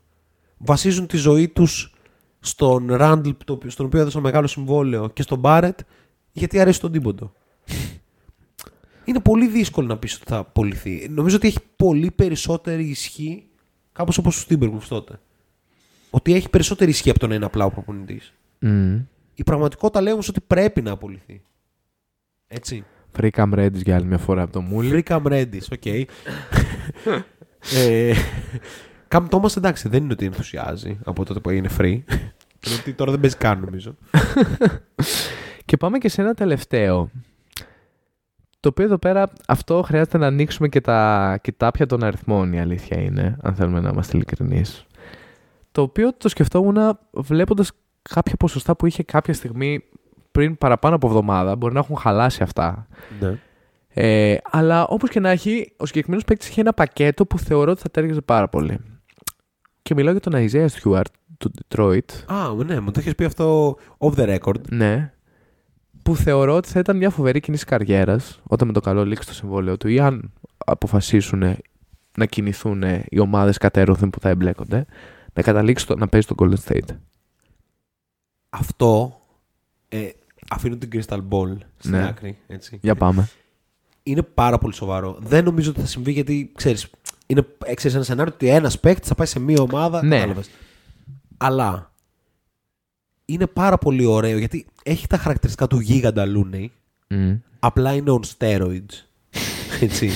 Βασίζουν 0.58 1.06
τη 1.06 1.16
ζωή 1.16 1.48
τους 1.48 1.94
στον 2.40 2.86
Ράντλ, 2.94 3.30
το 3.44 3.52
οποίο- 3.52 3.70
στον 3.70 3.86
οποίο 3.86 4.00
έδωσαν 4.00 4.22
μεγάλο 4.22 4.46
συμβόλαιο, 4.46 5.08
και 5.10 5.22
στον 5.22 5.38
Μπάρετ 5.38 5.78
γιατί 6.32 6.60
αρέσει 6.60 6.80
τον 6.80 6.92
Τίμποντο. 6.92 7.32
είναι 9.04 9.20
πολύ 9.20 9.46
δύσκολο 9.48 9.86
να 9.86 9.96
πεις 9.96 10.14
ότι 10.14 10.24
θα 10.26 10.36
απολυθεί. 10.36 11.08
Νομίζω 11.10 11.36
ότι 11.36 11.46
έχει 11.46 11.58
πολύ 11.76 12.10
περισσότερη 12.10 12.84
ισχύ, 12.84 13.46
κάπως 13.92 14.18
όπως 14.18 14.42
ο 14.42 14.46
Timberwolves 14.46 14.88
τότε. 14.88 15.20
Ότι 16.10 16.34
έχει 16.34 16.48
περισσότερη 16.50 16.90
ισχύ 16.90 17.10
από 17.10 17.18
το 17.18 17.26
να 17.26 17.34
είναι 17.34 17.44
απλά 17.44 17.64
ο 17.64 17.70
προπονητής. 17.70 18.32
Mm. 18.62 19.04
Η 19.38 19.44
πραγματικότητα 19.44 20.00
λέει 20.00 20.12
όμως 20.12 20.28
ότι 20.28 20.40
πρέπει 20.40 20.82
να 20.82 20.90
απολυθεί. 20.90 21.42
Έτσι. 22.46 22.84
Free 23.18 23.30
Cam 23.30 23.54
Reddish 23.54 23.82
για 23.84 23.96
άλλη 23.96 24.04
μια 24.04 24.18
φορά 24.18 24.42
από 24.42 24.52
το 24.52 24.60
Μούλι. 24.60 25.04
Free 25.08 25.12
Cam 25.12 25.22
Reddish, 25.32 25.62
οκ. 25.72 25.86
ε, 27.76 28.14
Cam 29.08 29.28
Thomas 29.28 29.56
εντάξει, 29.56 29.88
δεν 29.88 30.02
είναι 30.02 30.12
ότι 30.12 30.24
ενθουσιάζει 30.24 30.98
από 31.04 31.24
τότε 31.24 31.40
που 31.40 31.50
έγινε 31.50 31.68
free. 31.78 32.00
Είναι 32.66 32.76
ότι 32.80 32.92
τώρα 32.92 33.10
δεν 33.10 33.20
παίζει 33.20 33.36
καν 33.36 33.60
νομίζω. 33.60 33.94
Και 35.64 35.76
πάμε 35.76 35.98
και 35.98 36.08
σε 36.08 36.20
ένα 36.20 36.34
τελευταίο. 36.34 37.10
Το 38.60 38.68
οποίο 38.68 38.84
εδώ 38.84 38.98
πέρα 38.98 39.32
αυτό 39.46 39.82
χρειάζεται 39.82 40.18
να 40.18 40.26
ανοίξουμε 40.26 40.68
και 40.68 40.80
τα 40.80 41.38
κιτάπια 41.42 41.86
των 41.86 42.04
αριθμών, 42.04 42.52
η 42.52 42.60
αλήθεια 42.60 43.00
είναι, 43.00 43.36
αν 43.42 43.54
θέλουμε 43.54 43.80
να 43.80 43.88
είμαστε 43.88 44.16
ειλικρινείς. 44.16 44.86
Το 45.72 45.82
οποίο 45.82 46.12
το 46.14 46.28
σκεφτόμουν 46.28 46.98
βλέποντας 47.12 47.72
κάποια 48.08 48.36
ποσοστά 48.36 48.76
που 48.76 48.86
είχε 48.86 49.02
κάποια 49.02 49.34
στιγμή 49.34 49.84
πριν 50.32 50.58
παραπάνω 50.58 50.94
από 50.94 51.06
εβδομάδα. 51.06 51.56
Μπορεί 51.56 51.74
να 51.74 51.80
έχουν 51.80 51.96
χαλάσει 51.96 52.42
αυτά. 52.42 52.86
ναι. 53.20 53.38
Ε, 53.98 54.36
αλλά 54.50 54.86
όπως 54.86 55.10
και 55.10 55.20
να 55.20 55.30
έχει, 55.30 55.72
ο 55.76 55.86
συγκεκριμένος 55.86 56.24
παίκτης 56.24 56.48
είχε 56.48 56.60
ένα 56.60 56.72
πακέτο 56.72 57.26
που 57.26 57.38
θεωρώ 57.38 57.70
ότι 57.70 57.80
θα 57.80 57.90
τέριαζε 57.90 58.20
πάρα 58.20 58.48
πολύ. 58.48 58.78
Και 59.82 59.94
μιλάω 59.94 60.12
για 60.12 60.20
τον 60.20 60.32
Isaiah 60.36 60.66
Stewart 60.66 61.10
του 61.38 61.50
Detroit. 61.58 62.12
Α, 62.26 62.64
ναι, 62.64 62.80
μου 62.80 62.90
το 62.90 63.00
έχεις 63.00 63.14
πει 63.14 63.24
αυτό 63.24 63.76
off 63.98 64.14
the 64.14 64.38
record. 64.38 64.60
Ναι. 64.70 65.12
Που 66.02 66.16
θεωρώ 66.16 66.54
ότι 66.54 66.68
θα 66.68 66.78
ήταν 66.78 66.96
μια 66.96 67.10
φοβερή 67.10 67.40
κίνηση 67.40 67.64
καριέρας 67.64 68.40
όταν 68.42 68.66
με 68.66 68.72
το 68.72 68.80
καλό 68.80 69.04
λήξει 69.04 69.28
το 69.28 69.34
συμβόλαιο 69.34 69.76
του 69.76 69.88
ή 69.88 70.00
αν 70.00 70.32
αποφασίσουν 70.56 71.56
να 72.18 72.26
κινηθούν 72.26 72.82
οι 73.08 73.18
ομάδες 73.18 73.58
κατέρωθεν 73.58 74.10
που 74.10 74.20
θα 74.20 74.28
εμπλέκονται, 74.28 74.84
να 75.32 75.42
καταλήξει 75.42 75.86
το, 75.86 75.96
να 75.96 76.08
παίζει 76.08 76.26
στο 76.30 76.34
Golden 76.38 76.72
State. 76.72 76.96
Αυτό 78.58 79.20
ε, 79.88 80.08
αφήνω 80.50 80.76
την 80.76 80.88
Crystal 80.92 81.20
Ball 81.30 81.56
στην 81.78 81.90
Ναι. 81.90 82.06
άκρη. 82.06 82.38
Έτσι. 82.46 82.78
Για 82.82 82.94
πάμε. 82.94 83.28
Είναι 84.02 84.22
πάρα 84.22 84.58
πολύ 84.58 84.74
σοβαρό. 84.74 85.16
Δεν 85.20 85.44
νομίζω 85.44 85.70
ότι 85.70 85.80
θα 85.80 85.86
συμβεί 85.86 86.12
γιατί 86.12 86.52
ξέρεις. 86.54 86.90
Είναι 87.26 87.46
ε, 87.64 87.74
ξέρεις, 87.74 87.96
ένα 87.96 88.04
σενάριο 88.04 88.32
ότι 88.34 88.48
ένας 88.48 88.80
παίκτης 88.80 89.08
θα 89.08 89.14
πάει 89.14 89.26
σε 89.26 89.38
μία 89.38 89.60
ομάδα. 89.60 90.04
Ναι. 90.04 90.14
κατάλαβες. 90.16 90.50
Αλλά 91.36 91.92
είναι 93.24 93.46
πάρα 93.46 93.78
πολύ 93.78 94.04
ωραίο 94.04 94.38
γιατί 94.38 94.66
έχει 94.82 95.06
τα 95.06 95.16
χαρακτηριστικά 95.18 95.66
του 95.66 95.80
γίγαντα 95.80 96.24
Looney. 96.26 96.66
Μμ. 97.08 97.34
Απλά 97.58 97.92
είναι 97.92 98.18
on 98.20 98.20
steroids. 98.38 99.04
Έτσι. 99.80 100.10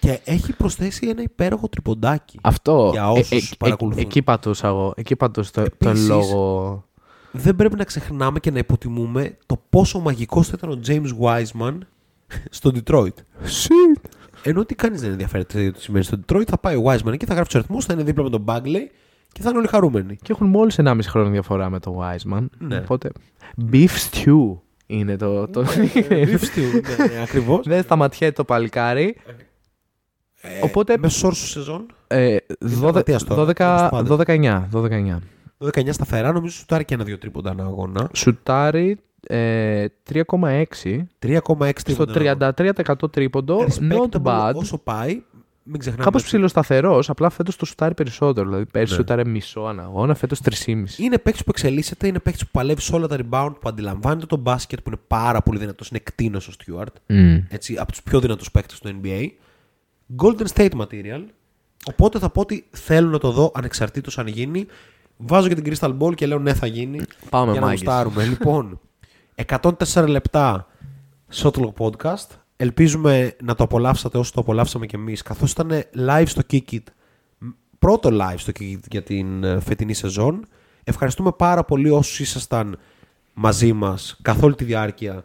και 0.00 0.20
έχει 0.24 0.52
προσθέσει 0.52 1.08
ένα 1.08 1.22
υπέροχο 1.22 1.68
τριποντάκι. 1.68 2.38
Αυτό. 2.42 2.88
Για 2.92 3.10
όσους 3.10 3.56
παρακολουθούν. 3.58 4.02
εκεί 4.02 4.22
πατούσα 4.22 4.68
εγώ. 4.68 4.92
Εκεί 4.96 5.16
πατούσα 5.16 5.50
το, 5.52 5.62
τον 5.78 5.90
Επίσης, 5.90 6.08
λόγο 6.08 6.84
δεν 7.32 7.56
πρέπει 7.56 7.76
να 7.76 7.84
ξεχνάμε 7.84 8.40
και 8.40 8.50
να 8.50 8.58
υποτιμούμε 8.58 9.36
το 9.46 9.62
πόσο 9.70 10.00
μαγικός 10.00 10.48
θα 10.48 10.54
ήταν 10.56 10.70
ο 10.70 10.80
James 10.86 11.10
Wiseman 11.20 11.78
στο 12.50 12.70
Detroit. 12.74 13.14
Shit. 13.42 14.02
Ενώ 14.42 14.64
τι 14.64 14.74
κανείς 14.74 15.00
δεν 15.00 15.10
ενδιαφέρεται 15.10 15.70
τι 15.70 15.80
σημαίνει 15.80 16.04
στο 16.04 16.18
Detroit, 16.26 16.46
θα 16.46 16.58
πάει 16.58 16.76
ο 16.76 16.82
Wiseman 16.86 17.12
εκεί, 17.12 17.26
θα 17.26 17.34
γράψει 17.34 17.52
του 17.52 17.58
αριθμού, 17.58 17.82
θα 17.82 17.92
είναι 17.92 18.02
δίπλα 18.02 18.22
με 18.22 18.30
τον 18.30 18.44
Bagley 18.46 18.86
και 19.32 19.42
θα 19.42 19.48
είναι 19.48 19.58
όλοι 19.58 19.66
χαρούμενοι. 19.68 20.16
Και 20.16 20.32
έχουν 20.32 20.46
μόλις 20.46 20.78
1,5 20.82 20.98
χρόνο 21.02 21.30
διαφορά 21.30 21.70
με 21.70 21.78
τον 21.78 21.94
Wiseman. 21.98 22.46
Ναι. 22.58 22.76
Οπότε. 22.76 23.10
Beef 23.72 23.88
stew 24.10 24.58
είναι 24.86 25.16
το. 25.16 25.48
το... 25.48 25.62
Ναι, 25.62 25.76
ναι, 25.76 26.16
ναι, 26.16 26.22
beef 26.24 26.40
stew, 26.40 26.82
ναι, 26.98 27.22
ακριβώς. 27.22 27.66
Δεν 27.66 27.82
σταματιέται 27.82 28.32
το 28.32 28.44
παλικάρι. 28.44 29.16
Ε, 30.40 30.48
Οπότε. 30.62 30.98
Με 30.98 31.08
σόρσου 31.08 31.46
σεζόν. 31.46 31.86
Ε, 32.06 32.36
12-9. 34.08 35.18
Το 35.62 35.70
19 35.74 35.88
σταθερά 35.92 36.32
νομίζω 36.32 36.54
σουτάρει 36.54 36.84
και 36.84 36.94
ένα-δύο 36.94 37.18
τρίποντα 37.18 37.50
ένα 37.50 37.64
αγώνα. 37.64 38.08
Σουτάρει 38.12 38.98
ε, 39.26 39.86
3,6. 40.12 40.64
3,6 41.22 41.70
Στο 41.76 42.04
33% 42.08 43.12
τρίποντο. 43.12 43.66
Not 43.90 44.22
bad. 44.22 44.52
Όσο 44.54 44.78
πάει, 44.78 45.22
μην 45.62 45.80
ξεχνάμε. 45.80 46.04
Κάπως 46.04 46.24
ψηλοσταθερός, 46.24 47.10
απλά 47.10 47.30
φέτος 47.30 47.56
το 47.56 47.66
σουτάρει 47.66 47.94
περισσότερο. 47.94 48.46
Δηλαδή 48.48 48.66
πέρσι 48.66 49.04
ναι. 49.08 49.24
μισό 49.24 49.60
αναγώνα, 49.60 50.14
φέτος 50.14 50.40
3,5. 50.44 50.74
Είναι 50.98 51.18
παίκτης 51.18 51.44
που 51.44 51.50
εξελίσσεται, 51.50 52.06
είναι 52.06 52.18
παίκτης 52.18 52.44
που 52.44 52.50
παλεύει 52.52 52.80
σε 52.80 52.94
όλα 52.94 53.06
τα 53.06 53.16
rebound, 53.16 53.52
που 53.60 53.68
αντιλαμβάνεται 53.68 54.26
το 54.26 54.36
μπάσκετ, 54.36 54.80
που 54.80 54.90
είναι 54.90 55.00
πάρα 55.06 55.42
πολύ 55.42 55.58
δυνατός. 55.58 55.88
Είναι 55.88 56.00
κτίνος 56.04 56.48
ο 56.48 56.52
Στιούαρτ. 56.52 56.96
Mm. 57.08 57.42
Έτσι, 57.48 57.76
από 57.78 57.90
τους 57.90 58.02
πιο 58.02 58.20
δυνατούς 58.20 58.50
παίκτες 58.50 58.78
του 58.78 59.00
NBA. 59.02 59.26
Golden 60.22 60.46
State 60.54 60.80
Material. 60.80 61.24
Οπότε 61.84 62.18
θα 62.18 62.30
πω 62.30 62.40
ότι 62.40 62.64
θέλω 62.70 63.08
να 63.08 63.18
το 63.18 63.30
δω 63.30 63.52
ανεξαρτήτως 63.54 64.18
αν 64.18 64.26
γίνει. 64.26 64.66
Βάζω 65.26 65.48
και 65.48 65.54
την 65.54 65.72
Crystal 65.72 65.98
Ball 65.98 66.14
και 66.14 66.26
λέω 66.26 66.38
ναι 66.38 66.54
θα 66.54 66.66
γίνει. 66.66 67.00
Πάμε, 67.30 67.52
για 67.52 67.60
να 67.60 67.66
μάγκες. 67.66 67.82
γουστάρουμε. 67.82 68.24
λοιπόν, 68.24 68.80
104 69.46 70.08
λεπτά 70.08 70.66
Shotlock 71.34 71.72
Podcast. 71.78 72.26
Ελπίζουμε 72.56 73.36
να 73.42 73.54
το 73.54 73.64
απολαύσατε 73.64 74.18
όσο 74.18 74.32
το 74.34 74.40
απολαύσαμε 74.40 74.86
κι 74.86 74.94
εμείς. 74.94 75.22
Καθώς 75.22 75.50
ήταν 75.50 75.70
live 76.08 76.26
στο 76.26 76.42
Kikit. 76.50 76.82
Πρώτο 77.78 78.10
live 78.12 78.38
στο 78.38 78.52
Kikit 78.60 78.80
για 78.90 79.02
την 79.02 79.44
ε, 79.44 79.60
φετινή 79.60 79.94
σεζόν. 79.94 80.46
Ευχαριστούμε 80.84 81.32
πάρα 81.32 81.64
πολύ 81.64 81.90
όσους 81.90 82.20
ήσασταν 82.20 82.78
μαζί 83.34 83.72
μας 83.72 84.18
καθ' 84.22 84.42
όλη 84.42 84.54
τη 84.54 84.64
διάρκεια 84.64 85.24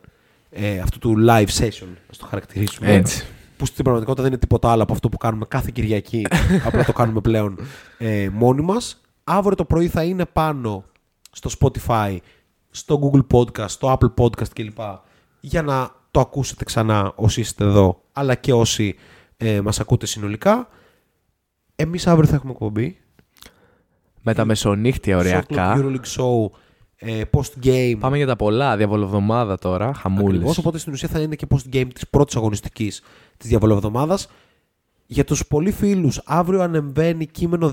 ε, 0.49 0.79
αυτού 0.79 0.99
του 0.99 1.15
live 1.29 1.47
session, 1.59 1.87
ας 2.09 2.17
το 2.17 2.25
χαρακτηρίσουμε. 2.25 2.93
Έτσι. 2.93 3.25
Που 3.57 3.65
στην 3.65 3.83
πραγματικότητα 3.83 4.23
δεν 4.23 4.31
είναι 4.31 4.41
τίποτα 4.41 4.71
άλλο 4.71 4.83
από 4.83 4.93
αυτό 4.93 5.09
που 5.09 5.17
κάνουμε 5.17 5.45
κάθε 5.47 5.69
Κυριακή. 5.73 6.27
απλά 6.67 6.85
το 6.85 6.93
κάνουμε 6.93 7.21
πλέον 7.21 7.59
ε, 7.97 8.29
μόνοι 8.31 8.61
μας. 8.61 9.01
Αύριο 9.29 9.55
το 9.55 9.65
πρωί 9.65 9.87
θα 9.87 10.03
είναι 10.03 10.25
πάνω 10.25 10.83
στο 11.31 11.49
Spotify, 11.59 12.17
στο 12.69 12.99
Google 13.03 13.25
Podcast, 13.37 13.69
στο 13.69 13.97
Apple 13.99 14.23
Podcast 14.23 14.49
κλπ. 14.53 14.79
Για 15.39 15.61
να 15.61 15.89
το 16.11 16.19
ακούσετε 16.19 16.63
ξανά 16.63 17.11
όσοι 17.15 17.39
είστε 17.39 17.63
εδώ, 17.63 18.01
αλλά 18.13 18.35
και 18.35 18.53
όσοι 18.53 18.95
ε, 19.37 19.61
μας 19.61 19.79
ακούτε 19.79 20.05
συνολικά. 20.05 20.67
Εμείς 21.75 22.07
αύριο 22.07 22.27
θα 22.27 22.35
έχουμε 22.35 22.51
εκπομπή. 22.51 22.97
Με 24.21 24.33
τα 24.33 24.45
μεσονύχτια 24.45 25.17
ωριακά. 25.17 25.75
Shot 25.75 25.79
Clock 25.79 25.81
Euroleague 25.81 26.17
Show, 26.17 26.49
ε, 26.95 27.21
post-game. 27.31 27.95
Πάμε 27.99 28.17
για 28.17 28.27
τα 28.27 28.35
πολλά. 28.35 28.77
Διαβολοβδομάδα 28.77 29.57
τώρα. 29.57 29.93
Χαμούλη. 29.93 30.35
Ακριβώς, 30.35 30.57
οπότε 30.57 30.77
στην 30.77 30.93
ουσία 30.93 31.07
θα 31.07 31.19
είναι 31.19 31.35
και 31.35 31.47
post-game 31.49 31.87
της 31.93 32.07
πρώτης 32.09 32.35
αγωνιστικής 32.35 33.01
της 33.37 33.49
διαβολοβδομάδας. 33.49 34.27
Για 35.09 35.23
τους 35.23 35.47
πολύ 35.47 35.71
φίλους, 35.71 36.21
αύριο 36.25 36.61
ανεμβαίνει 36.61 37.25
κείμενο 37.25 37.71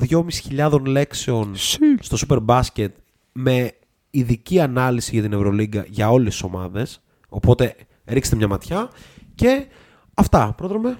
2.500 0.56 0.81
λέξεων 0.86 1.52
στο 2.01 2.16
Super 2.28 2.39
Basket 2.47 2.89
με 3.32 3.70
ειδική 4.11 4.61
ανάλυση 4.61 5.11
για 5.12 5.23
την 5.23 5.32
Ευρωλίγκα 5.32 5.85
για 5.89 6.11
όλες 6.11 6.32
τις 6.32 6.43
ομάδες. 6.43 7.01
Οπότε 7.28 7.74
ρίξτε 8.05 8.36
μια 8.36 8.48
ματιά. 8.48 8.89
Και 9.35 9.66
αυτά, 10.15 10.55
πρόδρομε. 10.56 10.97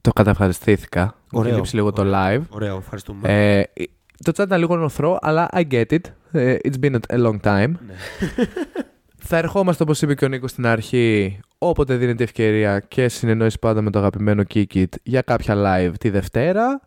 Το 0.00 0.12
καταευχαριστήθηκα. 0.12 1.02
Μου 1.04 1.38
Ωραίο, 1.38 1.48
είχε 1.50 1.56
λείψει 1.56 1.74
λίγο 1.74 1.92
το 1.92 2.00
ωραίο. 2.02 2.14
live. 2.14 2.42
Ωραίο, 2.48 2.76
ευχαριστούμε. 2.76 3.28
Ε, 3.28 3.62
το 4.24 4.32
chat 4.36 4.44
ήταν 4.44 4.58
λίγο 4.58 4.76
νοθρό, 4.76 5.18
αλλά 5.20 5.48
I 5.52 5.64
get 5.70 5.86
it. 5.90 6.00
Ε, 6.32 6.56
It's 6.64 6.84
been 6.84 6.98
a 7.08 7.16
long 7.26 7.40
time. 7.40 7.72
Ναι. 7.86 7.94
Θα 9.26 9.36
ερχόμαστε, 9.36 9.82
όπως 9.82 10.02
είπε 10.02 10.14
και 10.14 10.24
ο 10.24 10.28
Νίκος 10.28 10.50
στην 10.50 10.66
αρχή, 10.66 11.38
όποτε 11.68 11.96
δίνεται 11.96 12.22
ευκαιρία 12.22 12.80
και 12.80 13.08
συνεννόηση 13.08 13.58
πάντα 13.58 13.82
με 13.82 13.90
το 13.90 13.98
αγαπημένο 13.98 14.42
Kikit 14.54 14.84
για 15.02 15.22
κάποια 15.22 15.54
live 15.56 15.92
τη 16.00 16.10
Δευτέρα. 16.10 16.80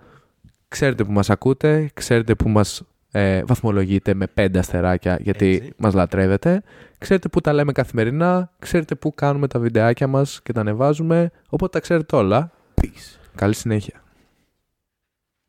Ξέρετε 0.67 1.03
που 1.03 1.11
μας 1.11 1.29
ακούτε, 1.29 1.89
ξέρετε 1.93 2.35
που 2.35 2.49
μας 2.49 2.83
ε, 3.11 3.43
βαθμολογείτε 3.43 4.13
με 4.13 4.27
πέντε 4.27 4.59
αστεράκια 4.59 5.17
γιατί 5.21 5.55
Έτσι. 5.55 5.73
μας 5.77 5.93
λατρεύετε. 5.93 6.63
Ξέρετε 6.97 7.27
που 7.27 7.41
τα 7.41 7.53
λέμε 7.53 7.71
καθημερινά, 7.71 8.51
ξέρετε 8.59 8.95
που 8.95 9.15
κάνουμε 9.15 9.47
τα 9.47 9.59
βιντεάκια 9.59 10.07
μας 10.07 10.41
και 10.43 10.53
τα 10.53 10.61
ανεβάζουμε, 10.61 11.31
οπότε 11.49 11.71
τα 11.71 11.79
ξέρετε 11.79 12.15
όλα. 12.15 12.51
Peace. 12.81 13.17
Καλή 13.35 13.53
συνέχεια. 13.53 14.01